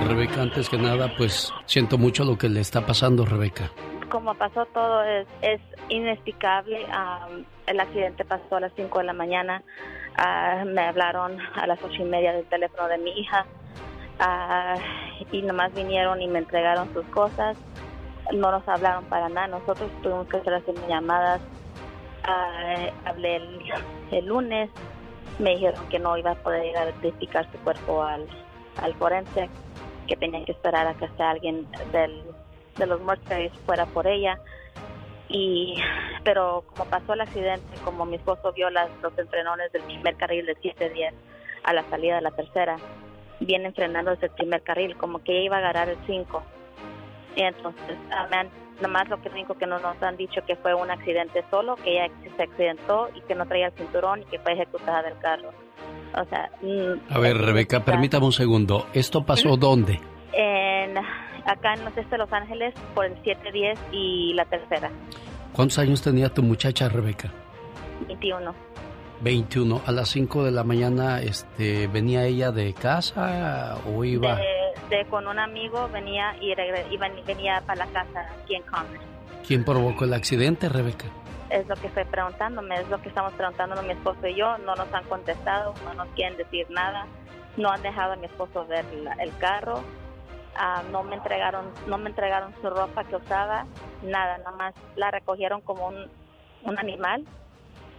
Rebeca, 0.06 0.42
antes 0.42 0.68
que 0.68 0.76
nada, 0.76 1.10
pues 1.16 1.50
siento 1.64 1.96
mucho 1.96 2.26
lo 2.26 2.36
que 2.36 2.50
le 2.50 2.60
está 2.60 2.84
pasando, 2.84 3.24
Rebeca. 3.24 3.70
Como 4.10 4.34
pasó 4.34 4.66
todo 4.66 5.02
es, 5.04 5.26
es 5.40 5.62
inexplicable. 5.88 6.86
el 7.66 7.80
accidente 7.80 8.22
pasó 8.26 8.56
a 8.56 8.60
las 8.60 8.72
5 8.76 8.98
de 8.98 9.04
la 9.04 9.14
mañana. 9.14 9.62
Ah, 10.18 10.62
me 10.66 10.82
hablaron 10.82 11.38
a 11.54 11.66
las 11.66 11.82
ocho 11.82 12.02
y 12.02 12.04
media 12.04 12.34
del 12.34 12.44
teléfono 12.44 12.86
de 12.88 12.98
mi 12.98 13.12
hija 13.18 13.46
Ah, 14.18 14.76
y 15.30 15.42
nomás 15.42 15.74
vinieron 15.74 16.22
y 16.22 16.28
me 16.28 16.38
entregaron 16.38 16.92
sus 16.94 17.04
cosas. 17.06 17.56
No 18.32 18.50
nos 18.50 18.66
hablaron 18.68 19.04
para 19.04 19.28
nada. 19.28 19.46
Nosotros 19.48 19.90
tuvimos 20.02 20.26
que 20.28 20.38
estar 20.38 20.54
haciendo 20.54 20.86
llamadas. 20.88 21.40
Ah, 22.24 22.90
hablé 23.04 23.36
el, 24.10 24.26
lunes. 24.26 24.70
Me 25.38 25.50
dijeron 25.50 25.88
que 25.88 25.98
no 25.98 26.16
iba 26.16 26.32
a 26.32 26.34
poder 26.34 26.66
ir 26.66 26.76
a 26.76 26.84
identificar 26.84 27.50
su 27.52 27.58
cuerpo 27.58 28.02
al, 28.02 28.26
al 28.82 28.94
forense, 28.94 29.48
que 30.06 30.16
tenía 30.16 30.44
que 30.44 30.52
esperar 30.52 30.86
a 30.86 30.94
que 30.94 31.04
hasta 31.04 31.30
alguien 31.30 31.66
del, 31.92 32.22
de 32.76 32.86
los 32.86 33.00
mortuaries 33.02 33.52
fuera 33.66 33.86
por 33.86 34.06
ella. 34.06 34.38
Y, 35.28 35.74
pero 36.24 36.64
como 36.74 36.88
pasó 36.88 37.14
el 37.14 37.20
accidente, 37.20 37.76
como 37.84 38.06
mi 38.06 38.16
esposo 38.16 38.52
vio 38.52 38.70
las, 38.70 38.88
los 39.02 39.16
entrenones 39.18 39.72
del 39.72 39.82
primer 39.82 40.16
carril 40.16 40.46
de 40.46 40.54
710 40.54 41.14
a 41.64 41.72
la 41.72 41.82
salida 41.90 42.16
de 42.16 42.22
la 42.22 42.30
tercera, 42.30 42.76
vienen 43.40 43.74
frenando 43.74 44.12
desde 44.12 44.26
el 44.26 44.32
primer 44.32 44.62
carril, 44.62 44.96
como 44.96 45.22
que 45.22 45.42
iba 45.42 45.56
a 45.56 45.58
agarrar 45.58 45.88
el 45.88 45.98
5. 46.06 46.42
Y 47.36 47.42
entonces, 47.42 47.96
han- 48.10 48.48
nomás 48.80 49.08
lo 49.08 49.20
que 49.22 49.28
único 49.28 49.54
que 49.54 49.66
no 49.66 49.78
nos 49.78 50.02
han 50.02 50.16
dicho 50.16 50.40
que 50.46 50.56
fue 50.56 50.74
un 50.74 50.90
accidente 50.90 51.44
solo, 51.50 51.76
que 51.76 51.92
ella 52.02 52.12
se 52.36 52.42
accidentó 52.42 53.08
y 53.14 53.20
que 53.22 53.34
no 53.34 53.46
traía 53.46 53.66
el 53.68 53.72
cinturón 53.72 54.22
y 54.22 54.24
que 54.26 54.38
fue 54.40 54.52
ejecutada 54.52 55.02
del 55.02 55.16
carro. 55.18 55.50
O 56.18 56.24
sea, 56.26 56.50
mm, 56.62 57.12
A 57.14 57.18
ver, 57.18 57.36
Rebeca, 57.38 57.84
permítame 57.84 58.26
un 58.26 58.32
segundo. 58.32 58.86
¿Esto 58.92 59.24
pasó 59.24 59.56
dónde? 59.56 60.00
en, 60.32 60.96
acá 60.98 61.72
en 61.74 61.84
los 61.84 61.96
este 61.96 62.10
de 62.10 62.18
Los 62.18 62.32
Ángeles 62.32 62.74
por 62.94 63.06
el 63.06 63.14
710 63.22 63.78
y 63.92 64.34
la 64.34 64.44
tercera, 64.44 64.90
¿Cuántos 65.54 65.78
años 65.78 66.02
tenía 66.02 66.28
tu 66.28 66.42
muchacha, 66.42 66.88
Rebeca? 66.90 67.30
21. 68.08 68.54
21. 69.22 69.80
A 69.86 69.92
las 69.92 70.10
5 70.10 70.44
de 70.44 70.50
la 70.50 70.64
mañana, 70.64 71.22
este, 71.22 71.86
¿venía 71.86 72.24
ella 72.26 72.50
de 72.52 72.74
casa 72.74 73.78
o 73.86 74.04
iba? 74.04 74.36
De, 74.36 74.42
de- 74.90 75.04
con 75.06 75.26
un 75.26 75.38
amigo 75.38 75.88
venía 75.88 76.34
y 76.40 76.54
venía 77.24 77.60
para 77.66 77.86
la 77.86 77.92
casa 77.92 78.26
aquí 78.42 78.54
en 78.54 78.62
Commerce. 78.62 79.06
¿Quién 79.46 79.64
provocó 79.64 80.04
el 80.04 80.14
accidente, 80.14 80.68
Rebeca? 80.68 81.06
Es 81.50 81.66
lo 81.68 81.76
que 81.76 81.86
estoy 81.86 82.04
preguntándome, 82.04 82.74
es 82.80 82.88
lo 82.88 83.00
que 83.00 83.08
estamos 83.08 83.32
preguntando 83.34 83.80
mi 83.82 83.92
esposo 83.92 84.26
y 84.26 84.34
yo. 84.34 84.58
No 84.58 84.74
nos 84.74 84.92
han 84.92 85.04
contestado, 85.04 85.74
no 85.84 85.94
nos 85.94 86.08
quieren 86.14 86.36
decir 86.36 86.66
nada. 86.70 87.06
No 87.56 87.70
han 87.70 87.80
dejado 87.82 88.14
a 88.14 88.16
mi 88.16 88.26
esposo 88.26 88.66
ver 88.66 88.84
la- 89.02 89.12
el 89.14 89.36
carro. 89.38 89.82
Ah, 90.56 90.82
no 90.90 91.02
me 91.04 91.14
entregaron, 91.16 91.70
no 91.86 91.98
me 91.98 92.08
entregaron 92.08 92.52
su 92.60 92.68
ropa 92.70 93.04
que 93.04 93.16
usaba, 93.16 93.66
nada, 94.02 94.38
nada 94.38 94.52
más 94.52 94.74
la 94.96 95.10
recogieron 95.10 95.60
como 95.60 95.88
un, 95.88 96.10
un 96.62 96.78
animal. 96.78 97.24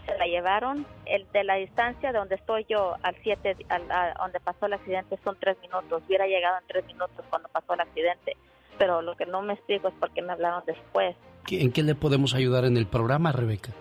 Se 0.07 0.17
la 0.17 0.25
llevaron. 0.25 0.85
El 1.05 1.27
de 1.31 1.43
la 1.43 1.55
distancia 1.55 2.11
de 2.11 2.17
donde 2.17 2.35
estoy 2.35 2.65
yo 2.67 2.95
al 3.03 3.15
7, 3.21 3.55
al, 3.69 3.91
a 3.91 4.13
donde 4.19 4.39
pasó 4.39 4.65
el 4.65 4.73
accidente 4.73 5.19
son 5.23 5.38
tres 5.39 5.57
minutos. 5.61 6.01
Hubiera 6.07 6.25
llegado 6.25 6.57
en 6.59 6.67
tres 6.67 6.85
minutos 6.88 7.23
cuando 7.29 7.47
pasó 7.49 7.73
el 7.75 7.81
accidente. 7.81 8.35
Pero 8.79 9.01
lo 9.01 9.15
que 9.15 9.25
no 9.25 9.41
me 9.41 9.53
explico 9.53 9.89
es 9.89 9.93
por 9.95 10.11
qué 10.11 10.21
me 10.21 10.34
hablaron 10.34 10.63
después. 10.65 11.15
¿Qué- 11.45 11.61
¿En 11.61 11.71
qué 11.71 11.84
le 11.84 11.93
podemos 11.95 12.34
ayudar 12.34 12.65
en 12.65 12.77
el 12.77 12.88
programa, 12.88 13.31
Rebeca? 13.31 13.71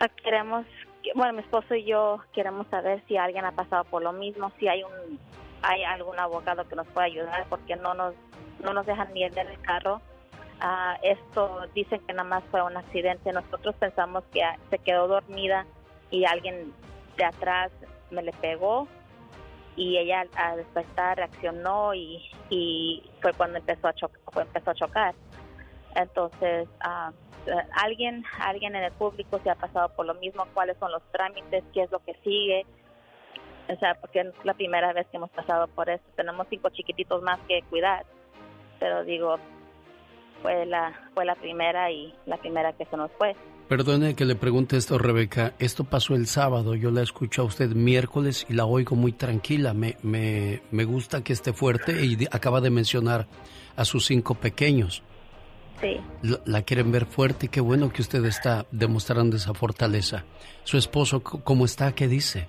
Ah, 0.00 0.08
Queremos, 0.08 0.66
que- 1.02 1.12
bueno, 1.14 1.32
mi 1.34 1.40
esposo 1.40 1.74
y 1.74 1.84
yo 1.84 2.18
queremos 2.34 2.66
saber 2.68 3.02
si 3.06 3.16
alguien 3.16 3.44
ha 3.44 3.52
pasado 3.52 3.84
por 3.84 4.02
lo 4.02 4.12
mismo, 4.12 4.50
si 4.58 4.66
hay 4.68 4.82
un, 4.82 5.18
hay 5.62 5.84
algún 5.84 6.18
abogado 6.18 6.66
que 6.66 6.74
nos 6.76 6.86
pueda 6.88 7.06
ayudar, 7.06 7.44
porque 7.48 7.76
no 7.76 7.94
nos, 7.94 8.14
no 8.64 8.72
nos 8.72 8.86
dejan 8.86 9.12
ni 9.12 9.24
el 9.24 9.32
carro. 9.62 10.00
Ah, 10.60 10.98
esto 11.02 11.66
dicen 11.74 12.00
que 12.06 12.12
nada 12.12 12.28
más 12.28 12.44
fue 12.50 12.62
un 12.62 12.76
accidente. 12.76 13.32
Nosotros 13.32 13.74
pensamos 13.76 14.24
que 14.32 14.42
se 14.68 14.78
quedó 14.78 15.08
dormida 15.08 15.66
y 16.10 16.24
alguien 16.24 16.72
de 17.16 17.24
atrás 17.24 17.70
me 18.10 18.22
le 18.22 18.32
pegó 18.32 18.86
y 19.76 19.96
ella 19.96 20.26
al- 20.34 20.56
despertar 20.56 21.16
reaccionó 21.16 21.94
y, 21.94 22.22
y 22.50 23.02
fue 23.22 23.32
cuando 23.32 23.58
empezó 23.58 23.88
a 23.88 23.94
chocar, 23.94 24.20
empezó 24.46 24.70
a 24.70 24.74
chocar. 24.74 25.14
Entonces, 25.94 26.68
ah, 26.80 27.12
eh, 27.46 27.52
alguien, 27.72 28.24
alguien 28.40 28.76
en 28.76 28.84
el 28.84 28.92
público 28.92 29.40
se 29.42 29.48
ha 29.50 29.54
pasado 29.54 29.88
por 29.90 30.04
lo 30.04 30.14
mismo, 30.14 30.44
cuáles 30.52 30.76
son 30.78 30.92
los 30.92 31.02
trámites, 31.10 31.64
qué 31.72 31.82
es 31.84 31.90
lo 31.90 32.00
que 32.00 32.14
sigue. 32.22 32.66
O 33.68 33.76
sea, 33.76 33.94
porque 33.94 34.20
es 34.20 34.44
la 34.44 34.54
primera 34.54 34.92
vez 34.92 35.06
que 35.08 35.16
hemos 35.16 35.30
pasado 35.30 35.68
por 35.68 35.88
eso. 35.88 36.02
Tenemos 36.16 36.46
cinco 36.50 36.68
chiquititos 36.70 37.22
más 37.22 37.38
que 37.48 37.62
cuidar. 37.70 38.04
Pero 38.80 39.04
digo, 39.04 39.36
fue 40.42 40.66
la, 40.66 40.92
fue 41.14 41.24
la 41.24 41.34
primera 41.34 41.90
y 41.90 42.12
la 42.26 42.36
primera 42.36 42.72
que 42.72 42.84
se 42.86 42.96
nos 42.96 43.10
fue. 43.18 43.34
Perdone 43.68 44.14
que 44.16 44.24
le 44.24 44.34
pregunte 44.34 44.76
esto, 44.76 44.98
Rebeca. 44.98 45.54
Esto 45.60 45.84
pasó 45.84 46.14
el 46.16 46.26
sábado. 46.26 46.74
Yo 46.74 46.90
la 46.90 47.02
escucho 47.02 47.42
a 47.42 47.44
usted 47.44 47.70
miércoles 47.70 48.44
y 48.48 48.54
la 48.54 48.64
oigo 48.64 48.96
muy 48.96 49.12
tranquila. 49.12 49.74
Me, 49.74 49.96
me, 50.02 50.62
me 50.72 50.84
gusta 50.84 51.22
que 51.22 51.32
esté 51.32 51.52
fuerte 51.52 52.04
y 52.04 52.16
de- 52.16 52.28
acaba 52.32 52.60
de 52.60 52.70
mencionar 52.70 53.28
a 53.76 53.84
sus 53.84 54.06
cinco 54.06 54.34
pequeños. 54.34 55.04
Sí. 55.80 55.98
La, 56.22 56.40
la 56.44 56.62
quieren 56.62 56.90
ver 56.90 57.06
fuerte 57.06 57.46
y 57.46 57.48
qué 57.48 57.60
bueno 57.60 57.92
que 57.92 58.02
usted 58.02 58.24
está 58.24 58.66
demostrando 58.72 59.36
esa 59.36 59.54
fortaleza. 59.54 60.24
¿Su 60.64 60.76
esposo 60.76 61.22
cómo 61.22 61.64
está? 61.64 61.92
¿Qué 61.94 62.08
dice? 62.08 62.48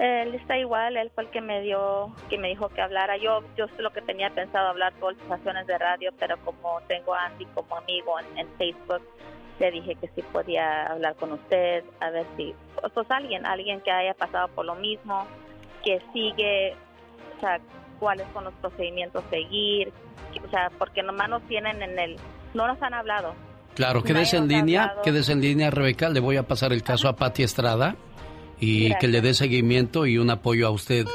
Él 0.00 0.34
está 0.34 0.56
igual, 0.56 0.96
él 0.96 1.10
fue 1.14 1.24
el 1.24 1.30
que 1.30 1.42
me 1.42 1.60
dio, 1.60 2.14
que 2.30 2.38
me 2.38 2.48
dijo 2.48 2.70
que 2.70 2.80
hablara. 2.80 3.18
Yo, 3.18 3.40
yo 3.56 3.66
sé 3.68 3.82
lo 3.82 3.90
que 3.92 4.00
tenía 4.00 4.30
pensado 4.30 4.68
hablar 4.68 4.94
por 4.94 5.12
estaciones 5.12 5.66
de 5.66 5.76
radio, 5.76 6.10
pero 6.18 6.38
como 6.42 6.80
tengo 6.88 7.14
a 7.14 7.26
Andy 7.26 7.44
como 7.54 7.76
amigo 7.76 8.18
en, 8.18 8.38
en 8.38 8.48
Facebook, 8.56 9.02
le 9.58 9.70
dije 9.70 9.94
que 9.96 10.08
sí 10.14 10.22
podía 10.32 10.86
hablar 10.86 11.16
con 11.16 11.32
usted, 11.32 11.84
a 12.00 12.08
ver 12.08 12.24
si, 12.38 12.54
pues, 12.80 12.90
pues 12.94 13.10
alguien, 13.10 13.44
alguien 13.44 13.82
que 13.82 13.90
haya 13.90 14.14
pasado 14.14 14.48
por 14.48 14.64
lo 14.64 14.74
mismo, 14.74 15.26
que 15.84 16.00
sigue, 16.14 16.74
o 17.36 17.40
sea, 17.40 17.60
cuáles 17.98 18.26
son 18.32 18.44
los 18.44 18.54
procedimientos 18.54 19.22
a 19.22 19.28
seguir, 19.28 19.92
que- 20.32 20.40
o 20.40 20.48
sea, 20.48 20.70
porque 20.78 21.02
nomás 21.02 21.28
nos 21.28 21.42
tienen 21.42 21.82
en 21.82 21.98
el, 21.98 22.16
no 22.54 22.66
nos 22.66 22.80
han 22.82 22.94
hablado. 22.94 23.34
Claro, 23.74 24.02
quédese 24.02 24.38
en 24.38 24.48
línea, 24.48 24.94
quédese 25.04 25.32
en 25.32 25.40
línea, 25.42 25.70
Rebeca. 25.70 26.08
Le 26.08 26.20
voy 26.20 26.36
a 26.36 26.42
pasar 26.42 26.72
el 26.72 26.82
caso 26.82 27.08
a 27.08 27.14
Patti 27.16 27.42
Estrada 27.44 27.94
y 28.60 28.94
que 28.96 29.08
le 29.08 29.20
dé 29.20 29.34
seguimiento 29.34 30.06
y 30.06 30.18
un 30.18 30.30
apoyo 30.30 30.66
a 30.66 30.70
usted 30.70 31.06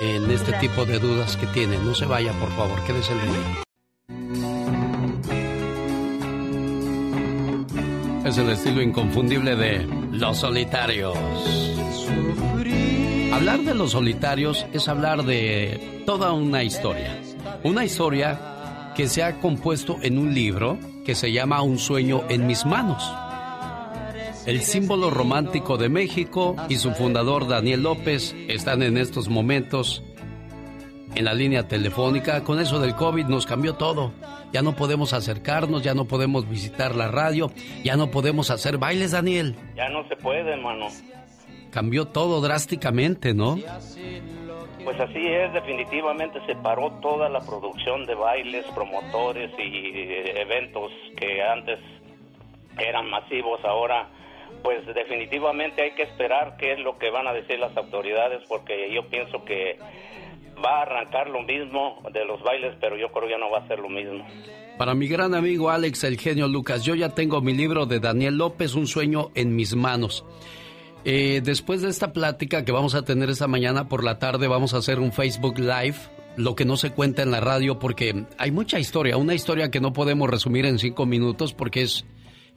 en 0.00 0.30
este 0.30 0.52
tipo 0.54 0.84
de 0.84 0.98
dudas 0.98 1.36
que 1.36 1.46
tiene. 1.48 1.78
No 1.78 1.94
se 1.94 2.06
vaya, 2.06 2.32
por 2.34 2.50
favor, 2.50 2.82
quédese 2.84 3.12
en 3.12 3.18
línea. 3.18 3.62
Es 8.24 8.38
el 8.38 8.50
estilo 8.50 8.82
inconfundible 8.82 9.56
de 9.56 9.86
Los 10.12 10.38
Solitarios. 10.38 11.16
Hablar 13.32 13.60
de 13.60 13.74
los 13.74 13.92
solitarios 13.92 14.66
es 14.72 14.88
hablar 14.88 15.24
de 15.24 16.02
toda 16.04 16.32
una 16.32 16.62
historia. 16.62 17.20
Una 17.62 17.84
historia 17.84 18.92
que 18.94 19.08
se 19.08 19.22
ha 19.22 19.40
compuesto 19.40 19.98
en 20.02 20.18
un 20.18 20.34
libro 20.34 20.78
que 21.04 21.14
se 21.14 21.32
llama 21.32 21.62
Un 21.62 21.78
sueño 21.78 22.24
en 22.28 22.46
mis 22.46 22.66
manos. 22.66 23.02
El 24.46 24.62
símbolo 24.62 25.10
romántico 25.10 25.76
de 25.76 25.88
México 25.88 26.56
y 26.68 26.76
su 26.76 26.92
fundador 26.92 27.46
Daniel 27.46 27.82
López 27.82 28.34
están 28.48 28.82
en 28.82 28.96
estos 28.96 29.28
momentos 29.28 30.02
en 31.14 31.24
la 31.24 31.34
línea 31.34 31.68
telefónica. 31.68 32.42
Con 32.42 32.58
eso 32.58 32.80
del 32.80 32.94
COVID 32.94 33.26
nos 33.26 33.46
cambió 33.46 33.74
todo. 33.74 34.12
Ya 34.52 34.62
no 34.62 34.74
podemos 34.74 35.12
acercarnos, 35.12 35.82
ya 35.82 35.94
no 35.94 36.06
podemos 36.06 36.48
visitar 36.48 36.94
la 36.94 37.08
radio, 37.08 37.50
ya 37.84 37.96
no 37.96 38.10
podemos 38.10 38.50
hacer 38.50 38.78
bailes, 38.78 39.12
Daniel. 39.12 39.54
Ya 39.76 39.88
no 39.90 40.08
se 40.08 40.16
puede, 40.16 40.52
hermano. 40.52 40.88
Cambió 41.70 42.06
todo 42.06 42.40
drásticamente, 42.40 43.34
¿no? 43.34 43.58
Pues 44.84 44.98
así 44.98 45.26
es, 45.26 45.52
definitivamente 45.52 46.40
se 46.46 46.56
paró 46.56 46.90
toda 47.02 47.28
la 47.28 47.40
producción 47.40 48.06
de 48.06 48.14
bailes, 48.14 48.64
promotores 48.74 49.50
y 49.58 49.62
eh, 49.62 50.40
eventos 50.40 50.90
que 51.16 51.42
antes 51.42 51.78
eran 52.78 53.08
masivos, 53.10 53.60
ahora 53.64 54.08
pues 54.62 54.86
definitivamente 54.94 55.82
hay 55.82 55.92
que 55.92 56.02
esperar 56.02 56.56
qué 56.58 56.72
es 56.72 56.78
lo 56.80 56.98
que 56.98 57.10
van 57.10 57.26
a 57.26 57.32
decir 57.32 57.58
las 57.58 57.76
autoridades 57.76 58.42
porque 58.48 58.92
yo 58.92 59.06
pienso 59.08 59.44
que 59.44 59.78
va 60.64 60.78
a 60.78 60.82
arrancar 60.82 61.28
lo 61.28 61.42
mismo 61.42 62.02
de 62.12 62.24
los 62.24 62.42
bailes, 62.42 62.74
pero 62.80 62.96
yo 62.96 63.10
creo 63.12 63.28
que 63.28 63.38
no 63.38 63.50
va 63.50 63.58
a 63.58 63.68
ser 63.68 63.78
lo 63.78 63.88
mismo. 63.88 64.26
Para 64.78 64.94
mi 64.94 65.08
gran 65.08 65.34
amigo 65.34 65.70
Alex, 65.70 66.04
el 66.04 66.18
genio 66.18 66.48
Lucas, 66.48 66.84
yo 66.84 66.94
ya 66.94 67.10
tengo 67.10 67.40
mi 67.40 67.52
libro 67.52 67.86
de 67.86 68.00
Daniel 68.00 68.36
López, 68.36 68.74
Un 68.74 68.86
sueño 68.86 69.30
en 69.34 69.54
mis 69.54 69.74
manos. 69.74 70.24
Eh, 71.04 71.40
después 71.42 71.80
de 71.80 71.88
esta 71.88 72.12
plática 72.12 72.64
que 72.64 72.72
vamos 72.72 72.94
a 72.94 73.02
tener 73.02 73.30
esta 73.30 73.46
mañana 73.46 73.88
por 73.88 74.04
la 74.04 74.18
tarde, 74.18 74.48
vamos 74.48 74.74
a 74.74 74.78
hacer 74.78 74.98
un 74.98 75.12
Facebook 75.12 75.58
Live, 75.58 75.96
lo 76.36 76.54
que 76.54 76.64
no 76.64 76.76
se 76.76 76.90
cuenta 76.90 77.22
en 77.22 77.30
la 77.30 77.40
radio, 77.40 77.78
porque 77.78 78.24
hay 78.38 78.50
mucha 78.50 78.78
historia, 78.78 79.16
una 79.16 79.34
historia 79.34 79.70
que 79.70 79.80
no 79.80 79.92
podemos 79.92 80.28
resumir 80.28 80.66
en 80.66 80.78
cinco 80.78 81.06
minutos 81.06 81.54
porque 81.54 81.82
es 81.82 82.04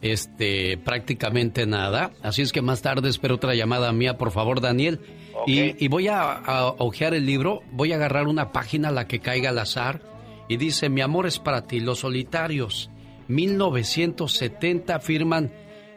este 0.02 0.76
prácticamente 0.78 1.66
nada. 1.66 2.10
Así 2.22 2.42
es 2.42 2.52
que 2.52 2.62
más 2.62 2.82
tarde 2.82 3.08
espero 3.08 3.36
otra 3.36 3.54
llamada 3.54 3.92
mía, 3.92 4.18
por 4.18 4.30
favor, 4.30 4.60
Daniel. 4.60 5.00
Y, 5.46 5.82
y 5.84 5.88
voy 5.88 6.08
a, 6.08 6.32
a 6.32 6.66
hojear 6.78 7.14
el 7.14 7.26
libro, 7.26 7.62
voy 7.72 7.92
a 7.92 7.96
agarrar 7.96 8.28
una 8.28 8.52
página, 8.52 8.90
la 8.90 9.06
que 9.06 9.20
caiga 9.20 9.50
al 9.50 9.58
azar, 9.58 10.00
y 10.48 10.56
dice, 10.56 10.88
mi 10.88 11.00
amor 11.00 11.26
es 11.26 11.38
para 11.38 11.66
ti, 11.66 11.80
los 11.80 12.00
solitarios, 12.00 12.90
1970 13.28 15.00
firman 15.00 15.50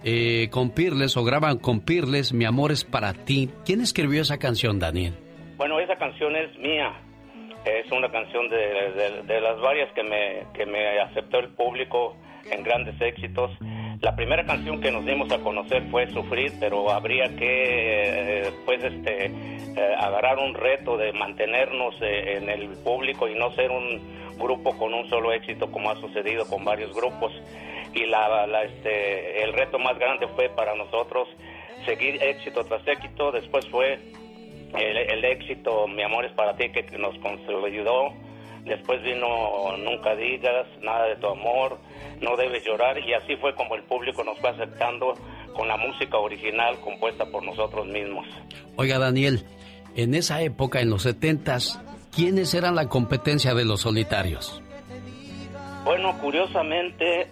eh, 0.04 0.50
con 0.52 0.72
Pirles 0.72 1.18
o 1.18 1.24
graban 1.24 1.58
con 1.58 1.82
Pirles, 1.82 2.34
mi 2.34 2.46
amor 2.46 2.72
es 2.72 2.84
para 2.86 3.14
ti. 3.14 3.50
¿Quién 3.66 3.82
escribió 3.82 4.22
esa 4.22 4.38
canción, 4.38 4.80
Daniel? 4.80 5.14
Bueno, 5.58 5.80
esa 5.80 5.96
canción 5.96 6.36
es 6.36 6.58
mía. 6.58 6.94
Es 7.66 7.92
una 7.92 8.10
canción 8.10 8.50
de, 8.50 9.24
de, 9.26 9.42
las 9.42 9.60
varias 9.60 9.92
que 9.94 10.04
me, 10.04 10.46
que 10.54 10.66
me 10.66 11.00
aceptó 11.02 11.40
el 11.40 11.50
público 11.50 12.16
en 12.50 12.64
grandes 12.64 12.96
éxitos. 13.02 13.52
La 14.02 14.16
primera 14.16 14.46
canción 14.46 14.80
que 14.80 14.92
nos 14.92 15.06
dimos 15.06 15.32
a 15.32 15.40
conocer 15.40 15.84
fue 15.90 16.08
Sufrir, 16.12 16.54
pero 16.60 16.92
habría 16.92 17.36
que 17.36 18.44
eh, 18.46 18.52
pues 18.64 18.84
este 18.84 19.26
eh, 19.26 19.96
agarrar 19.98 20.38
un 20.38 20.54
reto 20.54 20.98
de 20.98 21.14
mantenernos 21.14 21.96
eh, 22.02 22.38
en 22.38 22.50
el 22.50 22.70
público 22.84 23.28
y 23.28 23.34
no 23.34 23.52
ser 23.54 23.72
un 23.72 24.38
grupo 24.38 24.78
con 24.78 24.94
un 24.94 25.10
solo 25.10 25.32
éxito 25.32 25.72
como 25.72 25.90
ha 25.90 25.96
sucedido 25.96 26.48
con 26.48 26.64
varios 26.64 26.94
grupos. 26.94 27.32
Y 27.96 28.06
la, 28.06 28.46
este, 28.64 29.44
el 29.44 29.54
reto 29.54 29.80
más 29.80 29.98
grande 29.98 30.28
fue 30.28 30.50
para 30.50 30.76
nosotros 30.76 31.28
seguir 31.86 32.22
éxito 32.22 32.66
tras 32.66 32.88
éxito. 32.88 33.32
Después 33.32 33.68
fue 33.68 33.98
el, 34.78 35.26
éxito 35.26 35.88
Mi 35.88 36.04
amor 36.04 36.26
es 36.26 36.34
para 36.34 36.56
ti 36.56 36.70
que 36.70 36.86
nos 37.00 37.18
consolidó 37.18 38.14
después 38.68 39.02
vino 39.04 39.28
Nunca 39.78 40.16
digas, 40.16 40.68
nada 40.82 41.06
de 41.06 41.16
tu 41.18 41.28
amor, 41.28 41.78
no 42.22 42.36
debes 42.36 42.64
llorar 42.66 42.98
y 43.00 43.14
así 43.14 43.36
fue 43.38 43.54
como 43.56 43.76
el 43.76 43.84
público 43.84 44.24
nos 44.24 44.38
fue 44.40 44.50
aceptando 44.50 45.14
con 45.56 45.68
la 45.68 45.78
música 45.78 46.18
original 46.18 46.80
compuesta 46.82 47.26
por 47.26 47.44
nosotros 47.44 47.88
mismos. 47.88 48.26
Oiga 48.76 49.00
Daniel, 49.00 49.46
en 49.96 50.14
esa 50.14 50.42
época, 50.42 50.82
en 50.82 50.90
los 50.90 51.04
setentas, 51.04 51.82
¿quiénes 52.14 52.54
eran 52.54 52.76
la 52.76 52.90
competencia 52.90 53.54
de 53.54 53.66
los 53.66 53.82
solitarios? 53.82 54.62
Bueno, 55.86 56.18
curiosamente, 56.20 57.28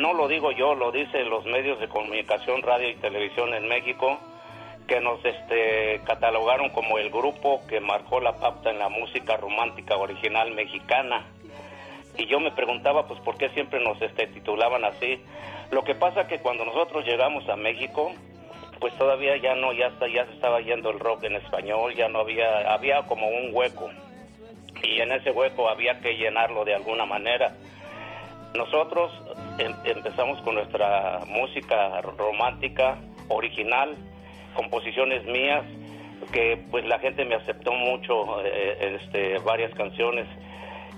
no 0.00 0.12
lo 0.12 0.28
digo 0.28 0.52
yo, 0.52 0.74
lo 0.74 0.92
dicen 0.92 1.30
los 1.30 1.44
medios 1.46 1.80
de 1.80 1.88
comunicación, 1.88 2.62
radio 2.62 2.90
y 2.90 2.96
televisión 2.96 3.54
en 3.54 3.66
México 3.68 4.20
que 4.86 5.00
nos 5.00 5.24
este, 5.24 6.00
catalogaron 6.04 6.70
como 6.70 6.98
el 6.98 7.10
grupo 7.10 7.62
que 7.68 7.80
marcó 7.80 8.20
la 8.20 8.36
pauta 8.36 8.70
en 8.70 8.78
la 8.78 8.88
música 8.88 9.36
romántica 9.36 9.96
original 9.96 10.50
mexicana. 10.52 11.26
Y 12.16 12.26
yo 12.26 12.38
me 12.38 12.52
preguntaba, 12.52 13.06
pues, 13.06 13.20
¿por 13.20 13.36
qué 13.36 13.48
siempre 13.50 13.82
nos 13.82 14.00
este, 14.00 14.26
titulaban 14.28 14.84
así? 14.84 15.20
Lo 15.70 15.82
que 15.82 15.94
pasa 15.94 16.28
que 16.28 16.38
cuando 16.38 16.64
nosotros 16.64 17.04
llegamos 17.04 17.48
a 17.48 17.56
México, 17.56 18.12
pues 18.78 18.94
todavía 18.98 19.36
ya 19.38 19.54
no, 19.54 19.72
ya, 19.72 19.86
está, 19.86 20.06
ya 20.08 20.26
se 20.26 20.32
estaba 20.32 20.60
yendo 20.60 20.90
el 20.90 21.00
rock 21.00 21.24
en 21.24 21.36
español, 21.36 21.94
ya 21.94 22.08
no 22.08 22.20
había, 22.20 22.72
había 22.72 23.02
como 23.06 23.26
un 23.28 23.50
hueco. 23.52 23.90
Y 24.82 25.00
en 25.00 25.12
ese 25.12 25.30
hueco 25.30 25.68
había 25.68 26.00
que 26.00 26.16
llenarlo 26.16 26.64
de 26.64 26.74
alguna 26.74 27.06
manera. 27.06 27.54
Nosotros 28.54 29.10
em, 29.58 29.74
empezamos 29.84 30.40
con 30.42 30.54
nuestra 30.56 31.20
música 31.26 32.00
romántica 32.02 32.98
original, 33.28 33.96
composiciones 34.54 35.24
mías 35.26 35.64
que 36.32 36.58
pues 36.70 36.84
la 36.86 36.98
gente 36.98 37.24
me 37.24 37.34
aceptó 37.34 37.72
mucho 37.72 38.42
eh, 38.44 38.98
este 39.00 39.38
varias 39.38 39.74
canciones. 39.74 40.26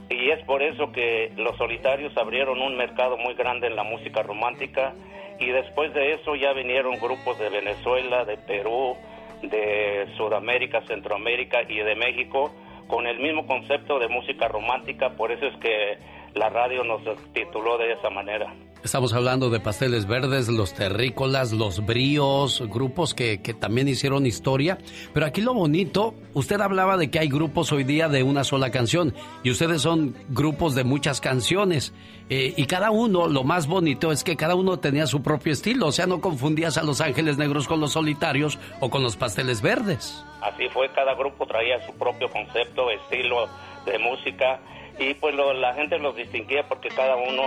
Y 0.09 0.31
es 0.31 0.43
por 0.45 0.63
eso 0.63 0.93
que 0.93 1.33
los 1.37 1.57
solitarios 1.57 2.17
abrieron 2.17 2.63
un 2.63 2.77
mercado 2.77 3.17
muy 3.17 3.35
grande 3.35 3.67
en 3.67 3.75
la 3.75 3.83
música 3.83 4.23
romántica. 4.23 4.95
Y 5.41 5.47
después 5.47 5.93
de 5.95 6.15
eso 6.15 6.37
ya 6.37 6.53
vinieron 6.53 6.99
grupos 6.99 7.39
de 7.39 7.51
Venezuela, 7.51 8.25
de 8.25 8.37
Perú, 8.37 8.97
de 9.43 10.07
Sudamérica, 10.17 10.83
Centroamérica 10.83 11.63
y 11.69 11.79
de 11.79 11.95
México 11.97 12.53
con 12.87 13.07
el 13.07 13.19
mismo 13.19 13.47
concepto 13.47 13.99
de 13.99 14.09
música 14.09 14.49
romántica, 14.49 15.11
por 15.11 15.33
eso 15.33 15.47
es 15.47 15.57
que 15.57 15.99
la 16.37 16.51
radio 16.51 16.85
nos 16.85 17.03
tituló 17.33 17.79
de 17.79 17.93
esa 17.93 18.11
manera. 18.11 18.55
Estamos 18.85 19.15
hablando 19.15 19.51
de 19.51 19.59
Pasteles 19.59 20.07
Verdes, 20.07 20.49
Los 20.49 20.75
Terrícolas, 20.75 21.53
Los 21.53 21.85
Bríos, 21.85 22.63
grupos 22.69 23.15
que, 23.15 23.43
que, 23.43 23.53
también 23.53 23.89
hicieron 23.89 24.27
historia. 24.27 24.79
Pero 25.13 25.27
aquí 25.27 25.41
lo 25.41 25.55
bonito, 25.55 26.15
usted 26.35 26.61
hablaba 26.61 26.97
de 26.97 27.11
que 27.11 27.19
hay 27.19 27.29
grupos 27.29 27.73
hoy 27.73 27.83
día 27.83 28.09
de 28.09 28.23
una 28.23 28.45
sola 28.45 28.71
canción 28.71 29.13
y 29.43 29.51
ustedes 29.51 29.83
son 29.83 30.15
grupos 30.29 30.77
de 30.77 30.85
muchas 30.85 31.21
canciones. 31.21 31.95
Eh, 32.29 32.55
y 32.57 32.67
cada 32.67 32.91
uno, 32.91 33.27
lo 33.27 33.43
más 33.43 33.67
bonito 33.67 34.13
es 34.13 34.23
que 34.23 34.37
cada 34.37 34.55
uno 34.55 34.79
tenía 34.79 35.07
su 35.07 35.21
propio 35.23 35.53
estilo. 35.53 35.89
O 35.89 35.93
sea, 35.93 36.07
no 36.07 36.21
confundías 36.21 36.77
a 36.79 36.85
Los 36.85 37.01
Ángeles 37.01 37.39
Negros 37.39 37.67
con 37.67 37.81
los 37.81 37.93
Solitarios 37.93 38.59
o 38.81 38.91
con 38.91 39.03
los 39.03 39.17
Pasteles 39.17 39.63
Verdes. 39.63 40.25
Así 40.43 40.69
fue, 40.69 40.89
cada 40.91 41.15
grupo 41.15 41.47
traía 41.47 41.85
su 41.87 41.93
propio 41.95 42.31
concepto, 42.31 42.91
estilo 42.91 43.49
de 43.85 43.99
música 43.99 44.61
y 44.99 45.15
pues 45.15 45.35
la 45.35 45.75
gente 45.75 45.99
los 45.99 46.17
distinguía 46.17 46.67
porque 46.69 46.89
cada 46.89 47.17
uno 47.17 47.43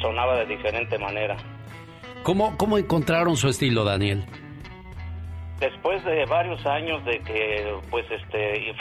sonaba 0.00 0.36
de 0.36 0.46
diferente 0.46 0.98
manera. 0.98 1.36
¿Cómo, 2.22 2.56
cómo 2.58 2.76
encontraron 2.76 3.36
su 3.36 3.48
estilo, 3.48 3.84
Daniel? 3.84 4.24
Después 5.58 6.02
de 6.04 6.24
varios 6.26 6.64
años 6.64 7.04
de 7.04 7.20
que 7.20 7.74
pues 7.90 8.06
este 8.10 8.72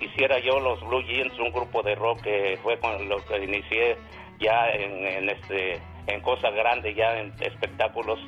hiciera 0.00 0.38
yo 0.38 0.58
los 0.58 0.80
Blue 0.86 1.02
Jeans, 1.02 1.38
un 1.38 1.52
grupo 1.52 1.82
de 1.82 1.94
rock 1.94 2.22
que 2.22 2.58
fue 2.62 2.78
con 2.78 3.08
lo 3.08 3.22
que 3.26 3.44
inicié 3.44 3.96
ya 4.40 4.70
en, 4.70 5.28
este 5.28 5.80
en 6.06 6.20
cosas 6.22 6.54
grandes, 6.54 6.96
ya 6.96 7.18
en 7.18 7.34
espectáculos, 7.40 8.18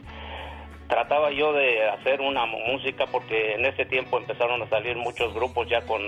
trataba 0.88 1.30
yo 1.30 1.54
de 1.54 1.88
hacer 1.88 2.20
una 2.20 2.44
música 2.44 3.06
porque 3.06 3.54
en 3.54 3.64
ese 3.64 3.86
tiempo 3.86 4.18
empezaron 4.18 4.60
a 4.60 4.68
salir 4.68 4.96
muchos 4.96 5.32
grupos 5.32 5.66
ya 5.68 5.80
con 5.86 6.02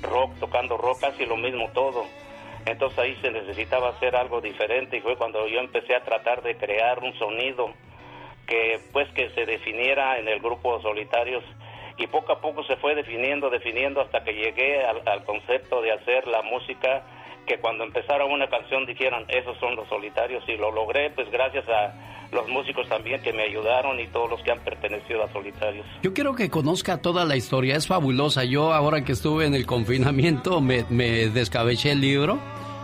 rock, 0.00 0.32
tocando 0.40 0.78
rock, 0.78 1.00
casi 1.00 1.26
lo 1.26 1.36
mismo 1.36 1.68
todo. 1.74 2.04
Entonces 2.70 2.98
ahí 2.98 3.16
se 3.22 3.30
necesitaba 3.30 3.90
hacer 3.90 4.14
algo 4.14 4.40
diferente 4.40 4.98
y 4.98 5.00
fue 5.00 5.16
cuando 5.16 5.46
yo 5.46 5.58
empecé 5.58 5.94
a 5.94 6.04
tratar 6.04 6.42
de 6.42 6.56
crear 6.56 7.02
un 7.02 7.16
sonido 7.18 7.72
que 8.46 8.80
pues 8.92 9.08
que 9.12 9.30
se 9.30 9.46
definiera 9.46 10.18
en 10.18 10.28
el 10.28 10.40
grupo 10.40 10.80
Solitarios. 10.82 11.44
Y 11.96 12.06
poco 12.06 12.32
a 12.32 12.40
poco 12.40 12.62
se 12.64 12.76
fue 12.76 12.94
definiendo, 12.94 13.50
definiendo 13.50 14.00
hasta 14.00 14.22
que 14.22 14.32
llegué 14.32 14.84
al, 14.84 15.24
concepto 15.24 15.82
de 15.82 15.92
hacer 15.92 16.28
la 16.28 16.42
música 16.42 17.02
que 17.48 17.58
cuando 17.58 17.82
empezara 17.82 18.24
una 18.26 18.46
canción 18.48 18.86
dijeran 18.86 19.24
esos 19.28 19.58
son 19.58 19.74
los 19.74 19.88
solitarios 19.88 20.44
y 20.46 20.56
lo 20.56 20.70
logré 20.70 21.10
pues 21.10 21.30
gracias 21.30 21.68
a 21.68 22.28
los 22.30 22.46
músicos 22.48 22.88
también 22.88 23.22
que 23.22 23.32
me 23.32 23.42
ayudaron 23.42 23.98
y 23.98 24.06
todos 24.08 24.30
los 24.30 24.42
que 24.42 24.52
han 24.52 24.60
pertenecido 24.60 25.24
a 25.24 25.32
Solitarios. 25.32 25.86
Yo 26.02 26.12
quiero 26.12 26.34
que 26.34 26.50
conozca 26.50 26.98
toda 26.98 27.24
la 27.24 27.36
historia, 27.36 27.74
es 27.74 27.86
fabulosa. 27.86 28.44
Yo 28.44 28.74
ahora 28.74 29.02
que 29.02 29.12
estuve 29.12 29.46
en 29.46 29.54
el 29.54 29.64
confinamiento 29.64 30.60
me, 30.60 30.84
me 30.90 31.28
descabeché 31.30 31.92
el 31.92 32.02
libro 32.02 32.38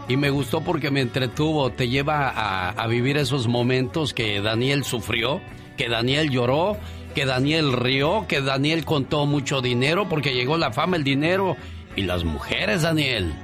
y 0.08 0.16
me 0.16 0.30
gustó 0.30 0.62
porque 0.62 0.90
me 0.90 1.00
entretuvo, 1.00 1.70
te 1.70 1.88
lleva 1.88 2.28
a, 2.70 2.86
vivir 2.86 3.16
esos 3.16 3.48
momentos 3.48 4.12
que 4.14 4.40
Daniel 4.40 4.84
sufrió, 4.84 5.40
que 5.76 5.88
Daniel 5.88 6.30
lloró, 6.30 6.76
que 7.14 7.26
Daniel 7.26 7.72
rió, 7.72 8.26
que 8.28 8.40
Daniel 8.40 8.84
contó 8.84 9.26
mucho 9.26 9.60
dinero 9.60 10.08
porque 10.08 10.34
llegó 10.34 10.56
la 10.58 10.72
fama, 10.72 10.96
el 10.96 11.04
dinero 11.04 11.56
y 11.96 12.02
las 12.02 12.24
mujeres, 12.24 12.82
Daniel. 12.82 13.34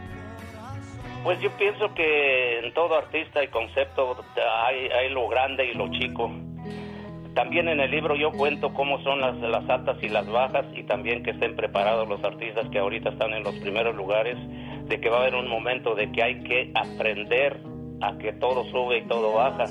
Pues 1.23 1.39
yo 1.41 1.51
pienso 1.59 1.93
que 1.95 2.61
en 2.61 2.73
todo 2.73 2.97
artista 2.97 3.45
y 3.45 3.49
concepto 3.49 4.17
hay, 4.65 5.11
lo 5.11 5.29
grande 5.29 5.67
y 5.67 5.75
lo 5.75 5.91
chico. 5.91 6.31
También 7.35 7.69
en 7.69 7.79
el 7.81 7.91
libro 7.91 8.17
yo 8.17 8.33
cuento 8.33 8.73
cómo 8.73 9.03
son 9.03 9.21
las, 9.21 9.37
las 9.37 9.69
altas 9.69 10.03
y 10.03 10.09
las 10.09 10.27
bajas 10.27 10.65
y 10.75 10.83
también 10.85 11.23
que 11.23 11.33
estén 11.33 11.57
preparados 11.57 12.09
los 12.09 12.25
artistas 12.25 12.69
que 12.71 12.79
ahorita 12.79 13.11
están 13.11 13.35
en 13.35 13.45
los 13.45 13.55
primeros 13.57 13.95
lugares 13.95 14.37
de 14.89 14.99
que 14.99 15.11
va 15.11 15.19
a 15.19 15.21
haber 15.21 15.35
un 15.35 15.49
momento 15.49 15.95
de 15.95 16.11
que 16.11 16.23
hay 16.23 16.43
que 16.43 16.73
aprender 16.75 17.61
a 18.01 18.17
que 18.17 18.33
todo 18.33 18.65
sube 18.71 18.99
y 18.99 19.03
todo 19.07 19.35
baja. 19.35 19.67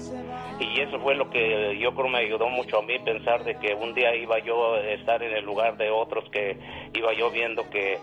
Y 0.59 0.81
eso 0.81 0.99
fue 0.99 1.15
lo 1.15 1.31
que 1.31 1.77
yo 1.79 1.95
creo 1.95 2.09
me 2.09 2.19
ayudó 2.19 2.47
mucho 2.49 2.77
a 2.77 2.83
mí 2.83 2.99
pensar 2.99 3.43
de 3.43 3.55
que 3.55 3.73
un 3.73 3.95
día 3.95 4.15
iba 4.15 4.37
yo 4.39 4.75
a 4.75 4.81
estar 4.81 5.23
en 5.23 5.35
el 5.35 5.45
lugar 5.45 5.77
de 5.77 5.89
otros 5.89 6.29
que 6.29 6.57
iba 6.93 7.11
yo 7.13 7.31
viendo 7.31 7.69
que, 7.71 7.97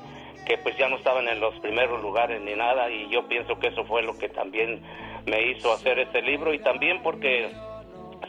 que 0.47 0.59
pues 0.59 0.77
ya 0.79 0.89
no 0.89 0.97
estaban 0.97 1.29
en 1.29 1.41
los 1.41 1.55
primeros 1.61 2.01
lugares 2.01 2.41
ni 2.41 2.55
nada 2.55 2.91
y 2.91 3.09
yo 3.11 3.27
pienso 3.29 3.59
que 3.59 3.69
eso 3.69 3.85
fue 3.85 4.03
lo 4.03 4.17
que 4.17 4.29
también 4.29 4.81
me 5.27 5.51
hizo 5.51 5.73
hacer 5.73 5.99
este 5.99 6.23
libro 6.23 6.55
y 6.55 6.61
también 6.61 7.03
porque 7.03 7.51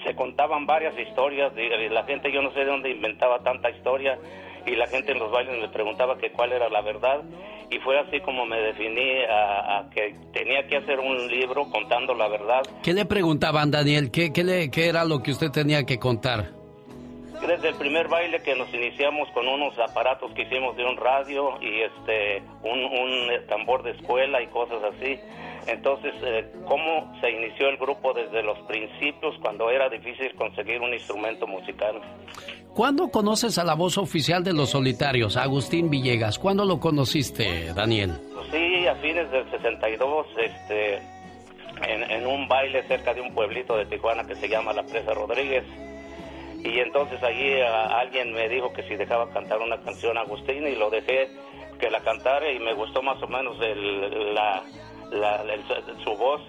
se 0.03 0.15
contaban 0.15 0.65
varias 0.65 0.97
historias, 0.97 1.53
la 1.55 2.03
gente 2.03 2.31
yo 2.31 2.41
no 2.41 2.51
sé 2.51 2.59
de 2.59 2.65
dónde 2.65 2.89
inventaba 2.89 3.39
tanta 3.39 3.69
historia 3.69 4.17
y 4.65 4.75
la 4.75 4.87
gente 4.87 5.11
en 5.11 5.19
los 5.19 5.31
bailes 5.31 5.61
me 5.61 5.69
preguntaba 5.69 6.17
que 6.17 6.31
cuál 6.31 6.51
era 6.51 6.69
la 6.69 6.81
verdad 6.81 7.21
y 7.69 7.79
fue 7.79 7.99
así 7.99 8.19
como 8.21 8.45
me 8.45 8.59
definí 8.59 9.23
a, 9.29 9.89
que 9.93 10.15
tenía 10.33 10.67
que 10.67 10.77
hacer 10.77 10.99
un 10.99 11.27
libro 11.27 11.69
contando 11.69 12.13
la 12.13 12.27
verdad. 12.27 12.61
¿Qué 12.81 12.93
le 12.93 13.05
preguntaban, 13.05 13.71
Daniel? 13.71 14.09
¿Qué, 14.11 14.31
qué, 14.31 14.43
le, 14.43 14.71
qué 14.71 14.87
era 14.87 15.05
lo 15.05 15.21
que 15.21 15.31
usted 15.31 15.51
tenía 15.51 15.83
que 15.83 15.99
contar? 15.99 16.56
Desde 17.47 17.69
el 17.69 17.75
primer 17.75 18.09
baile 18.09 18.41
que 18.41 18.55
nos 18.55 18.71
iniciamos 18.73 19.29
con 19.31 19.47
unos 19.47 19.77
aparatos 19.79 20.31
que 20.33 20.41
hicimos 20.43 20.75
de 20.75 20.83
un 20.85 20.97
radio 20.97 21.57
y 21.61 21.81
este 21.81 22.43
un, 22.61 22.83
un 22.83 23.47
tambor 23.47 23.83
de 23.83 23.91
escuela 23.91 24.41
y 24.41 24.47
cosas 24.47 24.83
así. 24.83 25.17
Entonces, 25.67 26.13
eh, 26.23 26.51
¿cómo 26.67 27.13
se 27.19 27.29
inició 27.29 27.69
el 27.69 27.77
grupo 27.77 28.13
desde 28.13 28.43
los 28.43 28.57
principios 28.67 29.35
cuando 29.41 29.69
era 29.69 29.89
difícil 29.89 30.33
conseguir 30.35 30.81
un 30.81 30.93
instrumento 30.93 31.47
musical? 31.47 32.01
¿Cuándo 32.73 33.09
conoces 33.09 33.57
a 33.57 33.63
la 33.63 33.73
voz 33.73 33.97
oficial 33.97 34.43
de 34.43 34.53
los 34.53 34.69
solitarios, 34.69 35.35
Agustín 35.35 35.89
Villegas? 35.89 36.37
¿Cuándo 36.37 36.63
lo 36.63 36.79
conociste, 36.79 37.73
Daniel? 37.73 38.11
Pues 38.33 38.47
sí, 38.51 38.87
a 38.87 38.95
fines 38.95 39.31
del 39.31 39.49
62, 39.49 40.27
este, 40.37 41.01
en, 41.87 42.25
un 42.27 42.47
baile 42.47 42.83
cerca 42.87 43.13
de 43.13 43.21
un 43.21 43.33
pueblito 43.33 43.75
de 43.75 43.85
Tijuana 43.87 44.25
que 44.25 44.35
se 44.35 44.47
llama 44.47 44.73
La 44.73 44.83
Presa 44.83 45.13
Rodríguez. 45.13 45.63
Y 46.63 46.79
entonces 46.79 47.21
allí 47.23 47.61
alguien 47.61 48.33
me 48.33 48.49
dijo 48.49 48.73
que 48.73 48.83
si 48.83 48.95
dejaba 48.95 49.29
cantar 49.31 49.59
una 49.59 49.79
canción 49.81 50.17
a 50.17 50.21
Agustín 50.21 50.67
y 50.67 50.75
lo 50.75 50.89
dejé 50.89 51.29
que 51.79 51.89
la 51.89 52.01
cantara 52.01 52.51
y 52.51 52.59
me 52.59 52.73
gustó 52.73 53.01
más 53.01 53.21
o 53.21 53.27
menos 53.27 53.57
el, 53.61 54.33
la, 54.33 54.63
la, 55.11 55.43
su 56.03 56.15
voz 56.17 56.41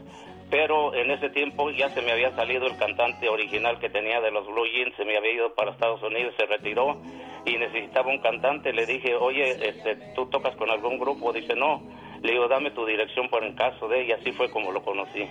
pero 0.51 0.95
en 0.95 1.11
ese 1.11 1.29
tiempo 1.29 1.71
ya 1.71 1.91
se 1.91 2.01
me 2.01 2.13
había 2.13 2.35
salido 2.35 2.67
el 2.67 2.77
cantante 2.77 3.29
original 3.29 3.79
que 3.79 3.91
tenía 3.91 4.21
de 4.21 4.31
los 4.31 4.47
Blue 4.47 4.65
Jeans, 4.67 4.97
se 4.97 5.05
me 5.05 5.17
había 5.17 5.33
ido 5.35 5.55
para 5.55 5.73
Estados 5.73 6.03
Unidos, 6.03 6.35
se 6.39 6.47
retiró 6.47 6.97
y 7.45 7.59
necesitaba 7.59 8.09
un 8.09 8.19
cantante. 8.21 8.73
Le 8.73 8.87
dije, 8.87 9.15
oye, 9.15 9.51
este, 9.69 9.97
¿tú 10.15 10.27
tocas 10.27 10.57
con 10.57 10.71
algún 10.71 10.99
grupo? 10.99 11.33
Dice, 11.35 11.55
no. 11.55 11.83
Le 12.23 12.33
digo, 12.33 12.49
dame 12.49 12.71
tu 12.71 12.87
dirección 12.87 13.29
por 13.29 13.45
el 13.45 13.55
caso 13.55 13.89
de, 13.89 14.05
y 14.05 14.13
así 14.13 14.33
fue 14.33 14.51
como 14.51 14.73
lo 14.73 14.83
conocí. 14.83 15.29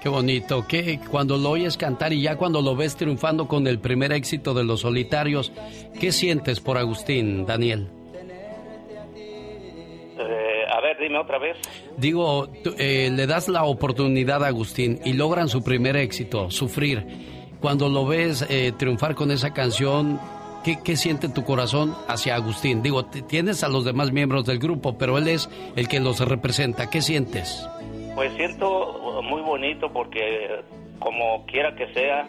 Qué 0.00 0.08
bonito, 0.08 0.66
que 0.66 0.98
cuando 1.10 1.36
lo 1.36 1.50
oyes 1.50 1.76
cantar 1.76 2.14
y 2.14 2.22
ya 2.22 2.36
cuando 2.36 2.62
lo 2.62 2.74
ves 2.74 2.96
triunfando 2.96 3.46
con 3.46 3.66
el 3.66 3.80
primer 3.80 4.12
éxito 4.12 4.54
de 4.54 4.64
los 4.64 4.80
solitarios, 4.80 5.52
¿qué 6.00 6.10
sientes 6.10 6.58
por 6.60 6.78
Agustín, 6.78 7.44
Daniel? 7.44 7.88
Eh, 10.18 10.64
a 10.70 10.80
ver, 10.80 10.96
dime 10.98 11.18
otra 11.18 11.38
vez. 11.38 11.58
Digo, 11.98 12.48
eh, 12.78 13.10
le 13.12 13.26
das 13.26 13.48
la 13.48 13.64
oportunidad 13.64 14.42
a 14.42 14.46
Agustín 14.46 15.00
y 15.04 15.12
logran 15.12 15.48
su 15.48 15.62
primer 15.62 15.96
éxito, 15.96 16.50
sufrir. 16.50 17.06
Cuando 17.60 17.90
lo 17.90 18.06
ves 18.06 18.46
eh, 18.48 18.72
triunfar 18.78 19.14
con 19.14 19.30
esa 19.30 19.52
canción, 19.52 20.18
¿qué, 20.64 20.96
siente 20.96 21.28
tu 21.28 21.44
corazón 21.44 21.94
hacia 22.08 22.36
Agustín? 22.36 22.82
Digo, 22.82 23.04
tienes 23.04 23.62
a 23.64 23.68
los 23.68 23.84
demás 23.84 24.12
miembros 24.12 24.46
del 24.46 24.58
grupo, 24.58 24.96
pero 24.96 25.18
él 25.18 25.28
es 25.28 25.50
el 25.76 25.88
que 25.88 26.00
los 26.00 26.20
representa. 26.20 26.88
¿Qué 26.88 27.02
sientes? 27.02 27.68
Pues 28.20 28.34
siento 28.34 29.22
muy 29.22 29.40
bonito 29.40 29.90
porque 29.94 30.60
como 30.98 31.46
quiera 31.46 31.74
que 31.74 31.90
sea, 31.94 32.28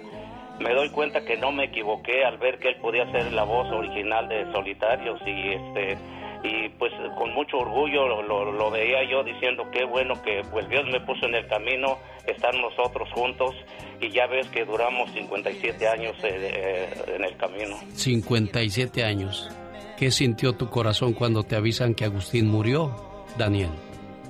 me 0.58 0.74
doy 0.74 0.90
cuenta 0.90 1.26
que 1.26 1.36
no 1.36 1.52
me 1.52 1.66
equivoqué 1.66 2.24
al 2.24 2.38
ver 2.38 2.60
que 2.60 2.70
él 2.70 2.78
podía 2.82 3.12
ser 3.12 3.34
la 3.34 3.44
voz 3.44 3.70
original 3.74 4.30
de 4.30 4.50
Solitarios 4.54 5.20
y 5.26 5.50
este 5.50 5.98
y 6.46 6.70
pues 6.80 6.94
con 7.18 7.34
mucho 7.34 7.58
orgullo 7.58 8.22
lo, 8.24 8.72
veía 8.72 9.04
yo 9.04 9.22
diciendo 9.26 9.70
qué 9.74 9.84
bueno 9.84 10.14
que 10.24 10.44
pues 10.50 10.70
Dios 10.70 10.86
me 10.90 11.02
puso 11.02 11.26
en 11.26 11.36
el 11.36 11.46
camino, 11.48 11.98
estar 12.26 12.56
nosotros 12.56 13.10
juntos 13.12 13.54
y 14.00 14.12
ya 14.12 14.28
ves 14.28 14.48
que 14.48 14.64
duramos 14.64 15.12
57 15.12 15.88
años 15.90 16.16
eh, 16.24 16.54
eh, 16.56 17.16
en 17.18 17.26
el 17.26 17.36
camino. 17.36 17.76
57 17.96 19.04
años. 19.04 19.50
¿Qué 19.98 20.10
sintió 20.10 20.54
tu 20.54 20.70
corazón 20.70 21.12
cuando 21.12 21.44
te 21.44 21.58
avisan 21.58 21.96
que 21.96 22.06
Agustín 22.06 22.48
murió, 22.48 22.96
Daniel? 23.38 23.72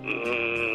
Mm, 0.02 0.71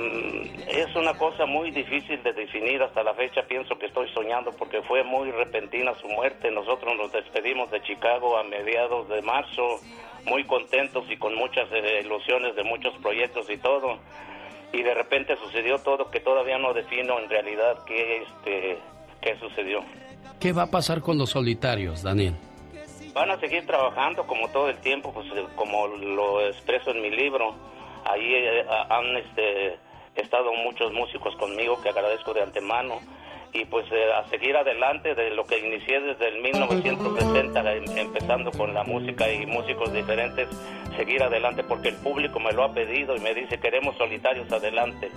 es 0.68 0.94
una 0.96 1.14
cosa 1.14 1.46
muy 1.46 1.70
difícil 1.70 2.22
de 2.22 2.32
definir 2.32 2.82
hasta 2.82 3.02
la 3.02 3.14
fecha. 3.14 3.42
Pienso 3.46 3.78
que 3.78 3.86
estoy 3.86 4.08
soñando 4.12 4.52
porque 4.52 4.82
fue 4.82 5.04
muy 5.04 5.30
repentina 5.30 5.94
su 6.00 6.08
muerte. 6.08 6.50
Nosotros 6.50 6.96
nos 6.96 7.12
despedimos 7.12 7.70
de 7.70 7.82
Chicago 7.82 8.36
a 8.36 8.42
mediados 8.42 9.08
de 9.08 9.22
marzo 9.22 9.80
muy 10.24 10.44
contentos 10.44 11.04
y 11.08 11.16
con 11.16 11.34
muchas 11.36 11.68
eh, 11.72 12.00
ilusiones 12.04 12.56
de 12.56 12.64
muchos 12.64 12.94
proyectos 13.00 13.48
y 13.48 13.56
todo. 13.58 13.98
Y 14.72 14.82
de 14.82 14.94
repente 14.94 15.36
sucedió 15.36 15.78
todo 15.78 16.10
que 16.10 16.20
todavía 16.20 16.58
no 16.58 16.74
defino 16.74 17.18
en 17.20 17.30
realidad 17.30 17.78
qué, 17.86 18.22
este, 18.22 18.78
qué 19.20 19.38
sucedió. 19.38 19.80
¿Qué 20.40 20.52
va 20.52 20.64
a 20.64 20.70
pasar 20.70 21.00
con 21.00 21.16
los 21.16 21.30
solitarios, 21.30 22.02
Daniel? 22.02 22.34
Van 23.14 23.30
a 23.30 23.38
seguir 23.38 23.64
trabajando 23.66 24.26
como 24.26 24.48
todo 24.48 24.68
el 24.68 24.76
tiempo, 24.78 25.12
pues 25.14 25.26
como 25.54 25.86
lo 25.86 26.44
expreso 26.44 26.90
en 26.90 27.00
mi 27.00 27.10
libro. 27.10 27.54
Ahí 28.04 28.34
eh, 28.34 28.66
han 28.90 29.16
este, 29.16 29.78
estado 30.22 30.52
muchos 30.52 30.92
músicos 30.92 31.34
conmigo 31.36 31.80
que 31.82 31.90
agradezco 31.90 32.34
de 32.34 32.42
antemano 32.42 33.00
y 33.52 33.64
pues 33.64 33.86
eh, 33.90 34.12
a 34.12 34.28
seguir 34.28 34.56
adelante 34.56 35.14
de 35.14 35.30
lo 35.30 35.44
que 35.44 35.58
inicié 35.58 36.00
desde 36.00 36.28
el 36.28 36.42
1960, 36.42 37.72
em, 37.72 37.84
empezando 37.98 38.50
con 38.50 38.74
la 38.74 38.84
música 38.84 39.30
y 39.32 39.46
músicos 39.46 39.92
diferentes, 39.92 40.48
seguir 40.96 41.22
adelante 41.22 41.64
porque 41.64 41.88
el 41.88 41.96
público 41.96 42.38
me 42.38 42.52
lo 42.52 42.64
ha 42.64 42.72
pedido 42.72 43.16
y 43.16 43.20
me 43.20 43.34
dice 43.34 43.58
queremos 43.58 43.96
solitarios 43.96 44.50
adelante. 44.52 45.10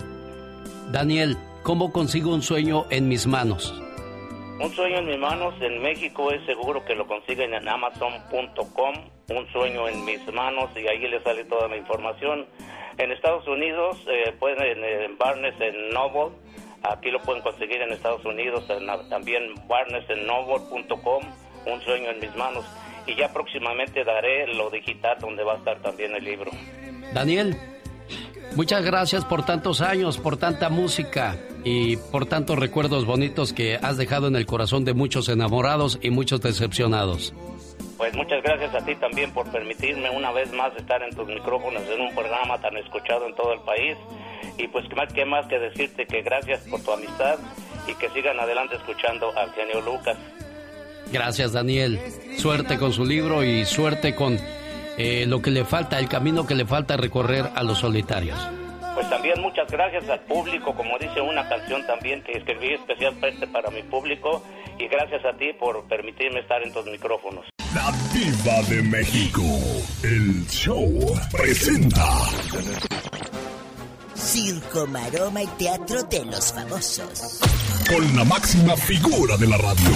Daniel, 0.91 1.37
¿cómo 1.63 1.91
consigo 1.91 2.33
un 2.33 2.41
sueño 2.41 2.85
en 2.89 3.07
mis 3.07 3.27
manos? 3.27 3.73
Un 4.61 4.71
sueño 4.71 4.97
en 4.97 5.05
mis 5.05 5.19
manos 5.19 5.53
en 5.61 5.81
México 5.81 6.31
es 6.31 6.45
seguro 6.45 6.83
que 6.83 6.93
lo 6.95 7.07
consiguen 7.07 7.53
en 7.53 7.67
amazon.com, 7.67 8.95
un 9.29 9.51
sueño 9.53 9.87
en 9.87 10.03
mis 10.03 10.33
manos 10.33 10.69
y 10.75 10.87
ahí 10.87 11.07
le 11.07 11.21
sale 11.23 11.45
toda 11.45 11.67
la 11.67 11.77
información. 11.77 12.45
En 12.99 13.11
Estados 13.11 13.47
Unidos 13.47 13.97
eh, 14.07 14.35
pueden 14.39 14.83
en 14.83 15.17
Barnes 15.17 15.55
en 15.59 15.89
Noble 15.89 16.35
Aquí 16.83 17.11
lo 17.11 17.21
pueden 17.21 17.41
conseguir 17.41 17.81
en 17.81 17.91
Estados 17.91 18.23
Unidos, 18.25 18.63
también 19.09 19.53
barnesennovel.com, 19.67 21.23
Un 21.65 21.81
sueño 21.81 22.09
en 22.09 22.19
mis 22.19 22.33
manos. 22.35 22.63
Y 23.05 23.15
ya 23.15 23.33
próximamente 23.33 24.03
daré 24.03 24.47
lo 24.53 24.69
digital 24.69 25.17
donde 25.19 25.43
va 25.43 25.53
a 25.53 25.57
estar 25.57 25.81
también 25.81 26.15
el 26.15 26.23
libro. 26.23 26.51
Daniel, 27.13 27.57
muchas 28.55 28.83
gracias 28.83 29.25
por 29.25 29.45
tantos 29.45 29.81
años, 29.81 30.17
por 30.17 30.37
tanta 30.37 30.69
música 30.69 31.35
y 31.65 31.97
por 31.97 32.27
tantos 32.27 32.57
recuerdos 32.57 33.05
bonitos 33.05 33.51
que 33.51 33.75
has 33.75 33.97
dejado 33.97 34.27
en 34.27 34.35
el 34.35 34.45
corazón 34.45 34.85
de 34.85 34.93
muchos 34.93 35.27
enamorados 35.27 35.99
y 36.01 36.11
muchos 36.11 36.41
decepcionados. 36.41 37.33
Pues 37.99 38.15
muchas 38.15 38.41
gracias 38.41 38.73
a 38.73 38.85
ti 38.85 38.95
también 38.95 39.33
por 39.33 39.51
permitirme 39.51 40.09
una 40.09 40.31
vez 40.31 40.53
más 40.53 40.73
estar 40.77 41.03
en 41.03 41.13
tus 41.13 41.27
micrófonos 41.27 41.83
en 41.93 41.99
un 41.99 42.15
programa 42.15 42.57
tan 42.61 42.77
escuchado 42.77 43.27
en 43.27 43.35
todo 43.35 43.51
el 43.51 43.59
país 43.59 43.97
y 44.57 44.69
pues 44.69 44.85
qué 45.13 45.25
más 45.25 45.45
que 45.47 45.59
decirte 45.59 46.05
que 46.05 46.21
gracias 46.21 46.61
por 46.61 46.81
tu 46.81 46.93
amistad 46.93 47.37
y 47.87 47.93
que 47.95 48.09
sigan 48.11 48.39
adelante 48.39 48.77
escuchando 48.77 49.37
al 49.37 49.51
genio 49.51 49.81
Lucas. 49.81 50.17
Gracias 51.11 51.51
Daniel, 51.51 51.99
suerte 52.37 52.77
con 52.77 52.93
su 52.93 53.03
libro 53.03 53.43
y 53.43 53.65
suerte 53.65 54.15
con 54.15 54.39
eh, 54.97 55.25
lo 55.27 55.41
que 55.41 55.51
le 55.51 55.65
falta, 55.65 55.99
el 55.99 56.07
camino 56.07 56.47
que 56.47 56.55
le 56.55 56.65
falta 56.65 56.95
recorrer 56.95 57.49
a 57.53 57.63
los 57.63 57.79
solitarios. 57.79 58.39
Pues 58.95 59.09
también 59.09 59.41
muchas 59.41 59.69
gracias 59.69 60.07
al 60.09 60.21
público, 60.21 60.73
como 60.73 60.97
dice 60.99 61.19
una 61.19 61.49
canción 61.49 61.85
también 61.85 62.23
que 62.23 62.31
escribí 62.31 62.75
especialmente 62.75 63.45
para 63.47 63.69
mi 63.71 63.83
público 63.83 64.41
y 64.77 64.87
gracias 64.87 65.25
a 65.25 65.37
ti 65.37 65.51
por 65.51 65.85
permitirme 65.89 66.39
estar 66.39 66.63
en 66.63 66.71
tus 66.71 66.85
micrófonos. 66.85 67.45
La 67.73 67.91
Diva 68.13 68.61
de 68.67 68.81
México, 68.81 69.43
el 70.01 70.45
show 70.47 70.89
presenta 71.31 72.03
circo, 74.15 74.87
maroma 74.87 75.43
y 75.43 75.47
teatro 75.47 76.03
de 76.03 76.25
los 76.25 76.51
famosos. 76.51 77.39
Con 77.87 78.15
la 78.15 78.23
máxima 78.23 78.75
figura 78.75 79.37
de 79.37 79.47
la 79.47 79.57
radio, 79.57 79.91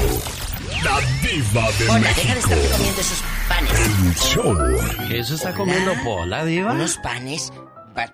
la 0.83 0.99
diva 1.21 1.71
de 1.79 1.89
Hola, 1.89 1.99
México. 1.99 2.21
deja 2.21 2.33
de 2.33 2.39
estar 2.39 2.71
comiendo 2.77 3.01
esos 3.01 3.23
panes. 3.49 3.79
El 3.79 4.15
show. 4.15 5.07
¿Qué 5.07 5.23
se 5.23 5.35
está 5.35 5.53
comiendo 5.53 5.93
Pola, 6.03 6.45
diva? 6.45 6.73
Unos 6.73 6.97
panes. 6.97 7.51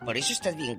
Por 0.06 0.18
eso 0.18 0.34
estás 0.34 0.56
bien 0.56 0.78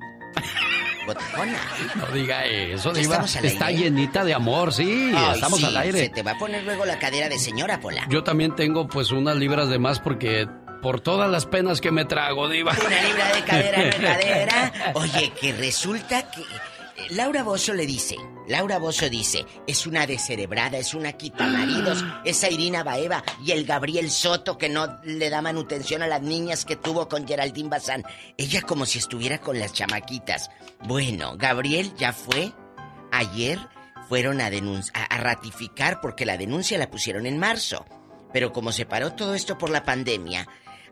botejona. 1.07 1.59
No 1.97 2.07
diga 2.09 2.45
eso, 2.45 2.93
diva. 2.93 3.25
Está 3.43 3.71
llenita 3.71 4.25
de 4.25 4.35
amor, 4.35 4.73
sí. 4.73 5.13
estamos 5.35 5.63
al 5.65 5.77
aire. 5.77 5.99
Se 5.99 6.09
te 6.09 6.23
va 6.23 6.33
a 6.33 6.39
poner 6.39 6.65
luego 6.65 6.85
la 6.85 6.99
cadera 6.99 7.29
de 7.29 7.39
señora 7.39 7.81
Pola. 7.81 8.07
Yo 8.09 8.23
también 8.25 8.55
tengo 8.55 8.89
pues 8.89 9.11
unas 9.11 9.37
libras 9.37 9.69
de 9.69 9.79
más 9.79 10.01
porque 10.01 10.47
por 10.83 11.01
todas 11.01 11.31
las 11.31 11.47
penas 11.47 11.81
que 11.81 11.91
me 11.91 12.05
trago, 12.05 12.49
Diva. 12.49 12.73
Una 12.73 13.03
libra 13.03 13.33
de 13.35 13.45
cadera, 13.45 13.85
no 13.85 13.91
cadera. 14.07 14.73
Oye, 14.95 15.33
que 15.41 15.53
resulta 15.53 16.31
que. 16.31 16.41
Eh, 16.41 17.07
Laura 17.11 17.43
Bozo 17.43 17.73
le 17.75 17.87
dice, 17.87 18.17
Laura 18.49 18.79
Bozo 18.79 19.09
dice, 19.09 19.47
es 19.67 19.87
una 19.87 20.07
descerebrada, 20.07 20.79
es 20.79 20.95
una 20.95 21.15
maridos, 21.39 22.05
esa 22.25 22.51
Irina 22.51 22.83
Baeva 22.83 23.23
y 23.45 23.53
el 23.53 23.65
Gabriel 23.65 24.11
Soto 24.11 24.59
que 24.59 24.69
no 24.69 24.99
le 25.05 25.31
da 25.31 25.43
manutención 25.43 26.03
a 26.03 26.07
las 26.07 26.23
niñas 26.23 26.65
que 26.65 26.77
tuvo 26.77 27.09
con 27.09 27.27
Geraldine 27.27 27.69
Bazán. 27.69 28.05
Ella 28.37 28.63
como 28.63 28.87
si 28.87 28.99
estuviera 28.99 29.39
con 29.39 29.59
las 29.59 29.73
chamaquitas. 29.73 30.51
Bueno, 30.85 31.37
Gabriel 31.37 31.93
ya 31.97 32.13
fue, 32.13 32.53
ayer 33.13 33.59
fueron 34.09 34.41
a, 34.41 34.47
a, 34.47 35.05
a 35.05 35.19
ratificar 35.19 36.01
porque 36.01 36.27
la 36.27 36.37
denuncia 36.37 36.79
la 36.79 36.91
pusieron 36.91 37.27
en 37.27 37.39
marzo. 37.39 37.85
Pero 38.33 38.53
como 38.53 38.73
se 38.73 38.87
paró 38.87 39.13
todo 39.13 39.35
esto 39.35 39.59
por 39.59 39.71
la 39.71 39.83
pandemia, 39.83 40.47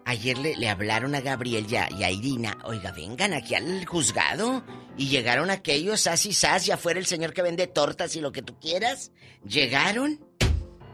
Ayer 0.08 0.38
le, 0.38 0.70
hablaron 0.70 1.14
a 1.14 1.20
Gabriel 1.20 1.66
y 1.68 1.76
a, 1.76 2.10
Irina, 2.10 2.56
oiga, 2.64 2.92
vengan 2.92 3.34
aquí 3.34 3.54
al 3.54 3.84
juzgado. 3.84 4.64
Y 4.96 5.08
llegaron 5.08 5.50
aquellos, 5.50 6.06
así, 6.06 6.32
sas, 6.32 6.64
ya 6.64 6.78
fuera 6.78 6.98
el 6.98 7.04
señor 7.04 7.34
que 7.34 7.42
vende 7.42 7.66
tortas 7.66 8.16
y 8.16 8.22
lo 8.22 8.32
que 8.32 8.40
tú 8.40 8.58
quieras. 8.58 9.12
Llegaron, 9.46 10.18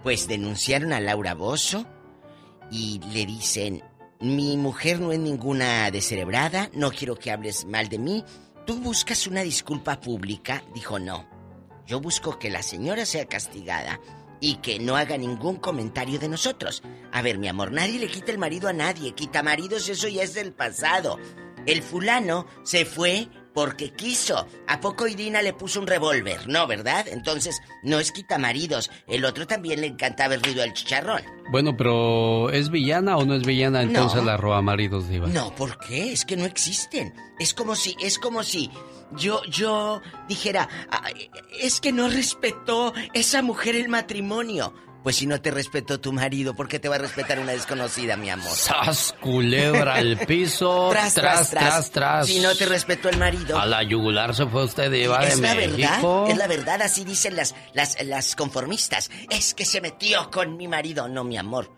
pues 0.03 0.27
denunciaron 0.27 0.93
a 0.93 0.99
Laura 0.99 1.35
Bozo 1.35 1.87
y 2.73 2.99
le 3.13 3.25
dicen, 3.25 3.85
mi 4.19 4.57
mujer 4.57 4.99
no 4.99 5.13
es 5.13 5.21
ninguna 5.21 5.89
descerebrada, 5.93 6.69
no 6.75 6.91
quiero 6.91 7.15
que 7.17 7.31
hables 7.31 7.67
mal 7.67 7.89
de 7.89 8.01
mí. 8.01 8.25
¿Tú 8.67 8.81
buscas 8.81 9.29
una 9.29 9.43
disculpa 9.43 10.01
pública? 10.01 10.65
Dijo, 10.75 10.99
no. 10.99 11.25
Yo 11.87 12.01
busco 12.01 12.37
que 12.41 12.51
la 12.51 12.65
señora 12.65 13.07
sea 13.07 13.27
castigada 13.27 14.01
y 14.45 14.57
que 14.57 14.79
no 14.79 14.95
haga 14.97 15.17
ningún 15.17 15.57
comentario 15.57 16.19
de 16.19 16.29
nosotros. 16.29 16.83
A 17.13 17.23
ver, 17.23 17.39
mi 17.39 17.49
amor, 17.49 17.73
nadie 17.73 17.99
le 17.99 18.09
quita 18.09 18.31
el 18.31 18.37
marido 18.37 18.69
a 18.69 18.75
nadie. 18.75 19.13
Quita 19.13 19.43
maridos, 19.43 19.89
eso 19.89 20.07
ya 20.07 20.23
es 20.23 20.35
del 20.35 20.53
pasado. 20.53 21.19
El 21.65 21.83
fulano 21.83 22.47
se 22.63 22.85
fue 22.85 23.29
porque 23.55 23.93
quiso. 23.93 24.47
¿A 24.67 24.81
poco 24.81 25.07
Irina 25.07 25.41
le 25.41 25.55
puso 25.55 25.81
un 25.81 25.87
revólver? 25.87 26.49
No, 26.49 26.67
¿verdad? 26.67 27.07
Entonces, 27.09 27.63
no 27.83 28.01
es 28.01 28.13
quitamaridos. 28.13 28.91
El 29.07 29.25
otro 29.25 29.47
también 29.47 29.81
le 29.81 29.87
encantaba 29.87 30.35
el 30.35 30.43
ruido 30.43 30.63
del 30.63 30.75
chicharrón. 30.75 31.23
Bueno, 31.51 31.77
pero 31.77 32.51
¿es 32.51 32.71
villana 32.71 33.17
o 33.17 33.25
no 33.25 33.35
es 33.35 33.45
villana 33.45 33.83
entonces 33.83 34.25
la 34.25 34.37
roba 34.37 34.61
maridos, 34.61 35.09
Diva? 35.09 35.29
No, 35.29 35.55
¿por 35.55 35.79
qué? 35.79 36.13
Es 36.13 36.25
que 36.25 36.37
no 36.37 36.45
existen. 36.45 37.15
Es 37.39 37.55
como 37.55 37.77
si, 37.77 37.97
es 38.01 38.19
como 38.19 38.43
si 38.43 38.71
yo, 39.13 39.43
yo 39.45 40.01
dijera, 40.29 40.69
es 41.61 41.81
que 41.81 41.93
no 41.93 42.09
respetó 42.09 42.93
esa 43.13 43.43
mujer 43.43 43.77
el 43.77 43.89
matrimonio. 43.89 44.75
Pues 45.05 45.17
si 45.17 45.27
no 45.27 45.39
te 45.39 45.51
respetó 45.51 46.01
tu 46.01 46.15
marido, 46.15 46.55
¿por 46.55 46.67
qué 46.67 46.79
te 46.79 46.89
va 46.89 46.95
a 46.95 46.99
respetar 46.99 47.39
una 47.39 47.53
desconocida, 47.53 48.17
mi 48.17 48.31
amor? 48.31 48.49
¡Sas, 48.49 49.15
culebra 49.21 49.97
al 49.97 50.17
piso! 50.17 50.89
tras, 50.93 51.13
tras, 51.13 51.51
tras, 51.51 51.91
tras, 51.91 52.27
Si 52.27 52.41
no 52.41 52.55
te 52.55 52.65
respetó 52.65 53.11
el 53.11 53.19
marido. 53.19 53.59
A 53.59 53.67
la 53.67 53.83
yugular 53.83 54.35
se 54.35 54.47
fue 54.47 54.65
usted 54.65 54.91
de 54.91 55.05
Es 55.05 55.41
la 55.41 55.53
verdad, 55.55 56.31
es 56.31 56.39
la 56.39 56.47
verdad, 56.47 56.81
así 56.81 57.05
dicen 57.05 57.37
las, 57.37 57.55
las, 57.75 58.03
las 58.03 58.35
conformistas. 58.35 59.11
Es 59.29 59.53
que 59.53 59.67
se 59.67 59.83
metió 59.83 60.31
con 60.31 60.57
mi 60.57 60.69
marido. 60.69 61.07
No, 61.07 61.23
mi 61.23 61.37
amor. 61.37 61.71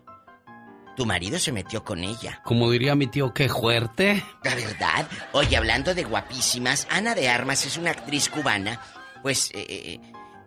Tu 0.95 1.05
marido 1.05 1.37
se 1.37 1.51
metió 1.51 1.83
con 1.83 2.05
ella. 2.05 2.41
Como 2.45 2.71
diría 2.71 2.95
mi 2.95 3.07
tío, 3.07 3.33
qué 3.33 3.49
fuerte. 3.49 4.23
La 4.41 4.55
verdad. 4.55 5.05
Oye, 5.33 5.57
hablando 5.57 5.93
de 5.93 6.05
guapísimas, 6.05 6.87
Ana 6.89 7.13
de 7.13 7.27
Armas 7.27 7.65
es 7.65 7.75
una 7.75 7.91
actriz 7.91 8.29
cubana. 8.29 8.79
Pues 9.21 9.51
eh, 9.53 9.65
eh, 9.67 9.99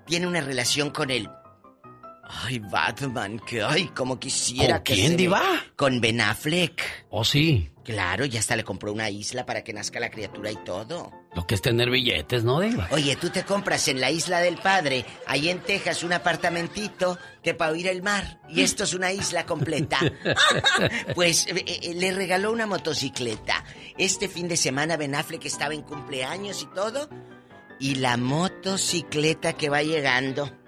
tiene 0.07 0.27
una 0.27 0.41
relación 0.41 0.89
con 0.89 1.11
el 1.11 1.29
Ay, 2.33 2.61
Batman, 2.61 3.41
que 3.41 3.61
ay, 3.63 3.89
como 3.89 4.21
quisiera 4.21 4.77
¿Con 4.77 4.95
quién, 4.95 5.17
Diva? 5.17 5.43
Con 5.75 6.01
Ben 6.01 6.21
Affleck. 6.21 7.07
¿Oh, 7.11 7.25
sí? 7.25 7.71
Claro, 7.83 8.25
ya 8.25 8.39
hasta 8.39 8.55
le 8.55 8.63
compró 8.63 8.93
una 8.93 9.11
isla 9.11 9.45
para 9.45 9.65
que 9.65 9.73
nazca 9.73 9.99
la 9.99 10.11
criatura 10.11 10.53
y 10.53 10.57
todo. 10.57 11.11
Lo 11.35 11.45
que 11.45 11.57
es 11.57 11.63
tener 11.63 11.91
billetes, 11.91 12.45
¿no, 12.45 12.61
Diva? 12.61 12.89
Oye, 12.93 13.17
tú 13.17 13.31
te 13.31 13.43
compras 13.43 13.89
en 13.89 14.01
la 14.01 14.13
isla 14.13 14.41
del 14.41 14.59
padre, 14.59 15.05
ahí 15.27 15.49
en 15.49 15.59
Texas, 15.59 16.05
un 16.05 16.13
apartamentito 16.13 17.19
que 17.43 17.55
para 17.55 17.73
oír 17.73 17.89
el 17.89 18.03
mar. 18.03 18.41
Y 18.49 18.61
esto 18.61 18.85
es 18.85 18.95
una 18.95 19.13
isla 19.13 19.45
completa. 19.45 19.99
pues 21.17 21.49
eh, 21.49 21.65
eh, 21.67 21.95
le 21.95 22.13
regaló 22.13 22.53
una 22.53 22.67
motocicleta. 22.67 23.65
Este 23.99 24.29
fin 24.29 24.47
de 24.47 24.57
semana 24.57 24.97
Ben 24.97 25.17
Affleck 25.17 25.47
estaba 25.47 25.75
en 25.75 25.83
cumpleaños 25.83 26.63
y 26.63 26.67
todo. 26.67 27.09
Y 27.81 27.97
la 27.97 28.17
motocicleta 28.17 29.55
que 29.55 29.69
va 29.69 29.83
llegando 29.83 30.60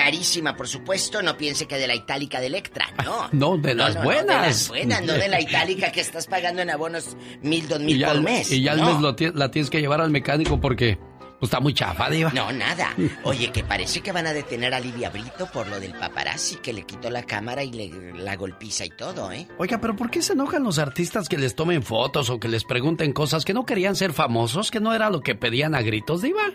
Carísima, 0.00 0.56
por 0.56 0.66
supuesto, 0.66 1.22
no 1.22 1.36
piense 1.36 1.66
que 1.66 1.76
de 1.76 1.86
la 1.86 1.94
itálica 1.94 2.40
de 2.40 2.46
Electra, 2.46 2.86
no. 3.04 3.28
No, 3.32 3.58
de 3.58 3.74
las 3.74 4.02
buenas. 4.02 4.24
No, 4.24 4.32
de 4.32 4.46
las 4.46 4.68
buenas, 4.68 5.02
no 5.02 5.12
de 5.12 5.28
la 5.28 5.42
itálica 5.42 5.92
que 5.92 6.00
estás 6.00 6.26
pagando 6.26 6.62
en 6.62 6.70
abonos 6.70 7.18
mil, 7.42 7.68
dos 7.68 7.80
mil 7.80 8.02
por 8.02 8.22
mes. 8.22 8.50
Y 8.50 8.62
ya 8.62 8.72
al 8.72 8.82
mes 8.82 9.34
la 9.34 9.50
tienes 9.50 9.68
que 9.68 9.78
llevar 9.78 10.00
al 10.00 10.10
mecánico 10.10 10.58
porque 10.58 10.98
pues, 11.38 11.48
está 11.50 11.60
muy 11.60 11.74
chafa, 11.74 12.08
diva. 12.08 12.32
No, 12.34 12.50
nada. 12.50 12.94
Oye, 13.24 13.52
que 13.52 13.62
parece 13.62 14.00
que 14.00 14.10
van 14.10 14.26
a 14.26 14.32
detener 14.32 14.72
a 14.72 14.80
Lidia 14.80 15.10
Brito 15.10 15.50
por 15.52 15.68
lo 15.68 15.78
del 15.78 15.92
paparazzi 15.92 16.56
que 16.56 16.72
le 16.72 16.86
quitó 16.86 17.10
la 17.10 17.24
cámara 17.24 17.62
y 17.62 17.70
le, 17.70 18.14
la 18.14 18.36
golpiza 18.36 18.86
y 18.86 18.90
todo, 18.90 19.30
¿eh? 19.32 19.48
Oiga, 19.58 19.82
pero 19.82 19.94
¿por 19.96 20.10
qué 20.10 20.22
se 20.22 20.32
enojan 20.32 20.62
los 20.64 20.78
artistas 20.78 21.28
que 21.28 21.36
les 21.36 21.54
tomen 21.54 21.82
fotos 21.82 22.30
o 22.30 22.40
que 22.40 22.48
les 22.48 22.64
pregunten 22.64 23.12
cosas 23.12 23.44
que 23.44 23.52
no 23.52 23.66
querían 23.66 23.96
ser 23.96 24.14
famosos, 24.14 24.70
que 24.70 24.80
no 24.80 24.94
era 24.94 25.10
lo 25.10 25.20
que 25.20 25.34
pedían 25.34 25.74
a 25.74 25.82
gritos, 25.82 26.22
diva? 26.22 26.54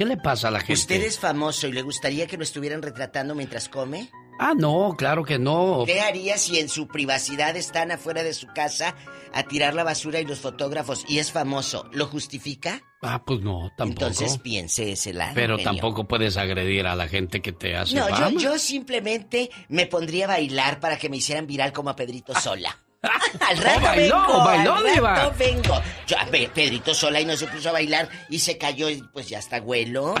¿Qué 0.00 0.06
le 0.06 0.16
pasa 0.16 0.48
a 0.48 0.50
la 0.50 0.60
gente? 0.60 0.72
¿Usted 0.72 1.02
es 1.02 1.18
famoso 1.18 1.68
y 1.68 1.72
le 1.72 1.82
gustaría 1.82 2.26
que 2.26 2.38
lo 2.38 2.42
estuvieran 2.42 2.80
retratando 2.80 3.34
mientras 3.34 3.68
come? 3.68 4.08
Ah, 4.38 4.54
no, 4.56 4.94
claro 4.96 5.26
que 5.26 5.38
no. 5.38 5.82
¿Qué 5.84 6.00
haría 6.00 6.38
si 6.38 6.58
en 6.58 6.70
su 6.70 6.88
privacidad 6.88 7.54
están 7.54 7.90
afuera 7.90 8.22
de 8.22 8.32
su 8.32 8.46
casa 8.46 8.94
a 9.34 9.42
tirar 9.42 9.74
la 9.74 9.84
basura 9.84 10.18
y 10.18 10.24
los 10.24 10.38
fotógrafos 10.38 11.04
y 11.06 11.18
es 11.18 11.32
famoso? 11.32 11.86
¿Lo 11.92 12.06
justifica? 12.06 12.82
Ah, 13.02 13.22
pues 13.26 13.42
no, 13.42 13.70
tampoco. 13.76 14.06
Entonces 14.06 14.38
piense 14.38 14.90
ese 14.90 15.12
lado. 15.12 15.32
Pero 15.34 15.58
tampoco 15.58 16.08
puedes 16.08 16.38
agredir 16.38 16.86
a 16.86 16.96
la 16.96 17.06
gente 17.06 17.42
que 17.42 17.52
te 17.52 17.76
hace 17.76 17.94
No, 17.96 18.08
yo, 18.08 18.38
yo 18.38 18.58
simplemente 18.58 19.50
me 19.68 19.84
pondría 19.84 20.24
a 20.24 20.28
bailar 20.28 20.80
para 20.80 20.96
que 20.96 21.10
me 21.10 21.18
hicieran 21.18 21.46
viral 21.46 21.74
como 21.74 21.90
a 21.90 21.96
Pedrito 21.96 22.34
Sola. 22.40 22.74
al 23.48 23.56
rato 23.56 23.80
bailó, 23.80 24.20
vengo, 24.20 24.44
bailó, 24.44 24.74
al 24.74 24.96
rato 24.96 25.34
vengo. 25.38 25.82
Yo, 26.06 26.18
a 26.18 26.24
ver, 26.26 26.50
Pedrito 26.50 26.92
sola 26.92 27.20
y 27.20 27.24
no 27.24 27.36
se 27.36 27.46
puso 27.46 27.70
a 27.70 27.72
bailar 27.72 28.08
y 28.28 28.38
se 28.38 28.58
cayó 28.58 28.90
y 28.90 29.02
pues 29.12 29.28
ya 29.28 29.38
está 29.38 29.58
güelo. 29.60 30.14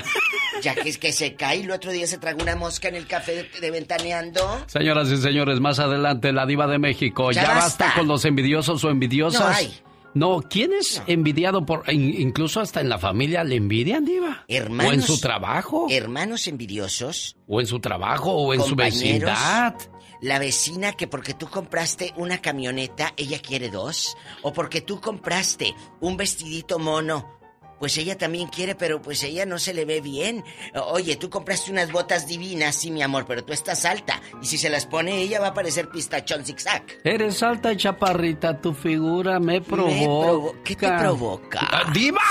ya 0.62 0.74
que 0.74 0.88
es 0.88 0.98
que 0.98 1.12
se 1.12 1.34
cae 1.34 1.58
y 1.58 1.62
el 1.62 1.70
otro 1.70 1.92
día 1.92 2.06
se 2.06 2.18
tragó 2.18 2.42
una 2.42 2.56
mosca 2.56 2.88
en 2.88 2.94
el 2.94 3.06
café 3.06 3.48
de, 3.60 3.70
ventaneando. 3.70 4.64
Señoras 4.66 5.10
y 5.10 5.18
señores, 5.18 5.60
más 5.60 5.78
adelante 5.78 6.32
la 6.32 6.46
diva 6.46 6.66
de 6.66 6.78
México. 6.78 7.30
Ya, 7.32 7.46
basta. 7.46 7.92
con 7.94 8.08
los 8.08 8.24
envidiosos 8.24 8.82
o 8.84 8.90
envidiosas. 8.90 9.40
No 9.40 9.46
hay. 9.48 9.82
No, 10.12 10.42
¿quién 10.42 10.72
es 10.72 11.02
envidiado 11.06 11.64
por 11.64 11.84
incluso 11.92 12.60
hasta 12.60 12.80
en 12.80 12.88
la 12.88 12.98
familia 12.98 13.44
le 13.44 13.56
envidian, 13.56 14.04
diva? 14.04 14.44
Hermanos. 14.48 14.90
O 14.90 14.94
en 14.94 15.02
su 15.02 15.20
trabajo. 15.20 15.86
Hermanos 15.88 16.48
envidiosos. 16.48 17.36
O 17.46 17.60
en 17.60 17.66
su 17.66 17.78
trabajo 17.78 18.32
o 18.32 18.52
en 18.52 18.60
su 18.60 18.74
vecindad. 18.74 19.74
La 20.20 20.38
vecina 20.38 20.92
que 20.92 21.06
porque 21.06 21.34
tú 21.34 21.48
compraste 21.48 22.12
una 22.16 22.38
camioneta, 22.38 23.12
ella 23.16 23.40
quiere 23.40 23.70
dos. 23.70 24.16
O 24.42 24.52
porque 24.52 24.80
tú 24.80 25.00
compraste 25.00 25.74
un 26.00 26.16
vestidito 26.16 26.78
mono, 26.78 27.40
pues 27.80 27.96
ella 27.96 28.18
también 28.18 28.48
quiere, 28.48 28.74
pero 28.74 29.00
pues 29.00 29.24
ella 29.24 29.46
no 29.46 29.58
se 29.58 29.72
le 29.72 29.86
ve 29.86 30.02
bien. 30.02 30.44
Oye, 30.92 31.16
tú 31.16 31.30
compraste 31.30 31.72
unas 31.72 31.90
botas 31.90 32.28
divinas, 32.28 32.74
sí, 32.74 32.90
mi 32.90 33.02
amor, 33.02 33.24
pero 33.26 33.42
tú 33.42 33.54
estás 33.54 33.86
alta. 33.86 34.20
Y 34.42 34.46
si 34.46 34.58
se 34.58 34.68
las 34.68 34.84
pone 34.84 35.22
ella 35.22 35.40
va 35.40 35.46
a 35.48 35.54
parecer 35.54 35.88
pistachón 35.88 36.44
zigzag. 36.44 36.82
Eres 37.02 37.42
alta 37.42 37.74
chaparrita, 37.74 38.60
tu 38.60 38.74
figura 38.74 39.40
me 39.40 39.62
provoca. 39.62 40.58
¿Qué 40.62 40.76
te 40.76 40.92
provoca? 40.92 41.60
Ah, 41.62 41.90
¡Diva! 41.94 42.20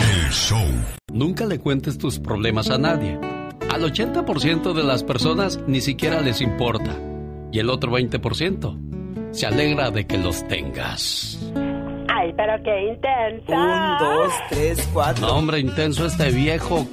El 0.00 0.32
show. 0.32 0.66
Nunca 1.12 1.46
le 1.46 1.60
cuentes 1.60 1.96
tus 1.96 2.18
problemas 2.18 2.70
a 2.70 2.78
nadie. 2.78 3.20
Al 3.70 3.82
80% 3.82 4.72
de 4.72 4.82
las 4.82 5.04
personas 5.04 5.60
ni 5.66 5.80
siquiera 5.80 6.20
les 6.20 6.40
importa. 6.40 6.96
Y 7.52 7.58
el 7.58 7.70
otro 7.70 7.92
20% 7.92 9.32
se 9.32 9.46
alegra 9.46 9.90
de 9.90 10.06
que 10.06 10.18
los 10.18 10.46
tengas. 10.48 11.38
Ay, 12.08 12.32
pero 12.36 12.62
qué 12.64 12.92
intenso. 12.92 13.52
Un, 13.52 13.98
dos, 13.98 14.32
tres, 14.48 14.88
cuatro. 14.92 15.26
No, 15.26 15.36
hombre, 15.36 15.60
intenso 15.60 16.06
este 16.06 16.30
viejo 16.30 16.86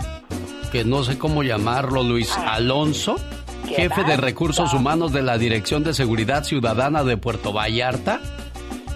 que 0.72 0.84
no 0.84 1.04
sé 1.04 1.18
cómo 1.18 1.44
llamarlo, 1.44 2.04
Luis 2.04 2.38
Alonso, 2.38 3.16
jefe 3.68 4.04
de 4.04 4.18
recursos 4.18 4.74
humanos 4.74 5.14
de 5.14 5.22
la 5.24 5.38
Dirección 5.38 5.84
de 5.84 5.94
Seguridad 5.94 6.44
Ciudadana 6.44 7.04
de 7.04 7.18
Puerto 7.18 7.54
Vallarta 7.54 8.20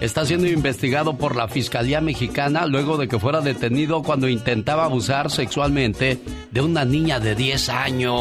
está 0.00 0.24
siendo 0.24 0.46
investigado 0.46 1.16
por 1.16 1.36
la 1.36 1.48
Fiscalía 1.48 2.00
Mexicana 2.00 2.66
luego 2.66 2.96
de 2.96 3.06
que 3.08 3.18
fuera 3.18 3.40
detenido 3.40 4.02
cuando 4.02 4.28
intentaba 4.28 4.84
abusar 4.84 5.30
sexualmente 5.30 6.18
de 6.50 6.60
una 6.60 6.84
niña 6.84 7.20
de 7.20 7.34
10 7.34 7.68
años. 7.68 8.20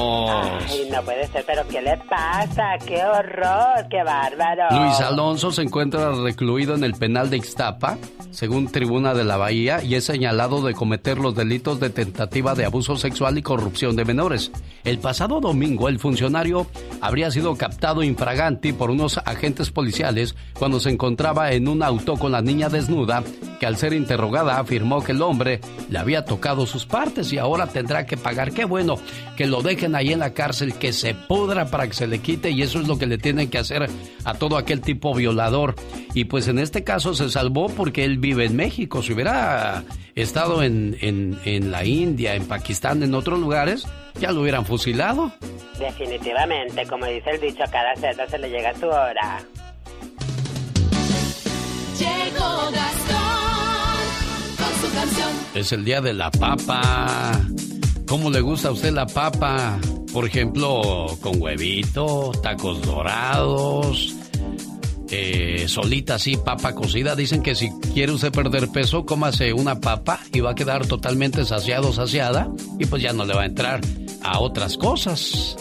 Ay, 0.69 0.87
no 0.91 1.01
puede 1.01 1.27
ser, 1.27 1.43
pero 1.47 1.67
¿qué 1.67 1.81
le 1.81 1.97
pasa? 1.97 2.77
¡Qué 2.85 3.03
horror! 3.03 3.87
¡Qué 3.89 4.03
bárbaro! 4.03 4.63
Luis 4.71 4.99
Alonso 4.99 5.51
se 5.51 5.63
encuentra 5.63 6.11
recluido 6.11 6.75
en 6.75 6.83
el 6.83 6.93
penal 6.93 7.29
de 7.29 7.37
Ixtapa, 7.37 7.97
según 8.31 8.71
Tribuna 8.71 9.13
de 9.13 9.23
la 9.23 9.37
Bahía, 9.37 9.83
y 9.83 9.95
es 9.95 10.05
señalado 10.05 10.61
de 10.61 10.73
cometer 10.73 11.17
los 11.17 11.35
delitos 11.35 11.79
de 11.79 11.89
tentativa 11.89 12.53
de 12.53 12.65
abuso 12.65 12.97
sexual 12.97 13.37
y 13.37 13.41
corrupción 13.41 13.95
de 13.95 14.05
menores. 14.05 14.51
El 14.83 14.99
pasado 14.99 15.39
domingo, 15.39 15.89
el 15.89 15.99
funcionario 15.99 16.67
habría 17.01 17.31
sido 17.31 17.55
captado 17.55 18.03
infraganti 18.03 18.73
por 18.73 18.91
unos 18.91 19.17
agentes 19.17 19.71
policiales 19.71 20.35
cuando 20.57 20.79
se 20.79 20.91
encontraba 20.91 21.51
en 21.51 21.67
un 21.67 21.81
auto 21.81 22.15
con 22.15 22.31
la 22.31 22.41
niña 22.41 22.69
desnuda, 22.69 23.23
que 23.59 23.65
al 23.65 23.77
ser 23.77 23.93
interrogada 23.93 24.59
afirmó 24.59 25.03
que 25.03 25.13
el 25.13 25.21
hombre 25.21 25.59
le 25.89 25.97
había 25.97 26.25
tocado 26.25 26.65
sus 26.65 26.85
partes 26.85 27.33
y 27.33 27.39
ahora 27.39 27.67
tendrá 27.67 28.05
que 28.05 28.18
pagar. 28.19 28.51
Qué 28.51 28.65
bueno 28.65 28.97
que 29.35 29.47
lo 29.47 29.61
dejen 29.61 29.95
ahí 29.95 30.11
en 30.13 30.19
la 30.19 30.33
cárcel, 30.33 30.75
que 30.75 30.93
se 30.93 31.13
pudra 31.13 31.65
para 31.65 31.87
que 31.87 31.93
se 31.93 32.07
le 32.07 32.19
quite 32.19 32.51
y 32.51 32.61
eso 32.61 32.79
es 32.79 32.87
lo 32.87 32.97
que 32.97 33.07
le 33.07 33.17
tienen 33.17 33.49
que 33.49 33.57
hacer 33.57 33.89
a 34.23 34.33
todo 34.35 34.57
aquel 34.57 34.81
tipo 34.81 35.13
violador. 35.13 35.75
Y 36.13 36.25
pues 36.25 36.47
en 36.47 36.59
este 36.59 36.83
caso 36.83 37.13
se 37.13 37.29
salvó 37.29 37.69
porque 37.69 38.03
él 38.03 38.17
vive 38.17 38.45
en 38.45 38.55
México. 38.55 39.01
Si 39.01 39.13
hubiera 39.13 39.83
estado 40.15 40.63
en, 40.63 40.97
en, 41.01 41.71
la 41.71 41.85
India, 41.85 42.35
en 42.35 42.45
Pakistán, 42.45 43.03
en 43.03 43.13
otros 43.13 43.39
lugares, 43.39 43.87
ya 44.19 44.31
lo 44.31 44.41
hubieran 44.41 44.65
fusilado. 44.65 45.31
Definitivamente, 45.77 46.85
como 46.87 47.05
dice 47.05 47.31
el 47.31 47.41
dicho, 47.41 47.63
a 47.63 47.71
cada 47.71 47.95
cerdo 47.95 48.27
se 48.29 48.37
le 48.37 48.49
llega 48.49 48.73
su 48.75 48.87
hora. 48.87 49.39
Llegó 51.97 52.71
Gastón 52.71 53.39
con 54.57 54.73
su 54.81 54.95
canción. 54.95 55.29
Es 55.53 55.71
el 55.71 55.85
día 55.85 56.01
de 56.01 56.13
la 56.13 56.31
papa. 56.31 57.41
¿Cómo 58.09 58.31
le 58.31 58.41
gusta 58.41 58.69
a 58.69 58.71
usted 58.71 58.91
la 58.91 59.05
papa? 59.05 59.79
Por 60.11 60.25
ejemplo, 60.25 61.05
con 61.21 61.39
huevito, 61.39 62.31
tacos 62.41 62.81
dorados, 62.81 64.15
eh, 65.11 65.65
solita 65.67 66.15
así, 66.15 66.35
papa 66.35 66.73
cocida. 66.73 67.15
Dicen 67.15 67.43
que 67.43 67.53
si 67.53 67.69
quiere 67.93 68.11
usted 68.11 68.31
perder 68.31 68.69
peso, 68.69 69.05
cómase 69.05 69.53
una 69.53 69.79
papa 69.79 70.21
y 70.33 70.39
va 70.39 70.51
a 70.51 70.55
quedar 70.55 70.87
totalmente 70.87 71.45
saciado, 71.45 71.93
saciada, 71.93 72.49
y 72.79 72.87
pues 72.87 73.03
ya 73.03 73.13
no 73.13 73.25
le 73.25 73.35
va 73.35 73.43
a 73.43 73.45
entrar 73.45 73.79
a 74.23 74.39
otras 74.39 74.75
cosas. 74.75 75.55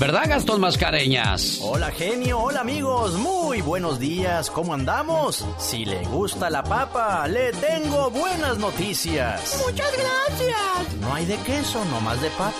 ¿Verdad, 0.00 0.22
Gastón 0.28 0.62
Mascareñas? 0.62 1.60
Hola, 1.60 1.90
genio. 1.90 2.38
Hola, 2.38 2.60
amigos. 2.62 3.18
Muy 3.18 3.60
buenos 3.60 4.00
días. 4.00 4.50
¿Cómo 4.50 4.72
andamos? 4.72 5.44
Si 5.58 5.84
le 5.84 6.02
gusta 6.06 6.48
la 6.48 6.62
papa, 6.62 7.28
le 7.28 7.52
tengo 7.52 8.08
buenas 8.08 8.56
noticias. 8.56 9.62
Muchas 9.66 9.92
gracias. 9.92 10.96
No 11.02 11.12
hay 11.12 11.26
de 11.26 11.36
queso, 11.40 11.84
nomás 11.84 12.18
de 12.22 12.30
papa. 12.30 12.54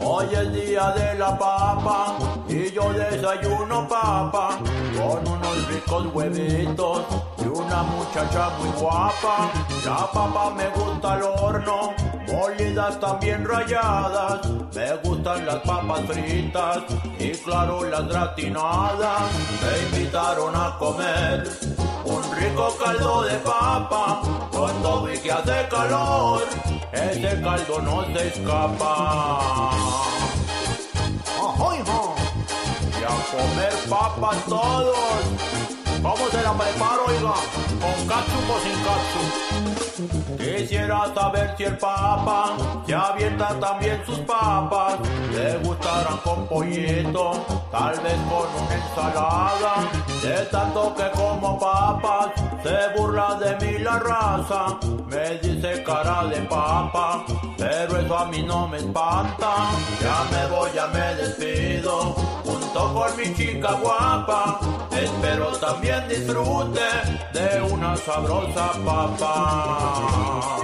Hoy 0.00 0.28
es 0.32 0.52
día 0.54 0.90
de 0.92 1.18
la 1.18 1.38
papa 1.38 2.16
y 2.48 2.72
yo 2.72 2.90
desayuno 2.90 3.86
papa 3.86 4.60
con 4.96 5.28
unos 5.28 5.68
ricos 5.68 6.06
huevitos 6.14 7.04
y 7.40 7.46
una 7.46 7.82
muchacha 7.82 8.50
muy 8.58 8.68
guapa. 8.80 9.50
La 9.84 10.10
papa 10.12 10.50
me 10.50 10.68
gusta 10.68 11.12
al 11.14 11.22
horno, 11.22 11.94
molidas 12.28 13.00
también 13.00 13.44
rayadas. 13.44 14.46
Me 14.74 14.94
gustan 15.04 15.46
las 15.46 15.56
papas 15.56 16.00
fritas 16.06 16.78
y 17.18 17.30
claro 17.30 17.84
las 17.84 18.06
gratinadas. 18.06 19.22
Me 19.62 19.98
invitaron 19.98 20.54
a 20.54 20.76
comer 20.78 21.48
un 22.04 22.22
rico 22.36 22.74
caldo 22.82 23.22
de 23.22 23.34
papa 23.38 24.22
todo 24.82 25.12
y 25.12 25.18
que 25.18 25.32
hace 25.32 25.68
calor. 25.68 26.42
Ese 26.92 27.40
caldo 27.42 27.80
no 27.82 28.04
se 28.06 28.28
escapa. 28.28 29.70
Y 32.98 33.02
a 33.02 33.08
comer 33.30 33.72
papas 33.88 34.44
todos. 34.46 35.59
¿Cómo 36.02 36.28
se 36.30 36.42
la 36.42 36.52
preparo, 36.54 37.04
oiga? 37.06 37.34
¿Con 37.80 38.08
catsup 38.08 38.50
o 38.50 38.58
sin 38.60 38.78
catsup? 38.84 39.60
Quisiera 40.38 41.12
saber 41.14 41.54
si 41.58 41.64
el 41.64 41.76
papa 41.76 42.56
se 42.86 42.94
avienta 42.94 43.48
también 43.60 44.02
sus 44.06 44.18
papas. 44.20 44.94
Le 45.32 45.58
gustarán 45.58 46.16
con 46.24 46.46
pollito, 46.46 47.32
tal 47.70 48.00
vez 48.00 48.16
con 48.30 48.64
una 48.64 48.74
ensalada. 48.74 49.74
De 50.22 50.46
tanto 50.46 50.94
que 50.94 51.10
como 51.10 51.58
papas, 51.58 52.32
se 52.62 52.98
burla 52.98 53.34
de 53.34 53.66
mí 53.66 53.78
la 53.78 53.98
raza. 53.98 54.78
Me 55.06 55.38
dice 55.38 55.82
cara 55.82 56.24
de 56.26 56.40
papa, 56.42 57.24
pero 57.58 57.98
eso 57.98 58.18
a 58.18 58.24
mí 58.26 58.42
no 58.42 58.68
me 58.68 58.78
espanta. 58.78 59.52
Ya 60.00 60.24
me 60.30 60.46
voy, 60.48 60.70
ya 60.74 60.86
me 60.86 61.14
despido, 61.16 62.14
junto 62.44 62.94
con 62.94 63.16
mi 63.18 63.34
chica 63.34 63.72
guapa. 63.74 64.60
Espero 65.02 65.46
también 65.58 66.08
disfrute 66.08 66.80
de 67.32 67.60
una 67.62 67.96
sabrosa 67.96 68.72
papa. 68.84 70.58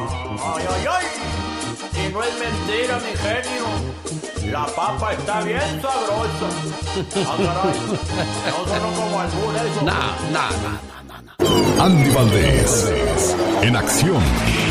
Ay, 0.54 0.64
ay, 0.74 0.86
ay. 0.90 1.06
Y 2.04 2.12
no 2.12 2.22
es 2.22 2.34
mentira, 2.38 2.98
mi 2.98 3.16
genio. 3.16 4.52
La 4.52 4.66
papa 4.66 5.12
está 5.12 5.40
bien 5.40 5.82
sabrosa. 5.82 6.48
Ah, 7.26 7.36
caray. 7.36 7.74
No 8.46 8.58
solo 8.66 8.88
como 8.94 9.20
albur 9.20 9.56
eso. 9.56 9.82
No, 9.82 10.00
no, 10.32 10.46
no. 10.62 11.82
Andy 11.82 12.10
Valdés, 12.10 12.94
en 13.62 13.76
acción. 13.76 14.22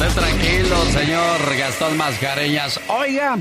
Esté 0.02 0.20
tranquilo, 0.20 0.76
señor 0.92 1.58
Gastón 1.58 1.98
Mascareñas. 1.98 2.80
Oiga, 2.88 3.38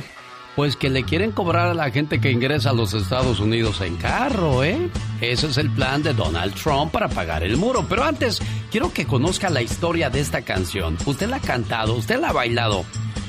pues 0.57 0.77
que 0.77 0.91
le 0.91 1.05
quieren 1.05 1.33
cobrar 1.33 1.69
a 1.69 1.75
la 1.75 1.91
gente 1.91 2.21
que 2.21 2.31
ingresa 2.31 2.71
a 2.71 2.75
los 2.75 2.95
Estados 2.95 3.41
Unidos 3.41 3.81
en 3.81 3.97
carro, 3.97 4.63
¿eh? 4.65 4.91
Ese 5.21 5.47
es 5.47 5.59
el 5.59 5.71
plan 5.71 6.03
de 6.03 6.15
Donald 6.15 6.55
Trump 6.55 6.93
para 6.93 7.09
pagar 7.09 7.43
el 7.43 7.57
muro. 7.57 7.87
Pero 7.89 8.05
antes, 8.05 8.41
quiero 8.71 8.93
que 8.93 9.07
conozca 9.07 9.51
la 9.51 9.63
historia 9.63 10.11
de 10.11 10.21
esta 10.21 10.43
canción. 10.43 10.97
Usted 11.07 11.29
la 11.29 11.37
ha 11.37 11.41
cantado, 11.41 11.95
usted 11.95 12.21
la 12.21 12.29
ha 12.29 12.33
bailado. 12.33 12.85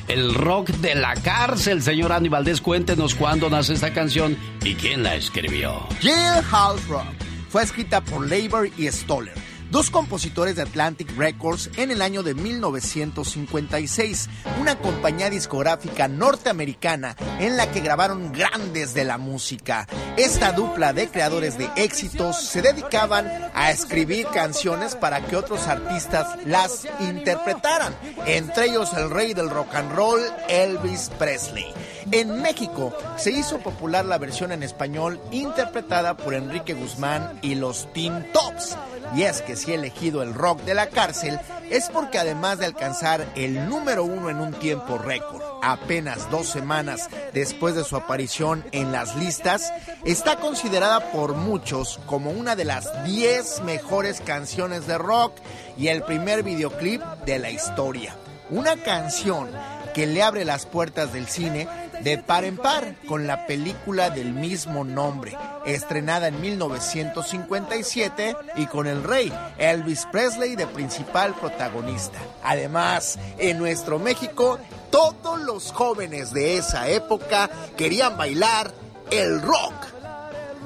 El 0.08 0.36
rock 0.36 0.70
de 0.70 0.94
la 0.94 1.16
cárcel, 1.16 1.82
señor 1.82 2.12
Andy 2.12 2.30
Valdés, 2.30 2.62
cuéntenos 2.62 3.16
cuándo 3.16 3.50
nace 3.50 3.74
esta 3.74 3.92
canción 3.92 4.38
y 4.64 4.76
quién 4.76 5.02
la 5.02 5.16
escribió. 5.16 5.88
Jailhouse 6.02 6.88
Rock 6.88 7.06
fue 7.50 7.64
escrita 7.64 8.02
por 8.02 8.30
Labor 8.30 8.70
y 8.78 8.88
Stoller, 8.92 9.34
dos 9.76 9.90
compositores 9.90 10.56
de 10.56 10.62
Atlantic 10.62 11.18
Records 11.18 11.70
en 11.76 11.92
el 11.92 12.02
año 12.02 12.24
de 12.24 12.34
1956, 12.34 14.30
una 14.62 14.80
compañía 14.80 15.30
discográfica 15.30 16.08
norteamericana 16.08 17.18
en 17.42 17.58
la 17.58 17.70
que 17.70 17.82
grabaron 17.82 18.32
grandes 18.32 18.94
de 18.94 19.04
la 19.04 19.18
música. 19.18 19.86
Esta 20.16 20.54
dupla 20.54 20.94
de 20.94 21.10
creadores 21.10 21.58
de 21.58 21.70
éxitos 21.76 22.42
se 22.42 22.62
dedicaban 22.62 23.30
a 23.54 23.70
escribir 23.70 24.28
canciones 24.28 24.96
para 24.96 25.26
que 25.26 25.36
otros 25.36 25.68
artistas 25.68 26.38
las 26.46 26.88
interpretaran, 27.02 27.94
entre 28.26 28.68
ellos 28.68 28.94
el 28.94 29.10
rey 29.10 29.34
del 29.34 29.50
rock 29.50 29.76
and 29.76 29.92
roll, 29.92 30.22
Elvis 30.48 31.12
Presley. 31.20 31.74
En 32.12 32.42
México 32.42 32.94
se 33.18 33.32
hizo 33.32 33.58
popular 33.60 34.06
la 34.06 34.20
versión 34.20 34.52
en 34.52 34.64
español 34.64 35.20
interpretada 35.32 36.16
por 36.16 36.34
Enrique 36.34 36.74
Guzmán 36.74 37.40
y 37.42 37.56
los 37.56 37.92
Teen 37.94 38.32
Tops. 38.32 38.78
Y 39.16 39.24
es 39.24 39.42
que 39.42 39.56
elegido 39.74 40.22
el 40.22 40.34
rock 40.34 40.62
de 40.62 40.74
la 40.74 40.88
cárcel 40.88 41.40
es 41.70 41.90
porque 41.90 42.20
además 42.20 42.60
de 42.60 42.68
alcanzar 42.68 43.26
el 43.36 43.68
número 43.68 44.04
uno 44.04 44.30
en 44.30 44.38
un 44.38 44.54
tiempo 44.54 44.98
récord, 44.98 45.42
apenas 45.64 46.30
dos 46.30 46.48
semanas 46.48 47.10
después 47.34 47.76
de 47.76 47.84
su 47.84 47.96
aparición 47.96 48.64
en 48.72 48.92
las 48.92 49.16
listas, 49.16 49.74
está 50.06 50.38
considerada 50.38 51.12
por 51.12 51.34
muchos 51.34 52.00
como 52.06 52.32
una 52.32 52.56
de 52.56 52.66
las 52.66 53.04
10 53.06 53.62
mejores 53.62 54.22
canciones 54.22 54.88
de 54.88 54.98
rock 54.98 55.34
y 55.78 55.88
el 55.88 56.04
primer 56.04 56.44
videoclip 56.44 57.02
de 57.26 57.40
la 57.40 57.50
historia. 57.50 58.16
Una 58.50 58.78
canción 58.78 59.50
que 59.96 60.06
le 60.06 60.22
abre 60.22 60.46
las 60.46 60.66
puertas 60.66 61.14
del 61.14 61.28
cine 61.28 61.68
de 62.04 62.18
par 62.18 62.44
en 62.44 62.58
par 62.58 62.96
con 63.08 63.28
la 63.28 63.46
película 63.48 64.10
del 64.10 64.34
mismo 64.34 64.84
nombre, 64.84 65.38
estrenada 65.66 66.28
en 66.28 66.42
1957 66.42 68.36
y 68.58 68.66
con 68.68 68.88
el 68.88 69.04
rey 69.04 69.32
Elvis 69.58 70.06
Presley 70.12 70.56
de 70.56 70.68
principal 70.68 71.34
protagonista. 71.36 72.20
Además, 72.44 73.18
en 73.38 73.58
nuestro 73.58 74.00
México, 74.00 74.60
todos 74.90 75.42
los 75.42 75.72
jóvenes 75.72 76.34
de 76.34 76.58
esa 76.58 76.90
época 76.90 77.50
querían 77.78 78.18
bailar 78.18 78.72
el 79.12 79.42
rock 79.42 79.74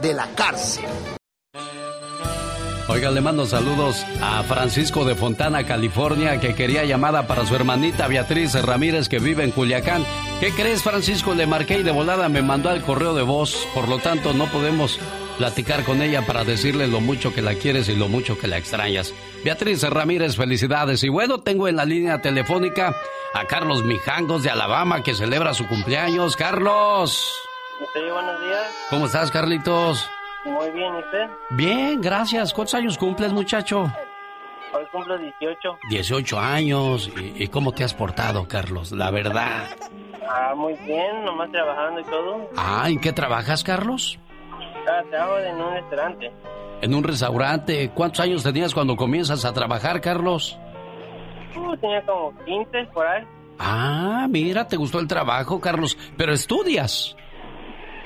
de 0.02 0.14
la 0.14 0.28
cárcel. 0.36 0.86
Oiga, 2.90 3.12
le 3.12 3.22
mando 3.22 3.46
saludos 3.46 4.04
a 4.20 4.42
Francisco 4.42 5.06
de 5.06 5.14
Fontana, 5.14 5.64
California, 5.64 6.40
que 6.40 6.56
quería 6.56 6.86
llamada 6.86 7.28
para 7.28 7.46
su 7.46 7.56
hermanita 7.56 8.08
Beatriz 8.08 8.56
Ramírez, 8.56 9.08
que 9.08 9.20
vive 9.20 9.44
en 9.44 9.52
Culiacán. 9.52 10.04
¿Qué 10.40 10.52
crees, 10.52 10.82
Francisco? 10.82 11.36
Le 11.36 11.46
marqué 11.46 11.78
y 11.78 11.84
de 11.84 11.92
volada 11.92 12.30
me 12.30 12.42
mandó 12.42 12.70
al 12.70 12.82
correo 12.82 13.14
de 13.14 13.22
voz. 13.22 13.68
Por 13.76 13.88
lo 13.88 14.00
tanto, 14.00 14.34
no 14.34 14.48
podemos 14.48 15.00
platicar 15.38 15.84
con 15.84 16.02
ella 16.02 16.26
para 16.26 16.44
decirle 16.44 16.88
lo 16.88 17.00
mucho 17.00 17.32
que 17.32 17.44
la 17.44 17.54
quieres 17.54 17.90
y 17.90 17.96
lo 17.96 18.08
mucho 18.08 18.40
que 18.40 18.48
la 18.48 18.58
extrañas. 18.58 19.14
Beatriz 19.44 19.84
Ramírez, 19.84 20.36
felicidades. 20.36 21.04
Y 21.04 21.10
bueno, 21.10 21.42
tengo 21.42 21.68
en 21.68 21.76
la 21.76 21.86
línea 21.86 22.24
telefónica 22.24 22.96
a 23.36 23.46
Carlos 23.46 23.84
Mijangos 23.84 24.42
de 24.42 24.50
Alabama, 24.50 25.04
que 25.04 25.14
celebra 25.14 25.54
su 25.54 25.68
cumpleaños. 25.68 26.36
Carlos. 26.36 27.32
Sí, 27.94 28.00
buenos 28.12 28.42
días. 28.42 28.68
¿Cómo 28.90 29.06
estás, 29.06 29.30
Carlitos? 29.30 30.10
Muy 30.46 30.72
bien, 30.72 30.94
¿y 30.96 31.00
usted? 31.00 31.30
Bien, 31.52 32.02
gracias. 32.02 32.54
¿Cuántos 32.54 32.76
años 32.76 32.98
cumples, 32.98 33.32
muchacho? 33.34 33.92
Hoy 34.74 34.86
cumplo 34.92 35.18
18. 35.18 35.78
18 35.90 36.40
años. 36.40 37.12
¿Y, 37.18 37.44
y 37.44 37.48
cómo 37.48 37.72
te 37.72 37.84
has 37.84 37.94
portado, 37.94 38.48
Carlos? 38.48 38.92
La 38.92 39.12
verdad. 39.12 39.68
Ah, 40.28 40.54
muy 40.56 40.74
bien, 40.86 41.26
nomás 41.26 41.52
trabajando 41.52 42.02
y 42.02 42.04
todo. 42.06 42.50
Ah, 42.56 42.86
¿en 42.88 43.00
qué 43.00 43.12
trabajas, 43.12 43.64
Carlos? 43.64 44.20
Ah, 44.88 45.02
trabajo 45.10 45.40
en 45.40 45.56
un 45.60 45.74
restaurante. 45.74 46.32
En 46.82 46.94
un 46.94 47.04
restaurante. 47.04 47.92
¿Cuántos 47.94 48.20
años 48.22 48.44
tenías 48.44 48.74
cuando 48.74 48.96
comienzas 48.96 49.44
a 49.44 49.54
trabajar, 49.54 50.00
Carlos? 50.02 50.58
Uh, 51.56 51.76
tenía 51.78 52.02
como 52.06 52.34
15 52.46 52.86
por 52.94 53.06
ahí. 53.08 53.24
Ah, 53.58 54.28
mira, 54.30 54.68
te 54.68 54.78
gustó 54.78 55.00
el 55.00 55.08
trabajo, 55.08 55.60
Carlos. 55.60 55.98
Pero 56.16 56.32
estudias. 56.32 57.16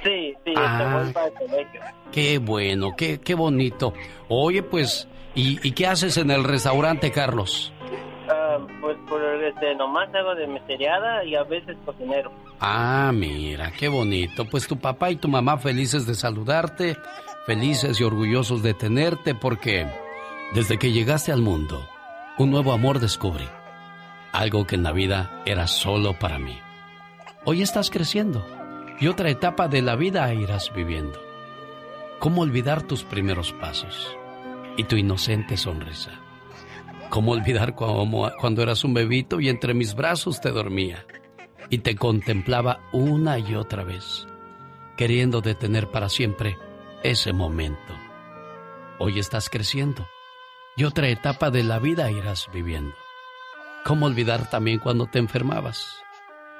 Sí, 0.03 0.33
sí, 0.45 0.53
Ah. 0.57 1.11
colegio. 1.37 1.81
Qué 2.11 2.37
bueno, 2.37 2.91
qué, 2.97 3.19
qué 3.19 3.33
bonito. 3.35 3.93
Oye, 4.29 4.61
pues, 4.63 5.07
¿y, 5.35 5.65
y 5.67 5.71
qué 5.71 5.87
haces 5.87 6.17
en 6.17 6.29
el 6.31 6.43
restaurante, 6.43 7.11
Carlos? 7.11 7.71
Ah, 8.29 8.57
pues 8.81 8.97
por 9.09 9.21
este, 9.43 9.75
nomás 9.75 10.13
hago 10.13 10.35
de 10.35 10.47
meseriada 10.47 11.23
y 11.25 11.35
a 11.35 11.43
veces 11.43 11.75
cocinero. 11.85 12.31
Ah, 12.59 13.11
mira, 13.13 13.71
qué 13.71 13.87
bonito. 13.87 14.45
Pues 14.45 14.67
tu 14.67 14.77
papá 14.77 15.09
y 15.11 15.15
tu 15.17 15.27
mamá 15.27 15.57
felices 15.57 16.05
de 16.05 16.15
saludarte, 16.15 16.97
felices 17.45 17.99
y 17.99 18.03
orgullosos 18.03 18.61
de 18.63 18.73
tenerte, 18.73 19.35
porque 19.35 19.87
desde 20.53 20.77
que 20.77 20.91
llegaste 20.91 21.31
al 21.31 21.41
mundo, 21.41 21.85
un 22.37 22.51
nuevo 22.51 22.71
amor 22.71 22.99
descubrí. 22.99 23.47
Algo 24.31 24.65
que 24.65 24.75
en 24.75 24.83
la 24.83 24.91
vida 24.91 25.41
era 25.45 25.67
solo 25.67 26.13
para 26.17 26.39
mí. 26.39 26.57
Hoy 27.45 27.61
estás 27.61 27.89
creciendo 27.89 28.45
y 28.99 29.07
otra 29.07 29.29
etapa 29.29 29.67
de 29.67 29.81
la 29.81 29.95
vida 29.95 30.33
irás 30.33 30.71
viviendo. 30.73 31.19
¿Cómo 32.19 32.41
olvidar 32.41 32.83
tus 32.83 33.03
primeros 33.03 33.53
pasos 33.53 34.15
y 34.77 34.85
tu 34.85 34.95
inocente 34.95 35.57
sonrisa? 35.57 36.11
¿Cómo 37.09 37.31
olvidar 37.31 37.75
cuando 37.75 38.61
eras 38.61 38.83
un 38.83 38.93
bebito 38.93 39.39
y 39.39 39.49
entre 39.49 39.73
mis 39.73 39.95
brazos 39.95 40.41
te 40.41 40.51
dormía 40.51 41.05
y 41.69 41.79
te 41.79 41.95
contemplaba 41.95 42.79
una 42.91 43.37
y 43.39 43.55
otra 43.55 43.83
vez? 43.83 44.27
queriendo 44.95 45.41
detener 45.41 45.89
para 45.89 46.09
siempre 46.09 46.57
ese 47.03 47.33
momento. 47.33 47.93
Hoy 48.99 49.19
estás 49.19 49.49
creciendo 49.49 50.07
y 50.75 50.83
otra 50.83 51.09
etapa 51.09 51.49
de 51.49 51.63
la 51.63 51.79
vida 51.79 52.09
irás 52.11 52.49
viviendo. 52.53 52.95
¿Cómo 53.83 54.05
olvidar 54.05 54.49
también 54.49 54.79
cuando 54.79 55.07
te 55.07 55.19
enfermabas? 55.19 56.02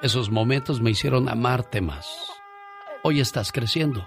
Esos 0.04 0.30
momentos 0.30 0.82
me 0.82 0.92
hicieron 0.92 1.30
amarte 1.30 1.80
más. 1.80 2.30
Hoy 3.04 3.22
estás 3.22 3.54
creciendo 3.54 4.06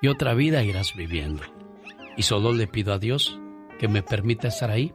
y 0.00 0.08
otra 0.08 0.32
vida 0.32 0.64
irás 0.64 0.94
viviendo. 0.94 1.42
Y 2.16 2.22
solo 2.22 2.54
le 2.54 2.66
pido 2.66 2.94
a 2.94 2.98
Dios 2.98 3.38
que 3.78 3.86
me 3.86 4.02
permita 4.02 4.48
estar 4.48 4.70
ahí 4.70 4.94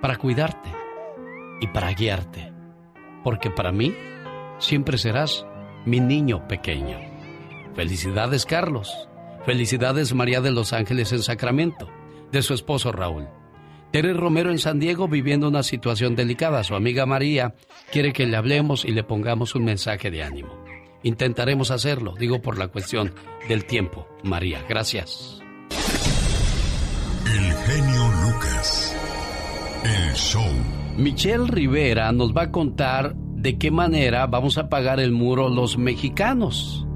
para 0.00 0.16
cuidarte 0.16 0.72
y 1.60 1.66
para 1.66 1.92
guiarte. 1.92 2.54
Porque 3.22 3.50
para 3.50 3.70
mí 3.70 3.94
siempre 4.56 4.96
serás 4.96 5.44
mi 5.84 6.00
niño 6.00 6.48
pequeño. 6.48 6.96
Felicidades 7.74 8.46
Carlos. 8.46 9.10
Felicidades 9.44 10.14
María 10.14 10.40
de 10.40 10.52
los 10.52 10.72
Ángeles 10.72 11.12
en 11.12 11.22
Sacramento, 11.22 11.86
de 12.32 12.40
su 12.40 12.54
esposo 12.54 12.92
Raúl. 12.92 13.28
Tere 13.90 14.12
Romero 14.12 14.50
en 14.50 14.58
San 14.58 14.78
Diego 14.78 15.08
viviendo 15.08 15.48
una 15.48 15.62
situación 15.62 16.16
delicada. 16.16 16.64
Su 16.64 16.74
amiga 16.74 17.06
María 17.06 17.54
quiere 17.90 18.12
que 18.12 18.26
le 18.26 18.36
hablemos 18.36 18.84
y 18.84 18.92
le 18.92 19.04
pongamos 19.04 19.54
un 19.54 19.64
mensaje 19.64 20.10
de 20.10 20.22
ánimo. 20.22 20.64
Intentaremos 21.02 21.70
hacerlo, 21.70 22.14
digo 22.18 22.42
por 22.42 22.58
la 22.58 22.68
cuestión 22.68 23.14
del 23.48 23.64
tiempo. 23.64 24.08
María, 24.22 24.64
gracias. 24.68 25.40
El 27.26 27.52
genio 27.52 28.08
Lucas. 28.24 28.96
El 29.84 30.14
show. 30.14 30.52
Michelle 30.96 31.46
Rivera 31.46 32.10
nos 32.12 32.34
va 32.34 32.44
a 32.44 32.50
contar 32.50 33.14
de 33.14 33.58
qué 33.58 33.70
manera 33.70 34.26
vamos 34.26 34.58
a 34.58 34.68
pagar 34.68 34.98
el 34.98 35.12
muro 35.12 35.48
los 35.48 35.78
mexicanos. 35.78 36.86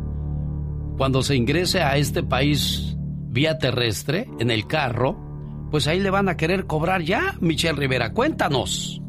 Cuando 0.96 1.22
se 1.22 1.36
ingrese 1.36 1.80
a 1.80 1.96
este 1.96 2.22
país 2.22 2.96
vía 3.28 3.58
terrestre, 3.58 4.26
en 4.40 4.50
el 4.50 4.66
carro, 4.66 5.29
pues 5.70 5.86
ahí 5.86 6.00
le 6.00 6.10
van 6.10 6.28
a 6.28 6.36
querer 6.36 6.66
cobrar 6.66 7.02
ya. 7.02 7.36
Michelle 7.40 7.78
Rivera, 7.78 8.12
cuéntanos. 8.12 9.00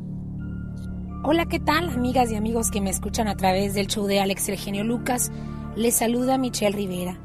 Hola, 1.24 1.46
¿qué 1.46 1.60
tal, 1.60 1.90
amigas 1.90 2.32
y 2.32 2.36
amigos 2.36 2.72
que 2.72 2.82
me 2.82 2.90
escuchan 2.90 3.28
a 3.28 3.36
través 3.36 3.74
del 3.74 3.88
show 3.88 4.06
de 4.06 4.20
Alex 4.20 4.50
el 4.50 4.58
genio 4.58 4.84
Lucas? 4.84 5.32
Les 5.76 5.96
saluda 5.96 6.38
Michelle 6.38 6.76
Rivera. 6.76 7.20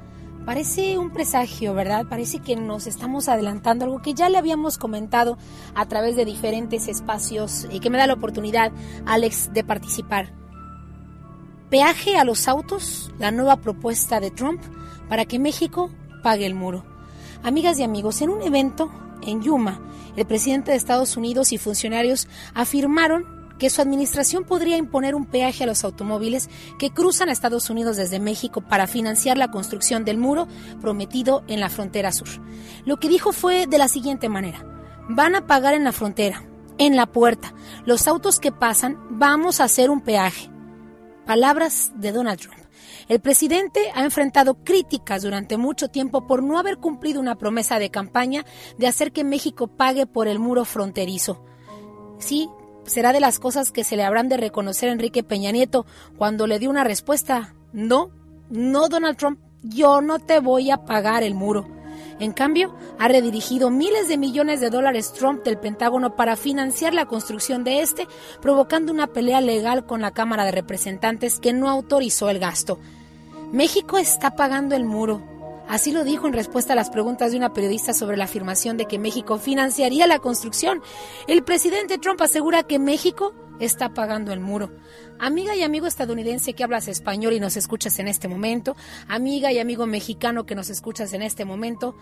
Parece 0.45 0.97
un 0.99 1.11
presagio, 1.11 1.75
¿verdad? 1.75 2.07
Parece 2.09 2.39
que 2.39 2.57
nos 2.57 2.87
estamos 2.87 3.29
adelantando 3.29 3.85
algo 3.85 4.01
que 4.01 4.15
ya 4.15 4.29
le 4.29 4.39
habíamos 4.39 4.79
comentado 4.79 5.39
a 5.75 5.87
través 5.87 6.15
de 6.15 6.25
diferentes 6.25 6.89
espacios 6.89 7.67
y 7.73 7.81
que 7.81 7.91
me 7.91 7.99
da 7.99 8.07
la 8.07 8.15
oportunidad, 8.15 8.71
Alex, 9.07 9.53
de 9.53 9.65
participar. 9.65 10.33
Peaje 11.69 12.17
a 12.17 12.25
los 12.25 12.47
autos, 12.47 13.13
la 13.19 13.33
nueva 13.33 13.57
propuesta 13.57 14.21
de 14.21 14.31
Trump 14.31 14.63
para 15.09 15.25
que 15.25 15.41
México 15.41 15.91
pague 16.23 16.47
el 16.47 16.55
muro. 16.55 16.85
Amigas 17.43 17.79
y 17.81 17.83
amigos, 17.83 18.23
en 18.23 18.31
un 18.31 18.43
evento 18.43 18.91
en 19.27 19.43
Yuma, 19.43 19.81
el 20.17 20.27
presidente 20.27 20.71
de 20.71 20.77
Estados 20.77 21.17
Unidos 21.17 21.53
y 21.53 21.59
funcionarios 21.59 22.29
afirmaron 22.55 23.37
que 23.59 23.71
su 23.71 23.81
administración 23.81 24.45
podría 24.45 24.77
imponer 24.77 25.15
un 25.15 25.27
peaje 25.27 25.65
a 25.65 25.67
los 25.67 25.85
automóviles 25.85 26.49
que 26.79 26.91
cruzan 26.91 27.29
a 27.29 27.33
Estados 27.33 27.71
Unidos 27.71 27.97
desde 27.97 28.21
México 28.21 28.61
para 28.61 28.87
financiar 28.87 29.39
la 29.39 29.51
construcción 29.51 30.05
del 30.05 30.19
muro 30.19 30.47
prometido 30.81 31.43
en 31.49 31.61
la 31.61 31.71
frontera 31.71 32.13
sur. 32.13 32.29
Lo 32.85 32.99
que 32.99 33.09
dijo 33.09 33.33
fue 33.33 33.67
de 33.67 33.79
la 33.79 33.89
siguiente 33.89 34.29
manera, 34.29 34.65
van 35.09 35.35
a 35.35 35.47
pagar 35.47 35.75
en 35.75 35.85
la 35.85 35.93
frontera, 35.93 36.45
en 36.79 36.97
la 36.97 37.07
puerta, 37.07 37.55
los 37.87 38.07
autos 38.07 38.39
que 38.39 38.53
pasan, 38.53 38.99
vamos 39.11 39.61
a 39.61 39.65
hacer 39.65 39.91
un 39.91 40.01
peaje. 40.01 40.51
Palabras 41.25 41.93
de 41.97 42.13
Donald 42.13 42.41
Trump. 42.41 42.66
El 43.09 43.21
presidente 43.21 43.93
ha 43.95 44.03
enfrentado 44.03 44.55
críticas 44.65 45.23
durante 45.23 45.57
mucho 45.57 45.89
tiempo 45.89 46.27
por 46.27 46.43
no 46.43 46.59
haber 46.59 46.79
cumplido 46.79 47.21
una 47.21 47.37
promesa 47.37 47.79
de 47.79 47.91
campaña 47.91 48.45
de 48.79 48.89
hacer 48.89 49.13
que 49.13 49.23
México 49.23 49.69
pague 49.69 50.07
por 50.07 50.27
el 50.27 50.41
muro 50.41 50.65
fronterizo. 50.65 51.45
Sí, 52.19 52.49
será 52.85 53.13
de 53.13 53.21
las 53.21 53.39
cosas 53.39 53.71
que 53.71 53.85
se 53.85 53.97
le 53.97 54.05
habrán 54.05 54.29
de 54.29 54.37
reconocer 54.37 54.89
a 54.89 54.93
Enrique 54.93 55.23
Peña 55.23 55.53
Nieto 55.53 55.87
cuando 56.17 56.47
le 56.47 56.59
dio 56.59 56.69
una 56.69 56.83
respuesta. 56.83 57.55
No, 57.73 58.11
no 58.51 58.89
Donald 58.89 59.17
Trump, 59.17 59.41
yo 59.63 60.01
no 60.01 60.19
te 60.19 60.41
voy 60.41 60.71
a 60.71 60.85
pagar 60.85 61.23
el 61.23 61.35
muro. 61.35 61.76
En 62.19 62.33
cambio, 62.33 62.75
ha 62.99 63.09
redirigido 63.09 63.71
miles 63.71 64.09
de 64.09 64.17
millones 64.17 64.61
de 64.61 64.71
dólares 64.71 65.13
Trump 65.13 65.45
del 65.45 65.59
Pentágono 65.59 66.17
para 66.17 66.37
financiar 66.37 66.95
la 66.95 67.07
construcción 67.07 67.63
de 67.63 67.81
este, 67.81 68.09
provocando 68.41 68.93
una 68.93 69.07
pelea 69.07 69.41
legal 69.41 69.85
con 69.85 70.01
la 70.01 70.13
Cámara 70.13 70.45
de 70.45 70.53
Representantes 70.53 71.39
que 71.41 71.53
no 71.53 71.69
autorizó 71.69 72.31
el 72.31 72.39
gasto. 72.39 72.79
México 73.53 73.99
está 73.99 74.31
pagando 74.31 74.75
el 74.75 74.85
muro. 74.85 75.23
Así 75.69 75.93
lo 75.93 76.05
dijo 76.05 76.27
en 76.27 76.33
respuesta 76.33 76.73
a 76.73 76.77
las 76.77 76.91
preguntas 76.91 77.33
de 77.33 77.39
una 77.39 77.53
periodista 77.53 77.93
sobre 77.93 78.17
la 78.17 78.25
afirmación 78.25 78.77
de 78.77 78.87
que 78.87 78.99
México 78.99 79.39
financiaría 79.39 80.07
la 80.07 80.21
construcción. 80.21 80.81
El 81.27 81.43
presidente 81.43 81.99
Trump 81.99 82.23
asegura 82.23 82.63
que 82.63 82.79
México 82.79 83.35
está 83.61 83.95
pagando 83.95 84.33
el 84.33 84.41
muro. 84.41 84.71
Amiga 85.19 85.57
y 85.57 85.63
amigo 85.63 85.87
estadounidense 85.87 86.55
que 86.55 86.65
hablas 86.65 86.89
español 86.89 87.33
y 87.33 87.41
nos 87.41 87.57
escuchas 87.57 87.99
en 87.99 88.09
este 88.09 88.29
momento, 88.29 88.77
amiga 89.09 89.53
y 89.53 89.59
amigo 89.59 89.87
mexicano 89.87 90.47
que 90.47 90.55
nos 90.55 90.71
escuchas 90.71 91.13
en 91.13 91.23
este 91.23 91.45
momento, 91.45 91.95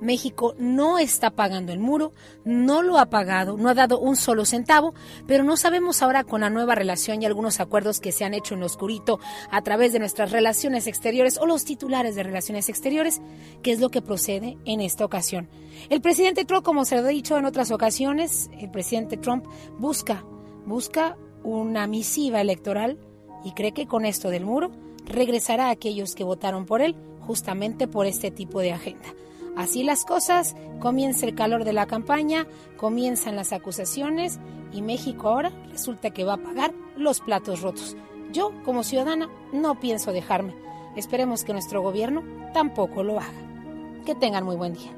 México 0.00 0.54
no 0.58 0.98
está 0.98 1.30
pagando 1.30 1.72
el 1.72 1.78
muro, 1.78 2.12
no 2.44 2.82
lo 2.82 2.98
ha 2.98 3.06
pagado, 3.06 3.56
no 3.56 3.68
ha 3.68 3.74
dado 3.74 3.98
un 3.98 4.16
solo 4.16 4.44
centavo, 4.44 4.94
pero 5.26 5.44
no 5.44 5.56
sabemos 5.56 6.02
ahora 6.02 6.24
con 6.24 6.42
la 6.42 6.50
nueva 6.50 6.74
relación 6.74 7.22
y 7.22 7.26
algunos 7.26 7.60
acuerdos 7.60 8.00
que 8.00 8.12
se 8.12 8.24
han 8.24 8.34
hecho 8.34 8.54
en 8.54 8.60
lo 8.60 8.66
oscurito 8.66 9.18
a 9.50 9.62
través 9.62 9.92
de 9.92 9.98
nuestras 9.98 10.30
relaciones 10.30 10.86
exteriores 10.86 11.38
o 11.38 11.46
los 11.46 11.64
titulares 11.64 12.14
de 12.14 12.22
relaciones 12.22 12.68
exteriores, 12.68 13.20
qué 13.62 13.72
es 13.72 13.80
lo 13.80 13.90
que 13.90 14.02
procede 14.02 14.58
en 14.64 14.80
esta 14.80 15.04
ocasión. 15.04 15.48
El 15.88 16.00
presidente 16.00 16.44
Trump, 16.44 16.64
como 16.64 16.84
se 16.84 17.00
lo 17.00 17.06
he 17.06 17.12
dicho 17.12 17.36
en 17.36 17.46
otras 17.46 17.70
ocasiones, 17.70 18.50
el 18.58 18.70
presidente 18.70 19.16
Trump 19.16 19.46
busca, 19.78 20.24
busca 20.66 21.16
una 21.42 21.86
misiva 21.86 22.40
electoral 22.40 22.98
y 23.44 23.52
cree 23.52 23.72
que 23.72 23.86
con 23.86 24.04
esto 24.04 24.30
del 24.30 24.44
muro 24.44 24.70
regresará 25.04 25.66
a 25.66 25.70
aquellos 25.70 26.14
que 26.14 26.24
votaron 26.24 26.66
por 26.66 26.80
él 26.80 26.94
justamente 27.20 27.86
por 27.86 28.06
este 28.06 28.30
tipo 28.30 28.60
de 28.60 28.72
agenda. 28.72 29.08
Así 29.56 29.84
las 29.84 30.04
cosas, 30.04 30.56
comienza 30.80 31.26
el 31.26 31.34
calor 31.34 31.64
de 31.64 31.72
la 31.72 31.86
campaña, 31.86 32.46
comienzan 32.76 33.36
las 33.36 33.52
acusaciones 33.52 34.40
y 34.72 34.82
México 34.82 35.28
ahora 35.28 35.52
resulta 35.70 36.10
que 36.10 36.24
va 36.24 36.34
a 36.34 36.42
pagar 36.42 36.72
los 36.96 37.20
platos 37.20 37.62
rotos. 37.62 37.96
Yo, 38.32 38.50
como 38.64 38.82
ciudadana, 38.82 39.28
no 39.52 39.78
pienso 39.78 40.12
dejarme. 40.12 40.54
Esperemos 40.96 41.44
que 41.44 41.52
nuestro 41.52 41.82
gobierno 41.82 42.24
tampoco 42.52 43.04
lo 43.04 43.20
haga. 43.20 44.02
Que 44.04 44.16
tengan 44.16 44.44
muy 44.44 44.56
buen 44.56 44.74
día. 44.74 44.90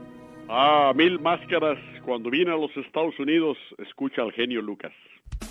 Ah, 0.48 0.92
mil 0.94 1.20
máscaras. 1.20 1.78
Cuando 2.04 2.30
vine 2.30 2.52
a 2.52 2.56
los 2.56 2.74
Estados 2.76 3.18
Unidos, 3.18 3.58
escucha 3.78 4.22
al 4.22 4.32
genio 4.32 4.62
Lucas. 4.62 4.92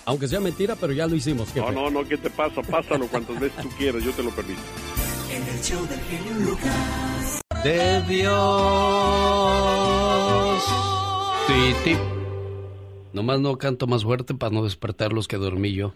Aunque 0.04 0.28
sea 0.28 0.40
mentira, 0.40 0.76
pero 0.76 0.92
ya 0.92 1.06
lo 1.06 1.16
hicimos. 1.16 1.54
No, 1.56 1.70
no, 1.72 1.90
no, 1.90 2.06
¿qué 2.06 2.16
te 2.16 2.30
pasa? 2.30 2.62
Pásalo 2.62 3.08
cuantas 3.08 3.40
veces 3.40 3.60
tú 3.62 3.68
quieras, 3.76 4.02
yo 4.04 4.12
te 4.12 4.22
lo 4.22 4.30
permito. 4.30 4.60
En 5.30 5.42
el 5.42 5.62
show 5.62 5.84
del 5.86 6.00
genio 6.00 6.34
Lucas. 6.50 7.42
De 7.64 8.02
Dios. 8.02 8.32
Titi. 11.46 11.96
Nomás 13.12 13.40
no 13.40 13.56
canto 13.58 13.86
más 13.86 14.04
fuerte 14.04 14.34
para 14.34 14.54
no 14.54 14.62
despertar 14.62 15.12
los 15.12 15.26
que 15.26 15.36
dormí 15.36 15.72
yo. 15.72 15.92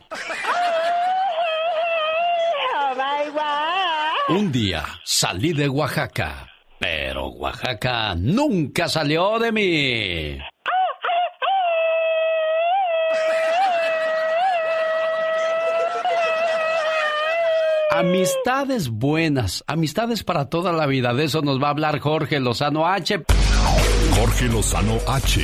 Un 4.29 4.53
día 4.53 4.85
salí 5.05 5.53
de 5.53 5.69
Oaxaca, 5.69 6.49
pero 6.79 7.29
Oaxaca 7.29 8.15
nunca 8.17 8.89
salió 8.89 9.39
de 9.39 9.53
mí. 9.53 10.39
Amistades 17.93 18.89
buenas, 18.89 19.65
amistades 19.67 20.23
para 20.23 20.49
toda 20.49 20.73
la 20.73 20.87
vida. 20.87 21.13
De 21.13 21.25
eso 21.25 21.43
nos 21.43 21.61
va 21.61 21.67
a 21.67 21.71
hablar 21.71 21.99
Jorge 21.99 22.39
Lozano 22.39 22.87
H. 22.87 23.25
Jorge 24.15 24.47
Lozano 24.47 24.97
H. 25.09 25.41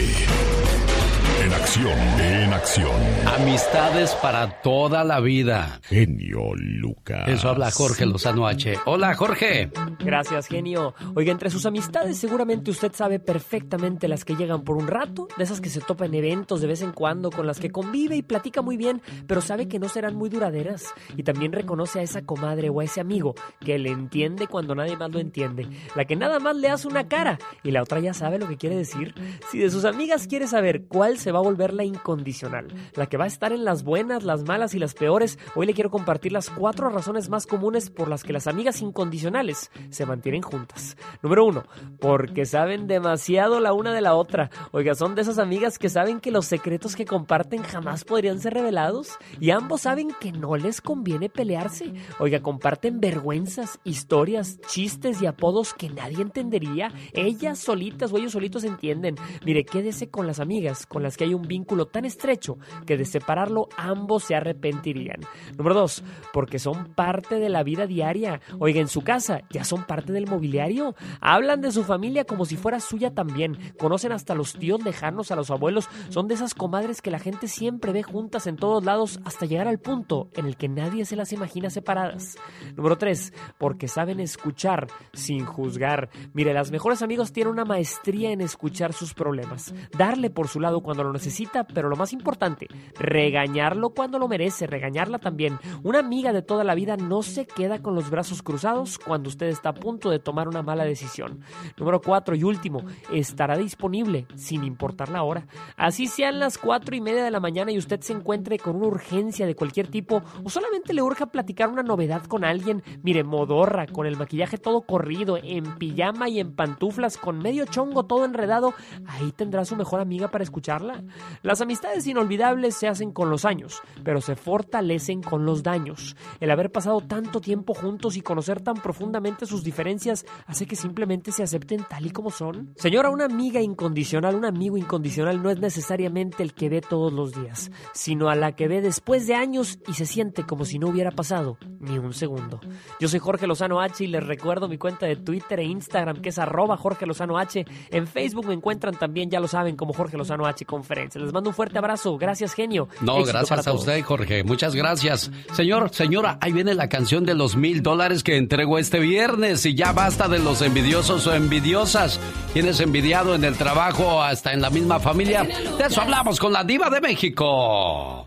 En 1.57 1.63
acción, 1.63 1.99
en 2.21 2.53
acción. 2.53 3.01
Amistades 3.27 4.15
para 4.17 4.61
toda 4.61 5.05
la 5.05 5.21
vida. 5.21 5.81
Genio 5.85 6.55
Lucas. 6.55 7.27
Eso 7.27 7.49
habla 7.49 7.71
Jorge 7.71 8.05
Lozano 8.05 8.47
H. 8.47 8.77
Hola, 8.85 9.15
Jorge. 9.15 9.71
Gracias, 9.99 10.49
genio. 10.49 10.95
Oiga, 11.15 11.33
entre 11.33 11.49
sus 11.49 11.65
amistades 11.65 12.19
seguramente 12.19 12.71
usted 12.71 12.93
sabe 12.93 13.21
perfectamente 13.21 14.07
las 14.07 14.27
que 14.27 14.37
llegan 14.37 14.65
por 14.65 14.77
un 14.77 14.87
rato, 14.87 15.29
de 15.39 15.45
esas 15.45 15.63
que 15.63 15.71
se 15.71 15.81
topa 15.81 16.05
en 16.05 16.15
eventos 16.15 16.61
de 16.61 16.67
vez 16.67 16.83
en 16.83 16.93
cuando, 16.93 17.31
con 17.31 17.47
las 17.47 17.59
que 17.59 17.71
convive 17.71 18.17
y 18.17 18.23
platica 18.23 18.61
muy 18.61 18.77
bien, 18.77 19.01
pero 19.27 19.41
sabe 19.41 19.67
que 19.67 19.79
no 19.79 19.89
serán 19.89 20.15
muy 20.15 20.29
duraderas. 20.29 20.85
Y 21.17 21.23
también 21.23 21.53
reconoce 21.53 22.01
a 22.01 22.03
esa 22.03 22.21
comadre 22.21 22.69
o 22.69 22.81
a 22.81 22.85
ese 22.85 23.01
amigo 23.01 23.35
que 23.61 23.79
le 23.79 23.91
entiende 23.91 24.47
cuando 24.47 24.75
nadie 24.75 24.99
más 24.99 25.11
lo 25.11 25.21
entiende. 25.21 25.67
La 25.95 26.05
que 26.05 26.17
nada 26.17 26.39
más 26.39 26.55
le 26.55 26.69
hace 26.69 26.87
una 26.87 27.09
cara 27.09 27.39
y 27.65 27.71
la 27.71 27.83
otra 27.83 27.99
ya 28.01 28.13
sabe 28.13 28.39
lo 28.39 28.47
que 28.47 28.59
quiere 28.59 28.77
decir. 28.77 29.15
Si 29.51 29.59
de 29.59 29.71
sus 29.71 29.87
amigas 29.87 30.27
quiere 30.27 30.47
saber 30.47 30.85
cuál 30.85 31.19
se 31.19 31.33
va 31.33 31.39
a 31.39 31.46
volver 31.47 31.73
la 31.73 31.85
incondicional, 31.85 32.67
la 32.95 33.07
que 33.07 33.17
va 33.17 33.25
a 33.25 33.29
estar 33.29 33.53
en 33.53 33.65
las 33.65 33.85
buenas, 33.85 34.25
las 34.25 34.43
malas 34.43 34.75
y 34.75 34.81
las 34.81 34.95
peores. 34.95 35.39
Hoy 35.55 35.67
le 35.67 35.75
quiero 35.75 35.91
compartir 35.91 36.33
las 36.33 36.51
cuatro 36.51 36.89
razones 36.89 37.29
más 37.29 37.47
comunes 37.47 37.89
por 37.89 38.09
las 38.09 38.25
que 38.25 38.33
las 38.33 38.49
amigas 38.49 38.83
incondicionales 38.83 39.71
se 39.91 40.07
mantienen 40.07 40.43
juntas. 40.43 40.97
Número 41.23 41.45
uno, 41.45 41.63
porque 42.01 42.47
saben 42.47 42.89
demasiado 42.89 43.61
la 43.61 43.73
una 43.73 43.95
de 43.95 44.01
la 44.01 44.17
otra. 44.17 44.51
Oiga, 44.73 44.97
son 44.97 45.15
de 45.15 45.23
esas 45.23 45.39
amigas 45.39 45.79
que 45.79 45.89
saben 45.89 46.19
que 46.19 46.33
los 46.33 46.47
secretos 46.47 46.97
que 46.97 47.05
comparten 47.05 47.63
jamás 47.63 48.05
podrían 48.05 48.41
ser 48.41 48.55
revelados 48.55 49.17
y 49.39 49.51
ambos 49.51 49.83
saben 49.83 50.09
que 50.21 50.33
no 50.33 50.57
les 50.57 50.81
conviene 50.81 51.29
pelearse. 51.29 51.93
Oiga, 52.19 52.41
comparten 52.41 52.99
vergüenzas, 52.99 53.79
historias, 53.85 54.59
chistes 54.63 55.23
y 55.23 55.27
apodos 55.27 55.75
que 55.75 55.91
nadie 55.91 56.23
entendería. 56.23 56.93
Ellas 57.13 57.61
solitas 57.61 58.13
o 58.13 58.17
ellos 58.17 58.33
solitos 58.33 58.65
entienden. 58.65 59.15
Mire, 59.45 59.65
quédese 59.65 60.11
con 60.11 60.27
las 60.27 60.41
amigas 60.41 60.87
con 60.87 61.05
las 61.05 61.17
que 61.17 61.25
hay 61.25 61.35
un 61.37 61.47
vínculo 61.47 61.87
tan 61.87 62.05
estrecho 62.05 62.59
que 62.87 62.97
de 62.97 63.05
separarlo 63.05 63.69
ambos 63.77 64.25
se 64.25 64.35
arrepentirían. 64.35 65.21
Número 65.57 65.75
dos, 65.75 66.03
porque 66.33 66.59
son 66.59 66.95
parte 66.95 67.39
de 67.39 67.49
la 67.49 67.63
vida 67.63 67.87
diaria. 67.87 68.41
Oiga, 68.59 68.81
en 68.81 68.89
su 68.89 69.03
casa 69.03 69.43
ya 69.51 69.65
son 69.65 69.85
parte 69.85 70.13
del 70.13 70.27
mobiliario. 70.27 70.95
Hablan 71.21 71.61
de 71.61 71.73
su 71.73 71.85
familia 71.85 72.25
como 72.25 72.45
si 72.45 72.57
fuera 72.57 72.81
suya 72.81 73.15
también. 73.15 73.59
Conocen 73.79 74.13
hasta 74.13 74.35
los 74.35 74.55
tíos 74.55 74.83
lejanos, 74.85 75.31
a 75.31 75.37
los 75.37 75.51
abuelos. 75.51 75.89
Son 76.09 76.29
de 76.29 76.35
esas 76.35 76.55
comadres 76.55 77.03
que 77.03 77.11
la 77.11 77.19
gente 77.19 77.49
siempre 77.49 77.93
ve 77.93 78.03
juntas 78.03 78.47
en 78.47 78.57
todos 78.57 78.85
lados 78.85 79.21
hasta 79.25 79.47
llegar 79.47 79.69
al 79.69 79.79
punto 79.79 80.29
en 80.35 80.47
el 80.47 80.57
que 80.57 80.69
nadie 80.69 81.05
se 81.05 81.17
las 81.17 81.33
imagina 81.33 81.71
separadas. 81.71 82.37
Número 82.77 82.99
tres, 82.99 83.33
porque 83.59 83.89
saben 83.89 84.21
escuchar 84.21 84.89
sin 85.13 85.45
juzgar. 85.45 86.11
Mire, 86.33 86.55
las 86.55 86.71
mejores 86.71 87.03
amigos 87.03 87.33
tienen 87.33 87.53
una 87.53 87.65
maestría 87.65 88.31
en 88.31 88.41
escuchar 88.41 88.93
sus 88.93 89.15
problemas, 89.15 89.75
darle 89.97 90.31
por 90.31 90.49
su 90.49 90.61
lado 90.61 90.81
cuando 90.81 91.05
lo 91.05 91.13
necesita, 91.27 91.65
pero 91.65 91.89
lo 91.89 91.97
más 91.97 92.13
importante, 92.13 92.69
regañarlo 92.99 93.91
cuando 93.91 94.19
lo 94.19 94.29
merece, 94.29 94.69
regañarla 94.69 95.19
también. 95.19 95.59
Una 95.83 95.99
amiga 95.99 96.33
de 96.33 96.43
toda 96.43 96.63
la 96.63 96.77
vida 96.77 96.97
no 96.97 97.23
se 97.23 97.47
queda 97.47 97.83
con 97.83 97.97
los 97.97 98.11
brazos 98.11 98.43
cruzados 98.43 98.97
cuando 98.97 99.29
usted 99.29 99.49
está 99.49 99.71
a 99.71 99.75
punto 99.75 100.09
de 100.09 100.21
tomar 100.21 100.47
una 100.47 100.63
mala 100.63 100.85
decisión. 100.85 101.41
Número 101.77 102.01
cuatro 102.01 102.37
y 102.37 102.45
último, 102.45 102.85
estará 103.13 103.57
disponible 103.57 104.27
sin 104.37 104.63
importar 104.63 105.09
la 105.09 105.25
hora. 105.25 105.49
Así 105.77 106.07
sean 106.07 106.39
las 106.39 106.59
cuatro 106.59 106.95
y 106.95 107.01
media 107.01 107.25
de 107.25 107.33
la 107.33 107.41
mañana 107.41 107.73
y 107.73 107.79
usted 107.79 108.01
se 108.03 108.13
encuentre 108.13 108.61
con 108.61 108.77
una 108.77 108.87
urgencia 108.87 109.47
de 109.47 109.57
cualquier 109.57 109.89
tipo 109.89 110.23
o 110.45 110.49
solamente 110.49 110.95
le 110.95 111.03
urge 111.03 111.27
platicar 111.27 111.71
una 111.71 111.83
novedad 111.83 112.23
con 112.27 112.45
alguien, 112.45 112.85
mire, 113.03 113.25
modorra, 113.25 113.89
con 113.89 114.07
el 114.07 114.17
maquillaje 114.17 114.59
todo 114.59 114.83
corrido, 114.83 115.39
en 115.43 115.77
pijama 115.77 116.29
y 116.29 116.39
en 116.39 116.55
pantuflas, 116.55 117.17
con 117.17 117.39
medio 117.39 117.65
chongo 117.65 118.05
todo 118.05 118.25
enredado, 118.25 118.75
ahí 119.09 119.33
tendrá 119.33 119.65
su 119.65 119.75
mejor 119.75 120.01
amiga 120.01 120.29
para 120.29 120.45
escucharla. 120.45 121.03
Las 121.43 121.61
amistades 121.61 122.07
inolvidables 122.07 122.75
se 122.75 122.89
hacen 122.89 123.13
con 123.13 123.31
los 123.31 123.45
años, 123.45 123.81
pero 124.05 124.21
se 124.21 124.37
fortalecen 124.37 125.23
con 125.23 125.45
los 125.45 125.63
daños. 125.63 126.17
El 126.41 126.51
haber 126.51 126.73
pasado 126.73 127.01
tanto 127.01 127.41
tiempo 127.41 127.75
juntos 127.75 128.17
y 128.17 128.21
conocer 128.21 128.61
tan 128.61 128.77
profundamente 128.77 129.47
sus 129.47 129.65
diferencias 129.65 130.25
hace 130.47 130.67
que 130.67 130.77
simplemente 130.77 131.33
se 131.33 131.43
acepten 131.43 131.85
tal 131.89 132.07
y 132.07 132.11
como 132.11 132.31
son. 132.31 132.73
Señora, 132.77 133.11
una 133.11 133.25
amiga 133.25 133.61
incondicional, 133.61 134.35
un 134.35 134.45
amigo 134.45 134.77
incondicional 134.77 135.43
no 135.43 135.51
es 135.51 135.59
necesariamente 135.59 136.43
el 136.43 136.55
que 136.55 136.69
ve 136.69 136.81
todos 136.81 137.13
los 137.13 137.33
días, 137.33 137.71
sino 137.93 138.29
a 138.29 138.35
la 138.35 138.53
que 138.53 138.69
ve 138.69 138.81
después 138.81 139.27
de 139.27 139.35
años 139.35 139.79
y 139.87 139.95
se 139.95 140.07
siente 140.07 140.45
como 140.45 140.65
si 140.65 140.79
no 140.79 140.89
hubiera 140.89 141.11
pasado 141.11 141.59
ni 141.81 141.99
un 141.99 142.13
segundo. 142.13 142.61
Yo 143.01 143.09
soy 143.09 143.21
Jorge 143.21 143.47
Lozano 143.47 143.81
H 143.81 144.05
y 144.05 144.09
les 144.09 144.27
recuerdo 144.27 144.69
mi 144.69 144.79
cuenta 144.79 145.07
de 145.07 145.17
Twitter 145.17 145.61
e 145.61 145.65
Instagram 145.65 146.21
que 146.21 146.31
es 146.31 146.39
arroba 146.39 146.77
Jorge 146.77 147.07
Lozano 147.07 147.39
H. 147.39 147.65
En 147.91 148.07
Facebook 148.07 148.47
me 148.47 148.55
encuentran 148.55 148.95
también, 148.95 149.31
ya 149.31 149.41
lo 149.41 149.49
saben, 149.49 149.77
como 149.77 149.93
Jorge 149.93 150.17
Lozano 150.17 150.47
H 150.47 150.65
Conferencia. 150.65 150.96
Les 150.97 151.33
mando 151.33 151.51
un 151.51 151.55
fuerte 151.55 151.79
abrazo. 151.79 152.17
Gracias, 152.17 152.55
genio. 152.55 152.89
No, 153.01 153.23
gracias 153.25 153.67
a 153.67 153.73
usted, 153.73 154.03
Jorge. 154.03 154.45
Muchas 154.45 154.75
gracias. 154.75 155.31
Señor, 155.53 155.91
señora, 155.93 156.39
ahí 156.41 156.53
viene 156.53 156.75
la 156.75 156.89
canción 156.89 157.25
de 157.25 157.35
los 157.35 157.57
mil 157.57 157.83
dólares 157.83 158.23
que 158.23 158.37
entrego 158.37 158.79
este 158.79 159.01
viernes 159.01 159.65
y 159.67 159.75
ya 159.75 159.93
basta 159.93 160.29
de 160.29 160.39
los 160.39 160.63
envidiosos 160.63 161.27
o 161.27 161.35
envidiosas. 161.35 162.19
Tienes 162.53 162.81
envidiado 162.81 163.35
en 163.35 163.45
el 163.45 163.57
trabajo 163.57 164.23
hasta 164.23 164.53
en 164.53 164.63
la 164.63 164.71
misma 164.71 164.99
familia? 165.01 165.45
De 165.45 165.85
eso 165.85 166.01
hablamos 166.01 166.41
con 166.41 166.53
la 166.53 166.65
diva 166.65 166.91
de 166.91 167.01
México. 167.01 168.27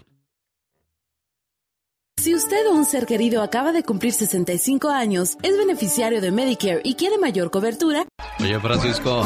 Si 2.19 2.35
usted 2.35 2.67
o 2.67 2.73
un 2.73 2.83
ser 2.83 3.05
querido 3.05 3.41
acaba 3.41 3.71
de 3.71 3.83
cumplir 3.83 4.11
65 4.11 4.89
años, 4.89 5.37
es 5.41 5.57
beneficiario 5.57 6.19
de 6.19 6.31
Medicare 6.31 6.81
y 6.83 6.95
quiere 6.95 7.17
mayor 7.17 7.49
cobertura. 7.49 8.05
Oye, 8.41 8.59
Francisco. 8.59 9.23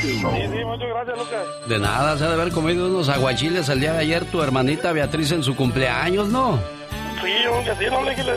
Sí, 0.00 0.18
sí, 0.20 0.64
muchas 0.64 0.88
gracias, 0.88 1.18
Lucas. 1.18 1.68
De 1.68 1.78
nada, 1.78 2.18
se 2.18 2.24
ha 2.24 2.28
de 2.28 2.34
haber 2.34 2.52
comido 2.52 2.86
unos 2.86 3.08
aguachiles 3.08 3.68
el 3.68 3.80
día 3.80 3.92
de 3.92 4.00
ayer 4.00 4.24
tu 4.26 4.42
hermanita 4.42 4.92
Beatriz 4.92 5.32
en 5.32 5.42
su 5.42 5.54
cumpleaños, 5.56 6.28
¿no? 6.28 6.58
Sí, 7.22 7.32
aunque 7.46 7.74
sí, 7.76 7.84
no 7.90 8.02
le 8.02 8.14
que 8.14 8.22
le, 8.22 8.36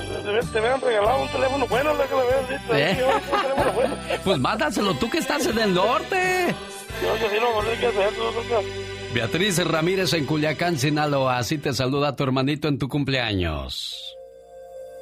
te 0.52 0.57
habían 0.57 0.81
regalado 0.81 1.22
un 1.22 1.30
teléfono 1.30 1.68
bueno, 1.68 1.94
le 1.95 2.03
que 2.06 2.15
le 2.15 2.22
habían 2.22 2.48
dicho. 2.48 2.76
¿Eh? 2.76 2.95
Sí, 2.95 3.03
un 3.03 3.41
teléfono 3.41 3.73
bueno. 3.73 3.95
Pues 4.23 4.40
mándaselo 4.40 4.94
tú 4.95 5.10
que 5.10 5.18
estás 5.18 5.45
en 5.48 5.60
el 5.60 5.73
norte. 5.73 6.56
Yo 7.02 7.14
que 7.15 7.36
sí, 7.36 7.41
no, 7.41 7.61
no 7.61 7.69
hay 7.69 7.77
que 7.77 7.88
hacer, 7.88 8.14
Lucas. 8.14 8.65
Beatriz 9.14 9.65
Ramírez 9.65 10.14
en 10.14 10.26
Culiacán, 10.26 10.77
Sinaloa. 10.77 11.38
Así 11.38 11.57
te 11.57 11.73
saluda 11.73 12.15
tu 12.15 12.23
hermanito 12.23 12.68
en 12.68 12.77
tu 12.77 12.88
cumpleaños. 12.88 14.15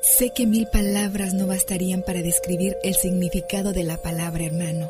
Sé 0.02 0.32
que 0.34 0.46
mil 0.46 0.68
palabras 0.68 1.34
no 1.34 1.48
bastarían 1.48 2.02
para 2.02 2.22
describir 2.22 2.78
el 2.84 2.96
significado 2.96 3.74
de 3.74 3.84
la 3.84 3.98
palabra 3.98 4.46
hermano. 4.46 4.90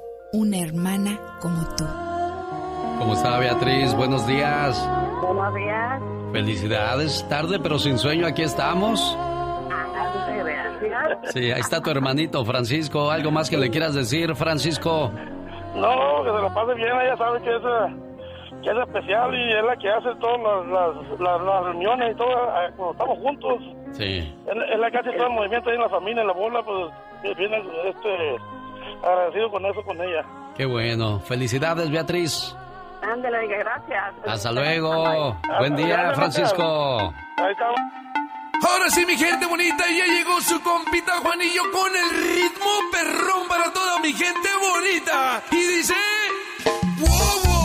una 0.33 0.59
hermana 0.59 1.19
como 1.41 1.63
tú. 1.75 1.85
¿Cómo 2.99 3.13
está 3.13 3.37
Beatriz? 3.39 3.93
Buenos 3.95 4.25
días. 4.27 4.89
Buenos 5.21 5.55
días. 5.55 6.01
Felicidades. 6.31 7.27
Tarde 7.27 7.59
pero 7.61 7.77
sin 7.79 7.97
sueño, 7.97 8.25
aquí 8.27 8.43
estamos. 8.43 9.17
Sí, 11.33 11.51
ahí 11.51 11.59
está 11.59 11.81
tu 11.81 11.89
hermanito 11.89 12.43
Francisco. 12.45 13.11
¿Algo 13.11 13.31
más 13.31 13.49
que 13.49 13.57
le 13.57 13.69
quieras 13.69 13.93
decir, 13.93 14.33
Francisco? 14.35 15.11
No, 15.75 16.23
que 16.23 16.29
se 16.29 16.41
la 16.41 16.53
pase 16.53 16.73
bien, 16.75 16.89
ella 16.89 17.15
sabe 17.17 17.41
que 17.41 17.55
es, 17.55 17.61
que 18.61 18.69
es 18.71 18.77
especial 18.77 19.33
y 19.33 19.53
es 19.53 19.63
la 19.63 19.75
que 19.77 19.89
hace 19.89 20.09
todas 20.19 20.39
las, 20.67 20.95
las, 20.95 21.19
las, 21.19 21.41
las 21.41 21.63
reuniones 21.65 22.13
y 22.13 22.17
todo 22.17 22.29
eh, 22.29 22.71
cuando 22.75 22.91
estamos 22.91 23.17
juntos. 23.19 23.57
Sí. 23.93 24.35
Es, 24.47 24.73
es 24.73 24.79
la 24.79 24.91
que 24.91 24.97
hace 24.97 25.11
todo 25.13 25.27
el 25.27 25.33
movimiento 25.33 25.69
ahí 25.69 25.75
en 25.75 25.81
la 25.81 25.89
familia, 25.89 26.21
en 26.21 26.27
la 26.27 26.33
bola, 26.33 26.61
pues 26.63 27.37
viene 27.37 27.63
este, 27.85 28.35
agradecido 29.03 29.51
con 29.51 29.65
eso 29.65 29.83
con 29.83 30.01
ella. 30.01 30.23
Qué 30.55 30.65
bueno. 30.65 31.19
Felicidades, 31.19 31.89
Beatriz. 31.89 32.55
Ándale, 33.01 33.47
gracias. 33.47 34.13
Hasta 34.27 34.51
luego. 34.51 35.37
Buen 35.59 35.75
día, 35.75 36.13
Francisco. 36.13 37.13
Ahí 37.37 37.51
estamos. 37.51 37.79
Ahora 38.63 38.89
sí, 38.91 39.03
mi 39.07 39.17
gente 39.17 39.47
bonita, 39.47 39.83
ya 39.89 40.05
llegó 40.05 40.39
su 40.39 40.61
compita 40.61 41.13
Juanillo 41.23 41.63
con 41.71 41.91
el 41.95 42.09
ritmo 42.11 42.71
perrón 42.91 43.47
para 43.47 43.73
toda 43.73 43.99
mi 43.99 44.13
gente 44.13 44.49
bonita. 44.59 45.41
Y 45.49 45.77
dice... 45.77 45.95
Wow, 46.99 47.60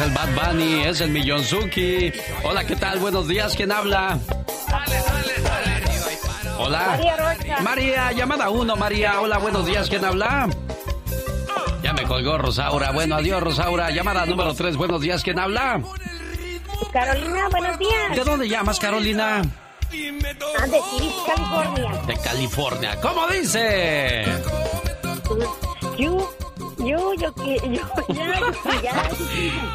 es 0.00 0.06
el 0.06 0.12
Bad 0.12 0.28
Bunny, 0.34 0.82
es 0.84 1.00
el 1.00 1.10
Millonzuki. 1.10 2.12
Hola, 2.42 2.64
¿qué 2.64 2.76
tal? 2.76 2.98
Buenos 2.98 3.28
días, 3.28 3.54
¿quién 3.54 3.70
habla? 3.70 4.18
Hola. 6.58 6.86
María 6.86 7.16
Rosa. 7.16 7.60
María, 7.62 8.12
llamada 8.12 8.50
uno, 8.50 8.76
María. 8.76 9.20
Hola, 9.20 9.38
buenos 9.38 9.66
días, 9.66 9.88
¿quién 9.88 10.04
habla? 10.04 10.48
Ya 11.82 11.92
me 11.92 12.04
colgó 12.04 12.38
Rosaura. 12.38 12.92
Bueno, 12.92 13.16
adiós, 13.16 13.42
Rosaura. 13.42 13.90
Llamada 13.90 14.24
número 14.26 14.54
tres, 14.54 14.76
buenos 14.76 15.00
días, 15.00 15.22
¿quién 15.22 15.38
habla? 15.38 15.82
Carolina, 16.92 17.48
buenos 17.50 17.78
días. 17.78 18.16
¿De 18.16 18.24
dónde 18.24 18.48
llamas, 18.48 18.78
Carolina? 18.78 19.42
Ah, 19.42 20.66
de 20.66 20.80
California. 21.26 22.02
De 22.06 22.16
California. 22.16 22.96
¿Cómo 23.02 23.26
dice? 23.28 24.24
Yo, 25.98 26.30
yo, 26.84 27.14
yo, 27.14 27.34
que- 27.34 27.56
yo, 27.72 28.14
ya, 28.14 28.40
yo, 28.40 28.82
ya. 28.82 29.10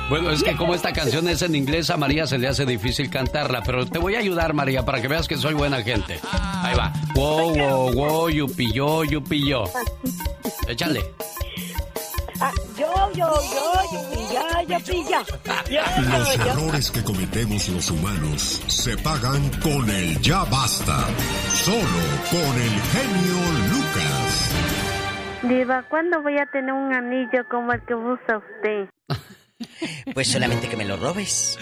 Bueno, 0.10 0.32
es 0.32 0.44
que 0.44 0.56
como 0.56 0.74
esta 0.76 0.92
canción 0.94 1.28
es 1.30 1.42
en 1.42 1.56
inglés, 1.56 1.90
a 1.90 1.98
María 1.98 2.28
se 2.28 2.38
le 2.38 2.48
hace 2.48 2.66
difícil 2.66 3.10
cantarla, 3.10 3.62
pero 3.64 3.86
te 3.86 4.00
voy 4.00 4.16
a 4.16 4.20
ayudar, 4.20 4.54
María, 4.54 4.84
para 4.86 5.02
que 5.02 5.08
veas 5.08 5.28
que 5.28 5.38
soy 5.38 5.54
buena 5.54 5.82
gente. 5.84 6.20
Ahí 6.32 6.76
va. 6.76 6.92
Wow, 7.16 7.56
wow, 7.56 7.94
wow, 7.94 8.30
yupi 8.30 8.72
yo, 8.72 9.04
yupi 9.04 9.48
yo. 9.48 9.64
Échale. 10.68 11.14
Ah, 12.42 12.52
yo, 12.78 12.92
yo, 13.14 13.30
yo, 13.54 13.74
yo, 13.94 14.64
ya, 14.68 14.78
yo, 14.80 15.10
ya. 15.10 15.24
Los 16.18 16.36
yo, 16.36 16.44
yo. 16.44 16.52
errores 16.52 16.92
que 16.92 17.02
cometemos 17.02 17.70
los 17.70 17.90
humanos 17.92 18.62
se 18.68 18.98
pagan 18.98 19.50
con 19.62 19.90
el 19.90 20.20
ya 20.22 20.44
basta. 20.44 21.06
Solo 21.64 22.04
con 22.30 22.62
el 22.62 22.82
genio 22.92 23.38
Lucas. 23.72 24.15
Diva, 25.48 25.84
¿cuándo 25.90 26.22
voy 26.22 26.38
a 26.38 26.46
tener 26.48 26.74
un 26.74 26.94
anillo 26.94 27.46
como 27.50 27.72
el 27.74 27.82
que 27.86 27.96
usa 27.96 28.38
usted? 28.38 28.90
Pues 30.14 30.28
solamente 30.30 30.68
que 30.68 30.76
me 30.76 30.84
lo 30.86 30.98
robes. 30.98 31.58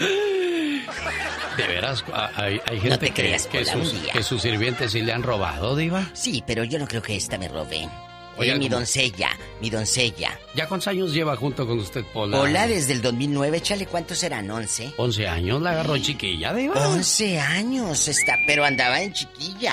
De 1.56 1.66
veras, 1.68 2.04
hay, 2.36 2.60
hay 2.66 2.76
No 2.76 2.82
gente 2.82 2.98
te 2.98 3.06
que, 3.06 3.22
creas, 3.22 3.46
que, 3.46 3.60
Pola, 3.60 3.72
sus, 3.72 3.92
que 4.12 4.22
sus 4.22 4.42
sirvientes 4.42 4.92
sí 4.92 5.00
le 5.00 5.12
han 5.12 5.22
robado, 5.22 5.76
Diva. 5.76 6.04
Sí, 6.12 6.42
pero 6.44 6.64
yo 6.64 6.78
no 6.80 6.88
creo 6.88 7.00
que 7.02 7.14
esta 7.16 7.38
me 7.38 7.46
robe. 7.48 7.88
Oye, 8.36 8.54
mi 8.56 8.66
¿cómo? 8.68 8.78
doncella, 8.78 9.30
mi 9.60 9.70
doncella. 9.70 10.36
¿Ya 10.56 10.66
cuántos 10.66 10.88
años 10.88 11.12
lleva 11.14 11.36
junto 11.36 11.66
con 11.66 11.78
usted, 11.78 12.04
Pola? 12.12 12.40
Hola, 12.40 12.66
desde 12.66 12.92
el 12.94 13.00
2009, 13.00 13.58
échale, 13.58 13.86
¿cuántos 13.86 14.18
serán? 14.18 14.48
¿11? 14.48 14.94
11 14.96 15.28
años, 15.28 15.62
la 15.62 15.70
agarró 15.70 15.96
chiquilla, 15.98 16.52
Diva. 16.52 16.88
11 16.88 17.38
años 17.40 18.08
está, 18.08 18.34
pero 18.46 18.64
andaba 18.64 19.00
en 19.00 19.12
chiquilla. 19.12 19.72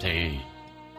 Sí. 0.00 0.40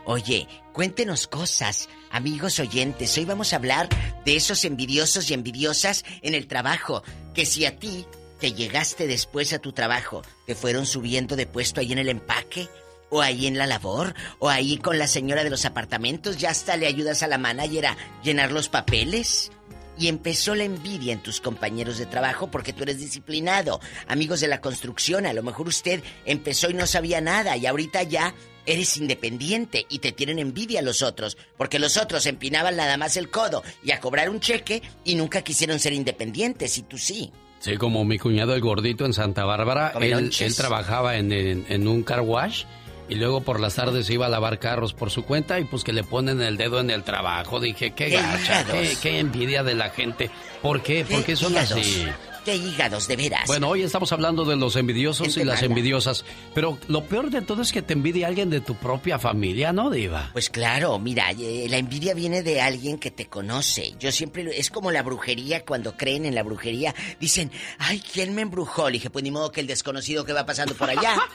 Oye, 0.09 0.47
cuéntenos 0.71 1.27
cosas, 1.27 1.89
amigos 2.11 2.61
oyentes. 2.61 3.17
Hoy 3.17 3.25
vamos 3.25 3.51
a 3.51 3.57
hablar 3.57 3.89
de 4.23 4.37
esos 4.37 4.63
envidiosos 4.63 5.29
y 5.29 5.33
envidiosas 5.33 6.05
en 6.21 6.33
el 6.33 6.47
trabajo. 6.47 7.03
Que 7.33 7.45
si 7.45 7.65
a 7.65 7.77
ti 7.77 8.05
te 8.39 8.53
llegaste 8.53 9.05
después 9.05 9.51
a 9.51 9.59
tu 9.59 9.73
trabajo, 9.73 10.21
te 10.45 10.55
fueron 10.55 10.85
subiendo 10.85 11.35
de 11.35 11.45
puesto 11.45 11.81
ahí 11.81 11.91
en 11.91 11.97
el 11.97 12.07
empaque, 12.07 12.69
o 13.09 13.21
ahí 13.21 13.47
en 13.47 13.57
la 13.57 13.67
labor, 13.67 14.15
o 14.39 14.47
ahí 14.47 14.77
con 14.77 14.97
la 14.97 15.07
señora 15.07 15.43
de 15.43 15.49
los 15.49 15.65
apartamentos, 15.65 16.37
ya 16.37 16.51
hasta 16.51 16.77
le 16.77 16.87
ayudas 16.87 17.21
a 17.21 17.27
la 17.27 17.37
manager 17.37 17.87
a 17.87 17.97
llenar 18.23 18.53
los 18.53 18.69
papeles. 18.69 19.51
Y 19.99 20.07
empezó 20.07 20.55
la 20.55 20.63
envidia 20.63 21.11
en 21.11 21.23
tus 21.23 21.41
compañeros 21.41 21.97
de 21.97 22.05
trabajo 22.05 22.49
porque 22.49 22.71
tú 22.71 22.83
eres 22.83 22.99
disciplinado. 22.99 23.81
Amigos 24.07 24.39
de 24.39 24.47
la 24.47 24.61
construcción, 24.61 25.25
a 25.25 25.33
lo 25.33 25.43
mejor 25.43 25.67
usted 25.67 26.01
empezó 26.23 26.69
y 26.69 26.75
no 26.75 26.87
sabía 26.87 27.19
nada 27.19 27.57
y 27.57 27.65
ahorita 27.65 28.03
ya 28.03 28.33
eres 28.67 28.97
independiente 28.97 29.85
y 29.89 29.97
te 29.99 30.11
tienen 30.11 30.37
envidia 30.37 30.81
los 30.83 31.01
otros, 31.01 31.37
porque 31.57 31.79
los 31.79 31.97
otros 31.97 32.25
empinaban 32.27 32.75
nada 32.75 32.97
más 32.97 33.17
el 33.17 33.29
codo 33.31 33.63
y 33.83 33.91
a 33.91 33.99
cobrar 33.99 34.29
un 34.29 34.39
cheque 34.39 34.83
y 35.03 35.15
nunca 35.15 35.41
quisieron 35.41 35.79
ser 35.79 35.93
independientes 35.93 36.77
y 36.77 36.83
tú 36.83 36.97
sí. 36.99 37.31
Sí, 37.59 37.75
como 37.77 38.05
mi 38.05 38.19
cuñado 38.19 38.53
el 38.53 38.61
gordito 38.61 39.05
en 39.05 39.13
Santa 39.13 39.43
Bárbara, 39.43 39.91
él, 39.99 40.29
trabajaba 40.55 41.17
en, 41.17 41.31
en- 41.31 41.65
en 41.69 41.87
un 41.87 42.03
car 42.03 42.21
wash 42.21 42.65
y 43.09 43.15
luego 43.15 43.41
por 43.41 43.59
las 43.59 43.73
tardes 43.75 44.09
iba 44.11 44.25
a 44.25 44.29
lavar 44.29 44.59
carros 44.59 44.93
por 44.93 45.09
su 45.09 45.23
cuenta 45.23 45.59
y 45.59 45.63
pues 45.63 45.83
que 45.83 45.93
le 45.93 46.03
ponen 46.03 46.41
el 46.41 46.57
dedo 46.57 46.79
en 46.81 46.89
el 46.91 47.03
trabajo. 47.03 47.59
Dije, 47.59 47.91
qué, 47.91 48.09
¡Qué 48.09 48.17
gacha, 48.17 48.65
qué, 49.01 49.17
envidia 49.19 49.63
de 49.63 49.73
la 49.75 49.89
gente. 49.89 50.29
¿Por 50.61 50.83
qué? 50.83 51.03
¿Por 51.05 51.23
qué 51.23 51.35
son 51.35 51.53
hígados? 51.53 51.71
así? 51.71 52.05
¡Qué 52.47 52.55
hígados, 52.55 53.09
de 53.09 53.17
veras! 53.17 53.43
Bueno, 53.45 53.67
hoy 53.67 53.81
estamos 53.81 54.13
hablando 54.13 54.45
de 54.45 54.55
los 54.55 54.77
envidiosos 54.77 55.27
Gente 55.27 55.41
y 55.41 55.43
las 55.43 55.57
mala. 55.57 55.67
envidiosas, 55.67 56.23
pero 56.53 56.77
lo 56.87 57.03
peor 57.03 57.29
de 57.29 57.41
todo 57.41 57.61
es 57.61 57.73
que 57.73 57.81
te 57.81 57.91
envidia 57.91 58.27
alguien 58.27 58.49
de 58.49 58.61
tu 58.61 58.75
propia 58.75 59.19
familia, 59.19 59.73
¿no, 59.73 59.89
Diva? 59.89 60.29
Pues 60.31 60.49
claro, 60.49 60.97
mira, 60.97 61.31
eh, 61.31 61.67
la 61.69 61.75
envidia 61.75 62.13
viene 62.13 62.43
de 62.43 62.61
alguien 62.61 62.99
que 62.99 63.11
te 63.11 63.25
conoce. 63.25 63.95
Yo 63.99 64.13
siempre, 64.13 64.57
es 64.57 64.71
como 64.71 64.91
la 64.91 65.03
brujería, 65.03 65.65
cuando 65.65 65.97
creen 65.97 66.25
en 66.25 66.35
la 66.35 66.43
brujería, 66.43 66.95
dicen, 67.19 67.51
ay, 67.79 68.01
¿quién 68.13 68.33
me 68.33 68.43
embrujó? 68.43 68.87
Le 68.87 68.93
dije, 68.93 69.09
pues 69.09 69.23
ni 69.23 69.31
modo 69.31 69.51
que 69.51 69.59
el 69.59 69.67
desconocido 69.67 70.23
que 70.23 70.31
va 70.31 70.45
pasando 70.45 70.73
por 70.73 70.89
allá. 70.89 71.17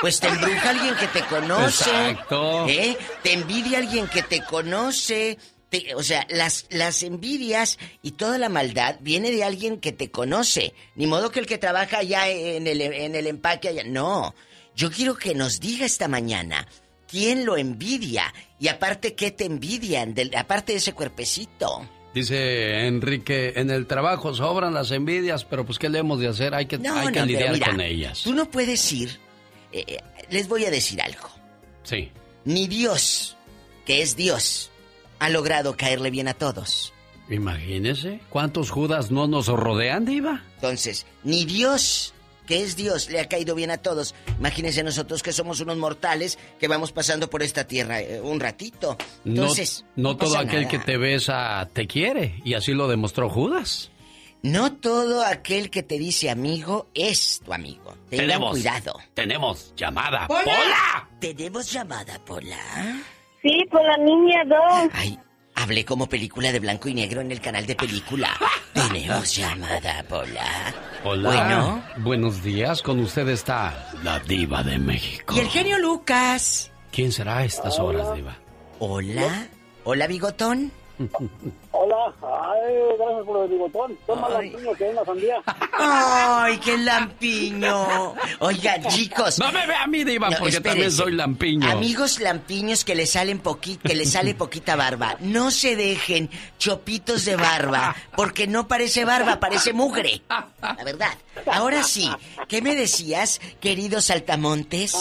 Pues 0.00 0.20
te 0.20 0.28
embruja 0.28 0.70
alguien 0.70 0.94
que 0.94 1.08
te 1.08 1.20
conoce. 1.22 1.90
Exacto. 1.90 2.68
¿Eh? 2.68 2.96
Te 3.24 3.32
envidia 3.32 3.78
alguien 3.78 4.06
que 4.06 4.22
te 4.22 4.40
conoce. 4.44 5.36
Te- 5.70 5.94
o 5.94 6.02
sea, 6.02 6.26
las, 6.30 6.66
las 6.70 7.02
envidias 7.02 7.78
y 8.02 8.12
toda 8.12 8.36
la 8.38 8.48
maldad 8.48 8.96
viene 9.00 9.30
de 9.30 9.44
alguien 9.44 9.78
que 9.80 9.92
te 9.92 10.10
conoce. 10.10 10.74
Ni 10.96 11.06
modo 11.06 11.30
que 11.30 11.40
el 11.40 11.46
que 11.46 11.58
trabaja 11.58 11.98
allá 11.98 12.28
en 12.28 12.66
el, 12.66 12.80
en 12.80 13.14
el 13.14 13.26
empaque 13.26 13.68
allá. 13.68 13.84
No. 13.84 14.34
Yo 14.76 14.90
quiero 14.90 15.14
que 15.16 15.34
nos 15.34 15.60
diga 15.60 15.86
esta 15.86 16.08
mañana 16.08 16.66
quién 17.08 17.44
lo 17.44 17.56
envidia 17.56 18.32
y 18.58 18.68
aparte 18.68 19.14
qué 19.14 19.30
te 19.30 19.44
envidian, 19.44 20.12
del- 20.14 20.34
aparte 20.36 20.72
de 20.72 20.78
ese 20.78 20.92
cuerpecito. 20.92 21.88
Dice 22.12 22.86
Enrique, 22.88 23.52
en 23.54 23.70
el 23.70 23.86
trabajo 23.86 24.34
sobran 24.34 24.74
las 24.74 24.90
envidias, 24.90 25.44
pero 25.44 25.64
pues 25.64 25.78
¿qué 25.78 25.88
le 25.88 26.00
hemos 26.00 26.18
de 26.18 26.26
hacer? 26.28 26.54
Hay 26.54 26.66
que, 26.66 26.76
No, 26.78 26.96
hay 26.96 27.12
que 27.12 27.20
no, 27.20 27.26
lidiar 27.26 27.52
mira, 27.52 27.66
con 27.68 27.80
ellas. 27.80 28.22
Tú 28.24 28.34
no 28.34 28.50
puedes 28.50 28.92
ir. 28.92 29.20
eh, 29.72 29.84
eh, 29.86 29.98
les 30.30 30.48
voy 30.48 30.64
a 30.64 30.70
decir 30.72 31.00
algo. 31.00 31.28
Sí. 31.84 32.10
Ni 32.44 32.66
Dios, 32.66 33.36
que 33.86 34.02
es 34.02 34.16
Dios, 34.16 34.70
ha 35.20 35.28
logrado 35.28 35.76
caerle 35.76 36.10
bien 36.10 36.26
a 36.28 36.34
todos. 36.34 36.92
Imagínese, 37.28 38.20
¿cuántos 38.28 38.70
Judas 38.70 39.10
no 39.12 39.28
nos 39.28 39.46
rodean, 39.46 40.04
Diva? 40.04 40.42
Entonces, 40.56 41.06
ni 41.22 41.44
Dios, 41.44 42.12
que 42.46 42.62
es 42.64 42.74
Dios, 42.74 43.08
le 43.08 43.20
ha 43.20 43.28
caído 43.28 43.54
bien 43.54 43.70
a 43.70 43.78
todos. 43.78 44.16
Imagínense 44.38 44.82
nosotros 44.82 45.22
que 45.22 45.32
somos 45.32 45.60
unos 45.60 45.76
mortales 45.76 46.38
que 46.58 46.66
vamos 46.66 46.90
pasando 46.90 47.30
por 47.30 47.44
esta 47.44 47.64
tierra 47.68 48.00
eh, 48.00 48.20
un 48.20 48.40
ratito. 48.40 48.96
Entonces, 49.24 49.84
no, 49.94 50.10
no 50.10 50.16
todo 50.16 50.36
aquel 50.38 50.62
nada. 50.62 50.68
que 50.70 50.78
te 50.80 50.96
besa 50.96 51.68
te 51.72 51.86
quiere, 51.86 52.40
y 52.44 52.54
así 52.54 52.72
lo 52.72 52.88
demostró 52.88 53.30
Judas. 53.30 53.92
No 54.42 54.72
todo 54.72 55.22
aquel 55.24 55.70
que 55.70 55.82
te 55.82 55.98
dice 55.98 56.30
amigo 56.30 56.88
es 56.94 57.40
tu 57.44 57.52
amigo. 57.52 57.94
Tengan 58.08 58.26
Tenemos. 58.26 58.50
cuidado. 58.52 58.94
Tenemos 59.14 59.72
llamada. 59.76 60.26
¡Pola! 60.26 61.08
¿Tenemos 61.20 61.70
llamada, 61.70 62.18
Pola? 62.24 62.56
Sí, 63.42 63.64
por 63.70 63.82
la 63.82 63.96
niña 63.96 64.44
2. 64.44 64.90
Ay, 64.92 65.18
hablé 65.54 65.84
como 65.84 66.08
película 66.08 66.52
de 66.52 66.60
blanco 66.60 66.88
y 66.88 66.94
negro 66.94 67.20
en 67.22 67.32
el 67.32 67.40
canal 67.40 67.66
de 67.66 67.74
película. 67.74 68.28
Tenemos 68.74 69.34
llamada, 69.34 70.04
Pola. 70.08 70.74
Hola. 71.04 71.30
Bueno. 71.30 71.82
Buenos 71.98 72.42
días, 72.42 72.82
con 72.82 73.00
usted 73.00 73.28
está 73.28 73.90
la 74.02 74.18
diva 74.20 74.62
de 74.62 74.78
México. 74.78 75.34
Y 75.36 75.40
el 75.40 75.48
genio 75.48 75.78
Lucas. 75.78 76.70
¿Quién 76.92 77.12
será 77.12 77.38
a 77.38 77.44
estas 77.44 77.78
horas, 77.78 78.14
diva? 78.14 78.36
Hola. 78.78 79.46
Hola, 79.84 80.06
bigotón. 80.06 80.70
Hola, 81.90 82.14
ay, 82.22 82.74
gracias 82.98 83.26
por 83.26 83.44
el 83.44 83.50
bigotón. 83.50 83.98
Toma 84.06 84.28
la 84.28 84.38
piña 84.38 84.74
que 84.78 84.88
es 84.88 84.94
la 84.94 85.04
sandía. 85.04 85.42
Ay, 85.72 86.58
qué 86.58 86.78
lampiño. 86.78 88.14
Oigan, 88.38 88.84
chicos. 88.88 89.38
No 89.40 89.50
me 89.50 89.66
vea 89.66 89.82
a 89.82 89.86
mí, 89.88 90.04
diva, 90.04 90.28
porque 90.28 90.52
también 90.60 90.86
espérense. 90.86 90.96
soy 90.96 91.12
lampiño. 91.12 91.68
Amigos 91.68 92.20
lampiños 92.20 92.84
que 92.84 92.94
le 92.94 93.06
salen 93.06 93.40
poquito, 93.40 93.88
que 93.88 93.96
le 93.96 94.04
sale 94.04 94.34
poquita 94.34 94.76
barba. 94.76 95.16
No 95.18 95.50
se 95.50 95.74
dejen 95.74 96.30
chopitos 96.58 97.24
de 97.24 97.34
barba, 97.34 97.96
porque 98.16 98.46
no 98.46 98.68
parece 98.68 99.04
barba, 99.04 99.40
parece 99.40 99.72
mugre. 99.72 100.22
La 100.28 100.84
verdad. 100.84 101.14
Ahora 101.46 101.82
sí, 101.82 102.08
¿qué 102.46 102.62
me 102.62 102.76
decías, 102.76 103.40
queridos 103.60 104.04
saltamontes? 104.04 104.96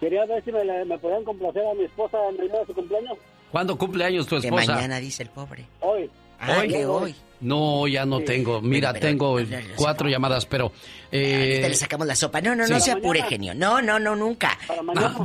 Quería 0.00 0.24
ver 0.24 0.42
si 0.42 0.52
me, 0.52 0.98
podían 0.98 1.24
complacer 1.24 1.62
a 1.66 1.74
mi 1.74 1.84
esposa 1.84 2.16
en 2.30 2.40
el 2.40 2.48
día 2.48 2.60
de 2.60 2.66
su 2.66 2.74
cumpleaños. 2.74 3.18
¿Cuándo 3.50 3.76
cumple 3.76 4.04
años 4.04 4.26
tu 4.26 4.40
Que 4.40 4.46
esposa? 4.48 4.74
mañana 4.74 5.00
dice 5.00 5.22
el 5.22 5.30
pobre. 5.30 5.66
Hoy. 5.80 6.10
Ah, 6.38 6.62
que 6.68 6.86
hoy. 6.86 7.14
No, 7.40 7.86
ya 7.88 8.04
no 8.06 8.20
tengo. 8.20 8.60
Mira, 8.60 8.90
Bueno, 8.90 9.06
tengo 9.06 9.40
no, 9.40 9.46
no, 9.46 9.60
no, 9.60 9.66
cuatro 9.76 10.08
llamadas, 10.08 10.46
pero... 10.46 10.72
eh, 11.10 11.48
Ahorita 11.52 11.68
le 11.68 11.74
sacamos 11.74 12.06
la 12.06 12.14
sopa. 12.16 12.40
No, 12.40 12.54
no, 12.54 12.66
sí. 12.66 12.72
no 12.72 12.80
se 12.80 12.92
apure, 12.92 13.22
genio. 13.22 13.54
No, 13.54 13.80
no, 13.82 13.98
no, 13.98 14.14
nunca. 14.16 14.58
Para 14.66 14.82
mañana. 14.82 15.16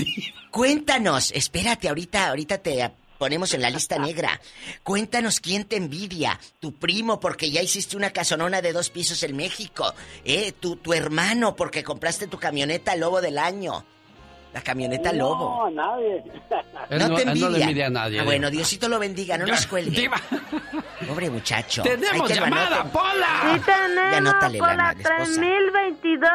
Cuéntanos, 0.52 1.31
espérate, 1.31 1.89
ahorita, 1.89 2.30
ahorita 2.30 2.57
te 2.60 2.89
ponemos 3.18 3.53
en 3.53 3.61
la 3.61 3.69
lista 3.69 3.97
negra. 3.99 4.39
Cuéntanos 4.84 5.39
quién 5.39 5.65
te 5.65 5.76
envidia, 5.77 6.39
tu 6.60 6.73
primo 6.73 7.19
porque 7.19 7.52
ya 7.52 7.61
hiciste 7.61 7.97
una 7.97 8.11
casonona 8.11 8.61
de 8.61 8.72
dos 8.73 8.89
pisos 8.89 9.22
en 9.23 9.35
México, 9.35 9.93
eh, 10.23 10.53
tu, 10.60 10.76
tu 10.77 10.93
hermano 10.93 11.56
porque 11.56 11.84
compraste 11.84 12.27
tu 12.27 12.38
camioneta 12.38 12.95
Lobo 12.95 13.22
del 13.22 13.38
año. 13.38 13.85
La 14.56 14.61
camioneta 14.61 15.11
Lobo. 15.11 15.69
No, 15.69 15.84
a 15.84 15.98
nadie. 15.98 16.23
Él 16.90 16.99
no, 16.99 17.07
no- 17.10 17.15
te 17.18 17.23
él 17.23 17.40
no 17.41 17.49
le 17.49 17.61
envidia 17.61 17.88
a 17.88 17.90
nadie, 17.90 18.22
Ah, 18.22 18.23
bueno, 18.23 18.49
Diosito 18.49 18.88
lo 18.88 18.98
bendiga, 18.99 19.38
no 19.38 19.45
nos 19.45 19.68
cuelgue. 19.68 19.99
Diva. 19.99 20.15
Pobre 21.06 21.30
muchacho. 21.30 21.84
¡Tenemos 21.84 22.30
llamada, 22.34 22.80
anoto. 22.82 22.90
Pola! 22.99 23.53
Sí 23.53 23.60
tenemos, 23.65 24.11
Ya 24.11 24.18
anótale 24.18 24.57
la, 24.60 24.64
Pola 24.65 24.76
la 24.77 24.91
esposa. 24.91 25.41
3022. 25.41 26.30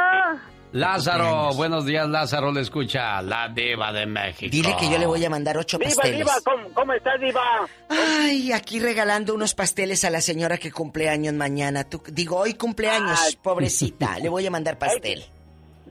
Lázaro, 0.73 1.55
buenos 1.55 1.87
días, 1.87 2.07
Lázaro, 2.11 2.53
le 2.53 2.61
escucha 2.61 3.23
la 3.23 3.49
diva 3.49 3.91
de 3.91 4.05
México. 4.07 4.51
Dile 4.53 4.77
que 4.79 4.89
yo 4.91 4.99
le 4.99 5.07
voy 5.07 5.25
a 5.25 5.31
mandar 5.31 5.57
ocho 5.57 5.79
Diva, 5.79 5.89
pasteles. 5.91 6.19
Diva, 6.19 6.33
¿cómo, 6.45 6.69
cómo 6.75 6.93
estás, 6.93 7.19
Diva? 7.21 7.43
Ay, 7.89 8.53
aquí 8.53 8.79
regalando 8.81 9.35
unos 9.35 9.55
pasteles 9.55 10.05
a 10.05 10.11
la 10.11 10.21
señora 10.21 10.59
que 10.59 10.71
cumpleaños 10.71 11.33
mañana. 11.35 11.85
Tú, 11.85 12.03
digo, 12.13 12.37
hoy 12.37 12.53
cumpleaños, 12.55 13.37
pobrecita. 13.43 14.19
Le 14.19 14.29
voy 14.29 14.47
a 14.47 14.51
mandar 14.51 14.79
pastel. 14.79 15.25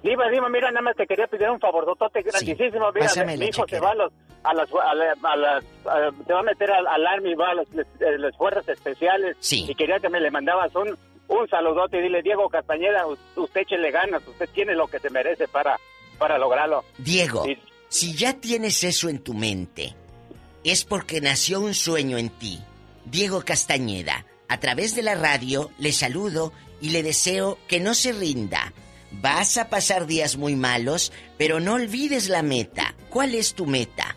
Diva, 0.04 0.30
Diva, 0.30 0.48
mira, 0.50 0.72
nada 0.72 0.82
más 0.82 0.96
te 0.96 1.06
quería 1.06 1.28
pedir 1.28 1.50
un 1.50 1.60
favorzote 1.60 2.22
grandísimo. 2.22 2.92
Mira, 2.94 3.06
Pásame 3.08 3.38
mi 3.38 3.46
hijo 3.48 3.66
se 3.68 3.80
va 3.80 3.92
a 3.92 3.96
los, 3.96 4.14
a 4.44 4.54
las, 4.54 4.70
a 4.72 4.94
la- 4.96 5.14
a 5.24 5.36
las- 5.36 5.64
a- 5.86 6.12
se 6.26 6.34
va 6.34 6.40
a 6.40 6.44
meter 6.44 6.72
al, 6.72 6.88
al 6.88 7.06
Army, 7.08 7.34
va 7.36 7.50
a 7.50 7.54
eh, 7.54 8.18
las 8.18 8.36
fuerzas 8.38 8.68
especiales. 8.70 9.36
Sí. 9.40 9.66
Y 9.68 9.76
quería 9.76 10.00
que 10.00 10.08
me 10.10 10.22
le 10.22 10.32
mandabas 10.32 10.74
un, 10.76 10.98
un 11.28 11.50
saludote 11.50 12.00
y 12.00 12.04
dile, 12.04 12.22
Diego 12.22 12.48
Castañeda, 12.50 13.06
usted 13.36 13.62
échele 13.62 13.92
ganas, 13.92 14.26
usted 14.28 14.48
tiene 14.54 14.74
lo 14.76 14.88
que 14.88 15.00
se 15.00 15.10
merece 15.10 15.48
para, 15.50 15.78
para 16.18 16.38
lograrlo. 16.38 16.86
Diego, 16.98 17.46
si 17.90 18.16
ya 18.16 18.34
tienes 18.34 18.84
eso 18.86 19.10
en 19.10 19.20
tu 19.20 19.34
mente, 19.34 19.96
es 20.64 20.86
porque 20.86 21.20
nació 21.22 21.60
un 21.60 21.74
sueño 21.74 22.18
en 22.18 22.30
ti. 22.30 22.60
Diego 23.06 23.42
Castañeda, 23.44 24.26
a 24.48 24.60
través 24.60 24.96
de 24.96 25.02
la 25.04 25.16
radio, 25.16 25.72
le 25.78 25.92
saludo 25.92 26.54
y 26.80 26.92
le 26.92 27.04
deseo 27.04 27.58
que 27.68 27.80
no 27.82 27.94
se 27.94 28.14
rinda. 28.14 28.72
Vas 29.12 29.58
a 29.58 29.70
pasar 29.70 30.06
días 30.06 30.38
muy 30.38 30.56
malos, 30.56 31.12
pero 31.38 31.60
no 31.60 31.74
olvides 31.74 32.30
la 32.30 32.44
meta. 32.44 32.96
¿Cuál 33.10 33.36
es 33.36 33.56
tu 33.56 33.66
meta? 33.66 34.16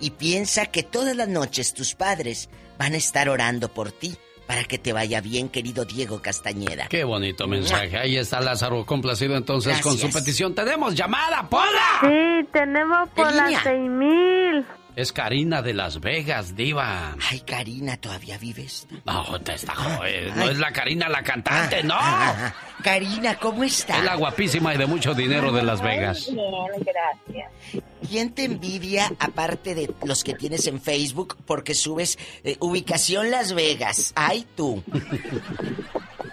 Y 0.00 0.10
piensa 0.10 0.66
que 0.66 0.82
todas 0.82 1.14
las 1.14 1.28
noches 1.28 1.74
tus 1.74 1.94
padres 1.94 2.48
van 2.78 2.94
a 2.94 2.96
estar 2.96 3.28
orando 3.28 3.68
por 3.72 3.92
ti 3.92 4.16
para 4.46 4.64
que 4.64 4.76
te 4.78 4.92
vaya 4.92 5.20
bien, 5.20 5.48
querido 5.48 5.84
Diego 5.84 6.20
Castañeda. 6.20 6.88
Qué 6.88 7.04
bonito 7.04 7.46
mensaje. 7.46 7.96
Ahí 7.96 8.16
está 8.16 8.40
Lázaro, 8.40 8.84
complacido 8.84 9.36
entonces 9.36 9.80
con 9.80 9.96
su 9.96 10.10
petición. 10.10 10.54
¡Tenemos 10.54 10.94
llamada, 10.94 11.48
Pola! 11.48 12.00
Sí, 12.00 12.48
tenemos 12.52 13.08
por 13.10 13.32
las 13.32 13.46
línea? 13.46 13.62
6000. 13.62 14.66
Es 14.94 15.12
Karina 15.12 15.62
de 15.62 15.72
Las 15.72 16.00
Vegas, 16.00 16.54
diva. 16.54 17.16
Ay, 17.30 17.40
Karina, 17.40 17.96
¿todavía 17.96 18.36
vives? 18.36 18.86
No, 19.06 19.40
te 19.40 19.54
está 19.54 19.74
joven. 19.74 20.36
No 20.36 20.50
es 20.50 20.58
la 20.58 20.70
Karina 20.70 21.08
la 21.08 21.22
cantante, 21.22 21.82
no. 21.82 21.94
Ah, 21.96 22.52
Karina, 22.84 23.36
¿cómo 23.36 23.64
está? 23.64 23.98
Es 23.98 24.04
la 24.04 24.16
guapísima 24.16 24.74
y 24.74 24.76
de 24.76 24.84
mucho 24.86 25.14
dinero 25.14 25.50
de 25.50 25.62
Las 25.62 25.80
Vegas. 25.80 26.28
Bien, 26.30 26.44
gracias. 26.84 27.82
¿Quién 28.06 28.34
te 28.34 28.44
envidia 28.44 29.10
aparte 29.18 29.74
de 29.74 29.90
los 30.04 30.22
que 30.22 30.34
tienes 30.34 30.66
en 30.66 30.78
Facebook 30.78 31.38
porque 31.46 31.74
subes 31.74 32.18
eh, 32.44 32.56
ubicación 32.60 33.30
Las 33.30 33.54
Vegas? 33.54 34.12
Ay, 34.14 34.46
tú. 34.54 34.82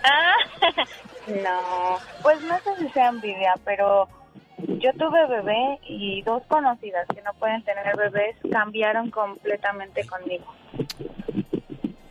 Ah, 0.03 0.35
no, 1.27 1.99
pues 2.21 2.41
no 2.41 2.57
sé 2.57 2.85
si 2.85 2.89
sea 2.91 3.07
envidia, 3.07 3.53
pero 3.63 4.09
yo 4.67 4.91
tuve 4.93 5.27
bebé 5.27 5.79
y 5.87 6.21
dos 6.23 6.43
conocidas 6.47 7.05
que 7.13 7.21
no 7.21 7.33
pueden 7.35 7.63
tener 7.63 7.95
bebés 7.95 8.35
cambiaron 8.51 9.09
completamente 9.11 10.05
conmigo. 10.05 10.45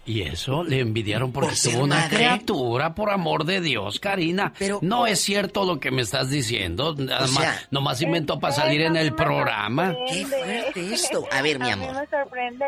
Y 0.05 0.23
eso 0.23 0.65
le 0.65 0.81
envidiaron 0.81 1.33
porque 1.33 1.49
Por 1.51 1.57
ser 1.57 1.75
tuvo 1.75 1.85
una 1.85 1.97
madre. 1.97 2.17
criatura, 2.17 2.95
por 2.95 3.11
amor 3.11 3.45
de 3.45 3.61
Dios, 3.61 4.01
Karina. 4.01 4.55
Pero 4.59 4.79
no 4.81 5.07
es 5.07 5.21
cierto 5.21 5.67
lo 5.67 5.79
que 5.79 5.91
me 5.91 6.01
estás 6.01 6.31
diciendo. 6.31 6.95
Nada 6.97 7.27
sea, 7.27 7.41
más, 7.41 7.69
nomás 7.71 8.01
inventó 8.01 8.41
para 8.41 8.55
salir 8.55 8.81
en 8.81 8.97
el 8.97 9.15
programa. 9.15 9.95
Qué 10.09 10.25
fuerte 10.25 10.95
esto. 10.95 11.25
A 11.31 11.43
ver, 11.43 11.59
mi 11.59 11.69
A 11.69 11.75
amor. 11.75 11.93
mí 11.93 11.99
me 12.01 12.07
sorprende. 12.07 12.65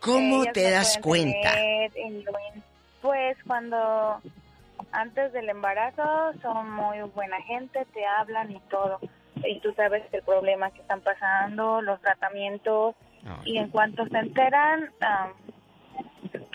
¿Cómo 0.00 0.44
te 0.52 0.70
das 0.70 0.98
cuenta? 0.98 1.54
Pues 3.00 3.36
cuando 3.46 4.20
antes 4.92 5.32
del 5.32 5.48
embarazo 5.48 6.32
son 6.42 6.70
muy 6.70 7.00
buena 7.14 7.40
gente, 7.42 7.84
te 7.92 8.04
hablan 8.06 8.52
y 8.52 8.60
todo. 8.70 9.00
Y 9.44 9.58
tú 9.60 9.72
sabes 9.74 10.02
el 10.12 10.22
problema 10.22 10.70
que 10.70 10.80
están 10.80 11.00
pasando, 11.00 11.80
los 11.82 12.00
tratamientos. 12.00 12.94
Y 13.44 13.56
en 13.58 13.68
cuanto 13.70 14.06
se 14.08 14.18
enteran, 14.18 14.90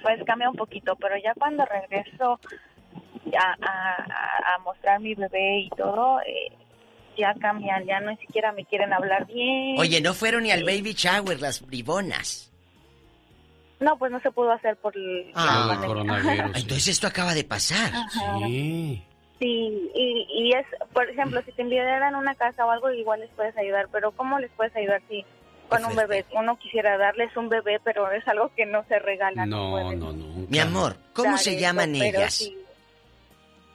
pues 0.02 0.24
cambia 0.26 0.50
un 0.50 0.56
poquito. 0.56 0.96
Pero 0.96 1.16
ya 1.18 1.34
cuando 1.34 1.66
regreso 1.66 2.40
a, 3.38 3.56
a- 3.62 4.04
a- 4.04 4.56
a 4.56 4.60
mostrar 4.60 5.00
mi 5.00 5.16
bebé 5.16 5.60
y 5.60 5.70
todo, 5.70 6.20
eh, 6.22 6.52
ya 7.18 7.34
cambian, 7.36 7.86
ya 7.86 8.00
no 8.00 8.16
siquiera 8.18 8.52
me 8.52 8.64
quieren 8.66 8.94
hablar 8.94 9.26
bien. 9.26 9.78
Oye, 9.80 10.02
no 10.02 10.14
fueron 10.14 10.44
ni 10.44 10.52
al 10.52 10.64
baby 10.64 10.94
shower 10.94 11.40
las 11.42 11.66
bribonas. 11.66 12.54
No, 13.80 13.98
pues 13.98 14.12
no 14.12 14.20
se 14.22 14.32
pudo 14.32 14.52
hacer 14.52 14.76
por 14.78 14.96
el... 14.98 15.32
Ah, 15.36 15.78
pandemia. 15.80 16.46
Entonces 16.56 16.88
esto 16.88 17.08
acaba 17.08 17.34
de 17.34 17.44
pasar. 17.44 17.94
Ajá. 17.94 18.38
Sí. 18.46 19.04
Sí, 19.40 19.92
y, 19.94 20.26
y 20.34 20.52
es, 20.54 20.66
por 20.94 21.08
ejemplo, 21.08 21.40
si 21.46 21.52
te 21.52 21.62
enviaran 21.62 22.16
una 22.16 22.34
casa 22.34 22.66
o 22.66 22.72
algo, 22.72 22.92
igual 22.92 23.20
les 23.20 23.30
puedes 23.32 23.56
ayudar, 23.56 23.88
pero 23.92 24.12
¿cómo 24.14 24.40
les 24.40 24.50
puedes 24.54 24.76
ayudar 24.76 25.00
si 25.08 25.24
con 25.70 25.86
un 25.86 25.96
bebé? 25.96 26.26
Uno 26.34 26.58
quisiera 26.58 26.98
darles 26.98 27.38
un 27.38 27.48
bebé, 27.48 27.80
pero 27.84 28.10
es 28.12 28.28
algo 28.28 28.50
que 28.56 28.66
no 28.66 28.84
se 28.88 28.98
regala. 28.98 29.46
No, 29.46 29.94
no, 29.94 30.12
no. 30.12 30.48
Mi 30.50 30.58
amor, 30.58 30.98
¿cómo 31.14 31.30
dar 31.32 31.40
se 31.40 31.60
llaman 31.60 31.94
ellas? 31.96 32.34
sí. 32.34 32.58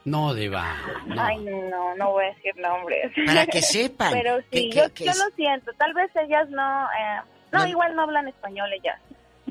No, 0.05 0.33
diva. 0.33 0.75
No. 1.05 1.21
Ay, 1.23 1.37
no, 1.45 1.95
no 1.95 2.11
voy 2.11 2.25
a 2.25 2.33
decir 2.33 2.57
nombres. 2.57 3.09
Para 3.25 3.45
que 3.45 3.61
sepan 3.61 4.11
pero 4.11 4.39
sí, 4.51 4.69
que- 4.69 4.71
yo, 4.81 4.93
que 4.93 5.05
yo 5.05 5.11
es- 5.11 5.17
lo 5.17 5.29
siento, 5.37 5.71
tal 5.77 5.93
vez 5.93 6.11
ellas 6.17 6.49
no, 6.49 6.83
eh, 6.91 7.21
no, 7.53 7.59
No. 7.59 7.67
igual 7.67 7.95
no 7.95 8.01
hablan 8.01 8.27
español 8.27 8.67
ellas. 8.73 8.99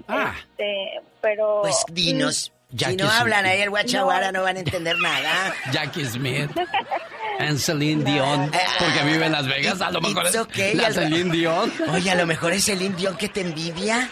Ah. 0.09 0.35
Este, 0.37 1.01
pero... 1.21 1.61
Pues 1.63 1.85
mm, 1.89 1.95
dinos. 1.95 2.53
Jackie 2.75 2.93
si 2.93 2.97
no 2.97 3.05
Smith. 3.05 3.21
hablan 3.21 3.45
ahí 3.45 3.61
el 3.61 3.71
guachaguara 3.71 4.33
no. 4.33 4.39
no. 4.39 4.45
van 4.45 4.57
a 4.57 4.61
entender 4.61 4.97
nada. 4.99 5.55
Jackie 5.73 6.07
Smith. 6.07 6.51
Anceline 7.39 8.05
Dion, 8.05 8.51
porque 8.79 9.05
vive 9.05 9.27
en 9.27 9.33
Las 9.33 9.47
Vegas, 9.47 9.81
a 9.81 9.91
lo 9.91 10.01
mejor 10.01 10.27
es 10.27 10.37
okay, 10.37 10.75
la 10.75 10.93
Celine 10.93 11.31
Dion. 11.31 11.73
Oye, 11.93 12.11
a 12.11 12.15
lo 12.15 12.27
mejor 12.27 12.53
es 12.53 12.65
Celine 12.65 12.95
Dion 12.95 13.17
que 13.17 13.29
te 13.29 13.41
envidia. 13.41 14.09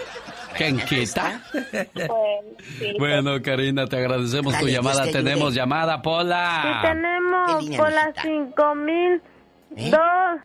¿Quién 0.56 0.78
quita? 0.80 1.40
Pues, 1.52 1.88
pues. 1.92 2.94
bueno, 2.98 3.40
Karina, 3.40 3.86
te 3.86 3.98
agradecemos 3.98 4.58
tu 4.58 4.66
llamada. 4.66 5.04
Tenemos 5.10 5.54
llamada, 5.54 6.02
Pola. 6.02 6.62
Sí, 6.82 6.88
tenemos, 6.88 7.76
Pola 7.76 8.12
5000. 8.20 9.22
¿Eh? 9.76 9.92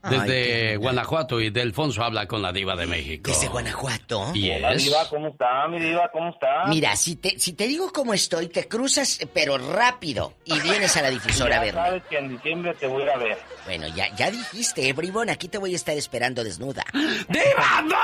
Desde 0.10 0.78
Guanajuato 0.78 1.42
y 1.42 1.50
Delfonso 1.50 2.04
habla 2.04 2.28
con 2.28 2.42
la 2.42 2.52
diva 2.52 2.76
de 2.76 2.86
México. 2.86 3.32
Desde 3.32 3.48
Guanajuato. 3.48 4.32
¿Y 4.34 4.52
Hola, 4.52 4.74
es? 4.74 4.84
diva, 4.84 5.10
¿cómo 5.10 5.28
está? 5.30 5.68
Mi 5.68 5.80
diva, 5.80 6.10
¿cómo 6.12 6.30
está? 6.30 6.66
Mira, 6.68 6.96
si 6.96 7.16
te, 7.16 7.40
si 7.40 7.54
te 7.54 7.68
digo 7.68 7.92
cómo 7.92 8.14
estoy, 8.14 8.48
te 8.48 8.68
cruzas, 8.68 9.20
pero 9.34 9.58
rápido, 9.58 10.34
y 10.46 10.60
vienes 10.60 10.96
a 10.98 11.02
la 11.02 11.10
difusora 11.10 11.56
ya 11.56 11.58
a 11.58 11.64
verme. 11.64 11.82
sabes 11.82 12.04
que 12.10 12.18
en 12.18 12.30
diciembre 12.30 12.74
te 12.76 12.88
voy 12.88 13.08
a 13.10 13.18
ver. 13.18 13.38
Bueno, 13.66 13.88
ya, 13.96 14.14
ya 14.16 14.30
dijiste, 14.30 14.88
¿eh, 14.88 14.94
bribón, 14.94 15.30
aquí 15.30 15.48
te 15.48 15.58
voy 15.58 15.74
a 15.74 15.76
estar 15.76 15.98
esperando 15.98 16.44
desnuda. 16.44 16.84
¡Diva, 16.94 17.84
no! 17.84 17.96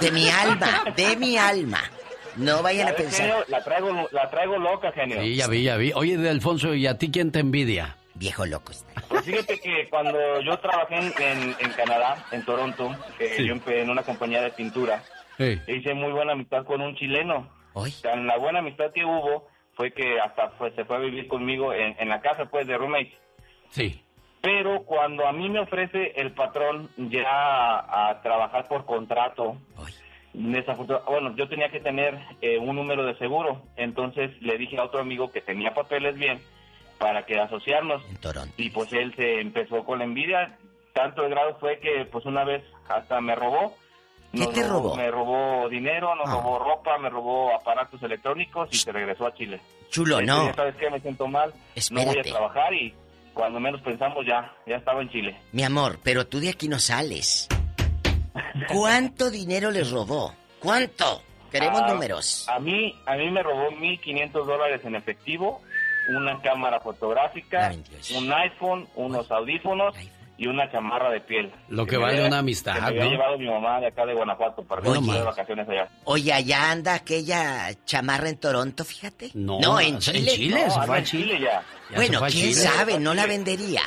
De 0.00 0.10
mi 0.10 0.28
alma, 0.28 0.84
de 0.94 1.16
mi 1.16 1.36
alma. 1.36 1.80
No 2.36 2.62
vayan 2.62 2.88
a, 2.88 2.92
pensar. 2.92 3.44
La, 3.48 3.62
traigo, 3.62 4.08
la 4.10 4.30
traigo 4.30 4.56
loca, 4.58 4.90
genio. 4.92 5.20
Sí, 5.20 5.36
ya 5.36 5.48
vi, 5.48 5.64
ya 5.64 5.76
vi. 5.76 5.92
Oye, 5.94 6.16
de 6.16 6.30
Alfonso, 6.30 6.74
¿y 6.74 6.86
a 6.86 6.96
ti 6.96 7.10
quién 7.10 7.30
te 7.30 7.40
envidia? 7.40 7.96
Viejo 8.14 8.44
loco 8.46 8.72
está. 8.72 9.00
Pues 9.08 9.24
fíjate 9.24 9.58
que 9.60 9.88
cuando 9.88 10.40
yo 10.42 10.58
trabajé 10.58 10.96
en, 10.96 11.54
en, 11.58 11.70
Canadá, 11.72 12.26
en 12.30 12.44
Toronto, 12.44 12.90
que 13.18 13.28
Sí. 13.36 13.46
yo 13.46 13.52
empecé 13.54 13.80
en 13.80 13.90
una 13.90 14.02
compañía 14.02 14.42
de 14.42 14.50
pintura, 14.50 15.02
Sí. 15.38 15.58
hice 15.66 15.94
muy 15.94 16.12
buena 16.12 16.32
amistad 16.32 16.64
con 16.64 16.80
un 16.82 16.94
chileno. 16.96 17.48
Hoy. 17.72 17.90
Tan 18.02 18.26
la 18.26 18.36
buena 18.36 18.58
amistad 18.58 18.92
que 18.92 19.04
hubo 19.04 19.48
fue 19.74 19.92
que 19.92 20.20
hasta 20.20 20.50
fue- 20.50 20.72
se 20.74 20.84
fue 20.84 20.96
a 20.96 21.00
vivir 21.00 21.26
conmigo 21.26 21.72
en, 21.72 21.96
en 21.98 22.08
la 22.10 22.20
casa, 22.20 22.44
pues, 22.46 22.66
de 22.66 22.76
roommate. 22.76 23.16
Sí. 23.70 24.04
Pero 24.42 24.82
cuando 24.84 25.26
a 25.26 25.32
mí 25.32 25.48
me 25.48 25.60
ofrece 25.60 26.12
el 26.16 26.32
patrón 26.32 26.90
ya 26.96 27.24
a, 27.26 28.10
a 28.10 28.22
trabajar 28.22 28.68
por 28.68 28.84
contrato, 28.84 29.56
bueno, 30.34 31.34
yo 31.36 31.48
tenía 31.48 31.70
que 31.70 31.80
tener 31.80 32.18
eh, 32.40 32.58
un 32.58 32.74
número 32.76 33.04
de 33.04 33.16
seguro, 33.18 33.62
entonces 33.76 34.30
le 34.42 34.58
dije 34.58 34.78
a 34.78 34.84
otro 34.84 35.00
amigo 35.00 35.30
que 35.30 35.40
tenía 35.40 35.74
papeles 35.74 36.14
bien 36.16 36.40
para 37.02 37.26
que 37.26 37.36
asociarnos. 37.40 38.00
Y 38.56 38.70
pues 38.70 38.92
él 38.92 39.12
se 39.16 39.40
empezó 39.40 39.84
con 39.84 39.98
la 39.98 40.04
envidia, 40.04 40.56
tanto 40.92 41.24
el 41.24 41.30
grado 41.30 41.56
fue 41.58 41.80
que 41.80 42.04
pues 42.12 42.24
una 42.26 42.44
vez 42.44 42.62
hasta 42.88 43.20
me 43.20 43.34
robó. 43.34 43.74
¿Qué 44.32 44.46
te 44.46 44.62
robó? 44.66 44.94
Me 44.94 45.10
robó 45.10 45.68
dinero, 45.68 46.14
nos 46.14 46.28
Ah. 46.28 46.34
robó 46.34 46.60
ropa, 46.60 46.96
me 46.98 47.10
robó 47.10 47.52
aparatos 47.54 48.00
electrónicos 48.04 48.68
y 48.70 48.76
se 48.76 48.92
regresó 48.92 49.26
a 49.26 49.34
Chile. 49.34 49.60
Chulo, 49.90 50.20
Entonces, 50.20 50.44
no. 50.44 50.50
ya 50.50 50.54
¿Sabes 50.54 50.76
qué? 50.76 50.90
Me 50.90 51.00
siento 51.00 51.26
mal, 51.26 51.50
no 51.50 51.54
voy 51.56 51.64
Espérate. 51.74 52.20
a 52.30 52.32
trabajar 52.32 52.72
y 52.72 52.94
cuando 53.34 53.58
menos 53.58 53.80
pensamos 53.82 54.24
ya, 54.24 54.54
ya 54.64 54.76
estaba 54.76 55.02
en 55.02 55.10
Chile. 55.10 55.36
Mi 55.50 55.64
amor, 55.64 55.98
pero 56.04 56.24
tú 56.28 56.38
de 56.38 56.50
aquí 56.50 56.68
no 56.68 56.78
sales. 56.78 57.48
¿Cuánto 58.72 59.28
dinero 59.30 59.70
les 59.70 59.90
robó? 59.90 60.34
¿Cuánto? 60.60 61.22
Queremos 61.50 61.82
Ah, 61.84 61.92
números. 61.92 62.48
A 62.48 62.58
mí, 62.58 62.94
a 63.04 63.14
mí 63.16 63.30
me 63.30 63.42
robó 63.42 63.70
1.500 63.72 64.46
dólares 64.46 64.80
en 64.84 64.94
efectivo, 64.94 65.60
una 66.10 66.40
cámara 66.40 66.80
fotográfica, 66.80 67.72
un 68.16 68.32
iPhone, 68.32 68.88
unos 68.96 69.30
audífonos 69.30 69.94
y 70.38 70.46
una 70.48 70.70
chamarra 70.72 71.10
de 71.10 71.20
piel. 71.20 71.52
Lo 71.68 71.86
que 71.86 71.96
vale 71.96 72.26
una 72.26 72.38
amistad, 72.38 72.74
que 72.74 72.80
me 72.80 72.86
había 72.88 73.04
¿no? 73.04 73.10
llevado 73.10 73.38
mi 73.38 73.46
mamá 73.48 73.78
de 73.80 73.86
acá 73.88 74.04
de 74.06 74.14
Guanajuato 74.14 74.62
para 74.64 74.82
Oye. 74.88 75.12
de 75.12 75.22
vacaciones 75.22 75.68
allá. 75.68 75.88
Oye, 76.04 76.32
allá 76.32 76.70
anda 76.72 76.94
aquella 76.94 77.68
chamarra 77.84 78.28
en 78.28 78.38
Toronto, 78.38 78.84
fíjate. 78.84 79.30
No, 79.34 79.60
no 79.60 79.78
en 79.78 79.94
en 79.94 79.98
Chile. 80.00 80.30
Chile, 80.32 80.70
se 80.70 80.78
No, 80.78 80.86
fue 80.86 80.96
a 80.96 80.98
en 80.98 81.04
Chile. 81.04 81.38
ya. 81.40 81.50
Ya 81.50 81.62
se 81.90 81.94
Bueno, 81.94 82.18
quién 82.20 82.30
Chile. 82.30 82.54
sabe, 82.54 82.98
no 82.98 83.14
la 83.14 83.26
vendería. 83.26 83.82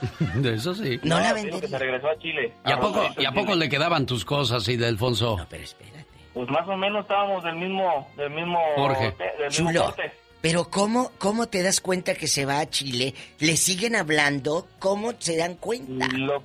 De 0.34 0.54
eso 0.54 0.74
sí. 0.74 0.98
No 1.04 1.20
la 1.20 1.32
vendería. 1.32 1.60
que 1.60 1.68
se 1.68 1.78
regresó 1.78 2.08
a 2.08 2.18
Chile. 2.18 2.52
¿Y 2.66 2.72
a 2.72 2.80
poco, 2.80 2.96
Rosadito 2.98 3.22
¿y 3.22 3.24
a 3.26 3.32
poco 3.32 3.54
le 3.54 3.68
quedaban 3.68 4.04
tus 4.06 4.24
cosas, 4.24 4.66
y 4.68 4.76
de 4.76 4.86
Alfonso? 4.88 5.38
Pues 6.34 6.48
más 6.48 6.66
o 6.66 6.76
menos 6.76 7.02
estábamos 7.02 7.44
del 7.44 7.54
mismo... 7.56 8.08
Del 8.16 8.30
mismo 8.30 8.58
Jorge. 8.74 9.14
del 9.38 9.48
mismo 9.50 9.68
Chulo. 9.70 9.84
corte. 9.84 10.12
Pero 10.42 10.64
¿cómo, 10.68 11.12
¿cómo 11.18 11.46
te 11.46 11.62
das 11.62 11.80
cuenta 11.80 12.14
que 12.14 12.26
se 12.26 12.44
va 12.44 12.58
a 12.60 12.68
Chile? 12.68 13.14
¿Le 13.38 13.56
siguen 13.56 13.96
hablando? 13.96 14.66
¿Cómo 14.78 15.12
se 15.18 15.36
dan 15.38 15.54
cuenta? 15.54 16.08
Lo, 16.12 16.42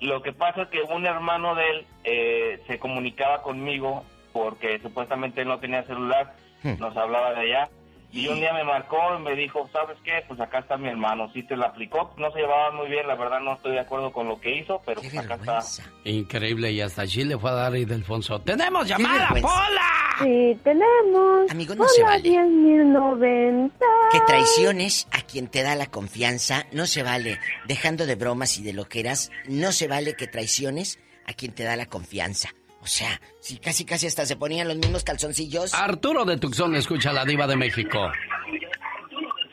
lo 0.00 0.22
que 0.22 0.32
pasa 0.32 0.62
es 0.62 0.68
que 0.68 0.80
un 0.82 1.04
hermano 1.04 1.54
de 1.54 1.70
él 1.70 1.86
eh, 2.04 2.62
se 2.66 2.78
comunicaba 2.78 3.42
conmigo 3.42 4.04
porque 4.32 4.78
supuestamente 4.80 5.42
él 5.42 5.48
no 5.48 5.58
tenía 5.60 5.82
celular, 5.84 6.34
Hmm. 6.64 6.76
nos 6.80 6.96
hablaba 6.96 7.34
de 7.34 7.40
allá. 7.42 7.68
Y 8.14 8.28
un 8.28 8.36
día 8.36 8.52
me 8.52 8.62
marcó 8.62 8.96
y 9.18 9.22
me 9.22 9.34
dijo, 9.34 9.68
¿sabes 9.72 9.98
qué? 10.04 10.22
Pues 10.28 10.38
acá 10.38 10.60
está 10.60 10.76
mi 10.76 10.88
hermano, 10.88 11.28
sí 11.32 11.42
te 11.42 11.56
la 11.56 11.66
aplicó. 11.66 12.14
No 12.16 12.30
se 12.30 12.38
llevaban 12.38 12.76
muy 12.76 12.88
bien, 12.88 13.08
la 13.08 13.16
verdad 13.16 13.40
no 13.40 13.54
estoy 13.54 13.72
de 13.72 13.80
acuerdo 13.80 14.12
con 14.12 14.28
lo 14.28 14.40
que 14.40 14.56
hizo, 14.56 14.80
pero 14.86 15.00
pues 15.00 15.18
acá 15.18 15.34
está. 15.34 15.60
Increíble, 16.04 16.70
y 16.70 16.80
hasta 16.80 17.08
Chile 17.08 17.36
fue 17.36 17.50
a 17.50 17.54
dar 17.54 17.74
y 17.74 17.84
de 17.84 17.96
Alfonso. 17.96 18.40
¡Tenemos 18.40 18.86
llamada. 18.86 19.30
Pola! 19.30 20.04
Sí, 20.22 20.56
tenemos. 20.62 21.50
Amigos, 21.50 21.76
no 21.76 21.88
se 21.88 22.02
Hola, 22.02 22.12
vale. 22.12 22.22
10,090. 22.22 23.84
Que 24.12 24.20
traiciones 24.20 25.08
a 25.10 25.20
quien 25.22 25.48
te 25.48 25.64
da 25.64 25.74
la 25.74 25.86
confianza, 25.86 26.66
no 26.70 26.86
se 26.86 27.02
vale. 27.02 27.40
Dejando 27.66 28.06
de 28.06 28.14
bromas 28.14 28.58
y 28.58 28.62
de 28.62 28.74
loqueras, 28.74 29.32
no 29.48 29.72
se 29.72 29.88
vale 29.88 30.14
que 30.14 30.28
traiciones 30.28 31.00
a 31.26 31.32
quien 31.32 31.52
te 31.52 31.64
da 31.64 31.74
la 31.74 31.86
confianza. 31.86 32.50
O 32.84 32.86
sea, 32.86 33.18
si 33.40 33.56
casi 33.58 33.86
casi 33.86 34.06
hasta 34.06 34.26
se 34.26 34.36
ponían 34.36 34.68
los 34.68 34.76
mismos 34.76 35.02
calzoncillos. 35.04 35.72
Arturo 35.72 36.26
de 36.26 36.36
Tucson 36.36 36.76
escucha 36.76 37.10
a 37.10 37.12
la 37.14 37.24
diva 37.24 37.46
de 37.46 37.56
México. 37.56 38.12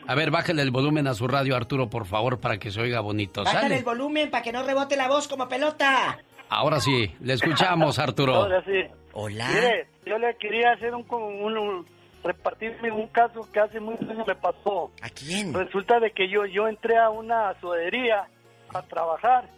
A 0.06 0.14
ver, 0.14 0.30
bájale 0.30 0.60
el 0.62 0.70
volumen 0.70 1.06
a 1.06 1.14
su 1.14 1.26
radio, 1.26 1.56
Arturo, 1.56 1.88
por 1.88 2.04
favor, 2.06 2.40
para 2.40 2.58
que 2.58 2.70
se 2.70 2.80
oiga 2.80 3.00
bonito. 3.00 3.42
Bájale 3.44 3.62
Sale. 3.62 3.76
el 3.78 3.84
volumen 3.84 4.30
para 4.30 4.42
que 4.42 4.52
no 4.52 4.62
rebote 4.62 4.96
la 4.96 5.08
voz 5.08 5.28
como 5.28 5.48
pelota. 5.48 6.18
Ahora 6.50 6.80
sí, 6.80 7.10
le 7.20 7.32
escuchamos, 7.32 7.98
Arturo. 7.98 8.34
Ahora 8.34 8.62
sí. 8.64 8.82
Hola. 9.14 9.48
Mire, 9.48 9.86
yo 10.04 10.18
le 10.18 10.36
quería 10.36 10.72
hacer 10.72 10.94
un, 10.94 11.06
un, 11.08 11.56
un- 11.56 11.86
repartirme 12.24 12.90
un 12.92 13.06
caso 13.08 13.48
que 13.50 13.60
hace 13.60 13.80
muchos 13.80 14.08
años 14.10 14.26
me 14.26 14.34
pasó. 14.34 14.90
¿A 15.00 15.08
quién? 15.08 15.54
Resulta 15.54 15.98
de 16.00 16.10
que 16.10 16.28
yo 16.28 16.44
yo 16.46 16.68
entré 16.68 16.98
a 16.98 17.08
una 17.08 17.58
sudería 17.60 18.26
a 18.74 18.82
trabajar 18.82 19.48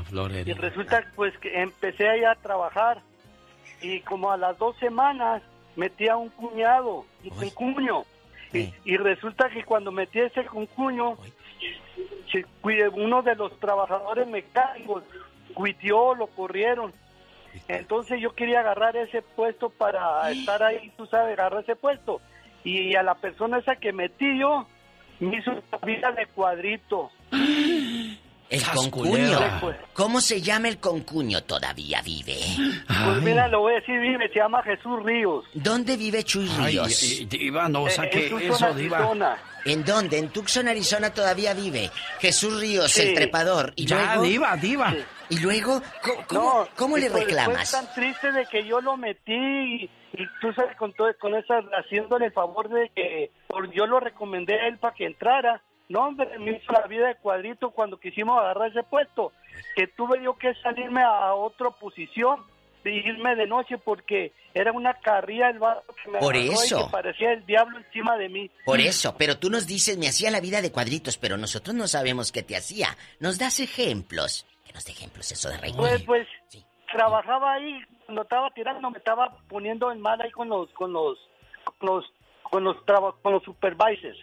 y 0.00 0.04
Florería. 0.04 0.54
resulta 0.54 1.04
pues 1.14 1.36
que 1.38 1.60
empecé 1.62 2.08
ahí 2.08 2.24
a 2.24 2.34
trabajar 2.34 3.00
y 3.80 4.00
como 4.00 4.30
a 4.32 4.36
las 4.36 4.56
dos 4.58 4.76
semanas 4.78 5.42
metí 5.76 6.08
a 6.08 6.16
un 6.16 6.28
cuñado, 6.30 7.04
un 7.24 7.50
cuño. 7.50 8.04
Y, 8.52 8.72
y 8.84 8.96
resulta 8.98 9.48
que 9.48 9.64
cuando 9.64 9.90
metí 9.92 10.20
ese 10.20 10.44
cuño, 10.44 11.16
se- 12.30 12.44
cuide- 12.60 12.88
uno 12.90 13.22
de 13.22 13.34
los 13.34 13.58
trabajadores 13.58 14.26
mecánicos 14.28 15.02
cuitió, 15.54 16.14
lo 16.14 16.26
corrieron. 16.28 16.92
Entonces 17.68 18.20
yo 18.20 18.34
quería 18.34 18.60
agarrar 18.60 18.96
ese 18.96 19.20
puesto 19.22 19.68
para 19.70 20.30
estar 20.30 20.62
ahí, 20.62 20.90
tú 20.96 21.06
sabes, 21.06 21.38
agarrar 21.38 21.62
ese 21.62 21.76
puesto. 21.76 22.20
Y 22.64 22.94
a 22.94 23.02
la 23.02 23.14
persona 23.14 23.58
esa 23.58 23.76
que 23.76 23.92
metí 23.92 24.38
yo, 24.38 24.66
me 25.20 25.36
hizo 25.38 25.50
una 25.50 25.78
vida 25.84 26.12
de 26.12 26.26
cuadrito. 26.26 27.10
El 28.52 28.62
concuño. 28.64 29.10
culebra. 29.10 29.60
¿Cómo 29.94 30.20
se 30.20 30.40
llama 30.42 30.68
el 30.68 30.78
concuño? 30.78 31.42
Todavía 31.42 32.02
vive. 32.02 32.36
Pues 32.86 33.22
mira, 33.22 33.48
lo 33.48 33.60
voy 33.60 33.72
a 33.72 33.76
decir, 33.76 33.98
vive, 33.98 34.28
se 34.28 34.38
llama 34.40 34.62
Jesús 34.62 35.02
Ríos. 35.04 35.44
¿Dónde 35.54 35.96
vive 35.96 36.22
Chuy 36.22 36.46
Ríos? 36.48 37.26
diva, 37.28 37.68
no 37.68 37.88
Eh, 37.88 37.90
saque 37.90 38.26
en 38.26 38.30
Tucson, 38.30 38.68
eso, 38.68 38.74
diva. 38.74 38.98
Arizona. 38.98 39.38
¿En 39.64 39.84
dónde? 39.84 40.18
En 40.18 40.28
Tucson, 40.30 40.68
Arizona 40.68 41.14
todavía 41.14 41.54
vive. 41.54 41.90
Jesús 42.20 42.60
Ríos, 42.60 42.90
Sí. 42.92 43.02
el 43.02 43.14
trepador. 43.14 43.72
¿Y 43.76 43.86
Ya, 43.86 44.16
luego? 44.16 44.22
diva, 44.24 44.56
diva. 44.56 44.94
¿Y 45.30 45.38
luego? 45.38 45.80
¿Cómo, 46.02 46.24
cómo- 46.26 46.40
No, 46.64 46.68
cómo 46.76 46.98
y 46.98 47.00
le 47.02 47.10
pues, 47.10 47.24
reclamas? 47.24 47.70
Fue 47.70 47.80
tan 47.80 47.94
triste 47.94 48.32
de 48.32 48.44
que 48.46 48.66
yo 48.66 48.80
lo 48.82 48.96
metí 48.98 49.32
y, 49.32 49.84
y 50.12 50.26
tú 50.42 50.52
sabes, 50.54 50.76
con, 50.76 50.92
todo, 50.92 51.08
con 51.18 51.34
esa, 51.34 51.58
haciéndole 51.78 52.26
el 52.26 52.32
favor 52.32 52.68
de 52.68 52.90
que 52.94 53.30
por, 53.48 53.72
yo 53.72 53.86
lo 53.86 53.98
recomendé 54.00 54.60
a 54.60 54.66
él 54.68 54.78
para 54.78 54.94
que 54.94 55.06
entrara. 55.06 55.62
No, 55.88 56.06
hombre, 56.06 56.38
me 56.38 56.52
hizo 56.52 56.72
la 56.72 56.86
vida 56.86 57.08
de 57.08 57.16
cuadrito 57.16 57.70
cuando 57.70 57.98
quisimos 58.00 58.38
agarrar 58.38 58.70
ese 58.70 58.82
puesto. 58.82 59.32
Que 59.76 59.86
tuve 59.88 60.22
yo 60.22 60.36
que 60.38 60.54
salirme 60.62 61.02
a, 61.02 61.34
otra 61.34 61.70
posición 61.70 62.44
y 62.84 62.90
irme 62.90 63.36
de 63.36 63.46
noche 63.46 63.78
porque 63.78 64.32
era 64.54 64.72
una 64.72 64.94
carrilla 64.94 65.50
el 65.50 65.58
vato 65.58 65.94
que 66.02 66.10
me 66.10 66.18
Por 66.18 66.34
y 66.36 66.48
eso. 66.48 66.86
que 66.86 66.90
parecía 66.92 67.32
el 67.32 67.44
diablo 67.46 67.78
encima 67.78 68.16
de 68.16 68.28
mí. 68.28 68.50
Por 68.64 68.80
eso, 68.80 69.14
pero 69.18 69.38
tú 69.38 69.50
nos 69.50 69.66
dices, 69.66 69.98
me 69.98 70.08
hacía 70.08 70.30
la 70.30 70.40
vida 70.40 70.62
de 70.62 70.72
cuadritos, 70.72 71.18
pero 71.18 71.36
nosotros 71.36 71.74
no 71.76 71.86
sabemos 71.86 72.32
qué 72.32 72.42
te 72.42 72.56
hacía. 72.56 72.88
Nos 73.20 73.38
das 73.38 73.60
ejemplos. 73.60 74.46
Que 74.64 74.72
nos 74.72 74.84
dé 74.84 74.92
ejemplos 74.92 75.30
eso 75.30 75.50
de 75.50 75.58
reír. 75.58 75.76
Pues, 75.76 76.02
pues, 76.04 76.26
trabajaba 76.90 77.54
ahí, 77.54 77.80
cuando 78.06 78.22
estaba 78.22 78.50
tirando 78.50 78.90
me 78.90 78.98
estaba 78.98 79.36
poniendo 79.48 79.90
en 79.92 80.00
mal 80.00 80.20
ahí 80.20 80.30
con 80.30 80.48
los, 80.48 80.70
con 80.72 80.92
los, 80.92 81.18
con 81.78 81.88
los, 81.88 82.04
con 82.42 82.64
los, 82.64 82.84
traba- 82.84 83.14
con 83.22 83.32
los 83.34 83.42
supervisors. 83.44 84.18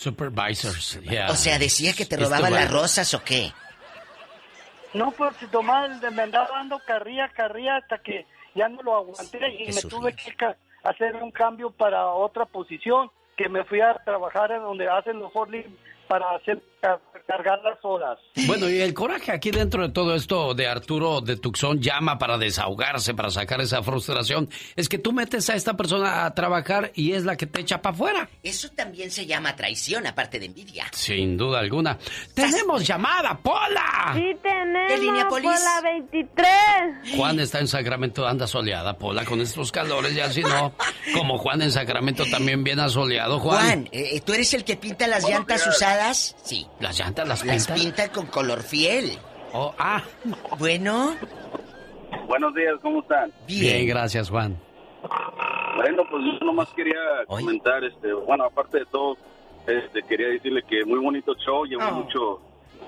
Supervisors, 0.00 0.98
yeah. 1.02 1.30
O 1.30 1.34
sea, 1.34 1.58
decía 1.58 1.92
que 1.92 2.06
te 2.06 2.16
robaban 2.16 2.54
las 2.54 2.70
rosas 2.70 3.12
o 3.12 3.22
qué. 3.22 3.52
No, 4.94 5.10
pues 5.10 5.36
si 5.38 5.46
tomás, 5.48 5.90
me 6.10 6.22
andaba 6.22 6.48
dando 6.54 6.78
carrilla, 6.86 7.28
carrilla 7.28 7.76
hasta 7.76 7.98
que 7.98 8.24
ya 8.54 8.70
no 8.70 8.82
lo 8.82 8.96
aguanté 8.96 9.62
y 9.62 9.70
me 9.70 9.82
tuve 9.82 10.16
que 10.16 10.34
hacer 10.84 11.16
un 11.16 11.30
cambio 11.30 11.70
para 11.70 12.06
otra 12.06 12.46
posición, 12.46 13.10
que 13.36 13.50
me 13.50 13.62
fui 13.64 13.82
a 13.82 13.92
trabajar 14.02 14.52
en 14.52 14.62
donde 14.62 14.88
hacen 14.88 15.18
los 15.18 15.30
forklift 15.34 15.68
para 16.08 16.34
hacer 16.34 16.62
cargar 17.26 17.60
las 17.62 17.78
horas. 17.82 18.18
Bueno, 18.46 18.68
y 18.68 18.80
el 18.80 18.92
coraje 18.92 19.30
aquí 19.30 19.50
dentro 19.50 19.86
de 19.86 19.92
todo 19.92 20.14
esto 20.14 20.52
de 20.54 20.66
Arturo 20.66 21.20
de 21.20 21.36
Tucson 21.36 21.80
llama 21.80 22.18
para 22.18 22.36
desahogarse, 22.38 23.14
para 23.14 23.30
sacar 23.30 23.60
esa 23.60 23.82
frustración, 23.82 24.48
es 24.74 24.88
que 24.88 24.98
tú 24.98 25.12
metes 25.12 25.48
a 25.48 25.54
esta 25.54 25.76
persona 25.76 26.24
a 26.24 26.34
trabajar 26.34 26.90
y 26.94 27.12
es 27.12 27.24
la 27.24 27.36
que 27.36 27.46
te 27.46 27.60
echa 27.60 27.80
para 27.80 27.94
afuera. 27.94 28.28
Eso 28.42 28.68
también 28.70 29.10
se 29.10 29.26
llama 29.26 29.54
traición, 29.54 30.06
aparte 30.06 30.40
de 30.40 30.46
envidia. 30.46 30.86
Sin 30.92 31.36
duda 31.36 31.60
alguna. 31.60 31.98
¡Tenemos 32.34 32.84
llamada, 32.86 33.38
Pola! 33.38 34.12
Sí, 34.14 34.36
tenemos. 34.42 34.92
¿Qué 34.92 34.98
línea, 34.98 35.28
por 35.28 35.42
Polis? 35.42 35.62
la 35.62 35.80
23. 35.82 37.16
Juan 37.16 37.38
está 37.40 37.60
en 37.60 37.68
Sacramento, 37.68 38.26
anda 38.26 38.46
soleada, 38.46 38.98
Pola, 38.98 39.24
con 39.24 39.40
estos 39.40 39.70
calores, 39.70 40.14
ya 40.14 40.30
si 40.30 40.42
no, 40.42 40.74
como 41.14 41.38
Juan 41.38 41.62
en 41.62 41.70
Sacramento 41.70 42.24
también 42.30 42.64
bien 42.64 42.80
asoleado, 42.80 43.38
Juan. 43.38 43.60
Juan, 43.60 43.88
eh, 43.92 44.20
¿tú 44.24 44.32
eres 44.32 44.52
el 44.54 44.64
que 44.64 44.76
pinta 44.76 45.06
las 45.06 45.28
llantas 45.28 45.64
usadas? 45.66 46.34
Sí. 46.42 46.66
¿Las 46.78 46.98
llantas 46.98 47.28
las 47.28 47.44
Las 47.44 47.66
pinta? 47.66 47.74
pinta 47.82 48.12
con 48.12 48.26
color 48.26 48.62
fiel. 48.62 49.18
Oh, 49.52 49.74
ah. 49.78 50.02
Bueno. 50.58 51.14
Buenos 52.28 52.54
días, 52.54 52.74
¿cómo 52.80 53.00
están? 53.00 53.32
Bien, 53.46 53.86
gracias, 53.86 54.30
Juan. 54.30 54.56
Bueno, 55.76 56.02
pues 56.10 56.22
yo 56.24 56.46
nomás 56.46 56.68
quería 56.74 57.00
comentar, 57.26 57.82
este, 57.84 58.12
bueno, 58.12 58.44
aparte 58.44 58.78
de 58.80 58.86
todo, 58.86 59.16
este, 59.66 60.02
quería 60.02 60.28
decirle 60.28 60.62
que 60.68 60.84
muy 60.84 60.98
bonito 61.00 61.34
show, 61.34 61.64
llevo 61.64 61.82
Oh. 61.88 61.92
mucho 61.94 62.40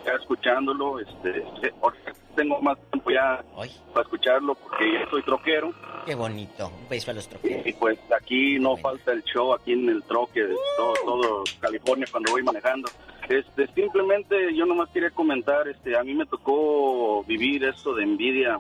escuchándolo, 0.05 0.99
este, 0.99 1.45
tengo 2.37 2.61
más 2.61 2.79
tiempo 2.91 3.11
ya 3.11 3.45
para 3.93 4.03
escucharlo 4.03 4.55
porque 4.55 4.93
yo 4.93 5.11
soy 5.11 5.23
troquero 5.23 5.73
Qué 6.07 6.15
bonito. 6.17 6.67
Un 6.67 6.89
beso 6.89 7.11
a 7.11 7.15
los 7.15 7.29
troqueros. 7.29 7.67
y 7.67 7.73
pues 7.75 7.99
aquí 8.13 8.59
no 8.59 8.77
falta 8.77 9.13
el 9.13 9.23
show 9.23 9.55
aquí 9.55 9.73
en 9.73 9.89
el 9.89 10.03
troque 10.03 10.43
de 10.43 10.57
todo, 10.77 10.95
todo 11.05 11.45
California 11.61 12.07
cuando 12.11 12.33
voy 12.33 12.43
manejando. 12.43 12.91
Este, 13.29 13.69
simplemente 13.69 14.55
yo 14.55 14.67
nomás 14.67 14.91
quería 14.91 15.11
comentar, 15.11 15.69
este, 15.69 15.97
a 15.97 16.03
mí 16.03 16.13
me 16.15 16.27
tocó 16.27 17.23
vivir 17.25 17.65
esto 17.65 17.95
de 17.95 18.03
envidia, 18.03 18.59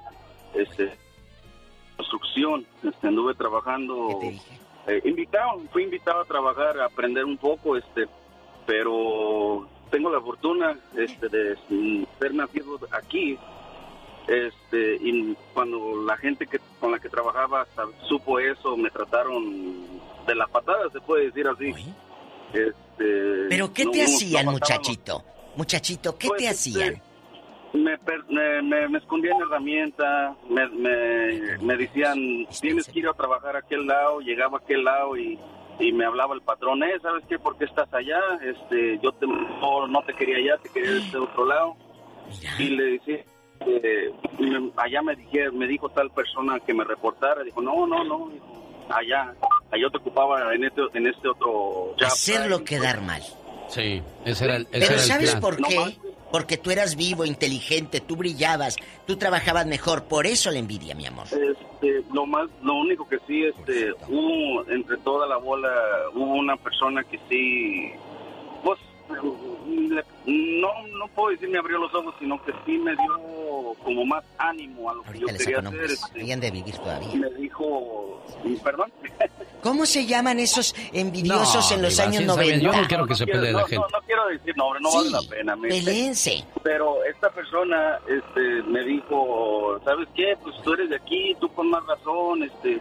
este, 0.54 0.92
construcción, 1.96 2.64
este, 2.84 3.08
anduve 3.08 3.34
trabajando, 3.34 4.20
eh, 4.86 5.00
invitado, 5.04 5.60
fui 5.72 5.82
invitado 5.82 6.20
a 6.20 6.24
trabajar, 6.24 6.78
a 6.78 6.86
aprender 6.86 7.24
un 7.24 7.36
poco, 7.38 7.76
este, 7.76 8.06
pero 8.66 9.66
tengo 9.92 10.10
la 10.10 10.20
fortuna, 10.20 10.76
este, 10.96 11.28
de 11.28 11.56
ser 12.18 12.34
nacido 12.34 12.80
aquí, 12.90 13.38
este, 14.26 14.96
y 15.00 15.36
cuando 15.52 16.02
la 16.04 16.16
gente 16.16 16.46
que 16.46 16.58
con 16.80 16.90
la 16.92 16.98
que 16.98 17.08
trabajaba 17.08 17.60
hasta 17.60 17.84
supo 18.08 18.38
eso, 18.40 18.76
me 18.76 18.90
trataron 18.90 19.84
de 20.26 20.34
la 20.34 20.46
patada, 20.46 20.88
se 20.92 21.00
puede 21.00 21.26
decir 21.26 21.46
así. 21.46 21.72
Este, 22.52 23.46
¿Pero 23.50 23.72
qué 23.72 23.84
no- 23.84 23.90
te 23.92 24.02
hacían, 24.02 24.46
muchachito? 24.46 25.22
Muchachito, 25.56 26.16
¿qué 26.16 26.28
Pues, 26.28 26.38
te 26.42 26.48
este, 26.48 26.70
hacían? 26.70 27.02
me, 27.74 27.98
per- 27.98 28.24
me, 28.30 28.62
me, 28.62 28.88
me 28.88 28.98
escondían 28.98 29.38
herramientas, 29.40 30.36
me, 30.48 30.66
me, 30.68 31.58
me 31.58 31.76
decían, 31.76 32.46
tienes 32.60 32.86
que 32.88 33.00
ir 33.00 33.08
a 33.08 33.12
trabajar 33.12 33.56
a 33.56 33.58
aquel 33.60 33.86
lado, 33.86 34.20
llegaba 34.20 34.58
a 34.58 34.60
aquel 34.62 34.84
lado 34.84 35.16
y, 35.16 35.38
y 35.82 35.92
me 35.92 36.04
hablaba 36.04 36.34
el 36.34 36.42
patrón, 36.42 36.82
eh, 36.82 36.98
¿sabes 37.02 37.24
qué? 37.28 37.38
¿Por 37.38 37.56
qué 37.58 37.64
estás 37.64 37.92
allá? 37.92 38.18
Este, 38.42 38.98
yo 39.02 39.12
te, 39.12 39.26
no, 39.26 39.86
no 39.88 40.02
te 40.04 40.14
quería 40.14 40.36
allá, 40.36 40.62
te 40.62 40.68
quería 40.70 40.92
de 40.92 40.98
este 41.00 41.16
otro 41.18 41.44
lado. 41.46 41.76
y 42.58 42.64
le 42.70 42.84
decía, 42.84 43.24
eh, 43.66 44.10
me- 44.38 44.70
allá 44.76 45.02
me, 45.02 45.14
dije, 45.16 45.50
me 45.50 45.66
dijo 45.66 45.88
tal 45.90 46.10
persona 46.10 46.58
que 46.60 46.72
me 46.72 46.84
reportara, 46.84 47.42
dijo, 47.42 47.60
no, 47.60 47.86
no, 47.86 48.04
no, 48.04 48.30
allá, 48.88 49.34
allá 49.70 49.90
te 49.90 49.96
ocupaba 49.98 50.54
en 50.54 50.64
este, 50.64 50.82
en 50.94 51.06
este 51.06 51.28
otro... 51.28 51.94
Hacerlo 52.04 52.64
quedar 52.64 53.00
mal. 53.02 53.22
Sí, 53.68 54.02
ese 54.24 54.44
era 54.44 54.56
el, 54.56 54.62
ese 54.70 54.70
Pero 54.72 54.84
era 54.86 54.94
el 54.94 55.00
¿sabes 55.00 55.30
plan. 55.30 55.40
por 55.40 55.56
qué? 55.56 55.96
Porque 56.32 56.56
tú 56.56 56.70
eras 56.70 56.96
vivo, 56.96 57.24
inteligente, 57.24 58.00
tú 58.00 58.16
brillabas, 58.16 58.76
tú 59.06 59.16
trabajabas 59.16 59.66
mejor, 59.66 60.04
por 60.04 60.26
eso 60.26 60.50
la 60.50 60.58
envidia, 60.58 60.94
mi 60.94 61.06
amor. 61.06 61.26
Este, 61.26 62.02
lo 62.12 62.26
más, 62.26 62.48
lo 62.62 62.74
único 62.74 63.06
que 63.06 63.18
sí, 63.26 63.44
este, 63.44 63.92
hubo 64.08 64.66
entre 64.68 64.96
toda 64.98 65.28
la 65.28 65.36
bola, 65.36 65.70
hubo 66.14 66.34
una 66.34 66.56
persona 66.56 67.04
que 67.04 67.20
sí, 67.28 67.92
no, 70.26 70.68
no 70.98 71.08
puedo 71.14 71.30
decir 71.30 71.48
me 71.48 71.58
abrió 71.58 71.78
los 71.78 71.94
ojos, 71.94 72.14
sino 72.18 72.42
que 72.44 72.52
sí 72.64 72.78
me 72.78 72.92
dio 72.92 73.74
como 73.84 74.04
más 74.04 74.24
ánimo 74.38 74.90
a 74.90 74.94
lo 74.94 75.02
que 75.02 75.18
yo 75.18 75.26
Ahorita 75.28 75.44
quería 75.44 75.58
hacer. 75.58 75.84
este, 75.90 76.20
Habían 76.20 76.40
de 76.40 76.50
vivir 76.50 76.76
todavía. 76.78 77.14
me 77.14 77.30
dijo, 77.30 78.22
perdón. 78.62 78.92
¿Cómo 79.62 79.86
se 79.86 80.06
llaman 80.06 80.40
esos 80.40 80.74
envidiosos 80.92 81.70
No, 81.70 81.76
en 81.76 81.82
los 81.82 81.92
Diva, 81.92 82.04
años 82.04 82.16
sí 82.16 82.22
está 82.22 82.34
90? 82.34 82.42
bien, 82.42 82.60
yo 82.60 82.80
no 82.82 82.88
quiero 82.88 83.06
que 83.06 83.14
se 83.14 83.26
pelee 83.26 83.52
no, 83.52 83.58
la 83.58 83.62
no, 83.62 83.66
gente. 83.68 83.86
no 83.92 83.98
quiero 84.06 84.26
decir 84.26 84.56
nombre, 84.56 84.80
no 84.80 84.92
vale 84.92 85.10
la 85.10 85.22
pena. 85.22 85.56
me- 85.56 85.68
peléense. 85.68 86.44
Pero 86.64 87.04
esta 87.04 87.30
persona 87.30 87.98
este, 88.08 88.40
me 88.64 88.82
dijo, 88.84 89.80
¿sabes 89.84 90.08
qué? 90.16 90.36
Pues 90.42 90.56
tú 90.64 90.72
eres 90.72 90.90
de 90.90 90.96
aquí, 90.96 91.36
tú 91.40 91.48
con 91.52 91.70
más 91.70 91.84
razón, 91.86 92.42
este, 92.42 92.80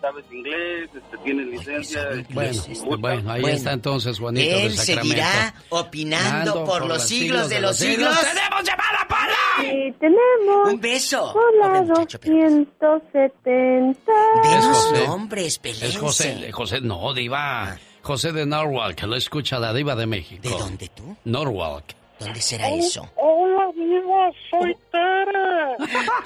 sabes 0.00 0.24
inglés, 0.30 0.88
este, 0.94 1.18
tienes 1.24 1.46
licencia. 1.46 2.08
Bueno, 2.30 2.62
bueno, 2.98 3.32
ahí 3.32 3.40
Bueno, 3.42 3.56
está 3.56 3.72
entonces 3.72 4.18
Juanito 4.18 4.56
Él 4.56 4.70
de 4.70 4.76
Sacramento. 4.76 5.08
seguirá 5.08 5.54
opinando 5.68 6.50
Ando 6.52 6.64
por, 6.64 6.86
los 6.86 7.02
siglos 7.02 7.48
de 7.48 7.60
los 7.60 7.76
siglos. 7.76 8.16
¡Tenemos 8.20 8.62
llamada, 8.64 9.06
Pola! 9.08 9.36
Sí, 9.60 9.94
tenemos. 9.98 10.72
Un 10.72 10.80
beso. 10.80 11.34
Hola, 11.34 11.82
270. 11.82 14.12
Es 14.44 14.64
José. 14.64 15.06
nombres, 15.06 15.46
Es 15.46 15.58
pelense. 15.58 15.98
José, 15.98 16.52
José, 16.52 16.80
no, 16.80 17.12
Diva. 17.12 17.76
José 18.02 18.32
de 18.32 18.46
Norwalk, 18.46 19.02
lo 19.02 19.16
escucha 19.16 19.58
la 19.58 19.74
Diva 19.74 19.94
de 19.94 20.06
México. 20.06 20.40
¿De 20.42 20.50
dónde 20.50 20.88
tú? 20.88 21.16
Norwalk. 21.24 21.94
¿Dónde 22.20 22.40
será 22.40 22.68
eso? 22.68 23.10
Hola, 23.16 23.70
Diva, 23.74 24.30
soy 24.50 24.76
Tere. 24.92 25.76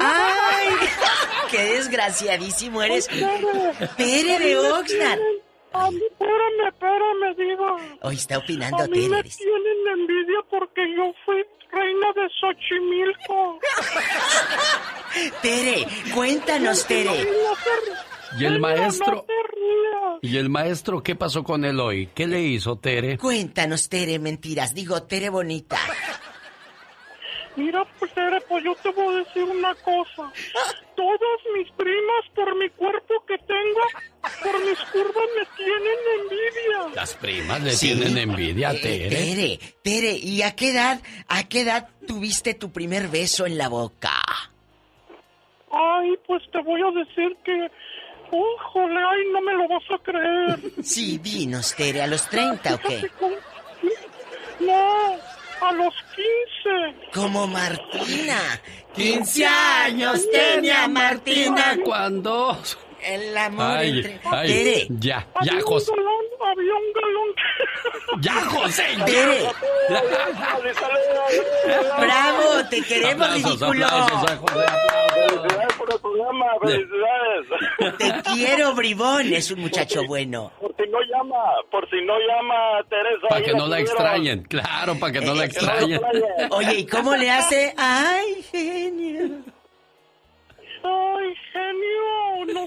¡Ay! 0.01 0.69
¡Qué 1.51 1.59
desgraciadísimo 1.77 2.83
eres! 2.83 3.07
¡Tere 3.97 4.39
de 4.41 4.59
Oxnard! 4.59 5.21
A 5.73 5.91
mí, 5.91 6.01
espérame, 6.11 6.69
espérame, 6.69 7.37
Diva. 7.37 7.77
Hoy 8.03 8.17
está 8.17 8.39
opinando 8.39 8.83
A 8.83 8.87
mí 8.89 8.93
Tere. 8.93 9.09
me 9.09 9.23
tienen 9.23 9.89
envidia 9.93 10.41
porque 10.51 10.83
yo 10.97 11.13
fui 11.25 11.43
reina 11.71 12.07
de 12.15 12.29
Xochimilco. 12.41 13.59
Tere, 15.43 15.87
cuéntanos, 16.13 16.87
Tere. 16.87 17.29
¿Y 18.39 18.45
el 18.45 18.59
maestro? 18.61 19.15
No 19.17 19.23
te 19.23 19.33
rías. 19.33 20.19
¿Y 20.23 20.37
el 20.39 20.49
maestro 20.49 21.03
qué 21.03 21.15
pasó 21.15 21.45
con 21.45 21.65
él 21.65 21.79
hoy? 21.81 22.09
¿Qué 22.15 22.27
le 22.27 22.41
hizo, 22.43 22.77
Tere? 22.77 23.19
Cuéntanos, 23.19 23.89
Tere, 23.89 24.19
mentiras. 24.19 24.75
Digo, 24.75 25.03
Tere 25.03 25.29
bonita. 25.29 25.77
Mira, 27.57 27.85
pues, 27.99 28.13
Tere, 28.15 28.41
pues 28.49 28.65
yo 28.65 28.75
te 28.83 28.91
voy 28.91 29.15
a 29.15 29.19
decir 29.19 29.45
una 29.45 29.75
cosa. 29.77 30.33
Todas 30.97 31.41
mis 31.57 31.71
primas, 31.73 32.25
por 32.35 32.57
mi 32.57 32.69
cuerpo 32.71 33.15
que 33.29 33.37
tengo, 33.39 33.81
por 34.43 34.65
mis 34.65 34.79
curvas, 34.91 35.25
me 35.37 35.47
tienen 35.57 35.99
envidia. 36.21 36.95
Las 36.97 37.15
primas 37.15 37.61
le 37.63 37.71
Sí. 37.73 37.87
tienen 37.95 38.19
envidia 38.19 38.71
a 38.71 38.75
Eh, 38.75 38.81
Tere. 38.81 39.09
Tere, 39.09 39.59
Tere, 39.83 40.13
¿y 40.19 40.43
a 40.43 40.57
qué 40.57 40.71
edad, 40.71 41.01
a 41.29 41.45
qué 41.49 41.61
edad 41.61 41.89
tuviste 42.09 42.55
tu 42.55 42.73
primer 42.73 43.09
beso 43.09 43.47
en 43.47 43.57
la 43.59 43.69
boca? 43.69 44.11
Ay, 45.71 46.11
pues 46.27 46.43
te 46.53 46.61
voy 46.63 46.81
a 46.83 46.91
decir 46.93 47.37
que... 47.45 47.71
¡Híjole, 48.33 49.01
ay, 49.01 49.23
no 49.33 49.41
me 49.41 49.53
lo 49.53 49.69
vas 49.69 49.83
a 49.91 49.99
creer! 50.03 50.59
Sí, 50.83 51.19
dinos, 51.19 51.75
Tere, 51.75 52.03
¿a 52.03 52.07
los 52.07 52.29
30 52.29 52.75
o 52.75 52.79
qué? 52.79 53.11
No, 54.61 55.17
a 55.61 55.73
los 55.73 55.95
15. 56.65 57.11
Como 57.13 57.47
Martina. 57.47 58.39
15 58.95 59.47
años 59.47 60.31
tenía 60.31 60.87
Martina 60.89 61.77
cuando... 61.85 62.57
El 63.05 63.37
amor 63.37 63.77
Ay, 63.77 63.99
entre... 63.99 64.21
ay, 64.25 64.47
Tere, 64.49 64.87
ya, 64.99 65.27
Había 65.35 65.53
ya, 65.53 65.59
un 65.59 65.63
José. 65.63 65.93
galón, 65.97 66.25
había 66.53 66.75
un 66.75 66.93
galón. 66.95 68.21
Ya, 68.21 68.35
José. 68.47 68.85
Tere. 69.05 69.45
¡Bravo! 72.01 72.69
¡Te 72.71 72.83
queremos, 72.83 73.27
Aplausos, 73.29 73.61
ridículo! 73.61 73.87
aplausos 73.87 74.31
a 74.31 74.37
José, 74.37 74.65
aplausos. 74.67 75.75
por 75.79 75.93
el 75.93 76.01
programa, 76.01 76.47
felicidades. 76.63 77.99
Te 77.99 78.31
quiero, 78.33 78.75
bribón. 78.75 79.33
Es 79.33 79.51
un 79.51 79.61
muchacho 79.61 80.05
bueno. 80.07 80.53
Por 80.61 80.75
si 80.77 80.83
no 80.91 80.99
llama, 81.01 81.43
por 81.71 81.89
si 81.91 81.97
no 82.05 82.15
llama 82.19 82.55
Teresa. 82.89 83.27
Para 83.29 83.43
que 83.43 83.53
no 83.53 83.67
la 83.67 83.81
extrañen, 83.81 84.43
claro, 84.45 84.99
para 84.99 85.13
que 85.13 85.21
no 85.21 85.35
la 85.35 85.45
extrañen. 85.45 86.01
Oye, 86.51 86.75
¿y 86.79 86.87
cómo 86.87 87.15
le 87.17 87.31
hace? 87.31 87.75
¡Ay, 87.77 88.43
genio! 88.51 89.43
Ay, 90.87 91.35
genio, 91.53 92.45
no, 92.55 92.67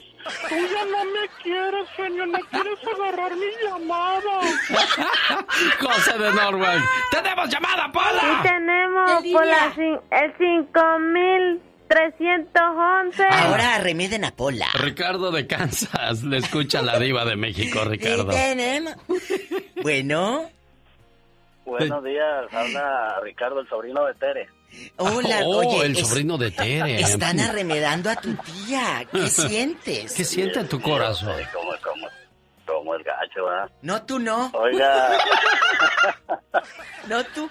tú 0.49 0.55
ya 0.55 0.85
no 0.85 1.05
me 1.05 1.29
quieres, 1.43 1.87
genio, 1.95 2.25
no 2.25 2.39
quieres 2.49 2.79
agarrar 2.95 3.31
mi 3.35 3.45
llamada. 3.63 4.41
José 5.79 6.17
de 6.17 6.33
Norwalk. 6.33 6.83
¡Tenemos 7.11 7.47
llamada, 7.49 7.85
Sí, 7.85 7.91
Pola! 7.93 8.39
tenemos 8.43 9.23
por 9.31 9.45
la 9.45 9.71
cin- 9.75 10.01
el 10.11 10.33
5311. 10.37 13.23
Ahora 13.29 13.75
arremeden 13.75 14.25
a 14.25 14.31
Pola. 14.31 14.67
Ricardo 14.73 15.31
de 15.31 15.45
Kansas, 15.47 16.23
le 16.23 16.37
escucha 16.37 16.81
la 16.81 16.97
diva 16.99 17.23
de 17.25 17.35
México, 17.35 17.83
Ricardo. 17.85 18.29
Tenemos- 18.31 18.95
Bueno, 19.83 20.49
Buenos 21.65 22.03
días, 22.03 22.45
habla 22.51 23.19
Ricardo, 23.21 23.59
el 23.59 23.69
sobrino 23.69 24.03
de 24.05 24.13
Tere. 24.15 24.49
Hola, 24.97 25.39
Oh, 25.45 25.57
oye. 25.57 25.85
el 25.85 25.97
es- 25.97 26.07
sobrino 26.07 26.37
de 26.37 26.51
Tere. 26.51 27.01
Están 27.01 27.39
arremedando 27.39 28.09
a 28.09 28.15
tu 28.15 28.33
tía. 28.35 29.05
¿Qué 29.11 29.27
sientes? 29.29 30.13
¿Qué 30.13 30.23
siente 30.23 30.59
en 30.59 30.67
tu 30.69 30.81
corazón? 30.81 31.35
Como, 31.53 31.71
como, 31.81 32.07
como 32.65 32.95
el 32.95 33.03
gacho, 33.03 33.45
¿verdad? 33.45 33.71
No, 33.81 34.03
tú 34.05 34.19
no. 34.19 34.51
Oiga, 34.53 35.17
No, 37.07 37.23
tú. 37.27 37.49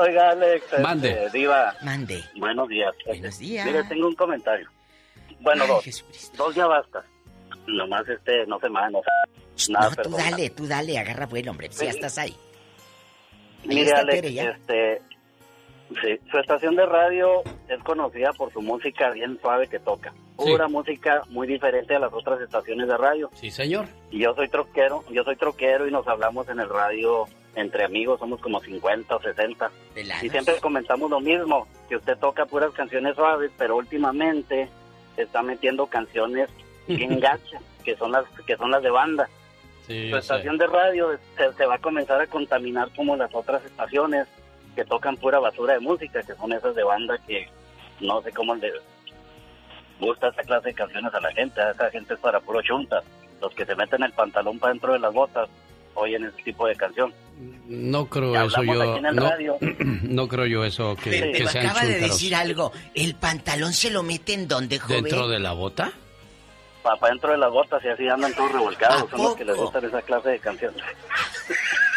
oiga, 0.00 0.30
Alex. 0.30 0.64
este, 0.64 0.78
Mande. 0.78 1.30
Diva, 1.32 1.74
Mande. 1.82 2.24
buenos 2.36 2.68
días. 2.68 2.92
Buenos 3.06 3.38
días. 3.38 3.66
Mire, 3.66 3.84
tengo 3.84 4.08
un 4.08 4.14
comentario. 4.14 4.68
Bueno, 5.40 5.62
Ay, 5.64 5.68
dos. 5.68 5.84
Jesucristo. 5.84 6.36
Dos 6.44 6.54
ya 6.54 6.66
basta. 6.66 7.04
Nomás 7.66 8.08
este, 8.08 8.46
no 8.46 8.58
se 8.60 8.68
se- 9.56 9.72
nada 9.72 9.90
No, 9.90 10.02
tú 10.02 10.10
dale, 10.16 10.50
tú 10.50 10.66
dale, 10.66 10.98
agarra 10.98 11.26
vuelo, 11.26 11.50
hombre. 11.50 11.68
Si 11.70 11.84
ya 11.84 11.90
estás 11.90 12.16
ahí. 12.18 12.34
Ahí 13.62 13.68
Mire, 13.68 13.92
Alex, 13.92 14.14
Tere 14.20 14.32
ya. 14.32 14.44
este, 14.50 15.02
sí, 16.02 16.18
su 16.30 16.38
estación 16.38 16.76
de 16.76 16.86
radio 16.86 17.42
es 17.68 17.82
conocida 17.82 18.32
por 18.32 18.52
su 18.52 18.60
música 18.60 19.10
bien 19.10 19.38
suave 19.40 19.68
que 19.68 19.78
toca. 19.78 20.12
Pura 20.36 20.68
música 20.68 21.22
muy 21.30 21.46
diferente 21.48 21.96
a 21.96 21.98
las 21.98 22.12
otras 22.12 22.40
estaciones 22.40 22.86
de 22.86 22.96
radio. 22.96 23.28
Sí, 23.34 23.50
señor. 23.50 23.86
Y 24.10 24.20
yo 24.20 24.34
soy 24.34 24.48
troquero, 24.48 25.02
yo 25.10 25.24
soy 25.24 25.36
troquero 25.36 25.88
y 25.88 25.90
nos 25.90 26.06
hablamos 26.06 26.48
en 26.48 26.60
el 26.60 26.68
radio 26.68 27.26
entre 27.56 27.84
amigos, 27.84 28.20
somos 28.20 28.40
como 28.40 28.60
50 28.60 29.16
o 29.16 29.20
60. 29.20 29.70
Y 30.22 30.28
siempre 30.28 30.54
comentamos 30.60 31.10
lo 31.10 31.20
mismo, 31.20 31.66
que 31.88 31.96
usted 31.96 32.16
toca 32.18 32.46
puras 32.46 32.72
canciones 32.72 33.16
suaves, 33.16 33.50
pero 33.58 33.76
últimamente 33.76 34.68
está 35.16 35.42
metiendo 35.42 35.86
canciones 35.86 36.48
bien 36.86 37.18
gachas, 37.18 37.62
que 37.84 37.96
son 37.96 38.12
las 38.12 38.24
que 38.46 38.56
son 38.56 38.70
las 38.70 38.82
de 38.82 38.90
banda. 38.90 39.28
Sí, 39.88 40.08
Su 40.10 40.12
sé. 40.12 40.18
estación 40.18 40.58
de 40.58 40.66
radio 40.66 41.18
se, 41.36 41.52
se 41.54 41.66
va 41.66 41.76
a 41.76 41.78
comenzar 41.80 42.20
a 42.20 42.26
contaminar 42.26 42.90
como 42.94 43.16
las 43.16 43.34
otras 43.34 43.64
estaciones 43.64 44.28
que 44.78 44.84
tocan 44.84 45.16
pura 45.16 45.40
basura 45.40 45.74
de 45.74 45.80
música, 45.80 46.22
que 46.22 46.36
son 46.36 46.52
esas 46.52 46.72
de 46.76 46.84
banda 46.84 47.18
que 47.26 47.48
no 48.00 48.22
sé 48.22 48.30
cómo 48.30 48.54
le 48.54 48.70
gusta 49.98 50.28
esa 50.28 50.42
clase 50.44 50.68
de 50.68 50.74
canciones 50.74 51.12
a 51.12 51.20
la 51.20 51.32
gente. 51.32 51.60
Esa 51.68 51.90
gente 51.90 52.14
es 52.14 52.20
para 52.20 52.38
puro 52.38 52.62
chuntas. 52.62 53.02
Los 53.40 53.52
que 53.56 53.66
se 53.66 53.74
meten 53.74 54.04
el 54.04 54.12
pantalón 54.12 54.56
para 54.60 54.72
dentro 54.72 54.92
de 54.92 55.00
las 55.00 55.12
botas 55.12 55.48
oyen 55.94 56.26
ese 56.26 56.40
tipo 56.44 56.68
de 56.68 56.76
canción. 56.76 57.12
No 57.66 58.06
creo 58.06 58.40
eso 58.46 58.62
yo. 58.62 59.00
No, 59.00 59.58
no 60.02 60.28
creo 60.28 60.46
yo 60.46 60.64
eso 60.64 60.94
que, 60.94 61.10
Pero, 61.10 61.32
que 61.32 61.48
sean 61.48 61.66
acaba 61.66 61.80
de 61.80 61.94
chúntaros. 61.94 62.10
decir 62.10 62.34
algo. 62.36 62.72
¿El 62.94 63.16
pantalón 63.16 63.72
se 63.72 63.90
lo 63.90 64.04
mete 64.04 64.34
en 64.34 64.46
donde, 64.46 64.78
joven? 64.78 65.02
¿Dentro 65.02 65.26
de 65.26 65.40
la 65.40 65.54
bota? 65.54 65.90
Para 66.84 67.08
dentro 67.08 67.32
de 67.32 67.38
las 67.38 67.50
botas 67.50 67.84
y 67.84 67.88
así 67.88 68.08
andan 68.08 68.32
todos 68.32 68.52
revolcados. 68.52 69.02
¿A 69.02 69.10
Son 69.10 69.24
los 69.24 69.34
que 69.34 69.44
les 69.44 69.56
gustan 69.56 69.84
esa 69.84 70.02
clase 70.02 70.28
de 70.28 70.38
canciones. 70.38 70.84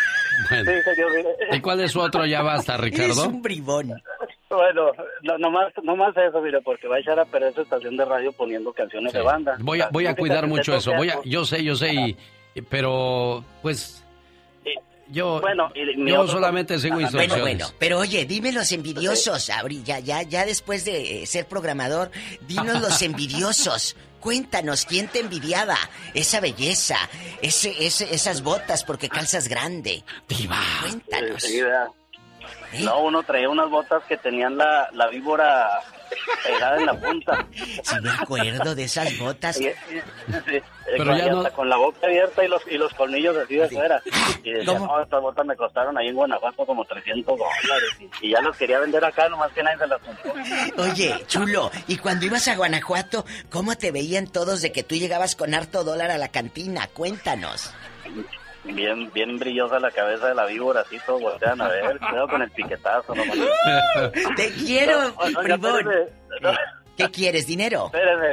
Bueno. 0.49 0.71
Sí, 0.71 0.77
señor. 0.95 1.11
mire. 1.15 1.29
¿Y 1.57 1.59
cuál 1.61 1.81
es 1.81 1.91
su 1.91 1.99
otro 1.99 2.25
ya 2.25 2.41
basta, 2.41 2.77
Ricardo? 2.77 3.27
un 3.27 3.41
bribón. 3.41 4.01
Bueno, 4.49 4.91
no, 5.23 5.37
nomás, 5.37 5.71
nomás 5.81 6.15
eso, 6.17 6.41
mire, 6.41 6.59
porque 6.61 6.87
va 6.87 6.97
a 6.97 6.99
echar 6.99 7.17
a 7.19 7.25
perder 7.25 7.53
su 7.55 7.61
estación 7.61 7.95
de 7.95 8.03
radio 8.03 8.31
poniendo 8.33 8.73
canciones 8.73 9.13
de 9.13 9.21
banda. 9.21 9.55
Voy 9.59 9.79
a, 9.81 9.87
voy 9.89 10.07
a 10.07 10.15
cuidar 10.15 10.45
mucho 10.47 10.75
eso. 10.75 10.93
Voy 10.93 11.09
a, 11.09 11.19
yo 11.23 11.45
sé, 11.45 11.63
yo 11.63 11.75
sé, 11.75 11.93
y, 11.93 12.17
y- 12.55 12.61
pero 12.61 13.45
pues 13.61 14.03
Yo, 15.09 15.39
bueno, 15.41 15.71
y 15.75 16.09
yo 16.09 16.21
otro- 16.21 16.33
solamente 16.33 16.77
sigo 16.79 16.95
Ajá. 16.95 17.01
instrucciones. 17.03 17.41
Bueno, 17.41 17.57
bueno, 17.65 17.75
pero 17.79 17.99
oye, 17.99 18.25
dime 18.25 18.51
los 18.51 18.71
envidiosos, 18.73 19.49
Abri, 19.49 19.83
ya, 19.83 19.99
ya, 19.99 20.21
ya 20.23 20.45
después 20.45 20.83
de 20.85 21.25
ser 21.25 21.45
programador, 21.47 22.11
dinos 22.47 22.81
los 22.81 23.01
envidiosos. 23.01 23.95
Cuéntanos, 24.21 24.85
¿quién 24.85 25.07
te 25.07 25.19
envidiaba? 25.19 25.77
Esa 26.13 26.39
belleza, 26.39 26.95
ese, 27.41 27.85
ese, 27.85 28.13
esas 28.13 28.43
botas 28.43 28.83
porque 28.83 29.09
calzas 29.09 29.47
grande. 29.47 30.03
Cuéntanos. 30.81 31.43
Sí, 31.43 31.59
¿verdad? 32.71 32.85
No, 32.85 32.99
uno 33.03 33.23
traía 33.23 33.49
unas 33.49 33.69
botas 33.69 34.03
que 34.05 34.17
tenían 34.17 34.57
la, 34.57 34.89
la 34.93 35.07
víbora 35.07 35.69
pegada 36.45 36.77
en 36.77 36.85
la 36.85 36.93
punta. 36.93 37.45
Sí 37.53 37.95
me 38.01 38.09
acuerdo 38.11 38.75
de 38.75 38.83
esas 38.83 39.17
botas. 39.17 39.55
Sí, 39.55 39.69
sí, 40.27 40.59
Pero 40.97 41.15
y 41.15 41.19
ya 41.19 41.27
no- 41.31 41.51
con 41.53 41.69
la 41.69 41.77
boca 41.77 42.05
abierta 42.07 42.43
y 42.43 42.47
los, 42.49 42.61
y 42.69 42.77
los 42.77 42.93
colmillos 42.93 43.35
así 43.37 43.55
de 43.55 43.69
fuera. 43.69 44.01
Y 44.43 44.51
decía, 44.51 44.77
no, 44.77 45.01
estas 45.01 45.21
botas 45.21 45.45
me 45.45 45.55
costaron 45.55 45.97
ahí 45.97 46.09
en 46.09 46.15
Guanajuato 46.15 46.65
como 46.65 46.83
300 46.83 47.37
dólares. 47.37 47.89
Y, 48.21 48.27
y 48.27 48.31
ya 48.31 48.41
las 48.41 48.57
quería 48.57 48.79
vender 48.79 49.03
acá, 49.05 49.29
nomás 49.29 49.51
que 49.53 49.63
nadie 49.63 49.77
se 49.77 49.87
las 49.87 50.01
compró. 50.01 50.33
Oye, 50.83 51.23
chulo, 51.27 51.71
y 51.87 51.97
cuando 51.97 52.25
ibas 52.25 52.47
a 52.49 52.55
Guanajuato, 52.55 53.25
¿cómo 53.49 53.77
te 53.77 53.91
veían 53.91 54.27
todos 54.27 54.61
de 54.61 54.71
que 54.73 54.83
tú 54.83 54.95
llegabas 54.95 55.35
con 55.37 55.53
harto 55.53 55.83
dólar 55.83 56.11
a 56.11 56.17
la 56.17 56.27
cantina? 56.27 56.87
Cuéntanos. 56.93 57.73
Bien, 58.63 59.11
bien 59.11 59.39
brillosa 59.39 59.79
la 59.79 59.89
cabeza 59.89 60.27
de 60.27 60.35
la 60.35 60.45
víbora, 60.45 60.81
así 60.81 60.97
todos 61.05 61.21
voltean 61.21 61.59
a 61.61 61.67
ver. 61.67 61.97
Cuidado 61.97 62.27
con 62.27 62.41
el 62.43 62.51
piquetazo, 62.51 63.15
nomás. 63.15 63.37
Te 64.35 64.51
quiero, 64.51 65.01
No, 65.09 65.13
oiga, 65.17 65.41
bribón. 65.57 65.77
espéreme. 65.79 66.11
No, 66.41 66.51
¿Qué 66.97 67.09
quieres, 67.09 67.47
dinero? 67.47 67.85
espéreme. 67.87 68.27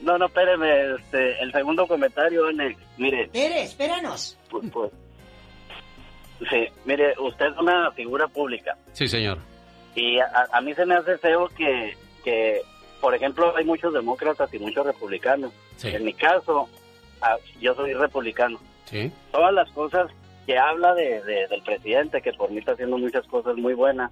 No, 0.00 0.18
no, 0.18 0.26
espéreme. 0.26 0.94
Este, 0.96 1.40
el 1.42 1.52
segundo 1.52 1.86
comentario, 1.86 2.46
Alex. 2.46 2.76
Mire, 2.96 3.22
Espere, 3.24 3.62
espéranos. 3.62 4.36
pues, 4.50 4.64
pues, 4.72 4.90
sí, 6.50 6.66
mire, 6.84 7.14
usted 7.18 7.46
es 7.46 7.56
una 7.58 7.90
figura 7.92 8.26
pública. 8.26 8.76
Sí, 8.92 9.06
señor. 9.06 9.38
Y 9.94 10.18
a, 10.18 10.48
a 10.52 10.60
mí 10.60 10.74
se 10.74 10.86
me 10.86 10.96
hace 10.96 11.18
feo 11.18 11.48
que, 11.56 11.96
que, 12.24 12.62
por 13.00 13.14
ejemplo, 13.14 13.54
hay 13.56 13.64
muchos 13.64 13.92
demócratas 13.92 14.52
y 14.54 14.58
muchos 14.58 14.84
republicanos. 14.86 15.52
Sí. 15.76 15.88
En 15.88 16.04
mi 16.04 16.14
caso, 16.14 16.68
ah, 17.20 17.36
yo 17.60 17.74
soy 17.74 17.92
republicano. 17.94 18.58
Sí. 18.90 19.10
Todas 19.32 19.52
las 19.54 19.70
cosas 19.70 20.10
que 20.46 20.58
habla 20.58 20.94
de, 20.94 21.22
de- 21.22 21.46
del 21.48 21.62
presidente, 21.62 22.20
que 22.22 22.32
por 22.32 22.50
mí 22.50 22.58
está 22.58 22.72
haciendo 22.72 22.98
muchas 22.98 23.26
cosas 23.28 23.56
muy 23.56 23.74
buenas, 23.74 24.10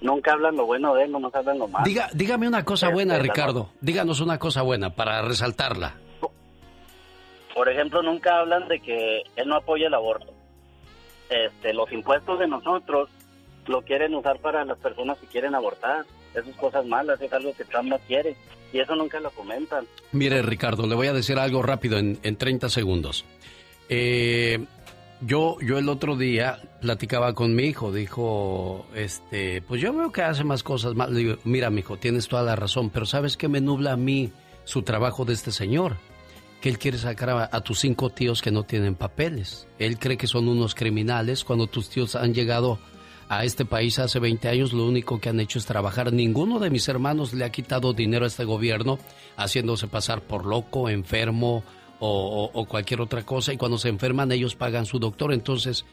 nunca 0.00 0.32
hablan 0.32 0.56
lo 0.56 0.66
bueno 0.66 0.94
de 0.94 1.04
él, 1.04 1.10
nomás 1.12 1.34
hablan 1.34 1.58
lo 1.58 1.68
malo. 1.68 1.84
Diga, 1.86 2.08
dígame 2.12 2.46
una 2.46 2.64
cosa 2.64 2.86
Este, 2.86 2.94
buena, 2.94 3.18
Ricardo. 3.18 3.70
Díganos 3.80 4.20
una 4.20 4.38
cosa 4.38 4.62
buena 4.62 4.90
para 4.90 5.22
resaltarla. 5.22 5.94
Por 7.54 7.68
ejemplo, 7.68 8.02
nunca 8.02 8.38
hablan 8.38 8.68
de 8.68 8.80
que 8.80 9.22
él 9.36 9.48
no 9.48 9.56
apoya 9.56 9.88
el 9.88 9.94
aborto. 9.94 10.32
Este, 11.30 11.72
los 11.74 11.90
impuestos 11.92 12.38
de 12.38 12.46
nosotros 12.46 13.08
lo 13.66 13.82
quieren 13.82 14.14
usar 14.14 14.38
para 14.38 14.64
las 14.64 14.78
personas 14.78 15.18
que 15.18 15.26
quieren 15.26 15.54
abortar. 15.54 16.04
Esas 16.34 16.54
cosas 16.56 16.86
malas, 16.86 17.20
es 17.20 17.32
algo 17.32 17.52
que 17.54 17.64
Trump 17.64 17.88
no 17.88 17.98
quiere. 18.06 18.36
Y 18.72 18.78
eso 18.80 18.94
nunca 18.94 19.18
lo 19.18 19.30
comentan. 19.30 19.86
Mire, 20.12 20.42
Ricardo, 20.42 20.86
le 20.86 20.94
voy 20.94 21.06
a 21.08 21.12
decir 21.12 21.38
algo 21.38 21.62
rápido 21.62 21.98
en, 21.98 22.18
en 22.22 22.36
30 22.36 22.68
segundos. 22.68 23.24
Eh, 23.88 24.64
yo, 25.20 25.56
yo 25.60 25.78
el 25.78 25.88
otro 25.88 26.16
día 26.16 26.60
platicaba 26.80 27.34
con 27.34 27.54
mi 27.54 27.64
hijo, 27.64 27.92
dijo, 27.92 28.86
este, 28.94 29.62
pues 29.62 29.80
yo 29.80 29.92
veo 29.92 30.12
que 30.12 30.22
hace 30.22 30.44
más 30.44 30.62
cosas 30.62 30.94
mal. 30.94 31.12
Le 31.12 31.20
digo, 31.20 31.36
mira, 31.44 31.70
mi 31.70 31.80
hijo, 31.80 31.96
tienes 31.96 32.28
toda 32.28 32.42
la 32.42 32.56
razón, 32.56 32.90
pero 32.90 33.06
¿sabes 33.06 33.36
qué 33.36 33.48
me 33.48 33.60
nubla 33.60 33.92
a 33.92 33.96
mí 33.96 34.32
su 34.64 34.82
trabajo 34.82 35.24
de 35.24 35.34
este 35.34 35.50
señor? 35.50 35.96
Que 36.60 36.68
él 36.68 36.78
quiere 36.78 36.98
sacar 36.98 37.30
a, 37.30 37.48
a 37.50 37.60
tus 37.62 37.80
cinco 37.80 38.10
tíos 38.10 38.42
que 38.42 38.50
no 38.50 38.62
tienen 38.62 38.94
papeles. 38.94 39.66
Él 39.78 39.98
cree 39.98 40.16
que 40.16 40.26
son 40.26 40.48
unos 40.48 40.74
criminales 40.74 41.44
cuando 41.44 41.66
tus 41.66 41.88
tíos 41.88 42.14
han 42.14 42.34
llegado 42.34 42.78
a 43.28 43.44
este 43.44 43.64
país 43.64 43.98
hace 43.98 44.18
20 44.18 44.48
años 44.48 44.72
lo 44.72 44.86
único 44.86 45.20
que 45.20 45.28
han 45.28 45.40
hecho 45.40 45.58
es 45.58 45.66
trabajar. 45.66 46.12
Ninguno 46.12 46.58
de 46.58 46.70
mis 46.70 46.88
hermanos 46.88 47.34
le 47.34 47.44
ha 47.44 47.52
quitado 47.52 47.92
dinero 47.92 48.24
a 48.24 48.28
este 48.28 48.44
gobierno 48.44 48.98
haciéndose 49.36 49.86
pasar 49.86 50.22
por 50.22 50.46
loco, 50.46 50.88
enfermo 50.88 51.62
o, 52.00 52.50
o- 52.54 52.60
o 52.60 52.64
cualquier 52.66 53.00
otra 53.00 53.24
cosa. 53.24 53.52
Y 53.52 53.56
cuando 53.56 53.78
se 53.78 53.88
enferman 53.88 54.32
ellos 54.32 54.54
pagan 54.54 54.86
su 54.86 54.98
doctor. 54.98 55.32
Entonces 55.32 55.84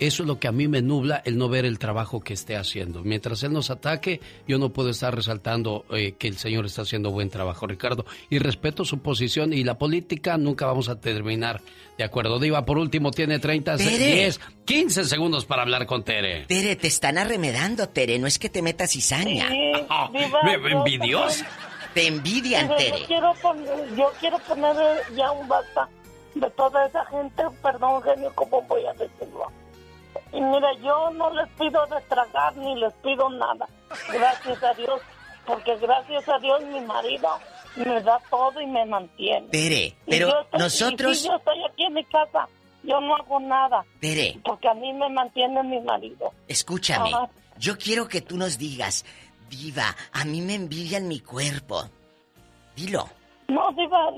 eso 0.00 0.24
es 0.24 0.26
lo 0.26 0.40
que 0.40 0.48
a 0.48 0.52
mí 0.52 0.66
me 0.66 0.82
nubla 0.82 1.22
el 1.24 1.38
no 1.38 1.48
ver 1.48 1.64
el 1.64 1.78
trabajo 1.78 2.20
que 2.22 2.32
esté 2.32 2.56
haciendo. 2.56 3.04
Mientras 3.04 3.42
él 3.44 3.52
nos 3.52 3.70
ataque, 3.70 4.20
yo 4.48 4.58
no 4.58 4.70
puedo 4.70 4.90
estar 4.90 5.14
resaltando 5.14 5.84
eh, 5.92 6.14
que 6.18 6.26
el 6.26 6.38
señor 6.38 6.66
está 6.66 6.82
haciendo 6.82 7.12
buen 7.12 7.30
trabajo, 7.30 7.68
Ricardo. 7.68 8.04
Y 8.28 8.38
respeto 8.40 8.84
su 8.84 8.98
posición 8.98 9.52
y 9.52 9.62
la 9.62 9.78
política 9.78 10.36
nunca 10.38 10.66
vamos 10.66 10.88
a 10.88 10.98
terminar 11.00 11.60
de 11.98 12.02
acuerdo. 12.04 12.40
Diva, 12.40 12.64
por 12.64 12.78
último, 12.78 13.12
tiene 13.12 13.38
30, 13.38 13.76
Tere. 13.76 14.14
10, 14.14 14.40
15 14.64 15.04
segundos 15.04 15.44
para 15.44 15.62
hablar 15.62 15.86
con 15.86 16.02
Tere. 16.02 16.46
Tere, 16.46 16.74
te 16.74 16.88
están 16.88 17.16
arremedando, 17.16 17.88
Tere. 17.88 18.18
No 18.18 18.26
es 18.26 18.40
que 18.40 18.48
te 18.48 18.60
metas 18.62 18.90
cizaña. 18.90 19.50
Ah, 19.88 20.10
Diva, 20.12 20.40
me- 20.42 20.72
envidios. 20.72 21.44
Te 21.94 22.06
envidian, 22.06 22.66
Diva, 22.68 22.76
Tere. 22.76 23.00
Yo 23.00 23.06
quiero, 23.06 23.34
poner, 23.42 23.94
yo 23.96 24.12
quiero 24.20 24.38
poner 24.40 24.76
ya 25.14 25.30
un 25.32 25.46
basta 25.48 25.88
de 26.34 26.50
toda 26.50 26.86
esa 26.86 27.04
gente, 27.06 27.42
perdón, 27.62 28.02
genio, 28.02 28.32
¿cómo 28.34 28.62
voy 28.62 28.86
a 28.86 28.92
decirlo? 28.94 29.50
Y 30.32 30.40
mira, 30.40 30.72
yo 30.82 31.10
no 31.10 31.30
les 31.32 31.48
pido 31.58 31.84
de 31.86 32.00
tragar 32.08 32.56
ni 32.56 32.74
les 32.76 32.92
pido 32.94 33.28
nada. 33.30 33.68
Gracias 34.10 34.62
a 34.62 34.72
Dios, 34.74 35.00
porque 35.46 35.76
gracias 35.76 36.26
a 36.28 36.38
Dios 36.38 36.62
mi 36.64 36.80
marido 36.80 37.28
me 37.76 38.00
da 38.02 38.18
todo 38.30 38.60
y 38.60 38.66
me 38.66 38.84
mantiene. 38.86 39.48
Tere, 39.48 39.94
pero 40.06 40.28
yo 40.28 40.40
estoy- 40.40 40.60
nosotros- 40.60 41.18
si 41.18 41.28
yo 41.28 41.34
estoy 41.36 41.62
aquí 41.70 41.84
en 41.84 41.92
mi 41.94 42.04
casa, 42.04 42.48
yo 42.82 43.00
no 43.00 43.14
hago 43.16 43.38
nada. 43.40 43.84
Tere. 44.00 44.38
Porque 44.44 44.68
a 44.68 44.74
mí 44.74 44.92
me 44.94 45.08
mantiene 45.10 45.62
mi 45.62 45.80
marido. 45.80 46.32
Escúchame, 46.48 47.10
Ajá. 47.12 47.28
yo 47.58 47.76
quiero 47.76 48.08
que 48.08 48.22
tú 48.22 48.36
nos 48.38 48.56
digas, 48.56 49.04
Diva, 49.52 49.94
a 50.14 50.24
mí 50.24 50.40
me 50.40 50.54
envidian 50.54 51.06
mi 51.08 51.20
cuerpo. 51.20 51.82
Dilo. 52.74 53.06
No, 53.48 53.70
Diva, 53.72 54.10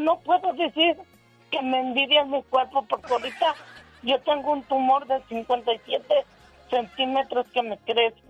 no 0.00 0.20
puedo 0.20 0.52
decir 0.52 0.96
que 1.50 1.60
me 1.60 1.80
envidian 1.80 2.30
mi 2.30 2.40
cuerpo 2.44 2.84
porque 2.88 3.12
ahorita 3.12 3.54
yo 4.04 4.20
tengo 4.20 4.52
un 4.52 4.62
tumor 4.62 5.04
de 5.08 5.20
57 5.28 6.24
centímetros 6.70 7.46
que 7.52 7.62
me 7.62 7.76
crece. 7.78 8.20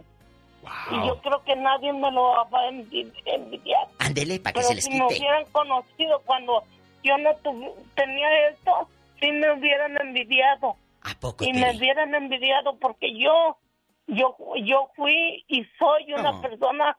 Y 0.90 1.06
yo 1.06 1.20
creo 1.20 1.44
que 1.44 1.54
nadie 1.56 1.92
me 1.92 2.10
lo 2.10 2.22
va 2.50 2.60
a 2.60 2.70
envi- 2.70 3.12
envidiar. 3.26 3.86
Ándele, 3.98 4.40
para 4.40 4.54
que 4.54 4.58
Pero 4.60 4.68
se 4.68 4.74
les 4.76 4.84
si 4.84 4.90
me 4.90 5.06
quite. 5.08 5.20
hubieran 5.20 5.44
conocido 5.52 6.20
cuando 6.24 6.64
yo 7.04 7.18
no 7.18 7.30
tuvi- 7.44 7.72
tenía 7.94 8.48
esto, 8.48 8.88
sí 9.20 9.30
me 9.30 9.52
hubieran 9.52 9.96
envidiado. 10.00 10.74
¿A 11.02 11.14
poco, 11.20 11.44
Y 11.44 11.52
Tere? 11.52 11.60
me 11.72 11.76
hubieran 11.76 12.14
envidiado 12.14 12.76
porque 12.78 13.14
yo, 13.16 13.56
yo, 14.06 14.36
yo 14.64 14.90
fui 14.96 15.44
y 15.48 15.64
soy 15.78 16.12
una 16.12 16.32
No. 16.32 16.40
persona, 16.42 16.96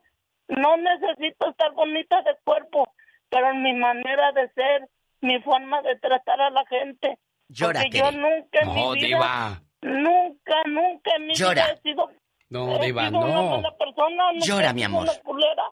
no 0.50 0.78
necesito 0.78 1.50
estar 1.50 1.72
bonita 1.74 2.22
de 2.22 2.32
cuerpo, 2.44 2.88
pero 3.30 3.52
en 3.52 3.62
mi 3.64 3.74
manera 3.74 4.32
de 4.34 4.50
ser, 4.54 4.88
mi 5.22 5.40
forma 5.42 5.82
de 5.82 5.98
tratar 6.00 6.40
a 6.42 6.50
la 6.50 6.64
gente. 6.68 7.18
Llora, 7.50 7.82
porque 7.82 7.98
yo 7.98 8.12
nunca 8.12 8.60
en 8.62 8.68
No, 8.68 8.74
mi 8.74 8.96
vida, 8.96 9.08
diva. 9.08 9.62
nunca, 9.82 10.56
nunca 10.66 11.12
en 11.18 11.28
mi 11.28 11.34
Llora. 11.34 11.66
vida 11.66 11.74
he 11.74 11.82
sido, 11.82 12.10
No, 12.50 12.76
he 12.82 12.86
Diva, 12.86 13.08
sido 13.08 13.20
una 13.20 13.28
no. 13.42 13.50
buena 13.50 13.72
persona, 13.78 14.32
nunca 14.34 14.46
Llora, 14.46 14.70
he 14.70 14.74
mi 14.74 14.84
amor. 14.84 15.04
una 15.04 15.14
culera, 15.24 15.64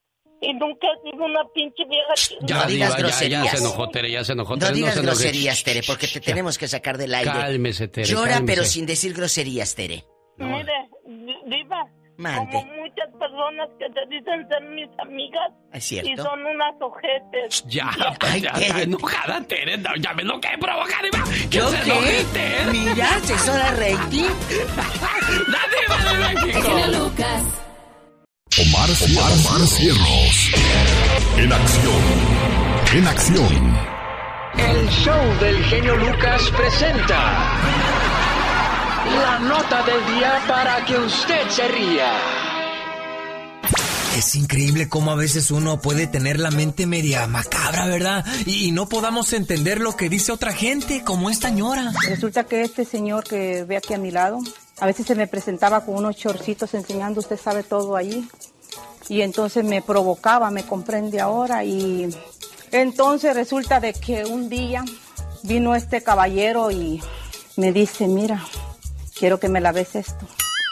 y 0.42 0.54
nunca 0.54 0.88
he 0.88 1.10
sido 1.12 1.26
una 1.26 1.44
pinche 1.54 1.86
vieja 1.86 2.14
Ya, 2.42 2.56
No 2.58 2.66
digas 2.66 2.68
Diva, 2.68 2.90
ya, 2.90 2.98
groserías. 2.98 3.44
ya 3.46 3.52
se 3.52 3.58
enojó, 3.58 3.90
Tere, 3.90 4.12
ya 4.12 4.24
se 4.24 4.34
enojó. 4.34 4.54
No 4.56 4.60
Tere, 4.60 4.74
digas 4.74 5.02
groserías, 5.02 5.64
Tere, 5.64 5.82
porque 5.88 6.08
te 6.08 6.20
tenemos 6.22 6.58
que 6.58 6.68
sacar 6.68 6.98
del 6.98 7.14
aire. 7.14 7.32
Cálmese, 7.32 7.88
Tere, 7.88 8.08
Llora, 8.08 8.32
cálmese. 8.34 8.54
pero 8.56 8.66
sin 8.66 8.86
decir 8.86 9.14
groserías, 9.14 9.76
Tere. 9.76 10.04
Mire, 10.38 10.90
diva, 11.46 11.86
Mande. 12.18 12.52
como 12.52 12.66
muchas 12.76 13.10
personas 13.20 13.70
que 13.78 13.86
te 13.90 14.06
dicen 14.10 14.48
ser 14.48 14.62
mis 14.70 14.90
amigas 15.00 15.52
Es 15.74 15.84
cierto. 15.86 16.10
y 16.10 16.16
son 16.18 16.46
unas 16.46 16.74
ojetes. 16.82 17.64
Ya, 17.68 17.90
pues, 18.20 18.42
ya 18.42 18.50
está 18.52 18.82
enojada, 18.82 19.42
Tere. 19.42 19.78
No, 19.78 19.90
ya 19.98 20.14
me 20.14 20.22
enojé, 20.24 20.58
provoca, 20.60 20.96
Diva. 21.04 21.24
Que 21.50 21.58
¿Yo 21.58 21.70
qué? 21.72 22.66
Mira, 22.72 23.20
se 23.20 23.34
hizo 23.34 23.58
la 23.58 23.72
rating. 23.72 24.30
¡La 25.48 25.62
Diva 25.72 25.98
de 26.14 26.46
México! 26.46 26.70
Lucas. 27.04 27.44
Omar, 28.58 28.88
Cierros. 28.90 29.46
Omar 29.46 29.68
Cierros. 29.68 30.52
En 31.38 31.52
acción. 31.52 32.04
En 32.96 33.08
acción. 33.08 33.78
El 34.58 34.88
show 34.90 35.40
del 35.42 35.62
genio 35.66 35.96
Lucas 35.98 36.50
presenta 36.56 37.52
la 39.16 39.40
nota 39.40 39.84
del 39.84 40.16
día 40.16 40.42
para 40.48 40.86
que 40.86 40.98
usted 40.98 41.50
se 41.50 41.68
ría. 41.68 42.12
Es 44.18 44.36
increíble 44.36 44.88
cómo 44.88 45.12
a 45.12 45.16
veces 45.16 45.52
uno 45.52 45.82
puede 45.82 46.08
tener 46.08 46.40
la 46.40 46.50
mente 46.50 46.86
media 46.86 47.28
macabra, 47.28 47.86
¿verdad? 47.86 48.26
Y, 48.46 48.68
y 48.68 48.72
no 48.72 48.88
podamos 48.88 49.34
entender 49.34 49.82
lo 49.82 49.98
que 49.98 50.08
dice 50.08 50.32
otra 50.32 50.54
gente, 50.54 51.04
como 51.04 51.30
esta 51.30 51.50
ñora. 51.50 51.92
Resulta 52.08 52.46
que 52.46 52.62
este 52.62 52.86
señor 52.86 53.26
que 53.26 53.66
ve 53.66 53.76
aquí 53.76 53.94
a 53.94 53.98
mi 53.98 54.12
lado, 54.12 54.40
a 54.80 54.86
veces 54.86 55.06
se 55.06 55.16
me 55.16 55.28
presentaba 55.28 55.84
con 55.86 55.96
unos 55.96 56.16
chorcitos 56.16 56.74
enseñando, 56.74 57.20
usted 57.20 57.38
sabe 57.38 57.64
todo 57.64 57.98
allí. 57.98 58.28
Y 59.10 59.22
entonces 59.22 59.64
me 59.64 59.82
provocaba, 59.82 60.50
me 60.50 60.64
comprende 60.64 61.20
ahora. 61.20 61.64
Y 61.66 62.10
entonces 62.72 63.36
resulta 63.36 63.80
de 63.80 63.94
que 63.94 64.26
un 64.26 64.50
día 64.50 64.84
vino 65.44 65.76
este 65.76 66.02
caballero 66.02 66.72
y 66.72 67.02
me 67.58 67.72
dice, 67.72 68.08
mira, 68.08 68.44
quiero 69.18 69.40
que 69.40 69.50
me 69.50 69.62
la 69.62 69.72
bes 69.72 69.96
esto. 69.96 70.28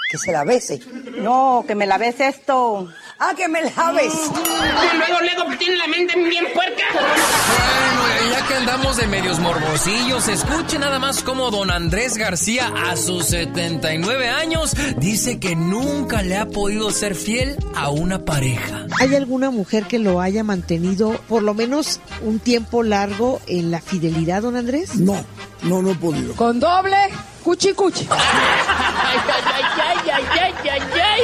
¿Que 0.10 0.20
se 0.20 0.32
la 0.32 0.44
bese? 0.44 0.80
No, 1.22 1.64
que 1.66 1.74
me 1.74 1.88
la 1.88 1.98
bes 1.98 2.20
esto. 2.20 2.88
Ah, 3.18 3.34
que 3.36 3.48
me 3.48 3.64
la 3.64 3.92
bes. 3.94 4.14
Y 4.14 4.98
luego, 4.98 5.20
luego, 5.22 5.58
tiene 5.58 5.76
la 5.78 5.88
mente 5.88 6.14
bien 6.16 6.46
puerca. 6.54 6.84
Bueno, 6.94 8.32
ya 8.32 8.48
que 8.48 8.54
andamos 8.54 8.98
de 8.98 9.08
medios 9.08 9.40
morbosillos, 9.40 10.28
escuche 10.28 10.78
nada 10.78 11.00
más 11.00 11.24
como 11.24 11.50
don 11.50 11.72
Andrés 11.72 12.16
García, 12.16 12.72
a 12.92 12.96
sus 12.96 13.26
79 13.26 14.30
años, 14.30 14.76
dice 14.98 15.40
que 15.40 15.56
nunca 15.56 16.22
le 16.22 16.38
ha 16.38 16.46
podido 16.46 16.92
ser 16.92 17.16
fiel 17.16 17.58
a 17.76 17.90
una 17.90 18.24
pareja. 18.24 18.86
¿Hay 19.00 19.16
alguna 19.16 19.50
mujer 19.50 19.86
que 19.86 19.98
lo 19.98 20.22
haya 20.22 20.44
mantenido 20.44 21.14
por 21.28 21.42
lo 21.42 21.56
menos 21.56 22.02
un 22.22 22.38
tiempo 22.40 22.84
largo 22.84 23.42
en 23.48 23.72
la 23.72 23.82
fidelidad, 23.82 24.44
don 24.44 24.58
Andrés? 24.58 24.96
No, 24.96 25.26
no, 25.64 25.82
no 25.82 25.92
he 25.92 25.96
podido. 25.96 26.36
¿Con 26.36 26.60
doble? 26.60 26.98
Cuchi, 27.44 27.74
cuchi. 27.74 28.08
Ay, 28.10 29.20
ay, 29.28 29.42
ay, 29.46 30.10
ay, 30.14 30.26
ay, 30.32 30.54
ay, 30.70 30.82
ay. 31.02 31.22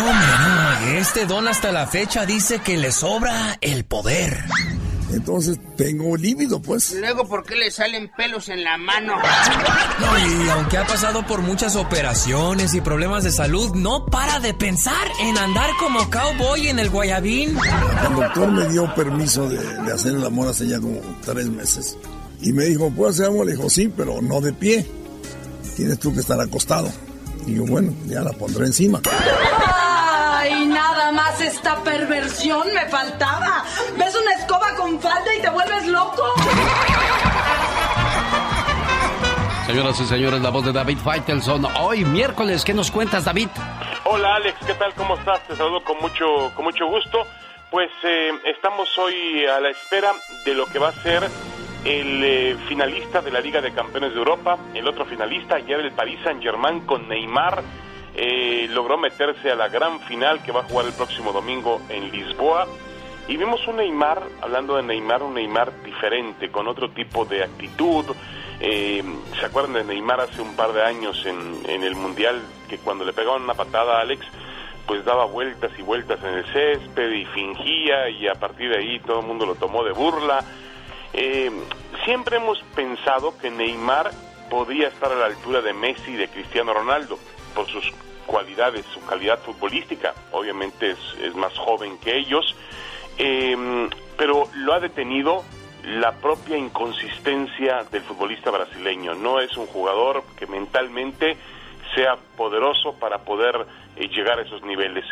Hombre, 0.00 0.26
no, 0.40 0.98
este 0.98 1.26
don 1.26 1.46
hasta 1.46 1.70
la 1.70 1.86
fecha 1.86 2.26
dice 2.26 2.58
que 2.58 2.76
le 2.76 2.90
sobra 2.90 3.58
el 3.60 3.84
poder. 3.84 4.44
Entonces 5.12 5.58
tengo 5.76 6.16
líbido, 6.16 6.60
pues. 6.60 6.94
Luego, 6.94 7.28
¿por 7.28 7.44
qué 7.44 7.54
le 7.54 7.70
salen 7.70 8.10
pelos 8.16 8.48
en 8.48 8.64
la 8.64 8.76
mano? 8.78 9.14
No, 10.00 10.18
y 10.18 10.48
aunque 10.48 10.78
ha 10.78 10.86
pasado 10.86 11.24
por 11.26 11.42
muchas 11.42 11.76
operaciones 11.76 12.74
y 12.74 12.80
problemas 12.80 13.22
de 13.22 13.30
salud, 13.30 13.74
no 13.74 14.06
para 14.06 14.40
de 14.40 14.54
pensar 14.54 15.06
en 15.20 15.36
andar 15.38 15.70
como 15.78 16.10
cowboy 16.10 16.68
en 16.68 16.78
el 16.78 16.90
Guayabín. 16.90 17.56
El 18.08 18.14
doctor 18.16 18.50
me 18.50 18.68
dio 18.68 18.92
permiso 18.94 19.48
de, 19.48 19.58
de 19.84 19.92
hacer 19.92 20.14
el 20.14 20.24
amor 20.24 20.48
hace 20.48 20.66
ya 20.66 20.80
como 20.80 20.98
tres 21.24 21.46
meses. 21.46 21.96
Y 22.40 22.52
me 22.52 22.64
dijo, 22.64 22.90
¿puedo 22.90 23.10
hacer 23.10 23.26
amor? 23.26 23.46
Le 23.46 23.52
dijo, 23.52 23.68
sí, 23.70 23.92
pero 23.94 24.20
no 24.22 24.40
de 24.40 24.52
pie. 24.52 24.86
Tienes 25.76 25.98
tú 25.98 26.12
que 26.12 26.20
estar 26.20 26.40
acostado. 26.40 26.90
Y 27.46 27.56
yo, 27.56 27.64
bueno, 27.64 27.92
ya 28.06 28.20
la 28.20 28.32
pondré 28.32 28.66
encima. 28.66 29.00
Ay, 29.04 30.66
nada 30.66 31.12
más 31.12 31.40
esta 31.40 31.82
perversión 31.82 32.66
me 32.74 32.86
faltaba. 32.88 33.64
¿Ves 33.98 34.14
una 34.14 34.32
escoba 34.34 34.74
con 34.76 35.00
falda 35.00 35.34
y 35.36 35.40
te 35.40 35.50
vuelves 35.50 35.86
loco? 35.88 36.22
Señoras 39.66 40.00
y 40.00 40.06
señores, 40.06 40.42
la 40.42 40.50
voz 40.50 40.64
de 40.64 40.72
David 40.72 40.98
Faitelson. 40.98 41.66
Hoy, 41.80 42.04
miércoles, 42.04 42.64
¿qué 42.64 42.74
nos 42.74 42.90
cuentas, 42.90 43.24
David? 43.24 43.48
Hola, 44.04 44.36
Alex, 44.36 44.58
¿qué 44.66 44.74
tal? 44.74 44.92
¿Cómo 44.94 45.16
estás? 45.16 45.40
Te 45.46 45.56
saludo 45.56 45.82
con 45.84 45.98
mucho, 45.98 46.52
con 46.54 46.64
mucho 46.64 46.86
gusto. 46.86 47.26
Pues 47.70 47.88
eh, 48.04 48.32
estamos 48.44 48.88
hoy 48.98 49.46
a 49.46 49.60
la 49.60 49.70
espera 49.70 50.12
de 50.44 50.54
lo 50.54 50.66
que 50.66 50.78
va 50.78 50.88
a 50.88 51.02
ser 51.02 51.26
el 51.84 52.22
eh, 52.22 52.56
finalista 52.68 53.20
de 53.20 53.30
la 53.30 53.40
Liga 53.40 53.60
de 53.60 53.72
Campeones 53.72 54.12
de 54.12 54.18
Europa. 54.18 54.58
El 54.74 54.86
otro 54.86 55.04
finalista, 55.04 55.56
ayer 55.56 55.80
el 55.80 55.92
Paris 55.92 56.18
Saint-Germain 56.22 56.80
con 56.80 57.08
Neymar, 57.08 57.62
eh, 58.14 58.68
logró 58.70 58.98
meterse 58.98 59.50
a 59.50 59.56
la 59.56 59.68
gran 59.68 60.00
final 60.00 60.42
que 60.42 60.52
va 60.52 60.60
a 60.60 60.64
jugar 60.64 60.86
el 60.86 60.92
próximo 60.92 61.32
domingo 61.32 61.80
en 61.88 62.10
Lisboa. 62.12 62.66
Y 63.28 63.36
vimos 63.36 63.66
un 63.66 63.76
Neymar, 63.76 64.22
hablando 64.40 64.76
de 64.76 64.82
Neymar, 64.82 65.22
un 65.22 65.34
Neymar 65.34 65.82
diferente, 65.82 66.50
con 66.50 66.68
otro 66.68 66.90
tipo 66.90 67.24
de 67.24 67.44
actitud. 67.44 68.04
Eh, 68.60 69.02
¿Se 69.38 69.46
acuerdan 69.46 69.74
de 69.74 69.84
Neymar 69.84 70.20
hace 70.20 70.40
un 70.40 70.54
par 70.54 70.72
de 70.72 70.82
años 70.82 71.24
en, 71.26 71.62
en 71.68 71.82
el 71.82 71.96
Mundial, 71.96 72.40
que 72.68 72.78
cuando 72.78 73.04
le 73.04 73.12
pegaban 73.12 73.42
una 73.42 73.54
patada 73.54 73.98
a 73.98 74.00
Alex, 74.02 74.24
pues 74.86 75.04
daba 75.04 75.24
vueltas 75.24 75.70
y 75.78 75.82
vueltas 75.82 76.20
en 76.22 76.34
el 76.34 76.44
césped 76.52 77.12
y 77.12 77.24
fingía 77.26 78.08
y 78.08 78.26
a 78.28 78.34
partir 78.34 78.70
de 78.70 78.78
ahí 78.78 78.98
todo 79.00 79.20
el 79.20 79.26
mundo 79.26 79.46
lo 79.46 79.54
tomó 79.54 79.84
de 79.84 79.92
burla? 79.92 80.44
Eh, 81.12 81.50
siempre 82.04 82.36
hemos 82.36 82.60
pensado 82.74 83.36
que 83.38 83.50
Neymar 83.50 84.10
podía 84.50 84.88
estar 84.88 85.12
a 85.12 85.16
la 85.16 85.26
altura 85.26 85.60
de 85.60 85.72
Messi 85.72 86.12
y 86.12 86.16
de 86.16 86.28
Cristiano 86.28 86.74
Ronaldo 86.74 87.18
por 87.54 87.66
sus 87.66 87.92
cualidades, 88.26 88.84
su 88.86 89.04
calidad 89.04 89.38
futbolística. 89.40 90.14
Obviamente 90.32 90.92
es, 90.92 90.98
es 91.22 91.34
más 91.34 91.56
joven 91.58 91.98
que 91.98 92.16
ellos, 92.16 92.56
eh, 93.18 93.88
pero 94.16 94.48
lo 94.54 94.74
ha 94.74 94.80
detenido 94.80 95.42
la 95.84 96.12
propia 96.12 96.56
inconsistencia 96.56 97.84
del 97.90 98.02
futbolista 98.02 98.50
brasileño. 98.50 99.14
No 99.14 99.40
es 99.40 99.56
un 99.56 99.66
jugador 99.66 100.22
que 100.36 100.46
mentalmente 100.46 101.36
sea 101.94 102.16
poderoso 102.36 102.94
para 102.94 103.18
poder 103.18 103.66
eh, 103.96 104.08
llegar 104.08 104.38
a 104.38 104.42
esos 104.42 104.62
niveles. 104.62 105.04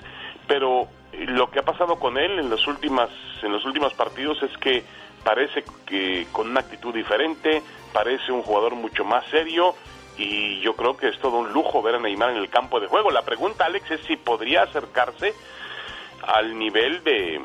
Pero 0.47 0.89
eh, 1.13 1.27
lo 1.27 1.51
que 1.51 1.59
ha 1.59 1.65
pasado 1.65 1.99
con 1.99 2.19
él 2.19 2.39
en 2.39 2.51
los 2.51 2.67
últimas 2.67 3.11
en 3.43 3.53
los 3.53 3.65
últimos 3.65 3.95
partidos 3.95 4.43
es 4.43 4.57
que 4.59 4.85
parece 5.23 5.65
que 5.87 6.27
con 6.33 6.51
una 6.51 6.61
actitud 6.61 6.95
diferente, 6.95 7.63
parece 7.93 8.33
un 8.33 8.43
jugador 8.43 8.75
mucho 8.75 9.05
más 9.05 9.25
serio 9.31 9.75
y 10.19 10.61
yo 10.61 10.75
creo 10.75 10.97
que 10.97 11.09
es 11.09 11.19
todo 11.19 11.39
un 11.39 11.53
lujo 11.53 11.83
ver 11.83 11.95
a 11.95 11.99
Neymar 11.99 12.31
en 12.31 12.37
el 12.37 12.51
campo 12.51 12.81
de 12.81 12.87
juego. 12.87 13.11
La 13.11 13.23
pregunta, 13.23 13.67
Alex, 13.67 13.91
es 13.91 14.01
si 14.07 14.17
podría 14.17 14.63
acercarse 14.63 15.35
al 16.27 16.59
nivel 16.59 17.03
de, 17.05 17.41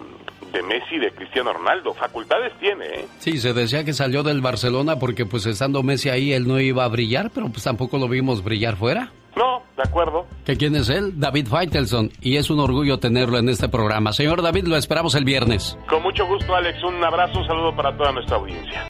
de 0.52 0.64
Messi 0.64 0.98
de 0.98 1.12
Cristiano 1.12 1.54
Ronaldo. 1.54 1.94
Facultades 1.94 2.54
tiene, 2.60 2.86
¿eh? 2.86 3.08
Sí, 3.20 3.38
se 3.38 3.54
decía 3.54 3.84
que 3.84 3.94
salió 3.94 4.24
del 4.24 4.42
Barcelona 4.42 5.00
porque 5.00 5.26
pues 5.26 5.46
estando 5.46 5.84
Messi 5.84 6.10
ahí 6.10 6.34
él 6.34 6.48
no 6.48 6.60
iba 6.60 6.84
a 6.84 6.90
brillar, 6.90 7.32
pero 7.34 7.50
pues 7.50 7.64
tampoco 7.64 7.98
lo 7.98 8.08
vimos 8.08 8.44
brillar 8.44 8.76
fuera. 8.76 9.12
No, 9.36 9.64
de 9.76 9.84
acuerdo. 9.84 10.26
¿Que 10.46 10.56
quién 10.56 10.76
es 10.76 10.90
él? 10.90 11.20
David 11.20 11.48
Faitelson. 11.48 12.12
Y 12.22 12.38
es 12.38 12.50
un 12.50 12.60
orgullo 12.60 13.00
tenerlo 13.00 13.38
en 13.38 13.50
este 13.50 13.68
programa. 13.68 14.14
Señor 14.14 14.42
David, 14.42 14.66
lo 14.68 14.78
esperamos 14.78 15.14
el 15.16 15.26
viernes. 15.26 15.78
Con 15.90 16.02
mucho 16.04 16.26
gusto, 16.26 16.56
Alex. 16.56 16.82
Un 16.84 17.04
abrazo, 17.04 17.40
un 17.40 17.48
saludo 17.48 17.76
para 17.76 17.96
toda 17.98 18.12
nuestra 18.14 18.38
audiencia. 18.38 18.82